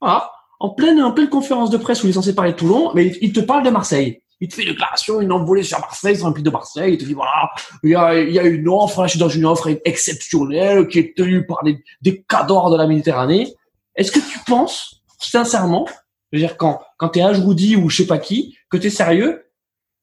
voilà, 0.00 0.30
en 0.60 0.70
pleine 0.70 1.00
en 1.02 1.12
pleine 1.12 1.28
conférence 1.28 1.70
de 1.70 1.76
presse 1.76 2.02
où 2.02 2.06
il 2.06 2.10
est 2.10 2.14
censé 2.14 2.34
parler 2.34 2.52
de 2.52 2.56
Toulon, 2.56 2.92
mais 2.94 3.16
il, 3.20 3.32
te 3.32 3.40
parle 3.40 3.64
de 3.64 3.70
Marseille. 3.70 4.22
Il 4.40 4.48
te 4.48 4.54
fait 4.54 4.62
une 4.62 4.70
déclaration, 4.70 5.20
une 5.20 5.32
envolée 5.32 5.62
sur 5.62 5.80
Marseille, 5.80 6.16
sur 6.16 6.32
pic 6.32 6.44
de 6.44 6.50
Marseille. 6.50 6.94
Il 6.94 6.98
te 6.98 7.04
dit 7.04 7.14
voilà, 7.14 7.50
il 7.82 7.90
y 7.90 7.94
a, 7.94 8.20
il 8.20 8.32
y 8.32 8.38
a 8.38 8.44
une 8.44 8.68
offre, 8.68 9.00
là, 9.00 9.06
je 9.06 9.12
suis 9.12 9.20
dans 9.20 9.28
une 9.28 9.46
offre 9.46 9.68
exceptionnelle 9.84 10.88
qui 10.88 10.98
est 10.98 11.16
tenue 11.16 11.46
par 11.46 11.62
des, 11.64 11.82
des 12.02 12.24
cadors 12.28 12.70
de 12.70 12.76
la 12.76 12.86
Méditerranée. 12.86 13.52
Est-ce 13.96 14.12
que 14.12 14.20
tu 14.20 14.38
penses, 14.46 15.02
sincèrement, 15.18 15.86
je 16.32 16.38
veux 16.38 16.46
dire, 16.46 16.56
quand, 16.56 16.80
quand 16.98 17.10
t'es 17.10 17.22
Ajroudi 17.22 17.76
ou 17.76 17.88
je 17.88 17.98
sais 17.98 18.06
pas 18.06 18.18
qui, 18.18 18.56
que 18.70 18.76
t'es 18.76 18.90
sérieux, 18.90 19.44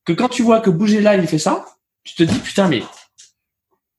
que 0.06 0.14
quand 0.14 0.30
tu 0.30 0.44
vois 0.44 0.60
que 0.60 0.70
Bougela, 0.70 1.16
il 1.16 1.28
fait 1.28 1.40
ça, 1.40 1.66
tu 2.04 2.16
te 2.16 2.24
dis, 2.24 2.40
putain, 2.40 2.68
mais, 2.68 2.84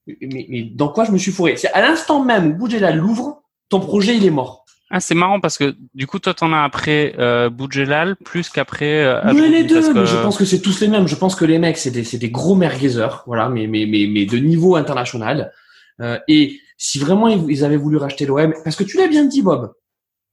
mais, 0.07 0.47
mais 0.49 0.63
dans 0.63 0.89
quoi 0.89 1.05
je 1.05 1.13
me 1.13 1.19
suis 1.19 1.33
fourré? 1.33 1.57
C'est 1.57 1.73
à 1.73 1.81
l'instant 1.81 2.23
même 2.23 2.49
où 2.49 2.55
Bougela 2.55 2.93
l'ouvre, 2.93 3.43
ton 3.69 3.81
projet, 3.81 4.17
il 4.17 4.25
est 4.25 4.31
mort. 4.31 4.66
Ah, 4.97 5.01
c'est 5.01 5.15
marrant 5.15 5.41
parce 5.41 5.59
que 5.59 5.77
du 5.95 6.07
coup, 6.07 6.19
toi, 6.19 6.33
t'en 6.33 6.55
as 6.55 6.63
après 6.63 7.15
euh, 7.19 7.51
Boudjelal 7.51 8.17
plus 8.17 8.49
qu'après. 8.49 9.05
Euh, 9.05 9.21
Mais 9.25 9.31
Ajroudi, 9.33 9.49
les 9.51 9.65
deux, 9.65 9.83
que- 9.83 9.93
mais 9.93 10.07
je 10.07 10.17
pense 10.17 10.39
que 10.39 10.47
c'est 10.47 10.63
tous 10.63 10.81
les 10.81 10.89
mêmes. 10.89 11.07
Je 11.07 11.17
pense 11.17 11.35
que 11.35 11.45
les 11.45 11.59
mecs, 11.59 11.77
c'est 11.77 11.91
des, 11.91 12.03
c'est 12.03 12.17
des 12.17 12.31
gros 12.31 12.55
merguezers, 12.55 13.23
voilà, 13.27 13.51
mais, 13.51 13.67
mais, 13.67 13.85
mais, 13.85 14.09
mais 14.11 14.25
de 14.25 14.39
niveau 14.39 14.75
international. 14.75 15.53
Euh, 16.01 16.19
et 16.29 16.59
si 16.79 16.99
vraiment 16.99 17.29
ils, 17.29 17.63
avaient 17.63 17.77
voulu 17.77 17.99
racheter 17.99 18.25
l'OM, 18.25 18.55
parce 18.65 18.75
que 18.75 18.85
tu 18.85 18.97
l'as 18.97 19.07
bien 19.07 19.27
dit, 19.27 19.43
Bob, 19.43 19.75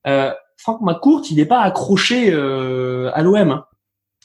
euh, 0.08 0.32
Franck 0.56 0.80
McCourt, 0.80 1.24
il 1.30 1.36
n'est 1.36 1.46
pas 1.46 1.60
accroché 1.60 2.32
euh, 2.32 3.12
à 3.14 3.22
l'OM. 3.22 3.52
Hein. 3.52 3.66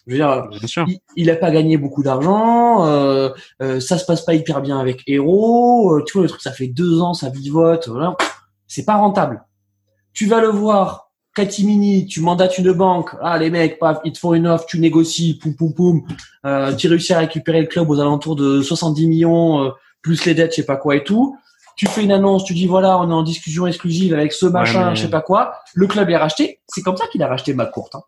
Je 0.07 0.12
veux 0.12 0.18
dire, 0.18 0.47
Bien 0.51 0.68
sûr. 0.68 0.84
il, 0.86 1.01
il 1.16 1.30
a 1.30 1.36
pas 1.36 1.51
gagné 1.51 1.78
beaucoup 1.78 2.05
d'argent, 2.05 2.86
euh, 2.86 3.30
euh, 3.61 3.80
ça 3.80 3.99
se 3.99 4.05
passe 4.05 4.24
pas 4.24 4.34
hyper 4.34 4.61
bien 4.62 4.78
avec 4.78 5.03
Hero, 5.09 5.97
euh, 5.97 6.05
tu 6.07 6.12
vois 6.12 6.22
le 6.22 6.28
truc, 6.28 6.43
ça 6.43 6.53
fait 6.53 6.68
deux 6.68 7.01
ans, 7.03 7.12
ça 7.12 7.28
vivote, 7.28 7.89
voilà, 7.89 8.16
c'est 8.68 8.84
pas 8.84 8.95
rentable. 8.95 9.43
Tu 10.13 10.27
vas 10.27 10.41
le 10.41 10.49
voir, 10.49 11.11
Katimini, 11.35 12.07
tu 12.07 12.21
mandates 12.21 12.59
une 12.59 12.73
banque, 12.73 13.11
ah 13.23 13.39
les 13.39 13.51
mecs, 13.51 13.79
paf, 13.79 13.99
ils 14.05 14.13
te 14.13 14.19
font 14.19 14.35
une 14.35 14.47
offre, 14.49 14.67
tu 14.67 14.81
négocies, 14.81 15.39
poum 15.39 15.55
poum 15.55 15.73
poum, 15.73 16.03
euh, 16.45 16.75
tu 16.75 16.89
réussis 16.89 17.13
à 17.13 17.19
récupérer 17.21 17.61
le 17.61 17.67
club 17.67 17.89
aux 17.91 18.01
alentours 18.01 18.35
de 18.37 18.61
70 18.61 19.07
millions, 19.07 19.63
euh, 19.65 19.71
plus 20.03 20.25
les 20.25 20.35
dettes, 20.35 20.51
je 20.53 20.57
sais 20.57 20.67
pas 20.67 20.77
quoi 20.77 20.97
et 20.97 21.05
tout. 21.05 21.37
Tu 21.77 21.87
fais 21.87 22.03
une 22.03 22.11
annonce, 22.11 22.45
tu 22.45 22.55
dis 22.55 22.67
voilà, 22.67 22.99
on 22.99 23.09
est 23.09 23.15
en 23.15 23.23
discussion 23.23 23.67
exclusive 23.69 24.13
avec 24.15 24.33
ce 24.33 24.47
machin, 24.47 24.91
mais- 24.91 24.97
je 24.97 25.03
sais 25.03 25.11
pas 25.11 25.21
quoi. 25.21 25.53
Le 25.75 25.87
club 25.87 26.11
est 26.11 26.17
racheté. 26.17 26.61
C'est 26.67 26.83
comme 26.83 26.97
ça 26.97 27.07
qu'il 27.07 27.23
a 27.23 27.29
racheté 27.29 27.55
McCourt. 27.55 27.91
Hein. 27.95 28.01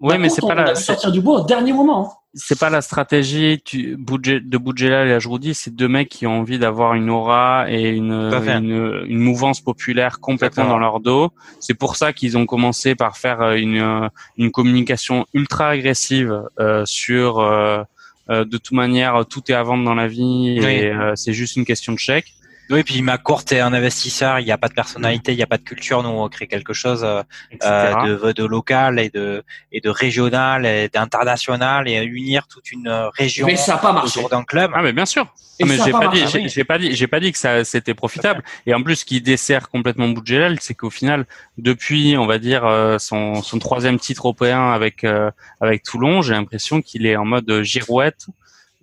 Ouais, 0.00 0.18
mais 0.18 0.28
c'est 0.28 0.42
pas 0.46 0.54
l'a 0.54 0.74
sortir 0.74 1.10
du 1.10 1.20
bois 1.20 1.40
au 1.40 1.44
dernier 1.46 1.72
moment. 1.72 2.06
hein. 2.06 2.16
c'est 2.34 2.58
pas 2.58 2.68
la 2.68 2.82
stratégie 2.82 3.62
tu, 3.64 3.96
de 3.96 4.58
Boudjelal 4.58 5.08
et 5.08 5.12
Ajroudi. 5.12 5.54
C'est 5.54 5.74
deux 5.74 5.88
mecs 5.88 6.10
qui 6.10 6.26
ont 6.26 6.40
envie 6.40 6.58
d'avoir 6.58 6.92
une 6.94 7.08
aura 7.08 7.64
et 7.70 7.88
une, 7.88 8.12
une, 8.12 9.04
une 9.08 9.18
mouvance 9.20 9.62
populaire 9.62 10.20
complètement 10.20 10.66
dans 10.66 10.78
leur 10.78 11.00
dos. 11.00 11.30
C'est 11.60 11.72
pour 11.72 11.96
ça 11.96 12.12
qu'ils 12.12 12.36
ont 12.36 12.44
commencé 12.44 12.94
par 12.94 13.16
faire 13.16 13.40
euh, 13.40 13.54
une, 13.54 13.78
euh, 13.80 14.08
une 14.36 14.50
communication 14.50 15.24
ultra 15.32 15.70
agressive 15.70 16.42
euh, 16.60 16.84
sur 16.84 17.38
euh, 17.38 17.82
euh, 18.28 18.44
de 18.44 18.58
toute 18.58 18.72
manière 18.72 19.24
tout 19.24 19.40
est 19.50 19.54
à 19.54 19.62
vendre 19.62 19.84
dans 19.84 19.94
la 19.94 20.08
vie 20.08 20.58
et 20.58 20.60
Oui. 20.64 20.84
euh, 20.88 21.12
c'est 21.14 21.32
juste 21.32 21.56
une 21.56 21.64
question 21.64 21.94
de 21.94 21.98
chèque. 21.98 22.34
Oui, 22.70 22.82
puis 22.82 23.02
McCourt 23.02 23.44
est 23.50 23.60
un 23.60 23.72
investisseur, 23.72 24.40
il 24.40 24.44
n'y 24.44 24.52
a 24.52 24.58
pas 24.58 24.68
de 24.68 24.74
personnalité, 24.74 25.32
il 25.32 25.36
n'y 25.36 25.42
a 25.42 25.46
pas 25.46 25.58
de 25.58 25.62
culture. 25.62 26.02
Nous, 26.02 26.08
on 26.08 26.28
crée 26.28 26.46
quelque 26.46 26.72
chose 26.72 27.04
euh, 27.04 27.22
etc. 27.50 27.94
de, 28.04 28.32
de 28.32 28.44
local 28.44 28.98
et 28.98 29.08
de, 29.08 29.44
et 29.70 29.80
de 29.80 29.88
régional 29.88 30.66
et 30.66 30.88
d'international 30.88 31.88
et 31.88 32.02
unir 32.02 32.46
toute 32.48 32.72
une 32.72 32.88
euh, 32.88 33.08
région 33.10 33.46
Mais 33.46 33.56
ça 33.56 33.72
n'a 33.74 33.78
pas 33.78 33.92
marché. 33.92 34.18
autour 34.18 34.30
d'un 34.30 34.42
club. 34.42 34.72
Ah 34.74 34.82
mais 34.82 34.92
bien 34.92 35.06
sûr. 35.06 35.26
Et 35.58 35.64
Ah, 35.64 35.66
mais 35.68 35.78
j'ai 35.82 35.92
pas 35.92 36.00
pas, 36.00 36.08
dit, 36.08 36.48
j'ai 36.48 36.64
pas 36.64 36.78
dit, 36.78 36.94
j'ai 36.94 37.06
pas 37.06 37.20
dit 37.20 37.32
que 37.32 37.38
ça 37.38 37.64
c'était 37.64 37.94
profitable. 37.94 38.42
Et 38.66 38.74
en 38.74 38.82
plus, 38.82 38.96
ce 38.96 39.04
qui 39.04 39.20
dessert 39.20 39.68
complètement 39.70 40.08
Boudjelal, 40.08 40.58
c'est 40.60 40.74
qu'au 40.74 40.90
final, 40.90 41.24
depuis, 41.56 42.16
on 42.18 42.26
va 42.26 42.38
dire 42.38 42.66
euh, 42.66 42.98
son, 42.98 43.42
son 43.42 43.58
troisième 43.58 43.98
titre 43.98 44.26
européen 44.26 44.70
avec 44.72 45.04
euh, 45.04 45.30
avec 45.60 45.82
Toulon, 45.82 46.20
j'ai 46.20 46.34
l'impression 46.34 46.82
qu'il 46.82 47.06
est 47.06 47.16
en 47.16 47.24
mode 47.24 47.62
girouette 47.62 48.26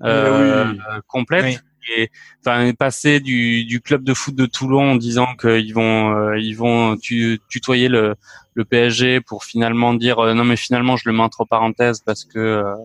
euh, 0.04 0.72
oui. 0.72 0.80
euh, 0.90 1.02
complète. 1.08 1.46
Oui. 1.46 1.58
Et 1.98 2.10
enfin, 2.46 2.72
passer 2.74 3.20
du, 3.20 3.66
du 3.66 3.82
club 3.82 4.04
de 4.04 4.14
foot 4.14 4.36
de 4.36 4.46
Toulon 4.46 4.92
en 4.92 4.96
disant 4.96 5.36
qu'ils 5.40 5.74
vont 5.74 6.16
euh, 6.16 6.40
ils 6.40 6.56
vont 6.56 6.98
tu- 6.98 7.40
tutoyer 7.50 7.88
le 7.90 8.16
le 8.56 8.66
PSG 8.66 9.20
pour 9.22 9.44
finalement 9.44 9.94
dire 9.94 10.20
euh, 10.20 10.34
non 10.34 10.44
mais 10.44 10.56
finalement 10.56 10.96
je 10.98 11.10
le 11.10 11.16
mets 11.16 11.24
entre 11.24 11.44
parenthèses 11.46 12.02
parce 12.06 12.24
que 12.24 12.40
euh, 12.40 12.76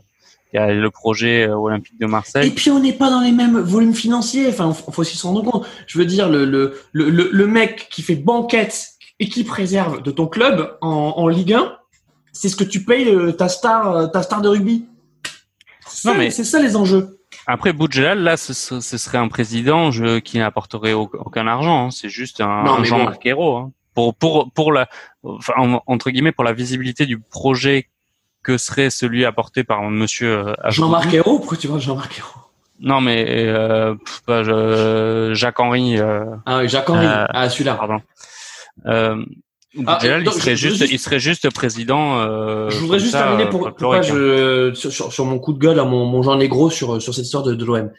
il 0.52 0.56
y 0.56 0.58
a 0.58 0.72
le 0.72 0.90
projet 0.90 1.46
olympique 1.46 2.00
de 2.00 2.06
Marseille. 2.06 2.48
Et 2.48 2.50
puis 2.50 2.70
on 2.70 2.80
n'est 2.80 2.94
pas 2.94 3.10
dans 3.10 3.20
les 3.20 3.32
mêmes 3.32 3.58
volumes 3.60 3.94
financiers. 3.94 4.48
Enfin, 4.48 4.72
faut 4.72 5.02
aussi 5.02 5.16
se 5.18 5.26
rendre 5.26 5.42
compte. 5.42 5.66
Je 5.86 5.98
veux 5.98 6.06
dire, 6.06 6.28
le 6.30 6.46
le 6.46 6.74
le, 6.92 7.46
mec 7.46 7.88
qui 7.90 8.00
fait 8.00 8.14
banquette, 8.16 8.92
équipe 9.20 9.50
réserve 9.50 10.02
de 10.02 10.10
ton 10.10 10.26
club 10.26 10.78
en, 10.80 10.88
en 11.18 11.28
Ligue 11.28 11.52
1, 11.52 11.76
c'est 12.32 12.48
ce 12.48 12.56
que 12.56 12.64
tu 12.64 12.82
payes 12.82 13.14
ta 13.36 13.50
star 13.50 14.10
ta 14.10 14.22
star 14.22 14.40
de 14.40 14.48
rugby. 14.48 14.86
C'est 15.86 16.08
Non, 16.08 16.14
ça, 16.14 16.18
mais- 16.18 16.30
c'est 16.30 16.44
ça 16.44 16.62
les 16.62 16.76
enjeux. 16.76 17.17
Après 17.50 17.72
Boudjelal, 17.72 18.20
là, 18.22 18.36
ce, 18.36 18.52
ce- 18.52 18.80
ce 18.80 18.98
serait 18.98 19.18
un 19.18 19.28
président 19.28 19.90
je, 19.90 20.18
qui 20.20 20.38
n'apporterait 20.38 20.92
au- 20.92 21.10
aucun 21.12 21.46
argent. 21.48 21.86
hein. 21.86 21.90
C'est 21.90 22.08
juste 22.10 22.40
un, 22.40 22.62
Non, 22.62 22.74
un 22.78 22.84
Jean-Marc 22.84 23.24
Ayrault, 23.26 23.56
hein. 23.56 23.72
Pour 23.94 24.14
pour 24.14 24.52
pour 24.52 24.72
la 24.72 24.86
enfin, 25.24 25.54
en- 25.56 25.82
entre 25.86 26.10
guillemets 26.10 26.30
pour 26.30 26.44
la 26.44 26.52
visibilité 26.52 27.04
du 27.06 27.18
projet 27.18 27.88
que 28.44 28.56
serait 28.58 28.90
celui 28.90 29.24
apporté 29.24 29.64
par 29.64 29.82
Monsieur 29.90 30.48
euh. 30.50 30.54
Jean-Marc 30.68 31.12
Ayrault, 31.12 31.38
pourquoi 31.38 31.56
tu 31.56 31.66
vois 31.66 31.78
Jean-Marc 31.80 32.16
Ayrault? 32.18 32.40
Non, 32.80 33.00
mais 33.00 33.24
euh, 33.28 33.94
pff, 33.96 34.20
pas, 34.24 34.44
je- 34.44 35.32
Jacques 35.34 35.58
Henry. 35.58 35.98
Euh, 35.98 36.26
Ah, 36.46 36.58
oui, 36.58 36.68
Jacques 36.68 36.88
Henry. 36.90 37.06
Euh, 37.06 37.26
ah, 37.30 37.48
celui-là. 37.50 37.74
pardon. 37.74 38.00
Euh, 39.76 39.82
Ah, 39.86 39.98
donc, 40.20 40.34
il 40.34 40.40
serait 40.40 40.56
juste, 40.56 40.76
juste- 40.78 40.92
il 40.92 40.98
serait 40.98 41.20
juste 41.20 41.50
président. 41.52 42.18
Euh, 42.20 42.70
Je 42.70 42.78
voudrais 42.78 42.98
juste 42.98 43.12
ça, 43.12 43.24
terminer 43.24 43.44
euh, 43.44 43.50
pour 43.50 43.60
folklorique, 43.62 44.04
hein. 44.04 44.14
je 44.14 44.72
sur, 44.74 45.12
sur, 45.12 45.24
mon 45.26 45.38
coup 45.38 45.52
de 45.52 45.58
gueule 45.58 45.78
à 45.78 45.84
mon, 45.84 46.06
mon 46.06 46.22
Jean 46.22 46.36
Négro 46.36 46.70
sur 46.70 47.00
sur 47.02 47.14
cette 47.14 47.26
histoire 47.26 47.42
de, 47.42 47.54
de 47.54 47.64
l'OM. 47.64 47.90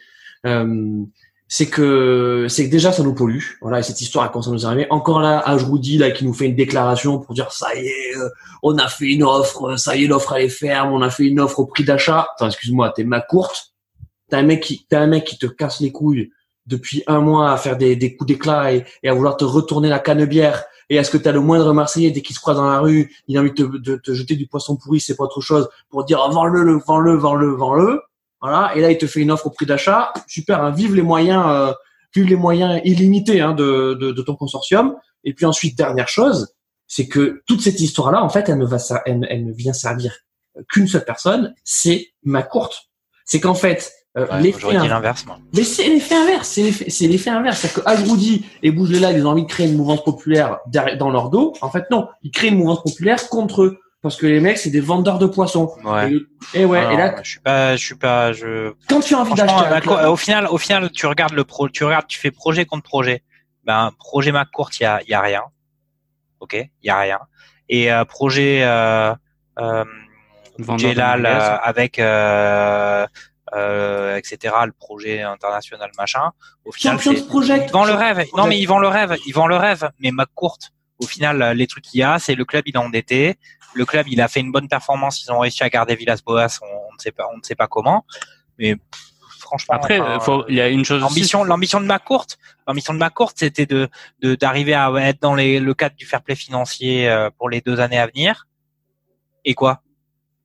Euh, 0.46 1.02
c'est 1.46 1.66
que 1.66 2.46
c'est 2.48 2.66
que 2.66 2.70
déjà 2.70 2.90
ça 2.92 3.02
nous 3.04 3.14
pollue. 3.14 3.42
Voilà, 3.60 3.78
et 3.80 3.82
cette 3.84 4.00
histoire 4.00 4.24
elle 4.24 4.32
commence 4.32 4.48
à 4.48 4.50
nous 4.50 4.66
arriver. 4.66 4.86
Encore 4.90 5.20
là, 5.20 5.38
Ajroudi 5.46 5.96
là 5.98 6.10
qui 6.10 6.24
nous 6.24 6.34
fait 6.34 6.46
une 6.46 6.56
déclaration 6.56 7.18
pour 7.20 7.34
dire 7.34 7.52
ça 7.52 7.72
y 7.76 7.86
est, 7.86 8.16
euh, 8.16 8.28
on 8.64 8.76
a 8.78 8.88
fait 8.88 9.06
une 9.06 9.22
offre, 9.22 9.76
ça 9.76 9.94
y 9.96 10.04
est, 10.04 10.06
l'offre 10.08 10.32
elle 10.34 10.46
est 10.46 10.48
ferme, 10.48 10.92
on 10.92 11.02
a 11.02 11.10
fait 11.10 11.24
une 11.26 11.38
offre 11.40 11.60
au 11.60 11.66
prix 11.66 11.84
d'achat. 11.84 12.26
Attends, 12.34 12.46
excuse-moi, 12.46 12.92
t'es 12.96 13.04
ma 13.04 13.20
courte. 13.20 13.74
T'as 14.28 14.38
un 14.38 14.42
mec 14.42 14.60
qui 14.60 14.86
t'as 14.88 15.00
un 15.00 15.06
mec 15.06 15.24
qui 15.24 15.38
te 15.38 15.46
casse 15.46 15.80
les 15.80 15.92
couilles 15.92 16.30
depuis 16.66 17.02
un 17.06 17.20
mois 17.20 17.52
à 17.52 17.56
faire 17.56 17.76
des, 17.76 17.94
des 17.96 18.16
coups 18.16 18.28
d'éclat 18.28 18.72
et, 18.74 18.84
et 19.04 19.08
à 19.08 19.14
vouloir 19.14 19.36
te 19.36 19.44
retourner 19.44 19.88
la 19.88 19.98
canebière 20.00 20.64
Et 20.90 20.96
est-ce 20.96 21.10
que 21.10 21.16
tu 21.16 21.28
as 21.28 21.32
le 21.32 21.40
moindre 21.40 21.72
Marseillais 21.72 22.10
dès 22.10 22.20
qu'il 22.20 22.34
se 22.34 22.40
croise 22.40 22.56
dans 22.56 22.68
la 22.68 22.80
rue, 22.80 23.14
il 23.28 23.38
a 23.38 23.40
envie 23.40 23.52
de 23.52 23.64
te, 23.64 23.76
de 23.78 23.96
te 23.96 24.12
jeter 24.12 24.34
du 24.34 24.46
poisson 24.46 24.76
pourri, 24.76 25.00
c'est 25.00 25.16
pas 25.16 25.24
autre 25.24 25.40
chose, 25.40 25.68
pour 25.88 26.04
dire 26.04 26.22
oh, 26.26 26.32
vends-le, 26.32 26.78
vends-le, 26.84 27.16
vends-le, 27.16 27.54
vends-le. 27.54 28.02
Voilà. 28.42 28.76
Et 28.76 28.80
là, 28.80 28.90
il 28.90 28.98
te 28.98 29.06
fait 29.06 29.20
une 29.20 29.30
offre 29.30 29.46
au 29.46 29.50
prix 29.50 29.66
d'achat. 29.66 30.12
Super. 30.26 30.62
Hein, 30.62 30.72
vive 30.72 30.94
les 30.94 31.02
moyens, 31.02 31.44
euh, 31.46 31.72
vive 32.14 32.26
les 32.26 32.36
moyens 32.36 32.80
illimités 32.84 33.40
hein, 33.40 33.52
de, 33.52 33.94
de, 33.94 34.10
de 34.10 34.22
ton 34.22 34.34
consortium. 34.34 34.96
Et 35.24 35.32
puis 35.32 35.46
ensuite, 35.46 35.78
dernière 35.78 36.08
chose, 36.08 36.54
c'est 36.88 37.06
que 37.06 37.42
toute 37.46 37.60
cette 37.60 37.80
histoire-là, 37.80 38.22
en 38.22 38.28
fait, 38.28 38.48
elle 38.48 38.58
ne 38.58 38.66
va, 38.66 38.78
elle, 39.06 39.26
elle 39.30 39.44
ne 39.44 39.52
vient 39.52 39.72
servir 39.72 40.12
qu'une 40.68 40.88
seule 40.88 41.04
personne, 41.04 41.54
c'est 41.64 42.08
ma 42.24 42.42
courte. 42.42 42.90
C'est 43.24 43.38
qu'en 43.38 43.54
fait, 43.54 43.92
euh, 44.18 44.26
ouais, 44.26 44.40
l'effet 44.42 44.72
l'inverse, 44.72 45.24
Mais 45.54 45.62
c'est 45.62 45.88
l'effet 45.88 46.16
inverse, 46.16 46.48
c'est 46.48 46.62
l'effet, 46.62 46.90
c'est 46.90 47.06
l'effet 47.06 47.30
inverse. 47.30 47.60
C'est-à-dire 47.60 47.84
que 47.84 47.88
Ajroudi 47.88 48.44
et 48.62 48.72
Bougelela, 48.72 49.12
ils 49.12 49.24
ont 49.24 49.30
envie 49.30 49.44
de 49.44 49.48
créer 49.48 49.68
une 49.68 49.76
mouvance 49.76 50.02
populaire 50.02 50.58
dans 50.98 51.10
leur 51.10 51.30
dos. 51.30 51.54
En 51.60 51.70
fait, 51.70 51.84
non, 51.90 52.08
ils 52.22 52.32
créent 52.32 52.48
une 52.48 52.58
mouvance 52.58 52.82
populaire 52.82 53.28
contre 53.28 53.62
eux. 53.62 53.78
Parce 54.02 54.16
que 54.16 54.26
les 54.26 54.40
mecs, 54.40 54.56
c'est 54.56 54.70
des 54.70 54.80
vendeurs 54.80 55.18
de 55.18 55.26
poissons. 55.26 55.70
Ouais. 55.84 56.10
Et, 56.54 56.64
ouais. 56.64 56.94
et 56.94 56.96
là, 56.96 57.22
je 57.22 57.30
suis 57.32 57.40
pas, 57.40 57.76
je 57.76 57.84
suis 57.84 57.94
pas, 57.96 58.32
je. 58.32 58.72
Quand 58.88 59.00
tu 59.00 59.14
as 59.14 59.18
envie 59.18 59.34
d'acheter, 59.34 60.06
au 60.06 60.16
final, 60.16 60.46
au 60.46 60.56
final, 60.56 60.90
tu 60.90 61.06
regardes 61.06 61.34
le 61.34 61.44
pro, 61.44 61.68
tu 61.68 61.84
regardes, 61.84 62.06
tu 62.06 62.18
fais 62.18 62.30
projet 62.30 62.64
contre 62.64 62.82
projet. 62.82 63.22
Ben, 63.64 63.90
projet 63.98 64.32
McCourt, 64.32 64.70
il 64.80 64.84
y 64.84 64.86
a, 64.86 65.02
il 65.02 65.10
y 65.10 65.14
a 65.14 65.20
rien. 65.20 65.42
Ok, 66.40 66.54
il 66.54 66.86
y 66.86 66.88
a 66.88 66.98
rien. 66.98 67.18
Et 67.68 67.92
euh, 67.92 68.06
projet 68.06 68.62
euh, 68.62 69.14
euh, 69.58 69.84
Jelal 70.78 71.26
euh, 71.26 71.56
avec 71.62 71.98
euh, 71.98 73.06
euh, 73.54 74.16
etc. 74.16 74.54
Le 74.66 74.72
projet 74.72 75.22
international 75.22 75.90
machin. 75.98 76.30
Au 76.64 76.72
final, 76.72 76.98
Project. 77.28 77.66
Ils 77.68 77.72
vendent 77.72 77.88
le 77.88 77.94
rêve. 77.94 78.26
Non, 78.36 78.46
mais 78.46 78.58
ils 78.58 78.66
vendent 78.66 78.82
le 78.82 78.88
rêve. 78.88 79.16
Ils 79.26 79.32
vendent 79.32 79.50
le 79.50 79.56
rêve. 79.56 79.90
Mais 79.98 80.10
McCourt, 80.10 80.58
au 80.98 81.06
final, 81.06 81.56
les 81.56 81.66
trucs 81.66 81.84
qu'il 81.84 82.00
y 82.00 82.02
a, 82.02 82.18
c'est 82.18 82.34
le 82.34 82.44
club 82.44 82.64
il 82.66 82.74
est 82.74 82.78
endetté. 82.78 83.38
Le 83.74 83.84
club 83.84 84.06
il 84.08 84.20
a 84.20 84.28
fait 84.28 84.40
une 84.40 84.52
bonne 84.52 84.68
performance. 84.68 85.24
Ils 85.24 85.32
ont 85.32 85.38
réussi 85.38 85.62
à 85.62 85.68
garder 85.68 85.94
Villas-Boas. 85.94 86.58
On, 86.62 86.66
on, 86.66 86.94
ne 86.94 86.98
sait 86.98 87.12
pas, 87.12 87.28
on 87.32 87.36
ne 87.36 87.42
sait 87.42 87.54
pas 87.54 87.66
comment. 87.66 88.04
Mais 88.58 88.76
franchement. 89.50 89.74
Après, 89.74 90.00
il 90.48 90.54
y 90.54 90.60
a 90.60 90.68
une 90.68 90.84
chose. 90.84 91.00
L'ambition, 91.00 91.44
l'ambition 91.44 91.80
de 91.80 91.86
McCourt, 91.86 92.26
l'ambition 92.66 92.94
de 92.94 92.98
McCourt, 92.98 93.32
c'était 93.34 93.66
de 93.66 93.88
d'arriver 94.22 94.74
à 94.74 94.90
être 95.00 95.20
dans 95.20 95.34
les, 95.34 95.60
le 95.60 95.74
cadre 95.74 95.96
du 95.96 96.06
fair 96.06 96.22
play 96.22 96.36
financier 96.36 97.08
euh, 97.08 97.30
pour 97.36 97.50
les 97.50 97.60
deux 97.60 97.80
années 97.80 97.98
à 97.98 98.06
venir. 98.06 98.46
Et 99.44 99.54
quoi? 99.54 99.82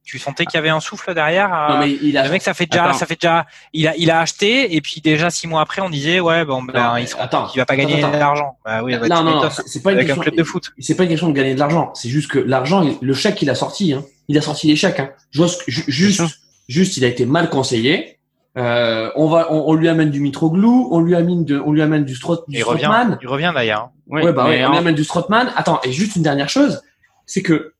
Tu 0.06 0.20
sentais 0.20 0.45
qu'il 0.45 0.56
y 0.56 0.60
avait 0.60 0.70
un 0.70 0.80
souffle 0.80 1.14
derrière. 1.16 1.51
Euh, 1.51 1.74
non, 1.74 1.80
mais 1.80 1.91
il 1.91 2.16
a... 2.18 2.24
Le 2.24 2.30
mec, 2.30 2.43
ça 2.43 2.53
fait 2.53 2.68
déjà, 2.68 2.93
ça 2.93 3.08
fait 3.08 3.20
déjà, 3.20 3.47
il 3.74 3.88
a, 3.88 3.97
il 3.97 4.12
a 4.12 4.20
acheté 4.20 4.76
et 4.76 4.80
puis 4.80 5.01
déjà 5.01 5.32
six 5.32 5.47
mois 5.47 5.62
après, 5.62 5.82
on 5.82 5.89
disait 5.89 6.20
ouais, 6.20 6.45
bon, 6.45 6.62
ben, 6.62 6.91
non, 6.91 6.97
il, 6.97 7.08
attends, 7.20 7.49
il 7.53 7.58
va 7.58 7.66
pas 7.66 7.76
gagner 7.76 7.97
de 7.97 8.01
l'argent. 8.01 8.58
Bah 8.64 8.84
oui, 8.84 8.95
bah, 8.97 9.08
non, 9.10 9.24
non, 9.24 9.49
c'est 9.49 9.82
pas 9.82 9.93
une 9.93 9.97
question, 9.99 10.22
un 10.22 10.24
club 10.24 10.36
de 10.36 10.43
foot. 10.43 10.72
C'est 10.78 10.95
pas 10.95 11.03
une 11.03 11.10
question 11.10 11.28
de 11.28 11.34
gagner 11.34 11.56
de 11.56 11.60
l'argent. 11.60 11.91
C'est 11.95 12.10
juste 12.10 12.30
que 12.30 12.38
l'argent, 12.38 12.86
le 13.01 13.14
chèque 13.14 13.36
qu'il 13.36 13.49
a 13.49 13.56
sorti, 13.56 13.93
hein, 13.93 14.06
il 14.28 14.38
a 14.38 14.41
sorti 14.41 14.68
les 14.68 14.76
chèques. 14.76 14.99
Hein. 14.99 15.10
Juste, 15.32 15.64
juste, 15.68 16.22
juste, 16.70 16.97
il 16.97 17.03
a 17.03 17.08
été 17.08 17.26
mal 17.26 17.49
conseillé. 17.49 18.20
Euh, 18.58 19.12
on 19.16 19.28
va, 19.28 19.51
on, 19.51 19.70
on, 19.70 19.74
lui 19.74 19.89
amène 19.89 20.12
du 20.12 20.22
Mitroglou, 20.22 20.88
on 20.91 21.01
lui 21.01 21.16
amène 21.16 21.43
de, 21.43 21.60
on 21.60 21.74
lui 21.74 21.82
amène 21.82 22.06
du, 22.06 22.16
Strot, 22.16 22.45
du 22.47 22.58
il 22.58 22.62
Strotman. 22.62 23.08
Revient, 23.08 23.18
il 23.22 23.28
revient 23.28 23.51
d'ailleurs. 23.53 23.89
Oui, 24.08 24.22
ouais, 24.22 24.32
bah 24.32 24.45
ouais, 24.45 24.64
on 24.66 24.72
lui 24.72 24.78
amène 24.78 24.95
du 24.95 25.03
Strotman. 25.03 25.51
Attends, 25.58 25.82
et 25.84 25.91
juste 25.91 26.16
une 26.16 26.22
dernière 26.22 26.47
chose, 26.47 26.82
c'est 27.26 27.41
que 27.41 27.74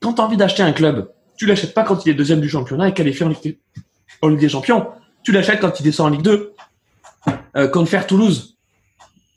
quand 0.00 0.14
tu 0.14 0.20
as 0.20 0.24
envie 0.24 0.36
d'acheter 0.36 0.62
un 0.62 0.72
club, 0.72 1.10
tu 1.36 1.46
l'achètes 1.46 1.74
pas 1.74 1.84
quand 1.84 2.04
il 2.06 2.10
est 2.10 2.14
deuxième 2.14 2.40
du 2.40 2.48
championnat 2.48 2.88
et 2.88 2.94
qualifié 2.94 3.26
en 3.26 3.28
Ligue, 3.28 3.58
en 4.22 4.28
Ligue 4.28 4.40
des 4.40 4.48
Champions. 4.48 4.88
Tu 5.22 5.32
l'achètes 5.32 5.60
quand 5.60 5.80
il 5.80 5.82
descend 5.82 6.08
en 6.08 6.10
Ligue 6.10 6.22
2. 6.22 6.52
Euh, 7.56 7.68
contre 7.68 7.88
faire 7.88 8.06
Toulouse. 8.06 8.56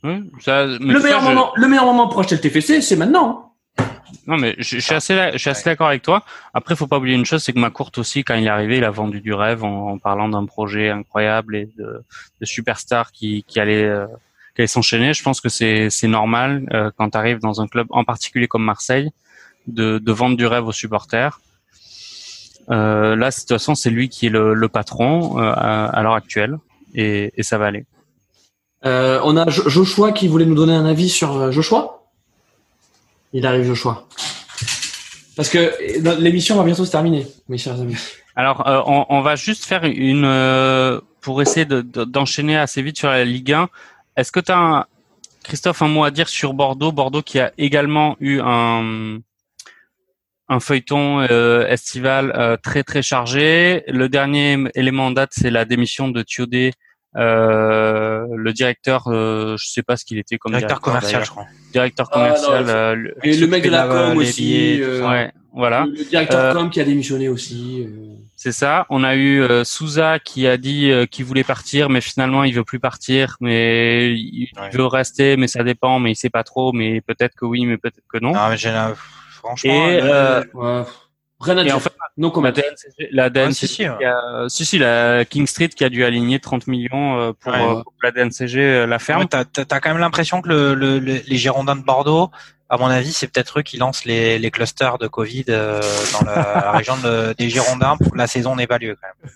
Oui, 0.04 0.30
ça, 0.42 0.66
le, 0.66 0.80
meilleur 0.80 1.22
ça, 1.22 1.30
moment, 1.30 1.52
je... 1.56 1.62
le 1.62 1.68
meilleur 1.68 1.86
moment 1.86 2.08
pour 2.08 2.20
acheter 2.20 2.36
le 2.36 2.42
TFC, 2.42 2.82
c'est 2.82 2.96
maintenant. 2.96 3.30
Hein. 3.30 3.48
Non, 4.26 4.38
mais 4.38 4.56
je, 4.58 4.78
je 4.78 4.80
suis 4.80 4.94
assez, 4.94 5.16
je 5.34 5.38
suis 5.38 5.50
assez 5.50 5.64
d'accord 5.64 5.88
avec 5.88 6.02
toi. 6.02 6.24
Après, 6.54 6.76
faut 6.76 6.88
pas 6.88 6.98
oublier 6.98 7.16
une 7.16 7.26
chose, 7.26 7.44
c'est 7.44 7.54
que 7.54 7.60
McCourt 7.60 7.92
aussi, 7.98 8.24
quand 8.24 8.36
il 8.36 8.46
est 8.46 8.50
arrivé, 8.50 8.78
il 8.78 8.84
a 8.84 8.90
vendu 8.90 9.22
du 9.22 9.34
rêve 9.34 9.64
en, 9.64 9.92
en 9.92 9.98
parlant 9.98 10.30
d'un 10.30 10.46
projet 10.46 10.90
incroyable 10.90 11.56
et 11.56 11.70
de, 11.78 12.04
de 12.42 12.46
superstars 12.46 13.12
qui, 13.12 13.44
qui 13.48 13.60
allait, 13.60 13.84
euh, 13.84 14.06
qui 14.56 14.62
allait 14.62 14.68
s'enchaîner. 14.68 15.14
Je 15.14 15.24
pense 15.24 15.42
que 15.42 15.50
c'est, 15.50 15.90
c'est 15.90 16.08
normal 16.08 16.68
euh, 16.74 16.92
quand 16.98 17.12
tu 17.12 17.18
arrives 17.18 17.40
dans 17.40 17.62
un 17.62 17.68
club, 17.68 17.88
en 17.90 18.04
particulier 18.04 18.48
comme 18.48 18.64
Marseille, 18.64 19.12
de, 19.68 19.98
de 19.98 20.12
vendre 20.12 20.38
du 20.38 20.46
rêve 20.46 20.66
aux 20.66 20.74
supporters. 20.74 21.40
Euh, 22.70 23.16
là, 23.16 23.30
de 23.30 23.36
toute 23.36 23.50
façon, 23.50 23.76
c'est 23.76 23.90
lui 23.90 24.10
qui 24.10 24.28
est 24.28 24.30
le, 24.30 24.54
le 24.54 24.68
patron 24.68 25.40
euh, 25.40 25.52
à, 25.56 25.86
à 25.86 26.04
l'heure 26.04 26.16
actuelle, 26.16 26.58
et, 26.94 27.32
et, 27.36 27.44
ça 27.44 27.58
va 27.58 27.68
aller. 27.68 27.86
Euh, 28.86 29.20
on 29.24 29.38
a 29.38 29.50
Joshua 29.50 30.12
qui 30.12 30.28
voulait 30.28 30.46
nous 30.46 30.56
donner 30.56 30.74
un 30.74 30.86
avis 30.86 31.10
sur 31.10 31.36
euh, 31.36 31.52
Joshua? 31.52 32.04
Il 33.34 33.46
arrive 33.46 33.66
Joshua. 33.66 34.08
Parce 35.36 35.50
que 35.50 35.72
l'émission 36.20 36.56
va 36.56 36.64
bientôt 36.64 36.84
se 36.84 36.92
terminer, 36.92 37.28
mes 37.48 37.58
chers 37.58 37.80
amis. 37.80 37.96
Alors, 38.36 38.68
euh, 38.68 38.82
on, 38.86 39.06
on, 39.10 39.22
va 39.22 39.36
juste 39.36 39.66
faire 39.66 39.84
une 39.84 40.26
euh, 40.26 41.00
pour 41.22 41.42
essayer 41.42 41.66
d'enchaîner 41.66 42.54
de, 42.54 42.60
assez 42.60 42.82
vite 42.82 42.98
sur 42.98 43.10
la 43.10 43.24
Ligue 43.24 43.54
1. 43.54 43.70
Est-ce 44.16 44.32
que 44.32 44.40
tu 44.40 44.52
as, 44.52 44.58
un, 44.58 44.86
Christophe, 45.44 45.82
un 45.82 45.88
mot 45.88 46.04
à 46.04 46.12
dire 46.12 46.28
sur 46.30 46.54
Bordeaux? 46.54 46.92
Bordeaux 46.92 47.22
qui 47.22 47.40
a 47.40 47.52
également 47.58 48.16
eu 48.20 48.40
un, 48.44 49.20
un 50.50 50.60
feuilleton 50.60 51.26
euh, 51.30 51.68
estival 51.68 52.32
euh, 52.36 52.58
très 52.58 52.84
très 52.84 53.02
chargé. 53.02 53.84
Le 53.88 54.10
dernier 54.10 54.58
élément 54.76 55.08
en 55.08 55.12
date, 55.12 55.32
c'est 55.34 55.52
la 55.52 55.66
démission 55.66 56.08
de 56.08 56.22
Thiodé, 56.22 56.74
euh, 57.16 58.26
le 58.36 58.54
directeur, 58.54 59.08
euh, 59.08 59.56
je 59.60 59.68
sais 59.68 59.84
pas 59.84 59.98
ce 59.98 60.06
qu'il 60.06 60.18
était 60.18 60.38
comme 60.38 60.52
directeur, 60.52 60.80
directeur 60.80 60.94
commercial, 60.94 61.26
je 61.26 61.30
crois. 61.30 61.46
Directeur 61.72 62.10
commercial. 62.10 62.70
Ah, 62.70 62.96
non, 62.96 63.12
et 63.24 63.38
le 63.38 63.48
mec 63.48 63.64
de 63.64 63.70
la 63.70 63.88
com 63.88 64.18
aussi. 64.18 64.82
ouais, 64.82 65.32
voilà. 65.54 65.86
Le 65.86 66.04
directeur 66.04 66.54
com 66.54 66.70
qui 66.70 66.80
a 66.80 66.84
démissionné 66.84 67.28
aussi. 67.30 67.88
C'est 68.38 68.52
ça. 68.52 68.86
On 68.92 69.04
a 69.04 69.16
eu 69.16 69.42
euh, 69.42 69.64
Souza 69.64 70.20
qui 70.20 70.46
a 70.46 70.58
dit 70.58 70.92
euh, 70.92 71.08
qu'il 71.08 71.26
voulait 71.26 71.44
partir, 71.44 71.90
mais 71.90 72.02
finalement 72.02 72.44
il 72.44 72.54
veut 72.54 72.64
plus 72.64 72.80
partir, 72.80 73.36
mais 73.42 74.14
il 74.14 74.52
ouais. 74.56 74.70
veut 74.70 74.86
rester, 74.86 75.38
mais 75.38 75.48
ça 75.48 75.64
dépend, 75.64 75.98
mais 75.98 76.12
il 76.12 76.16
sait 76.16 76.30
pas 76.30 76.44
trop, 76.44 76.72
mais 76.72 77.02
peut-être 77.02 77.34
que 77.36 77.46
oui, 77.46 77.66
mais 77.66 77.78
peut-être 77.78 78.00
que 78.08 78.20
non. 78.20 78.34
Non, 78.34 78.50
mais 78.50 78.58
j'ai 78.58 78.70
franchement. 79.48 79.90
Et, 79.90 80.00
euh, 80.02 80.44
ouais. 80.54 80.84
Rien 81.40 81.58
à 81.58 81.64
dire. 81.64 81.76
En 81.76 81.80
fait, 81.80 81.94
non 82.18 82.34
la 82.42 82.52
DNCG, 82.52 83.10
la 83.12 83.30
DNCG 83.30 83.54
si, 83.54 83.68
si, 83.68 83.86
a, 83.86 84.46
si, 84.48 84.66
si, 84.66 84.78
la 84.80 85.24
King 85.24 85.46
Street 85.46 85.70
qui 85.70 85.84
a 85.84 85.90
dû 85.90 86.04
aligner 86.04 86.40
30 86.40 86.66
millions 86.66 87.34
pour, 87.40 87.54
ouais. 87.54 87.84
pour 87.84 87.94
la 88.02 88.12
DNCG 88.12 88.88
la 88.88 88.98
ferme. 88.98 89.22
Ouais, 89.22 89.28
t'as, 89.28 89.46
t'as 89.46 89.80
quand 89.80 89.90
même 89.90 90.00
l'impression 90.00 90.42
que 90.42 90.50
le, 90.50 90.74
le, 90.74 90.98
le, 90.98 91.22
les 91.26 91.38
Girondins 91.38 91.76
de 91.76 91.84
Bordeaux, 91.84 92.32
à 92.70 92.78
mon 92.78 92.88
avis, 92.88 93.14
c'est 93.14 93.28
peut-être 93.28 93.60
eux 93.60 93.62
qui 93.62 93.78
lancent 93.78 94.06
les, 94.06 94.40
les 94.40 94.52
clusters 94.52 94.98
de 94.98 95.08
Covid 95.08 95.46
euh, 95.50 95.82
dans 96.14 96.26
la, 96.26 96.36
la 96.66 96.72
région 96.72 96.98
de, 96.98 97.34
des 97.38 97.50
Girondins 97.50 97.98
pour 97.98 98.12
que 98.12 98.18
la 98.18 98.28
saison 98.28 98.56
n'ait 98.56 98.68
pas 98.68 98.78
lieu 98.78 98.98
quand 99.02 99.08
même. 99.08 99.32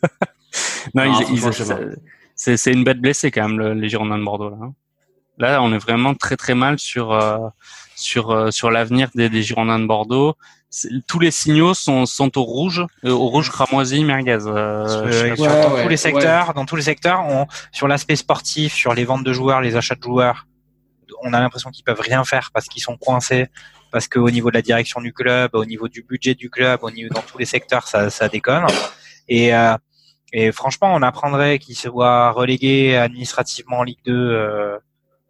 non, 0.96 1.14
non, 1.14 1.26
ils, 1.30 1.36
ils, 1.36 1.94
c'est, 2.36 2.58
c'est 2.58 2.74
une 2.74 2.84
bête 2.84 3.00
blessée 3.00 3.32
quand 3.32 3.48
même 3.48 3.60
le, 3.60 3.74
les 3.74 3.88
Girondins 3.88 4.18
de 4.18 4.24
Bordeaux 4.24 4.50
là. 4.50 4.58
Hein. 4.62 4.74
Là, 5.38 5.62
on 5.64 5.74
est 5.74 5.78
vraiment 5.78 6.14
très 6.14 6.36
très 6.36 6.54
mal 6.54 6.78
sur 6.78 7.14
euh, 7.14 7.38
sur 8.02 8.32
euh, 8.32 8.52
sur 8.52 8.72
l'avenir 8.72 9.10
des, 9.16 9.30
des 9.30 9.44
Girondins 9.44 9.80
de 9.80 9.86
Bordeaux. 9.86 10.36
Tous 11.08 11.20
les 11.20 11.32
signaux 11.32 11.74
sont 11.74 12.06
sont 12.06 12.38
au 12.38 12.44
rouge, 12.44 12.86
euh, 13.04 13.12
au 13.12 13.28
rouge 13.28 13.50
cramoisi 13.50 14.04
merguez. 14.04 14.38
Ouais, 14.46 15.36
dans 15.36 15.74
ouais, 15.74 15.84
tous 15.84 15.90
les 15.90 15.98
secteurs, 15.98 16.54
dans 16.54 16.66
tous 16.66 16.78
les 16.78 16.82
secteurs, 16.82 17.26
on, 17.28 17.46
sur 17.72 17.88
l'aspect 17.88 18.16
sportif, 18.16 18.74
sur 18.74 18.94
les 18.94 19.04
ventes 19.04 19.24
de 19.24 19.34
joueurs, 19.34 19.62
les 19.62 19.76
achats 19.76 19.96
de 19.96 20.04
joueurs, 20.04 20.48
on 21.24 21.34
a 21.34 21.40
l'impression 21.40 21.70
qu'ils 21.72 21.84
peuvent 21.84 22.00
rien 22.00 22.24
faire 22.24 22.52
parce 22.54 22.68
qu'ils 22.68 22.82
sont 22.82 22.98
coincés, 22.98 23.48
parce 23.92 24.08
qu'au 24.08 24.32
niveau 24.32 24.50
de 24.50 24.56
la 24.56 24.62
direction 24.62 25.02
du 25.02 25.14
club, 25.14 25.52
au 25.54 25.66
niveau 25.66 25.88
du 25.88 26.04
budget 26.04 26.36
du 26.36 26.50
club, 26.50 26.80
au 26.84 26.92
niveau 26.92 27.14
dans 27.14 27.22
tous 27.22 27.38
les 27.38 27.46
secteurs, 27.46 27.88
ça, 27.88 28.10
ça 28.10 28.30
déconne. 28.30 28.66
Et, 29.28 29.54
euh, 29.54 29.76
et 30.34 30.52
franchement, 30.52 30.94
on 30.94 31.02
apprendrait 31.02 31.60
qu'ils 31.60 31.76
soient 31.76 32.32
relégués 32.32 32.96
administrativement 32.96 33.80
en 33.80 33.84
Ligue 33.84 34.00
2 34.06 34.80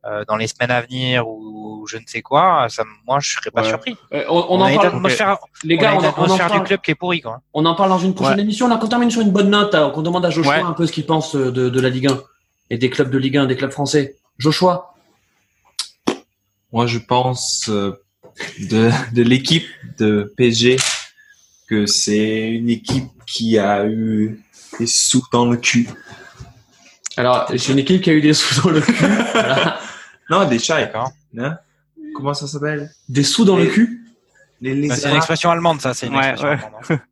euh, 0.06 0.10
euh, 0.10 0.24
dans 0.28 0.36
les 0.36 0.48
semaines 0.48 0.72
à 0.72 0.82
venir 0.82 1.28
ou 1.28 1.86
je 1.88 1.98
ne 1.98 2.04
sais 2.06 2.22
quoi. 2.22 2.68
Ça, 2.70 2.84
moi, 3.08 3.20
je 3.20 3.34
serais 3.34 3.52
pas 3.52 3.64
ouais. 3.64 3.70
surpris. 3.70 3.96
on, 4.12 4.18
on, 4.28 4.46
on, 4.50 4.62
en 4.62 4.76
parle. 4.76 5.06
Okay. 5.06 5.38
Les 5.64 5.78
gars, 5.78 5.96
on, 5.96 6.24
on, 6.24 6.30
en 6.30 6.38
parle 6.38 6.60
du 6.60 6.64
club 6.66 6.82
qui 6.82 6.92
est 6.92 6.96
pourri. 6.96 7.22
Quoi. 7.22 7.42
On 7.54 7.66
en 7.66 7.76
parle 7.76 7.90
dans 7.90 8.00
une 8.00 8.14
prochaine 8.14 8.36
ouais. 8.36 8.42
émission. 8.42 8.68
On 8.68 8.72
a 8.72 8.78
qu'on 8.78 8.88
termine 8.88 9.12
sur 9.12 9.22
une 9.22 9.32
bonne 9.32 9.50
note. 9.50 9.76
Hein, 9.76 9.92
qu'on 9.94 10.02
demande 10.02 10.26
à 10.26 10.30
Joshua 10.30 10.56
ouais. 10.56 10.62
un 10.62 10.74
peu 10.74 10.88
ce 10.88 10.92
qu'il 10.92 11.06
pense 11.06 11.36
de, 11.36 11.70
de 11.70 11.82
la 11.82 11.90
Ligue 11.90 12.08
1 12.08 12.22
et 12.72 12.78
des 12.78 12.90
clubs 12.90 13.12
de 13.12 13.18
Ligue 13.18 13.38
1, 13.38 13.46
des 13.46 13.56
clubs 13.56 13.72
français. 13.72 14.16
Joshua. 14.38 14.96
Moi, 16.72 16.88
je 16.88 17.00
pense 17.00 17.68
euh, 17.68 18.02
de, 18.70 18.90
de 19.14 19.22
l'équipe 19.22 19.68
de 20.00 20.34
PSG 20.38 20.78
que 21.68 21.86
c'est 21.86 22.50
une 22.50 22.70
équipe 22.70 23.10
qui 23.28 23.58
a 23.58 23.86
eu 23.86 24.42
des 24.80 24.88
sous 24.88 25.24
dans 25.34 25.46
le 25.46 25.58
cul. 25.58 25.90
Alors, 27.18 27.46
c'est 27.50 27.74
une 27.74 27.80
équipe 27.80 28.02
qui 28.02 28.10
a 28.10 28.14
eu 28.14 28.22
des 28.22 28.34
sous 28.34 28.62
dans 28.62 28.70
le 28.70 28.80
cul. 28.80 28.94
voilà. 29.34 29.81
Non, 30.32 30.46
des 30.46 30.58
chats. 30.60 30.80
Hein 31.38 31.58
Comment 32.16 32.34
ça 32.34 32.48
s'appelle? 32.48 32.90
Des 33.10 33.24
sous 33.24 33.46
dans 33.46 33.58
les, 33.58 33.66
le 33.66 33.72
cul? 33.72 34.02
Les, 34.62 34.74
les 34.76 34.88
bah, 34.88 34.96
C'est 34.96 35.10
une 35.10 35.18
expression 35.18 35.52
allemande, 35.52 35.82
ça. 35.82 35.94
C'est 35.94 36.08
une 36.08 36.16
ouais, 36.16 36.30
expression 36.32 36.48
ouais. 36.50 36.64
allemande. 36.90 37.02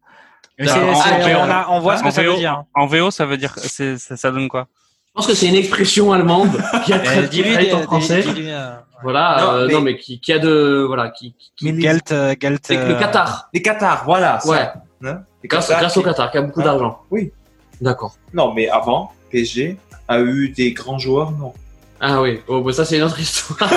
En, 0.62 0.66
en, 0.66 1.48
on, 1.48 1.50
a, 1.50 1.68
on 1.70 1.80
voit 1.80 1.96
ce 1.96 2.04
que 2.04 2.12
ça 2.12 2.22
VO, 2.22 2.32
veut 2.34 2.38
dire. 2.38 2.64
En 2.76 2.86
VO, 2.86 3.12
ça 3.12 3.26
veut 3.26 3.38
dire, 3.38 3.54
ça, 3.58 3.98
ça 3.98 4.30
donne 4.30 4.50
quoi? 4.50 4.68
Je 5.08 5.12
pense 5.14 5.28
que 5.28 5.34
c'est 5.34 5.48
une 5.48 5.56
expression 5.56 6.12
allemande 6.12 6.52
qui 6.84 6.92
a 6.92 7.00
traduit 7.00 7.72
en 7.74 7.84
français. 7.84 8.24
Dis, 8.24 8.50
Voilà, 9.02 9.38
Non, 9.40 9.52
euh, 9.54 9.68
mais- 9.68 9.74
non 9.74 9.80
mais 9.82 9.98
qui, 9.98 10.20
qui 10.20 10.34
a 10.34 10.40
de 10.40 10.84
voilà, 10.86 11.12
qui, 11.12 11.34
qui- 11.40 11.52
qui- 11.56 11.66
Mais 11.66 11.72
les- 11.72 11.82
Gelt, 11.82 12.12
euh, 12.12 12.26
avec 12.26 12.44
le 12.44 12.58
euh, 12.72 13.00
Qatar. 13.00 13.50
Les 13.54 13.62
Qatar, 13.62 14.04
voilà. 14.04 14.42
ça, 14.42 14.50
Ouais. 14.50 15.08
hein. 15.10 15.22
Les 15.42 15.48
Grâce, 15.48 15.68
Qatar 15.68 15.80
grâce 15.80 15.96
au 15.96 16.02
Qatar, 16.02 16.30
qui 16.30 16.38
a 16.38 16.42
beaucoup 16.42 16.60
Ah, 16.60 16.66
d'argent. 16.66 17.04
oui. 17.10 17.32
D'accord. 17.80 18.16
Non, 18.34 18.54
mais 18.54 18.68
avant, 18.68 19.14
PSG 19.32 19.78
a 20.10 20.20
eu 20.20 20.50
des 20.50 20.74
grands 20.74 21.00
joueurs, 21.00 21.32
non. 21.32 21.54
Ah 22.02 22.22
oui, 22.22 22.42
oh, 22.48 22.62
bah 22.62 22.72
ça 22.74 22.86
c'est 22.86 22.98
une 22.98 23.04
autre 23.04 23.20
histoire. 23.20 23.70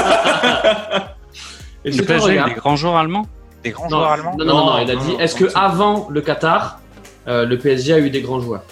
Et 1.84 1.90
Le 1.90 2.04
PSG, 2.04 2.40
des 2.44 2.54
grands 2.54 2.76
joueurs 2.76 2.96
allemands? 2.96 3.26
Des 3.64 3.70
grands 3.70 3.84
Non, 3.88 3.98
joueurs 3.98 4.12
allemands? 4.12 4.36
Non, 4.38 4.44
non, 4.44 4.54
non, 4.56 4.66
Non, 4.66 4.78
il 4.78 4.90
a 4.90 4.94
non, 4.94 5.00
dit 5.00 5.12
est-ce 5.18 5.34
que 5.34 5.46
avant 5.56 6.06
le 6.10 6.20
Qatar, 6.20 6.78
euh, 7.26 7.44
le 7.44 7.58
PSG 7.58 7.92
a 7.94 7.98
eu 7.98 8.10
des 8.10 8.20
grands 8.20 8.40
joueurs? 8.40 8.62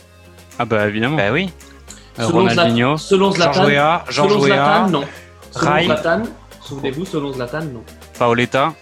Ah 0.58 0.64
bah 0.64 0.86
évidemment. 0.86 1.16
Bah 1.16 1.32
oui. 1.32 1.50
Euh, 2.18 2.26
Selon 2.26 2.38
Ronaldinho. 2.40 2.96
Zlatan, 2.96 2.96
selon 2.98 3.30
Jean 3.30 3.36
Zlatan, 3.36 3.62
Jouéa, 3.64 4.04
Jean 4.08 4.28
selon 4.28 4.38
Jouéa, 4.40 4.54
Zlatan, 4.54 4.90
non. 4.90 5.04
Selon. 5.50 5.82
Zlatan, 5.84 6.22
souvenez-vous, 6.62 7.04
selon 7.06 7.32
Zlatan, 7.32 7.60
non. 7.62 7.82
Paoletta. 8.18 8.72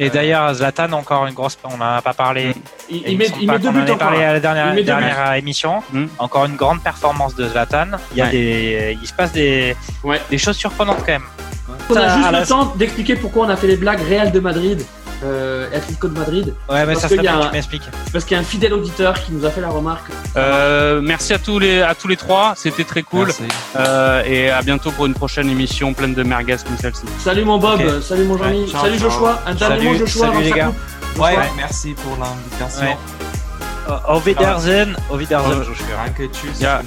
Et 0.00 0.10
d'ailleurs, 0.10 0.54
Zlatan, 0.54 0.92
encore 0.92 1.26
une 1.26 1.34
grosse, 1.34 1.58
on 1.64 1.76
n'en 1.76 1.96
a 1.96 2.02
pas 2.02 2.14
parlé. 2.14 2.54
Il, 2.88 2.96
Il, 2.98 3.02
il 3.08 3.12
me 3.14 3.18
met, 3.18 3.30
il 3.40 3.46
pas 3.46 3.52
met 3.54 3.58
deux 3.58 3.70
buts 3.72 3.90
en 3.90 3.96
parlé 3.96 4.22
à 4.22 4.32
la 4.34 4.40
dernière, 4.40 5.34
émission. 5.34 5.82
Mm. 5.92 6.04
Encore 6.18 6.44
une 6.44 6.54
grande 6.56 6.80
performance 6.82 7.34
de 7.34 7.48
Zlatan. 7.48 7.86
Il 8.12 8.18
y 8.18 8.22
a 8.22 8.26
Ouais. 8.26 8.30
des, 8.30 8.98
il 9.02 9.06
se 9.08 9.12
passe 9.12 9.32
des, 9.32 9.74
Ouais. 10.04 10.20
des 10.30 10.38
choses 10.38 10.56
surprenantes 10.56 10.98
quand 10.98 11.12
même. 11.12 11.24
On 11.90 11.96
a 11.96 12.16
juste 12.16 12.32
le 12.32 12.46
temps 12.46 12.72
d'expliquer 12.76 13.16
pourquoi 13.16 13.46
on 13.46 13.48
a 13.48 13.56
fait 13.56 13.66
les 13.66 13.76
blagues 13.76 14.00
Real 14.08 14.30
de 14.30 14.40
Madrid, 14.40 14.84
euh, 15.24 15.66
Atlético 15.74 16.08
de 16.08 16.18
Madrid. 16.18 16.54
Ouais, 16.68 16.86
mais 16.86 16.92
Parce 16.94 17.00
ça 17.02 17.08
serait 17.08 17.20
bien 17.20 17.40
un- 17.40 17.50
tu. 17.50 17.80
Parce 18.12 18.24
qu'il 18.24 18.34
y 18.36 18.38
a 18.38 18.40
un 18.40 18.44
fidèle 18.44 18.72
auditeur 18.72 19.14
qui 19.22 19.32
nous 19.32 19.44
a 19.44 19.50
fait 19.50 19.60
la 19.60 19.68
remarque. 19.68 20.06
Euh, 20.36 21.00
merci 21.02 21.32
à 21.34 21.38
tous 21.38 21.58
les 21.58 21.82
à 21.82 21.94
tous 21.94 22.08
les 22.08 22.16
trois, 22.16 22.54
c'était 22.56 22.84
très 22.84 23.02
cool. 23.02 23.26
Merci. 23.26 23.42
Euh, 23.76 24.22
et 24.24 24.50
à 24.50 24.62
bientôt 24.62 24.90
pour 24.90 25.06
une 25.06 25.14
prochaine 25.14 25.48
émission 25.50 25.92
pleine 25.94 26.14
de 26.14 26.22
merguez 26.22 26.56
comme 26.66 26.76
celle-ci. 26.78 27.02
Salut 27.18 27.44
mon 27.44 27.58
Bob, 27.58 28.00
salut 28.00 28.24
mon 28.24 28.36
Jean-Mi, 28.38 28.62
Ouais, 28.64 28.70
salut 28.70 28.98
ciao. 28.98 29.10
Joshua. 29.10 29.42
Un 29.46 29.54
dernier 29.54 29.84
mot 29.84 29.94
Joshua 29.98 30.26
salut 30.28 30.42
les 30.42 30.50
gars. 30.50 30.72
Ouais, 31.18 31.36
merci 31.56 31.94
pour 31.94 32.16
l'invitation. 32.18 32.86
Ouais. 32.86 32.96
Au 34.08 34.20
Wiedersehen, 34.20 34.94
au 35.10 35.16
Wiedersehen, 35.16 35.62
Joshua. 35.64 35.86
Danke, 36.06 36.30
tschüss. 36.30 36.60
Ja. 36.60 36.82